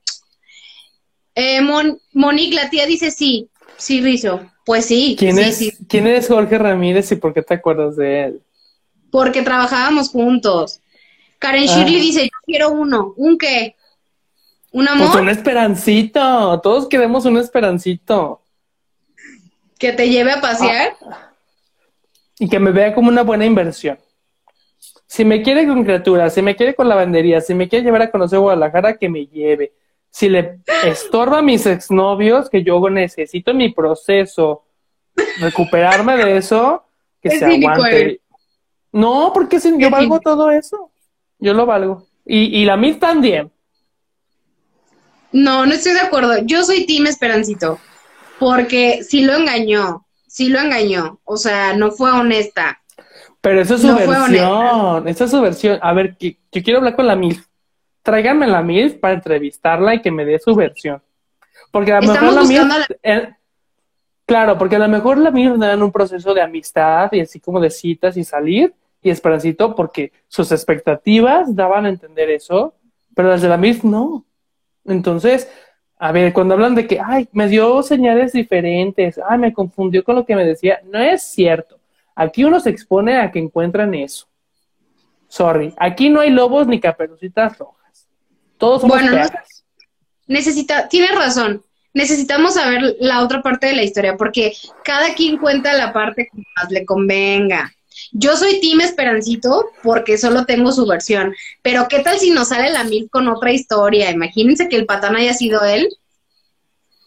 Eh, 1.34 1.60
Monique, 2.12 2.56
la 2.56 2.70
tía 2.70 2.86
dice 2.86 3.10
sí. 3.10 3.48
Sí, 3.76 4.00
Rizo. 4.00 4.50
Pues 4.64 4.86
sí. 4.86 5.16
¿Quién, 5.18 5.38
es, 5.38 5.78
¿Quién 5.88 6.06
es 6.06 6.28
Jorge 6.28 6.58
Ramírez 6.58 7.12
y 7.12 7.16
por 7.16 7.32
qué 7.32 7.42
te 7.42 7.54
acuerdas 7.54 7.96
de 7.96 8.24
él? 8.24 8.42
Porque 9.10 9.42
trabajábamos 9.42 10.10
juntos. 10.10 10.80
Karen 11.38 11.64
ah. 11.68 11.72
Shirley 11.72 12.00
dice, 12.00 12.24
yo 12.24 12.38
quiero 12.44 12.70
uno. 12.70 13.14
¿Un 13.16 13.38
qué? 13.38 13.76
¿Un 14.70 14.84
pues 14.84 14.88
amor? 14.88 15.06
Pues 15.12 15.22
un 15.22 15.28
esperancito. 15.28 16.60
Todos 16.60 16.88
queremos 16.88 17.24
un 17.24 17.38
esperancito. 17.38 18.42
¿Que 19.78 19.92
te 19.92 20.08
lleve 20.08 20.32
a 20.32 20.40
pasear? 20.40 20.96
Ah 21.02 21.28
y 22.38 22.48
que 22.48 22.58
me 22.58 22.70
vea 22.70 22.94
como 22.94 23.08
una 23.08 23.22
buena 23.22 23.44
inversión. 23.44 23.98
Si 25.06 25.24
me 25.24 25.42
quiere 25.42 25.66
con 25.66 25.84
criaturas, 25.84 26.34
si 26.34 26.42
me 26.42 26.54
quiere 26.54 26.74
con 26.74 26.88
lavandería, 26.88 27.40
si 27.40 27.54
me 27.54 27.68
quiere 27.68 27.84
llevar 27.84 28.02
a 28.02 28.10
conocer 28.10 28.38
Guadalajara, 28.38 28.96
que 28.96 29.08
me 29.08 29.26
lleve. 29.26 29.72
Si 30.10 30.28
le 30.28 30.60
estorba 30.84 31.38
a 31.38 31.42
mis 31.42 31.66
exnovios, 31.66 32.48
que 32.48 32.62
yo 32.62 32.78
necesito 32.90 33.54
mi 33.54 33.72
proceso 33.72 34.64
recuperarme 35.40 36.16
de 36.16 36.36
eso, 36.36 36.84
que 37.20 37.30
se 37.30 37.44
aguante. 37.44 38.20
No, 38.92 39.32
porque 39.34 39.60
si 39.60 39.76
yo 39.78 39.90
valgo 39.90 40.20
todo 40.20 40.50
eso. 40.50 40.90
Yo 41.38 41.54
lo 41.54 41.66
valgo. 41.66 42.06
Y, 42.24 42.60
y 42.60 42.64
la 42.64 42.76
MIF 42.76 42.98
también. 42.98 43.50
No, 45.32 45.66
no 45.66 45.72
estoy 45.72 45.92
de 45.92 46.00
acuerdo. 46.00 46.38
Yo 46.44 46.64
soy 46.64 46.86
Team 46.86 47.06
Esperancito. 47.06 47.78
Porque 48.38 49.02
si 49.02 49.22
lo 49.22 49.34
engañó, 49.34 50.06
sí 50.26 50.48
lo 50.48 50.60
engañó, 50.60 51.20
o 51.24 51.36
sea, 51.36 51.74
no 51.74 51.90
fue 51.90 52.12
honesta. 52.12 52.80
Pero 53.40 53.60
esa 53.60 53.74
es 53.74 53.82
su 53.82 53.94
versión, 53.94 55.08
esa 55.08 55.24
es 55.24 55.30
su 55.30 55.40
versión. 55.40 55.78
A 55.82 55.92
ver, 55.92 56.16
que, 56.16 56.38
yo 56.52 56.62
quiero 56.62 56.78
hablar 56.78 56.96
con 56.96 57.06
la 57.06 57.16
MILF. 57.16 57.44
Tráiganme 58.02 58.46
la 58.46 58.62
MILF 58.62 58.94
para 58.94 59.14
entrevistarla 59.14 59.94
y 59.94 60.02
que 60.02 60.10
me 60.10 60.24
dé 60.24 60.38
su 60.38 60.54
versión. 60.54 61.02
Porque 61.70 61.92
a 61.92 62.00
lo 62.00 62.12
mejor 62.12 62.32
la 62.32 62.44
MILF... 62.44 63.28
claro, 64.24 64.56
porque 64.58 64.76
a 64.76 64.80
lo 64.80 64.88
mejor 64.88 65.18
la 65.18 65.30
MILF 65.30 65.60
en 65.62 65.82
un 65.82 65.92
proceso 65.92 66.34
de 66.34 66.42
amistad 66.42 67.12
y 67.12 67.20
así 67.20 67.40
como 67.40 67.60
de 67.60 67.70
citas 67.70 68.16
y 68.16 68.24
salir 68.24 68.74
y 69.02 69.10
esperancito 69.10 69.74
porque 69.76 70.12
sus 70.26 70.50
expectativas 70.50 71.54
daban 71.54 71.86
a 71.86 71.88
entender 71.88 72.30
eso, 72.30 72.74
pero 73.14 73.28
las 73.28 73.42
de 73.42 73.48
la 73.48 73.56
MILF 73.56 73.84
no. 73.84 74.24
Entonces, 74.88 75.48
a 75.98 76.12
ver, 76.12 76.32
cuando 76.32 76.54
hablan 76.54 76.74
de 76.74 76.86
que, 76.86 77.00
ay, 77.04 77.28
me 77.32 77.48
dio 77.48 77.82
señales 77.82 78.32
diferentes, 78.32 79.20
ay, 79.28 79.38
me 79.38 79.52
confundió 79.52 80.04
con 80.04 80.14
lo 80.16 80.24
que 80.24 80.36
me 80.36 80.44
decía, 80.44 80.80
no 80.84 80.98
es 80.98 81.22
cierto. 81.22 81.78
Aquí 82.14 82.44
uno 82.44 82.60
se 82.60 82.70
expone 82.70 83.18
a 83.18 83.30
que 83.30 83.38
encuentran 83.38 83.94
eso. 83.94 84.26
Sorry, 85.28 85.74
aquí 85.76 86.08
no 86.08 86.20
hay 86.20 86.30
lobos 86.30 86.66
ni 86.66 86.80
caperucitas 86.80 87.58
rojas. 87.58 88.08
Todos 88.56 88.80
somos 88.80 89.00
bueno, 89.00 89.28
necesita, 90.26 90.88
tienes 90.88 91.14
razón. 91.14 91.62
Necesitamos 91.94 92.54
saber 92.54 92.96
la 93.00 93.22
otra 93.22 93.42
parte 93.42 93.66
de 93.66 93.74
la 93.74 93.82
historia, 93.82 94.16
porque 94.16 94.52
cada 94.84 95.14
quien 95.14 95.36
cuenta 95.38 95.72
la 95.72 95.92
parte 95.92 96.28
que 96.30 96.42
más 96.56 96.70
le 96.70 96.84
convenga. 96.84 97.72
Yo 98.12 98.36
soy 98.36 98.60
Team 98.60 98.80
Esperancito 98.80 99.70
porque 99.82 100.18
solo 100.18 100.44
tengo 100.44 100.72
su 100.72 100.86
versión. 100.86 101.34
Pero 101.62 101.88
¿qué 101.88 102.00
tal 102.00 102.18
si 102.18 102.30
nos 102.30 102.48
sale 102.48 102.70
la 102.70 102.84
mil 102.84 103.08
con 103.10 103.28
otra 103.28 103.52
historia? 103.52 104.10
Imagínense 104.10 104.68
que 104.68 104.76
el 104.76 104.86
patán 104.86 105.16
haya 105.16 105.34
sido 105.34 105.64
él. 105.64 105.88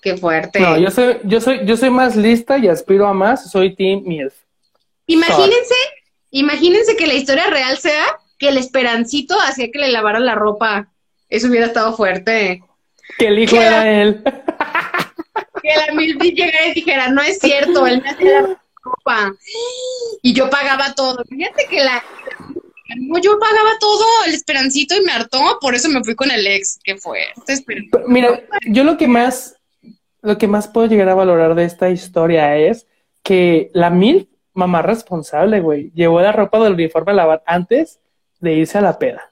Qué 0.01 0.17
fuerte. 0.17 0.59
No, 0.59 0.77
yo 0.77 0.89
soy, 0.89 1.17
yo 1.23 1.39
soy, 1.39 1.61
yo 1.65 1.77
soy 1.77 1.89
más 1.89 2.15
lista 2.15 2.57
y 2.57 2.67
aspiro 2.67 3.07
a 3.07 3.13
más, 3.13 3.51
soy 3.51 3.75
Team 3.75 4.01
Milf. 4.03 4.33
Imagínense, 5.05 5.75
imagínense 6.31 6.95
que 6.95 7.07
la 7.07 7.13
historia 7.13 7.47
real 7.47 7.77
sea 7.77 8.03
que 8.39 8.49
el 8.49 8.57
Esperancito 8.57 9.35
hacía 9.39 9.69
que 9.71 9.79
le 9.79 9.91
lavara 9.91 10.19
la 10.19 10.35
ropa. 10.35 10.91
Eso 11.29 11.47
hubiera 11.47 11.67
estado 11.67 11.95
fuerte. 11.95 12.63
Que 13.17 13.27
el 13.27 13.39
hijo 13.39 13.55
era 13.55 13.89
él. 14.01 14.23
Que 15.63 15.75
la 15.75 15.93
Milf 15.93 16.19
llegara 16.19 16.67
y 16.69 16.73
dijera, 16.73 17.09
no 17.09 17.21
es 17.21 17.37
cierto, 17.37 17.85
él 17.85 18.01
me 18.01 18.09
hacía 18.09 18.31
la 18.31 18.47
ropa. 18.47 18.60
Y 20.21 20.33
yo 20.33 20.49
pagaba 20.49 20.93
todo. 20.93 21.23
Fíjate 21.27 21.65
que 21.69 21.83
la... 21.83 22.03
Yo 23.21 23.39
pagaba 23.39 23.71
todo 23.79 24.05
el 24.27 24.33
esperancito 24.33 24.95
y 24.95 25.05
me 25.05 25.13
hartó, 25.13 25.39
por 25.61 25.75
eso 25.75 25.87
me 25.87 26.03
fui 26.03 26.13
con 26.13 26.29
el 26.29 26.45
ex, 26.45 26.77
que 26.83 26.97
fue. 26.97 27.19
Mira, 28.07 28.41
yo 28.67 28.83
lo 28.83 28.97
que 28.97 29.07
más, 29.07 29.55
lo 30.21 30.37
que 30.37 30.47
más 30.47 30.67
puedo 30.67 30.87
llegar 30.87 31.07
a 31.07 31.15
valorar 31.15 31.55
de 31.55 31.63
esta 31.63 31.89
historia 31.89 32.57
es 32.57 32.87
que 33.23 33.71
la 33.73 33.89
mil 33.89 34.29
mamá 34.53 34.81
responsable, 34.81 35.61
güey, 35.61 35.91
llevó 35.93 36.19
la 36.21 36.33
ropa 36.33 36.59
del 36.59 36.73
uniforme 36.73 37.13
a 37.13 37.15
lavar 37.15 37.43
antes 37.45 38.01
de 38.41 38.55
irse 38.55 38.77
a 38.77 38.81
la 38.81 38.99
peda. 38.99 39.31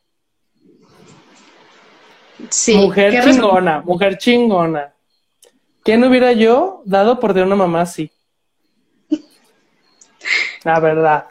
Sí. 2.49 2.76
Mujer 2.76 3.21
chingona, 3.23 3.81
mujer 3.81 4.17
chingona. 4.17 4.93
¿Quién 5.84 6.03
hubiera 6.03 6.31
yo 6.31 6.81
dado 6.85 7.19
por 7.19 7.34
de 7.34 7.43
una 7.43 7.55
mamá 7.55 7.81
así? 7.81 8.11
La 10.64 10.80
verdad. 10.80 11.26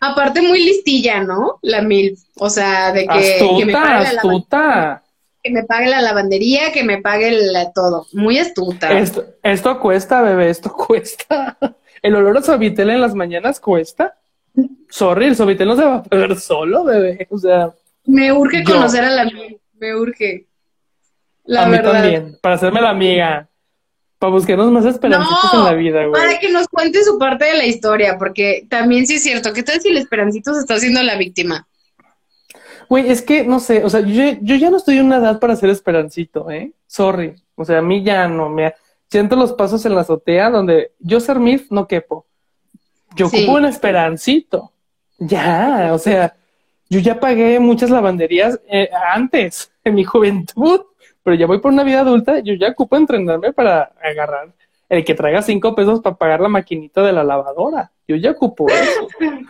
Aparte 0.00 0.40
muy 0.40 0.64
listilla, 0.64 1.22
¿no? 1.22 1.58
La 1.62 1.82
mil. 1.82 2.16
O 2.38 2.48
sea, 2.48 2.92
de 2.92 3.06
que, 3.06 3.34
astuta, 3.34 3.66
me 3.66 3.72
pague 3.72 4.06
astuta. 4.06 5.02
que 5.42 5.50
me 5.50 5.64
pague 5.64 5.90
la 5.90 6.00
lavandería, 6.00 6.72
que 6.72 6.84
me 6.84 7.02
pague 7.02 7.38
todo. 7.74 8.06
Muy 8.14 8.38
astuta. 8.38 8.98
Esto, 8.98 9.24
esto 9.42 9.78
cuesta, 9.78 10.22
bebé, 10.22 10.48
esto 10.48 10.72
cuesta. 10.86 11.58
El 12.00 12.14
olor 12.14 12.38
a 12.38 12.42
suavitel 12.42 12.88
en 12.90 13.02
las 13.02 13.14
mañanas 13.14 13.60
cuesta. 13.60 14.16
Sorry, 14.88 15.26
el 15.26 15.36
suavitel 15.36 15.68
no 15.68 15.76
se 15.76 15.84
va 15.84 15.96
a 15.96 16.02
pagar 16.02 16.34
solo, 16.36 16.84
bebé. 16.84 17.26
O 17.30 17.38
sea. 17.38 17.74
Me 18.06 18.32
urge 18.32 18.64
conocer 18.64 19.04
a 19.04 19.10
la 19.10 19.24
mil. 19.24 19.60
Me 19.78 19.94
urge. 19.94 20.46
La 21.44 21.64
a 21.64 21.68
mí 21.68 21.78
también, 21.82 22.38
para 22.40 22.54
hacerme 22.54 22.80
la 22.80 22.90
amiga. 22.90 23.49
Para 24.20 24.34
buscarnos 24.34 24.70
más 24.70 24.84
esperancitos 24.84 25.54
en 25.54 25.64
la 25.64 25.72
vida, 25.72 26.04
güey. 26.04 26.12
Para 26.12 26.38
que 26.38 26.52
nos 26.52 26.68
cuente 26.68 27.02
su 27.02 27.18
parte 27.18 27.46
de 27.46 27.54
la 27.54 27.64
historia, 27.64 28.18
porque 28.18 28.66
también 28.68 29.06
sí 29.06 29.14
es 29.14 29.22
cierto. 29.22 29.54
¿Qué 29.54 29.62
tal 29.62 29.80
si 29.80 29.88
el 29.88 29.96
esperancito 29.96 30.52
se 30.52 30.60
está 30.60 30.74
haciendo 30.74 31.02
la 31.02 31.16
víctima? 31.16 31.66
Güey, 32.90 33.10
es 33.10 33.22
que, 33.22 33.44
no 33.44 33.60
sé, 33.60 33.82
o 33.82 33.88
sea, 33.88 34.00
yo, 34.00 34.34
ya 34.42 34.68
no 34.68 34.76
estoy 34.76 34.98
en 34.98 35.06
una 35.06 35.16
edad 35.16 35.40
para 35.40 35.56
ser 35.56 35.70
esperancito, 35.70 36.50
¿eh? 36.50 36.70
Sorry. 36.86 37.34
O 37.54 37.64
sea, 37.64 37.78
a 37.78 37.82
mí 37.82 38.04
ya 38.04 38.28
no 38.28 38.50
me... 38.50 38.74
Siento 39.08 39.36
los 39.36 39.54
pasos 39.54 39.86
en 39.86 39.94
la 39.94 40.02
azotea 40.02 40.50
donde 40.50 40.92
yo 40.98 41.18
ser 41.18 41.40
MIF 41.40 41.70
no 41.70 41.88
quepo. 41.88 42.26
Yo 43.16 43.28
ocupo 43.28 43.52
un 43.52 43.64
esperancito. 43.64 44.70
Ya, 45.16 45.92
o 45.94 45.98
sea, 45.98 46.36
yo 46.90 47.00
ya 47.00 47.18
pagué 47.18 47.58
muchas 47.58 47.88
lavanderías 47.88 48.60
eh, 48.68 48.90
antes, 49.14 49.72
en 49.82 49.94
mi 49.94 50.04
juventud 50.04 50.82
pero 51.22 51.36
ya 51.36 51.46
voy 51.46 51.58
por 51.58 51.72
una 51.72 51.84
vida 51.84 52.00
adulta, 52.00 52.40
yo 52.40 52.54
ya 52.54 52.68
ocupo 52.68 52.96
entrenarme 52.96 53.52
para 53.52 53.92
agarrar 54.02 54.52
el 54.88 55.04
que 55.04 55.14
traiga 55.14 55.42
cinco 55.42 55.74
pesos 55.74 56.00
para 56.00 56.16
pagar 56.16 56.40
la 56.40 56.48
maquinita 56.48 57.02
de 57.02 57.12
la 57.12 57.24
lavadora. 57.24 57.92
Yo 58.06 58.16
ya 58.16 58.32
ocupo 58.32 58.66
eso. 58.68 59.08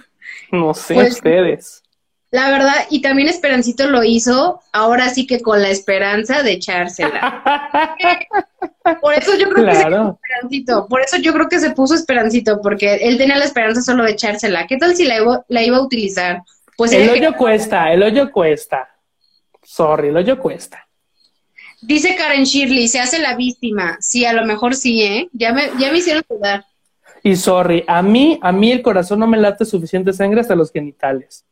No 0.52 0.74
sé 0.74 0.94
pues, 0.94 1.14
ustedes. 1.14 1.82
La 2.30 2.50
verdad, 2.50 2.74
y 2.90 3.00
también 3.00 3.28
Esperancito 3.28 3.88
lo 3.88 4.04
hizo, 4.04 4.60
ahora 4.72 5.08
sí 5.08 5.26
que 5.26 5.40
con 5.40 5.60
la 5.62 5.70
esperanza 5.70 6.42
de 6.42 6.52
echársela. 6.52 7.42
por 9.00 9.14
eso 9.14 9.36
yo 9.36 9.48
creo 9.48 9.66
que 9.66 9.74
se 9.74 9.84
puso 9.84 10.18
Esperancito, 10.22 10.86
por 10.88 11.00
eso 11.00 11.16
yo 11.16 11.32
creo 11.32 11.48
que 11.48 11.58
se 11.58 11.70
puso 11.70 11.94
Esperancito, 11.94 12.60
porque 12.62 12.94
él 12.96 13.18
tenía 13.18 13.36
la 13.36 13.44
esperanza 13.44 13.82
solo 13.82 14.04
de 14.04 14.12
echársela. 14.12 14.66
¿Qué 14.68 14.76
tal 14.76 14.94
si 14.94 15.04
la 15.04 15.16
iba, 15.16 15.44
la 15.48 15.62
iba 15.62 15.78
a 15.78 15.82
utilizar? 15.82 16.42
Pues 16.76 16.92
el 16.92 17.10
hoyo 17.10 17.34
cuesta, 17.36 17.92
el 17.92 18.02
hoyo 18.02 18.30
cuesta. 18.30 18.88
Sorry, 19.62 20.08
el 20.08 20.16
hoyo 20.16 20.38
cuesta. 20.38 20.86
Dice 21.82 22.14
Karen 22.16 22.44
Shirley, 22.44 22.88
se 22.88 23.00
hace 23.00 23.18
la 23.18 23.36
víctima. 23.36 23.96
Sí, 24.00 24.24
a 24.24 24.32
lo 24.32 24.44
mejor 24.44 24.74
sí, 24.74 25.02
¿eh? 25.02 25.28
Ya 25.32 25.52
me, 25.52 25.62
ya 25.78 25.90
me 25.90 25.98
hicieron 25.98 26.22
dudar. 26.28 26.64
Y 27.22 27.36
sorry, 27.36 27.84
a 27.86 28.02
mí, 28.02 28.38
a 28.42 28.52
mí 28.52 28.70
el 28.72 28.82
corazón 28.82 29.20
no 29.20 29.26
me 29.26 29.38
late 29.38 29.64
suficiente 29.64 30.12
sangre 30.12 30.40
hasta 30.40 30.54
los 30.54 30.70
genitales. 30.72 31.44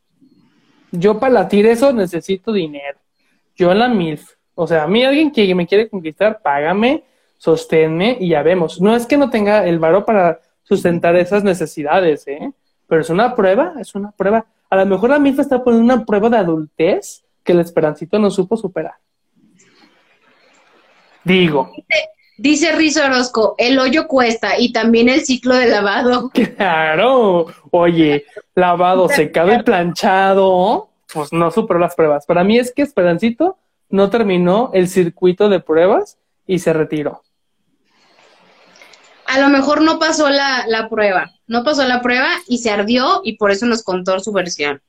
Yo 0.91 1.19
para 1.19 1.33
latir 1.33 1.67
eso 1.67 1.93
necesito 1.93 2.53
dinero. 2.53 2.99
Yo 3.55 3.73
en 3.73 3.79
la 3.79 3.89
MILF. 3.89 4.31
O 4.55 4.67
sea, 4.67 4.85
a 4.85 4.87
mí 4.89 5.05
alguien 5.05 5.31
que 5.31 5.55
me 5.55 5.67
quiere 5.67 5.89
conquistar, 5.89 6.41
págame, 6.43 7.05
sosténme 7.37 8.17
y 8.19 8.31
ya 8.31 8.43
vemos. 8.43 8.81
No 8.81 8.97
es 8.97 9.07
que 9.07 9.17
no 9.17 9.31
tenga 9.31 9.67
el 9.67 9.79
varo 9.79 10.05
para 10.05 10.41
sustentar 10.63 11.17
esas 11.17 11.45
necesidades, 11.45 12.27
¿eh? 12.27 12.53
Pero 12.87 13.03
es 13.03 13.11
una 13.11 13.35
prueba, 13.35 13.75
es 13.79 13.95
una 13.95 14.11
prueba. 14.11 14.47
A 14.71 14.77
lo 14.77 14.87
mejor 14.87 15.11
la 15.11 15.19
MILF 15.19 15.41
está 15.41 15.63
poniendo 15.63 15.95
una 15.95 16.05
prueba 16.05 16.31
de 16.31 16.39
adultez 16.39 17.25
que 17.45 17.53
el 17.53 17.61
Esperancito 17.61 18.19
no 18.19 18.31
supo 18.31 18.57
superar. 18.57 18.95
Digo. 21.29 21.71
Dice 22.39 22.73
Rizo 22.73 23.05
Orozco, 23.05 23.55
el 23.59 23.79
hoyo 23.79 24.09
cuesta 24.09 24.59
y 24.59 24.73
también 24.73 25.11
el 25.11 25.27
ciclo 25.27 25.55
de 25.55 25.67
lavado. 25.67 26.31
Claro, 26.57 27.47
oye, 27.71 28.25
lavado, 28.55 29.09
secado 29.11 29.53
y 29.53 29.63
planchado, 29.63 30.89
pues 31.13 31.33
no 31.33 31.51
superó 31.51 31.79
las 31.79 31.95
pruebas. 31.95 32.25
Para 32.25 32.45
mí 32.45 32.59
es 32.59 32.73
que 32.73 32.81
Esperancito 32.81 33.59
no 33.91 34.09
terminó 34.09 34.71
el 34.73 34.89
circuito 34.89 35.51
de 35.51 35.61
pruebas 35.61 36.17
y 36.47 36.61
se 36.61 36.73
retiró. 36.73 37.23
A 39.27 39.39
lo 39.39 39.51
mejor 39.51 39.83
no 39.83 39.99
pasó 39.99 40.31
la, 40.31 40.89
prueba, 40.89 41.31
no 41.47 41.63
pasó 41.63 41.87
la 41.87 42.01
prueba 42.01 42.29
y 42.47 42.59
se 42.59 42.71
ardió 42.71 43.21
y 43.23 43.37
por 43.37 43.51
eso 43.51 43.67
nos 43.67 43.83
contó 43.83 44.19
su 44.21 44.33
versión. 44.33 44.81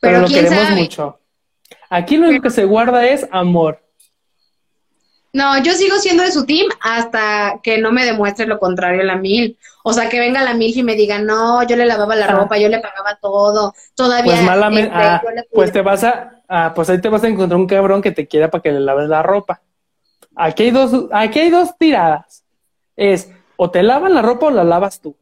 Pero, 0.00 0.22
lo 0.22 0.26
queremos 0.26 0.70
mucho. 0.70 1.20
Aquí 1.88 2.16
lo 2.16 2.28
único 2.28 2.42
que 2.42 2.50
se 2.50 2.64
guarda 2.64 3.06
es 3.06 3.28
amor. 3.30 3.85
No, 5.36 5.62
yo 5.62 5.74
sigo 5.74 5.98
siendo 5.98 6.22
de 6.22 6.32
su 6.32 6.46
team 6.46 6.66
hasta 6.80 7.60
que 7.62 7.76
no 7.76 7.92
me 7.92 8.06
demuestre 8.06 8.46
lo 8.46 8.58
contrario 8.58 9.02
la 9.02 9.16
mil. 9.16 9.58
O 9.84 9.92
sea, 9.92 10.08
que 10.08 10.18
venga 10.18 10.42
la 10.42 10.54
mil 10.54 10.74
y 10.74 10.82
me 10.82 10.94
diga, 10.94 11.18
no, 11.18 11.62
yo 11.64 11.76
le 11.76 11.84
lavaba 11.84 12.16
la 12.16 12.24
ah. 12.24 12.32
ropa, 12.32 12.56
yo 12.56 12.70
le 12.70 12.80
pagaba 12.80 13.18
todo, 13.20 13.74
todavía. 13.94 14.32
Pues 14.32 14.44
malamente, 14.46 14.88
este, 14.88 15.06
ah, 15.06 15.22
pues 15.52 15.72
te 15.72 15.82
vas 15.82 16.04
a, 16.04 16.42
ah, 16.48 16.72
pues 16.74 16.88
ahí 16.88 17.02
te 17.02 17.10
vas 17.10 17.22
a 17.22 17.28
encontrar 17.28 17.60
un 17.60 17.66
cabrón 17.66 18.00
que 18.00 18.12
te 18.12 18.26
quiera 18.26 18.50
para 18.50 18.62
que 18.62 18.72
le 18.72 18.80
laves 18.80 19.10
la 19.10 19.22
ropa. 19.22 19.60
Aquí 20.34 20.62
hay 20.62 20.70
dos, 20.70 21.06
aquí 21.12 21.40
hay 21.40 21.50
dos 21.50 21.76
tiradas. 21.76 22.42
Es, 22.96 23.30
o 23.56 23.70
te 23.70 23.82
lavan 23.82 24.14
la 24.14 24.22
ropa 24.22 24.46
o 24.46 24.50
la 24.50 24.64
lavas 24.64 25.02
tú. 25.02 25.14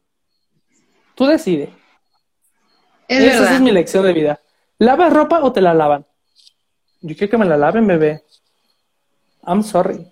Tú 1.13 1.25
decides. 1.25 1.71
Esa 3.09 3.55
es 3.55 3.59
mi 3.59 3.71
lección 3.73 4.05
de 4.05 4.13
vida. 4.13 4.39
¿Lavas 4.77 5.11
ropa 5.11 5.43
o 5.43 5.51
te 5.51 5.59
la 5.59 5.73
lavan? 5.73 6.05
Yo 7.01 7.17
quiero 7.17 7.31
que 7.31 7.37
me 7.37 7.45
la 7.45 7.57
laven, 7.57 7.85
bebé. 7.85 8.23
I'm 9.45 9.63
sorry. 9.63 10.11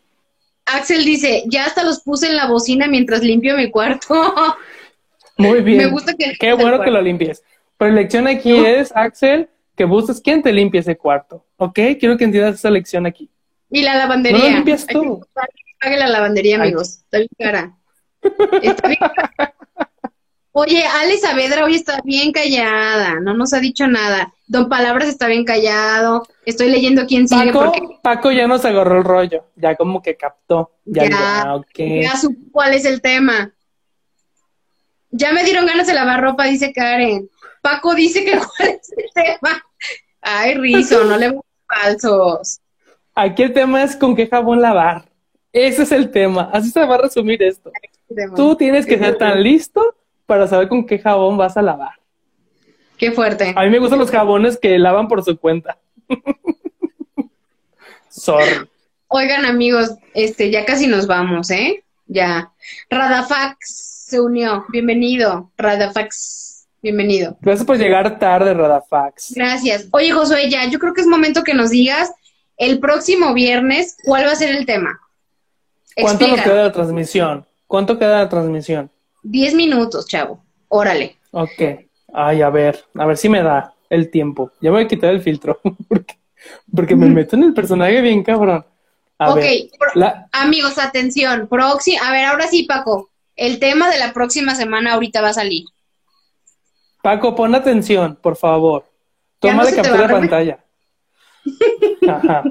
Axel 0.66 1.04
dice, 1.04 1.44
ya 1.48 1.66
hasta 1.66 1.84
los 1.84 2.02
puse 2.02 2.28
en 2.30 2.38
la 2.38 2.48
bocina 2.48 2.88
mientras 2.88 3.22
limpio 3.22 3.58
mi 3.58 3.70
cuarto. 3.70 4.34
Muy 5.38 5.62
bien. 5.62 5.78
Me 5.78 5.88
gusta 5.88 6.14
que... 6.14 6.34
Qué 6.40 6.54
bueno 6.54 6.82
que 6.82 6.92
lo 6.92 7.02
limpies. 7.02 7.44
Pero 7.78 7.92
la 7.92 8.02
lección 8.02 8.28
aquí 8.28 8.54
es, 8.54 8.96
Axel, 8.96 9.50
que 9.76 9.86
busques 9.86 10.22
quién 10.22 10.42
te 10.42 10.54
limpie 10.54 10.80
ese 10.80 10.96
cuarto. 10.96 11.46
¿Ok? 11.58 11.80
Quiero 12.00 12.18
que 12.18 12.24
entiendas 12.24 12.56
esa 12.56 12.70
lección 12.70 13.06
aquí. 13.06 13.30
Y 13.70 13.82
la 13.82 13.96
lavandería. 13.96 14.40
No 14.40 14.46
lo 14.46 14.56
limpias 14.56 14.88
tú. 14.88 15.26
Pague 15.82 15.98
la 15.98 16.08
lavandería, 16.08 16.58
amigos. 16.58 17.00
Está 17.00 17.18
bien 17.18 17.30
cara. 17.38 17.78
Está 18.62 18.88
bien 18.88 19.00
cara. 19.00 19.53
Oye, 20.56 20.86
Ale 20.86 21.18
Saavedra 21.18 21.66
hoy 21.66 21.74
está 21.74 22.00
bien 22.04 22.32
callada, 22.32 23.20
no 23.20 23.34
nos 23.34 23.54
ha 23.56 23.60
dicho 23.60 23.88
nada. 23.88 24.32
Don 24.46 24.70
Palabras 24.70 25.08
está 25.10 25.26
bien 25.26 25.46
callado. 25.46 26.28
Estoy 26.46 26.70
leyendo 26.70 27.08
quién 27.08 27.28
sigue. 27.28 27.52
Paco, 27.52 28.00
Paco 28.04 28.32
ya 28.32 28.46
nos 28.46 28.64
agarró 28.64 29.00
el 29.00 29.04
rollo, 29.04 29.46
ya 29.56 29.76
como 29.76 30.04
que 30.04 30.16
captó. 30.16 30.72
Ya, 30.86 31.10
ya, 31.10 31.62
ya 31.76 32.18
supo 32.18 32.40
cuál 32.52 32.76
es 32.76 32.86
el 32.86 33.02
tema. 33.02 33.52
Ya 35.10 35.34
me 35.34 35.44
dieron 35.44 35.66
ganas 35.66 35.88
de 35.88 35.96
lavar 35.96 36.22
ropa, 36.22 36.46
dice 36.46 36.72
Karen. 36.72 37.28
Paco 37.64 37.96
dice 37.96 38.24
que 38.24 38.34
cuál 38.58 38.70
es 38.70 38.94
el 38.96 39.10
tema. 39.12 39.64
Ay, 40.22 40.54
Rizo, 40.54 41.04
no 41.04 41.18
le 41.18 41.40
falsos. 41.68 42.60
Aquí 43.16 43.42
el 43.42 43.54
tema 43.54 43.82
es 43.82 43.96
con 43.96 44.16
qué 44.16 44.28
jabón 44.28 44.62
lavar. 44.62 45.10
Ese 45.52 45.82
es 45.82 45.92
el 45.92 46.12
tema. 46.12 46.52
Así 46.54 46.70
se 46.70 46.86
va 46.86 46.94
a 46.94 47.02
resumir 47.02 47.42
esto. 47.42 47.72
Tú 48.36 48.56
tienes 48.56 48.86
que 48.86 49.00
ser 49.00 49.18
tan 49.18 49.42
listo 49.42 49.96
para 50.34 50.48
saber 50.48 50.68
con 50.68 50.84
qué 50.84 50.98
jabón 50.98 51.38
vas 51.38 51.58
a 51.58 51.62
lavar. 51.62 51.94
Qué 52.98 53.12
fuerte. 53.12 53.54
A 53.56 53.64
mí 53.66 53.70
me 53.70 53.78
gustan 53.78 54.00
los 54.00 54.10
jabones 54.10 54.58
que 54.58 54.80
lavan 54.80 55.08
por 55.08 55.24
su 55.24 55.38
cuenta. 55.38 55.78
Sorry. 58.10 58.68
Oigan, 59.10 59.46
amigos, 59.46 59.92
este, 60.16 60.50
ya 60.50 60.66
casi 60.66 60.88
nos 60.88 61.06
vamos, 61.06 61.52
¿eh? 61.52 61.84
Ya. 62.08 62.52
Radafax 62.90 64.08
se 64.08 64.22
unió. 64.22 64.66
Bienvenido, 64.70 65.52
Radafax. 65.56 66.66
Bienvenido. 66.82 67.38
Gracias 67.42 67.68
por 67.68 67.78
llegar 67.78 68.18
tarde, 68.18 68.56
Radafax. 68.56 69.34
Gracias. 69.36 69.88
Oye, 69.92 70.12
Josué, 70.14 70.50
ya, 70.50 70.66
yo 70.66 70.80
creo 70.80 70.96
que 70.96 71.02
es 71.02 71.08
momento 71.08 71.44
que 71.44 71.54
nos 71.54 71.70
digas 71.70 72.12
el 72.58 72.80
próximo 72.80 73.36
viernes 73.36 73.98
cuál 74.04 74.26
va 74.26 74.32
a 74.32 74.36
ser 74.36 74.56
el 74.56 74.66
tema. 74.66 75.00
¿Cuánto 75.96 76.28
nos 76.28 76.42
queda 76.42 76.56
de 76.56 76.64
la 76.64 76.72
transmisión? 76.72 77.46
¿Cuánto 77.68 78.00
queda 78.00 78.18
de 78.18 78.24
la 78.24 78.30
transmisión? 78.30 78.90
Diez 79.24 79.56
minutos, 79.56 80.08
chavo. 80.08 80.44
Órale. 80.68 81.18
Ok. 81.32 81.62
Ay, 82.14 82.42
a 82.42 82.50
ver, 82.50 82.84
a 82.96 83.06
ver 83.06 83.18
si 83.18 83.30
me 83.30 83.42
da 83.42 83.74
el 83.90 84.12
tiempo. 84.12 84.52
Ya 84.62 84.70
voy 84.70 84.84
a 84.84 84.88
quitar 84.88 85.12
el 85.12 85.22
filtro. 85.22 85.60
porque, 86.76 86.96
me 86.96 87.08
meto 87.08 87.36
en 87.36 87.44
el 87.44 87.54
personaje 87.54 88.02
bien 88.02 88.24
cabrón. 88.24 88.66
ok, 89.20 89.44
amigos, 90.32 90.78
atención. 90.78 91.48
a 91.50 92.12
ver, 92.12 92.26
ahora 92.26 92.48
sí, 92.48 92.64
Paco. 92.64 93.10
El 93.36 93.60
tema 93.60 93.90
de 93.90 93.98
la 93.98 94.14
próxima 94.14 94.54
semana 94.54 94.94
ahorita 94.94 95.22
va 95.22 95.30
a 95.30 95.34
salir. 95.34 95.64
Paco, 97.02 97.34
pon 97.36 97.56
atención, 97.56 98.18
por 98.22 98.36
favor. 98.36 98.86
Toma 99.40 99.66
de 99.66 99.76
captura 99.76 100.08
de 100.08 100.14
pantalla. 100.14 100.64
Ajá. 102.08 102.44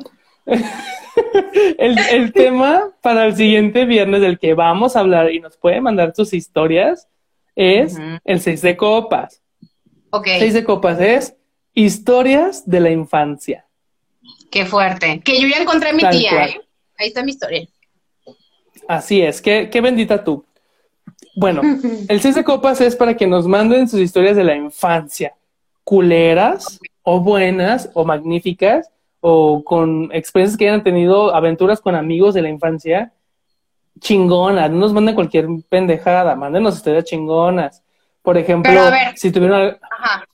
El, 0.47 1.99
el, 1.99 2.33
tema 2.33 2.91
para 3.01 3.27
el 3.27 3.37
siguiente 3.37 3.85
viernes 3.85 4.21
del 4.21 4.39
que 4.39 4.55
vamos 4.55 4.97
a 4.97 5.01
hablar 5.01 5.33
y 5.33 5.41
nos 5.41 5.57
puede 5.57 5.81
mandar 5.81 6.13
sus 6.15 6.33
historias 6.33 7.09
es 7.55 7.99
el 8.25 8.41
seis 8.41 8.63
de 8.63 8.77
copas. 8.77 9.43
Ok. 10.11 10.27
Seis 10.39 10.55
de 10.55 10.65
copas 10.65 11.01
es 11.01 11.37
historias 11.75 12.69
de 12.69 12.81
la 12.81 12.91
infancia. 12.91 13.67
Qué 14.51 14.67
fuerte. 14.67 15.21
Que 15.21 15.41
yo 15.41 15.49
ya 15.49 15.59
encontré 15.59 15.91
a 15.91 15.93
mi 15.93 16.03
tía, 16.11 16.47
¿eh? 16.47 16.61
Ahí 16.99 17.09
está 17.09 17.23
mi 17.23 17.31
historia. 17.31 17.67
Así 18.89 19.23
es, 19.23 19.41
qué, 19.41 19.71
qué 19.71 19.81
bendita 19.81 20.23
tú. 20.23 20.45
Bueno, 21.35 21.63
el 22.09 22.21
seis 22.21 22.35
de 22.35 22.45
copas 22.45 22.81
es 22.81 22.97
para 22.97 23.17
que 23.17 23.27
nos 23.27 23.47
manden 23.47 23.89
sus 23.89 24.01
historias 24.01 24.37
de 24.37 24.45
la 24.45 24.55
infancia, 24.55 25.35
culeras 25.85 26.79
o 27.03 27.21
buenas 27.21 27.91
o 27.95 28.05
magníficas 28.05 28.92
o 29.25 29.63
con 29.63 30.11
experiencias 30.13 30.59
que 30.59 30.69
hayan 30.69 30.83
tenido 30.83 31.33
aventuras 31.33 31.81
con 31.81 31.95
amigos 31.95 32.35
de 32.35 32.43
la 32.43 32.49
infancia, 32.49 33.13
chingonas, 34.01 34.69
no 34.69 34.79
nos 34.79 34.93
manden 34.93 35.15
cualquier 35.15 35.47
pendejada, 35.69 36.35
mándenos 36.35 36.75
historias 36.75 37.05
chingonas. 37.05 37.85
Por 38.21 38.37
ejemplo, 38.37 38.73
si 39.15 39.31
tuvieron, 39.31 39.79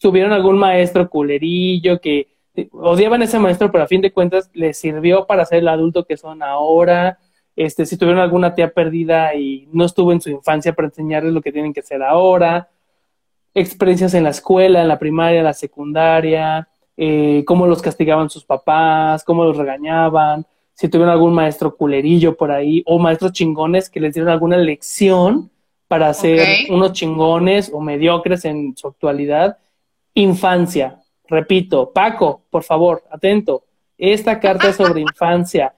tuvieron 0.01 0.33
algún 0.33 0.57
maestro 0.57 1.09
culerillo 1.09 2.01
que 2.01 2.29
odiaban 2.73 3.21
a 3.21 3.27
ese 3.27 3.39
maestro, 3.39 3.71
pero 3.71 3.85
a 3.85 3.89
fin 3.89 4.01
de 4.01 4.11
cuentas 4.11 4.51
les 4.55 4.79
sirvió 4.79 5.27
para 5.27 5.45
ser 5.45 5.59
el 5.59 5.69
adulto 5.69 6.07
que 6.07 6.17
son 6.17 6.43
ahora. 6.43 7.19
Este, 7.57 7.85
si 7.85 7.99
tuvieron 7.99 8.23
alguna 8.23 8.55
tía 8.55 8.71
perdida 8.71 9.35
y 9.35 9.69
no 9.71 9.85
estuvo 9.85 10.13
en 10.13 10.23
su 10.23 10.31
infancia 10.31 10.73
para 10.73 10.89
enseñarles 10.89 11.35
lo 11.35 11.43
que 11.43 11.53
tienen 11.53 11.75
que 11.75 11.81
hacer 11.81 12.03
ahora. 12.03 12.71
Experiencias 13.53 14.15
en 14.15 14.25
la 14.25 14.31
escuela, 14.31 14.81
en 14.81 14.89
la 14.89 14.99
primaria, 14.99 15.41
en 15.41 15.45
la 15.45 15.53
secundaria, 15.53 16.69
eh, 17.01 17.45
cómo 17.47 17.69
los 17.69 17.81
castigaban 17.81 18.29
sus 18.29 18.45
papás, 18.45 19.23
cómo 19.23 19.45
los 19.45 19.57
regañaban, 19.57 20.45
si 20.75 20.89
tuvieron 20.89 21.13
algún 21.13 21.33
maestro 21.33 21.77
culerillo 21.77 22.37
por 22.37 22.51
ahí 22.51 22.83
o 22.87 22.99
maestros 22.99 23.33
chingones 23.33 23.89
que 23.89 24.01
les 24.01 24.15
dieron 24.15 24.33
alguna 24.33 24.57
lección 24.57 25.49
para 25.87 26.13
ser 26.13 26.69
unos 26.71 26.93
chingones 26.95 27.71
o 27.73 27.81
mediocres 27.81 28.45
en 28.45 28.77
su 28.77 28.89
actualidad. 28.89 29.59
Infancia, 30.15 30.99
repito, 31.29 31.93
Paco, 31.93 32.43
por 32.51 32.65
favor, 32.65 33.05
atento. 33.13 33.63
Esta 33.97 34.41
carta 34.41 34.71
es 34.71 34.77
sobre 34.77 35.01
infancia 35.01 35.75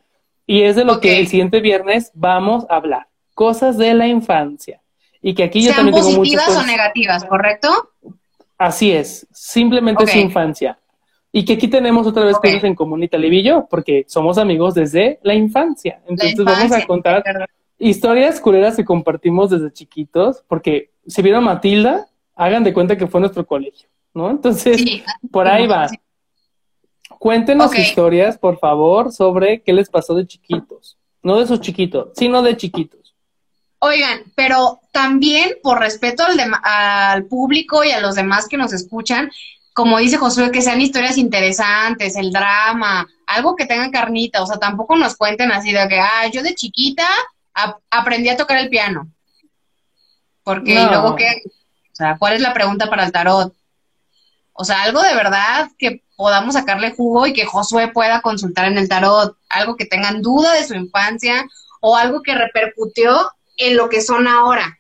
y 0.47 0.63
es 0.63 0.75
de 0.75 0.87
lo 0.87 1.01
que 1.01 1.19
el 1.19 1.29
siguiente 1.29 1.61
viernes 1.61 2.13
vamos 2.15 2.65
a 2.71 2.77
hablar. 2.77 3.09
Cosas 3.35 3.77
de 3.77 3.93
la 3.93 4.07
infancia. 4.07 4.81
Y 5.21 5.35
que 5.35 5.45
aquí 5.45 5.63
yo 5.63 5.75
también 5.75 5.97
tengo 5.97 6.13
muchas 6.13 6.47
positivas 6.47 6.65
o 6.65 6.67
negativas, 6.67 7.25
¿correcto? 7.27 7.91
Así 8.57 8.91
es, 8.93 9.27
simplemente 9.33 10.05
es 10.05 10.17
infancia 10.17 10.79
Y 11.33 11.45
que 11.45 11.53
aquí 11.55 11.69
tenemos 11.69 12.07
otra 12.07 12.25
vez 12.25 12.37
cosas 12.39 12.65
en 12.65 12.75
común 12.75 13.05
Italia 13.05 13.29
y 13.33 13.43
yo, 13.43 13.67
porque 13.71 14.05
somos 14.09 14.37
amigos 14.37 14.75
desde 14.75 15.21
la 15.23 15.35
infancia. 15.35 16.01
Entonces 16.09 16.45
vamos 16.45 16.73
a 16.73 16.87
contar 16.87 17.23
historias 17.79 18.41
culeras 18.41 18.77
que 18.77 18.85
compartimos 18.85 19.51
desde 19.51 19.73
chiquitos, 19.73 20.45
porque 20.49 20.91
si 21.07 21.23
vieron 21.23 21.45
Matilda, 21.45 22.09
hagan 22.35 22.65
de 22.65 22.73
cuenta 22.73 22.97
que 22.97 23.07
fue 23.07 23.21
nuestro 23.21 23.47
colegio, 23.47 23.89
¿no? 24.13 24.31
Entonces, 24.31 24.83
por 25.31 25.47
ahí 25.47 25.67
va. 25.67 25.89
Cuéntenos 27.19 27.77
historias, 27.79 28.39
por 28.39 28.59
favor, 28.59 29.13
sobre 29.13 29.63
qué 29.63 29.73
les 29.73 29.91
pasó 29.91 30.15
de 30.15 30.27
chiquitos. 30.27 30.97
No 31.23 31.39
de 31.39 31.47
sus 31.47 31.61
chiquitos, 31.61 32.11
sino 32.15 32.43
de 32.43 32.57
chiquitos. 32.57 33.15
Oigan, 33.79 34.21
pero 34.35 34.81
también 34.93 35.53
por 35.63 35.81
respeto 35.81 36.23
al, 36.23 36.39
al 36.63 37.25
público 37.27 37.85
y 37.85 37.91
a 37.91 38.01
los 38.01 38.15
demás 38.15 38.49
que 38.49 38.57
nos 38.57 38.73
escuchan, 38.73 39.31
como 39.81 39.97
dice 39.97 40.19
Josué, 40.19 40.51
que 40.51 40.61
sean 40.61 40.79
historias 40.79 41.17
interesantes, 41.17 42.15
el 42.15 42.33
drama, 42.33 43.09
algo 43.27 43.57
que 43.57 43.65
tenga 43.65 43.91
carnita, 43.91 44.43
o 44.43 44.47
sea, 44.47 44.59
tampoco 44.59 44.95
nos 44.95 45.17
cuenten 45.17 45.51
así 45.53 45.73
de 45.73 45.89
que, 45.89 45.99
ah, 45.99 46.27
yo 46.31 46.43
de 46.43 46.55
chiquita 46.55 47.07
aprendí 47.89 48.29
a 48.29 48.37
tocar 48.37 48.59
el 48.59 48.69
piano. 48.69 49.11
Porque 50.45 50.75
luego 50.75 51.17
qué, 51.17 51.25
o 51.47 51.95
sea, 51.95 52.19
¿cuál 52.19 52.35
es 52.35 52.43
la 52.43 52.53
pregunta 52.53 52.91
para 52.91 53.07
el 53.07 53.13
tarot? 53.13 53.55
O 54.53 54.65
sea, 54.67 54.83
algo 54.83 55.01
de 55.01 55.15
verdad 55.15 55.71
que 55.79 56.03
podamos 56.15 56.57
sacarle 56.57 56.91
jugo 56.91 57.27
y 57.27 57.33
que 57.33 57.47
Josué 57.47 57.89
pueda 57.89 58.21
consultar 58.21 58.67
en 58.67 58.77
el 58.77 58.87
tarot, 58.87 59.35
algo 59.49 59.77
que 59.77 59.87
tengan 59.87 60.21
duda 60.21 60.53
de 60.53 60.67
su 60.67 60.75
infancia 60.75 61.47
o 61.81 61.97
algo 61.97 62.21
que 62.21 62.35
repercutió 62.35 63.33
en 63.57 63.79
lo 63.79 63.89
que 63.89 64.03
son 64.03 64.29
ahora. 64.29 64.79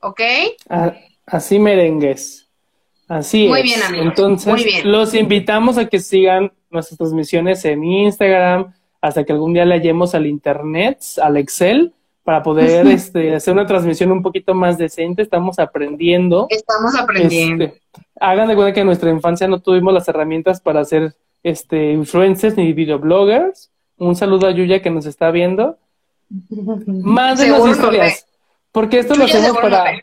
¿Ok? 0.00 0.20
Así 1.26 1.60
merengues. 1.60 2.43
Así 3.08 3.48
Muy 3.48 3.62
bien, 3.62 3.82
amigo. 3.82 4.02
Entonces, 4.04 4.84
los 4.84 5.14
invitamos 5.14 5.78
a 5.78 5.86
que 5.86 6.00
sigan 6.00 6.52
nuestras 6.70 6.98
transmisiones 6.98 7.64
en 7.64 7.84
Instagram 7.84 8.72
hasta 9.00 9.24
que 9.24 9.32
algún 9.32 9.52
día 9.52 9.64
le 9.64 9.74
hallemos 9.74 10.14
al 10.14 10.26
internet, 10.26 10.98
al 11.22 11.36
Excel, 11.36 11.92
para 12.22 12.42
poder 12.42 12.86
este, 12.88 13.34
hacer 13.34 13.52
una 13.52 13.66
transmisión 13.66 14.10
un 14.10 14.22
poquito 14.22 14.54
más 14.54 14.78
decente. 14.78 15.22
Estamos 15.22 15.58
aprendiendo. 15.58 16.46
Estamos 16.48 16.96
aprendiendo. 16.96 17.64
Este, 17.64 17.82
hagan 18.18 18.48
de 18.48 18.54
cuenta 18.54 18.72
que 18.72 18.80
en 18.80 18.86
nuestra 18.86 19.10
infancia 19.10 19.46
no 19.46 19.60
tuvimos 19.60 19.92
las 19.92 20.08
herramientas 20.08 20.60
para 20.60 20.84
ser 20.84 21.14
este, 21.42 21.92
influencers 21.92 22.56
ni 22.56 22.72
videobloggers. 22.72 23.70
Un 23.98 24.16
saludo 24.16 24.46
a 24.46 24.52
Yuya 24.52 24.80
que 24.80 24.90
nos 24.90 25.04
está 25.04 25.30
viendo. 25.30 25.76
Más 26.86 27.38
de 27.38 27.48
las 27.48 27.66
historias. 27.66 28.26
Porque 28.72 29.00
esto 29.00 29.14
lo 29.14 29.24
hacemos 29.24 29.58
para. 29.58 30.02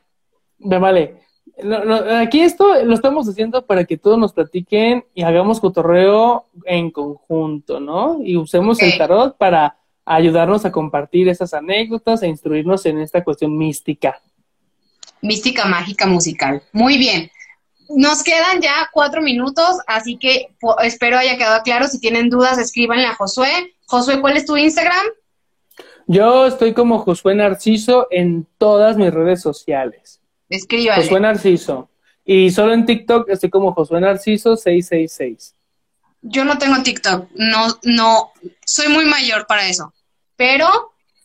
Me 0.60 0.78
vale 0.78 1.20
aquí 2.20 2.42
esto 2.42 2.84
lo 2.84 2.94
estamos 2.94 3.28
haciendo 3.28 3.66
para 3.66 3.86
que 3.86 3.98
todos 3.98 4.18
nos 4.18 4.34
platiquen 4.34 5.06
y 5.14 5.24
hagamos 5.24 5.60
cotorreo 5.60 6.48
en 6.66 6.92
conjunto, 6.92 7.80
¿no? 7.80 8.20
Y 8.24 8.38
usemos 8.38 8.82
el 8.82 8.98
tarot 8.98 9.38
para 9.38 9.78
ayudarnos 10.06 10.66
a 10.66 10.72
compartir 10.72 11.30
esas 11.30 11.54
anécdotas 11.54 12.24
e 12.24 12.28
instruirnos 12.28 12.86
en 12.86 13.00
esta 13.00 13.24
cuestión 13.24 13.58
mística. 13.58 14.22
Mística 15.22 15.66
mágica 15.66 16.08
musical. 16.08 16.64
Muy 16.74 16.98
bien. 16.98 17.30
Nos 17.90 18.24
quedan 18.24 18.62
ya 18.62 18.90
cuatro 18.92 19.22
minutos, 19.22 19.78
así 19.86 20.18
que 20.18 20.56
espero 20.84 21.18
haya 21.18 21.38
quedado 21.38 21.62
claro. 21.64 21.88
Si 21.88 22.00
tienen 22.00 22.30
dudas, 22.30 22.58
escríbanle 22.58 23.06
a 23.06 23.16
Josué. 23.16 23.76
Josué, 23.86 24.22
¿cuál 24.22 24.38
es 24.38 24.46
tu 24.46 24.56
Instagram? 24.56 25.06
Yo 26.08 26.48
estoy 26.48 26.74
como 26.74 27.00
Josué 27.00 27.36
Narciso 27.36 28.08
en 28.10 28.48
todas 28.58 28.98
mis 28.98 29.14
redes 29.14 29.42
sociales. 29.42 30.20
Escríbale. 30.52 31.02
Josué 31.02 31.19
Narciso. 31.19 31.90
Y 32.26 32.52
solo 32.52 32.73
en 32.73 32.86
TikTok 32.86 33.30
estoy 33.30 33.49
como 33.49 33.73
Josué 33.73 34.02
Narciso 34.02 34.56
666. 34.56 35.56
Yo 36.22 36.45
no 36.45 36.57
tengo 36.60 36.84
TikTok, 36.84 37.30
no, 37.34 37.80
no, 37.82 38.32
soy 38.64 38.90
muy 38.90 39.06
mayor 39.06 39.48
para 39.48 39.68
eso. 39.68 39.91
Pero, 40.36 40.68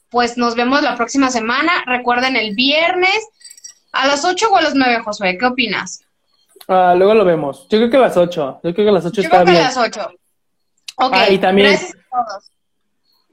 pues 0.08 0.38
nos 0.38 0.54
vemos 0.54 0.82
la 0.82 0.96
próxima 0.96 1.30
semana. 1.30 1.84
Recuerden 1.86 2.36
el 2.36 2.54
viernes 2.54 3.28
a 3.92 4.06
las 4.06 4.24
8 4.24 4.48
o 4.50 4.56
a 4.56 4.62
las 4.62 4.74
9, 4.74 5.02
Josué. 5.04 5.36
¿Qué 5.36 5.44
opinas? 5.44 6.02
Ah, 6.68 6.94
luego 6.96 7.14
lo 7.14 7.24
vemos. 7.24 7.66
Yo 7.68 7.78
creo 7.78 7.90
que 7.90 7.96
a 7.98 8.00
las 8.00 8.16
8. 8.16 8.60
Yo 8.62 8.74
creo 8.74 8.86
que 8.86 8.88
a 8.88 8.92
las 8.92 9.04
8 9.04 9.20
está 9.20 9.44
bien. 9.44 9.56
Yo 9.56 9.62
creo 9.62 9.72
que 9.72 9.78
a 9.78 9.82
las 9.82 10.08
8. 10.08 10.10
Ok. 10.96 11.12
Ah, 11.14 11.30
y 11.30 11.38
también. 11.38 11.68
Gracias 11.70 11.92
a 11.92 12.24
todos. 12.24 12.50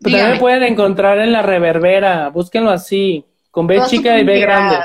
También 0.02 0.32
me 0.32 0.40
pueden 0.40 0.64
encontrar 0.64 1.20
en 1.20 1.32
la 1.32 1.42
reverbera. 1.42 2.30
Búsquenlo 2.30 2.72
así. 2.72 3.26
Con 3.52 3.68
B 3.68 3.82
chica 3.88 4.18
y 4.20 4.26
B 4.26 4.40
grande. 4.40 4.78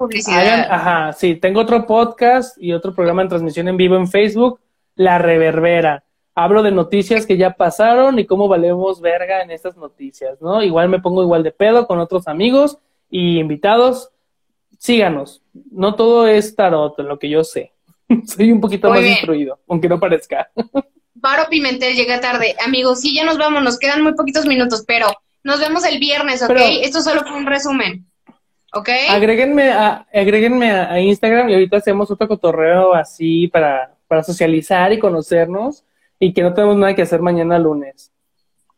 Publicidad. 0.00 0.66
ajá, 0.70 1.12
sí, 1.12 1.34
tengo 1.34 1.60
otro 1.60 1.86
podcast 1.86 2.56
y 2.58 2.72
otro 2.72 2.94
programa 2.94 3.20
en 3.20 3.28
transmisión 3.28 3.68
en 3.68 3.76
vivo 3.76 3.96
en 3.96 4.08
Facebook, 4.08 4.58
La 4.94 5.18
Reverbera. 5.18 6.04
Hablo 6.34 6.62
de 6.62 6.70
noticias 6.70 7.26
que 7.26 7.36
ya 7.36 7.50
pasaron 7.50 8.18
y 8.18 8.24
cómo 8.24 8.48
valemos 8.48 9.02
verga 9.02 9.42
en 9.42 9.50
estas 9.50 9.76
noticias, 9.76 10.40
¿no? 10.40 10.62
Igual 10.62 10.88
me 10.88 11.00
pongo 11.00 11.22
igual 11.22 11.42
de 11.42 11.52
pedo 11.52 11.86
con 11.86 11.98
otros 11.98 12.28
amigos 12.28 12.78
y 13.10 13.40
invitados. 13.40 14.08
Síganos. 14.78 15.42
No 15.70 15.94
todo 15.96 16.26
es 16.26 16.56
tarot, 16.56 16.98
lo 17.00 17.18
que 17.18 17.28
yo 17.28 17.44
sé. 17.44 17.74
Soy 18.26 18.52
un 18.52 18.60
poquito 18.62 18.88
más 18.88 19.04
instruido, 19.04 19.58
aunque 19.68 19.90
no 19.90 20.00
parezca. 20.00 20.50
Paro 21.20 21.42
Pimentel 21.50 21.94
llega 21.94 22.22
tarde. 22.22 22.56
Amigos, 22.64 23.02
sí, 23.02 23.14
ya 23.14 23.24
nos 23.24 23.36
vamos, 23.36 23.62
nos 23.62 23.78
quedan 23.78 24.02
muy 24.02 24.14
poquitos 24.14 24.46
minutos, 24.46 24.82
pero 24.86 25.08
nos 25.44 25.60
vemos 25.60 25.84
el 25.84 25.98
viernes, 25.98 26.42
¿ok? 26.42 26.56
Esto 26.80 27.02
solo 27.02 27.20
fue 27.20 27.36
un 27.36 27.44
resumen. 27.44 28.09
¿Ok? 28.72 28.88
Agréguenme 29.08 29.70
a, 29.70 30.06
agréguenme 30.12 30.70
a, 30.70 31.00
Instagram 31.00 31.48
y 31.48 31.54
ahorita 31.54 31.78
hacemos 31.78 32.10
otro 32.10 32.28
cotorreo 32.28 32.94
así 32.94 33.48
para, 33.48 33.94
para 34.06 34.22
socializar 34.22 34.92
y 34.92 34.98
conocernos 34.98 35.84
y 36.18 36.32
que 36.32 36.42
no 36.42 36.54
tenemos 36.54 36.76
nada 36.76 36.94
que 36.94 37.02
hacer 37.02 37.20
mañana 37.20 37.58
lunes. 37.58 38.12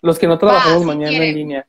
Los 0.01 0.19
que 0.19 0.27
no 0.27 0.39
trabajamos 0.39 0.85
mañana 0.85 1.17
en 1.17 1.35
línea. 1.35 1.67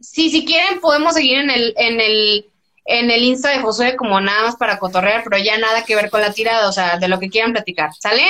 Sí, 0.00 0.30
si 0.30 0.44
quieren 0.44 0.80
podemos 0.80 1.14
seguir 1.14 1.38
en 1.38 1.50
el, 1.50 1.74
en 1.76 2.00
el, 2.00 2.50
en 2.84 3.10
el 3.10 3.22
Insta 3.22 3.50
de 3.50 3.60
Josué 3.60 3.96
como 3.96 4.20
nada 4.20 4.42
más 4.42 4.56
para 4.56 4.78
cotorrear, 4.78 5.22
pero 5.24 5.38
ya 5.38 5.58
nada 5.58 5.84
que 5.84 5.94
ver 5.94 6.10
con 6.10 6.20
la 6.20 6.32
tirada, 6.32 6.68
o 6.68 6.72
sea, 6.72 6.98
de 6.98 7.08
lo 7.08 7.18
que 7.18 7.28
quieran 7.28 7.52
platicar, 7.52 7.90
¿sale? 7.98 8.22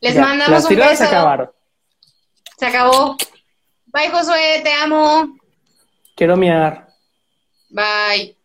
Les 0.00 0.16
mandamos 0.16 0.64
un 0.64 0.76
beso. 0.76 0.96
se 0.96 1.04
acabaron. 1.04 1.50
Se 2.56 2.66
acabó. 2.66 3.16
Bye, 3.86 4.10
Josué, 4.10 4.60
te 4.62 4.72
amo. 4.72 5.38
Quiero 6.14 6.36
miar. 6.36 6.88
Bye. 7.70 8.37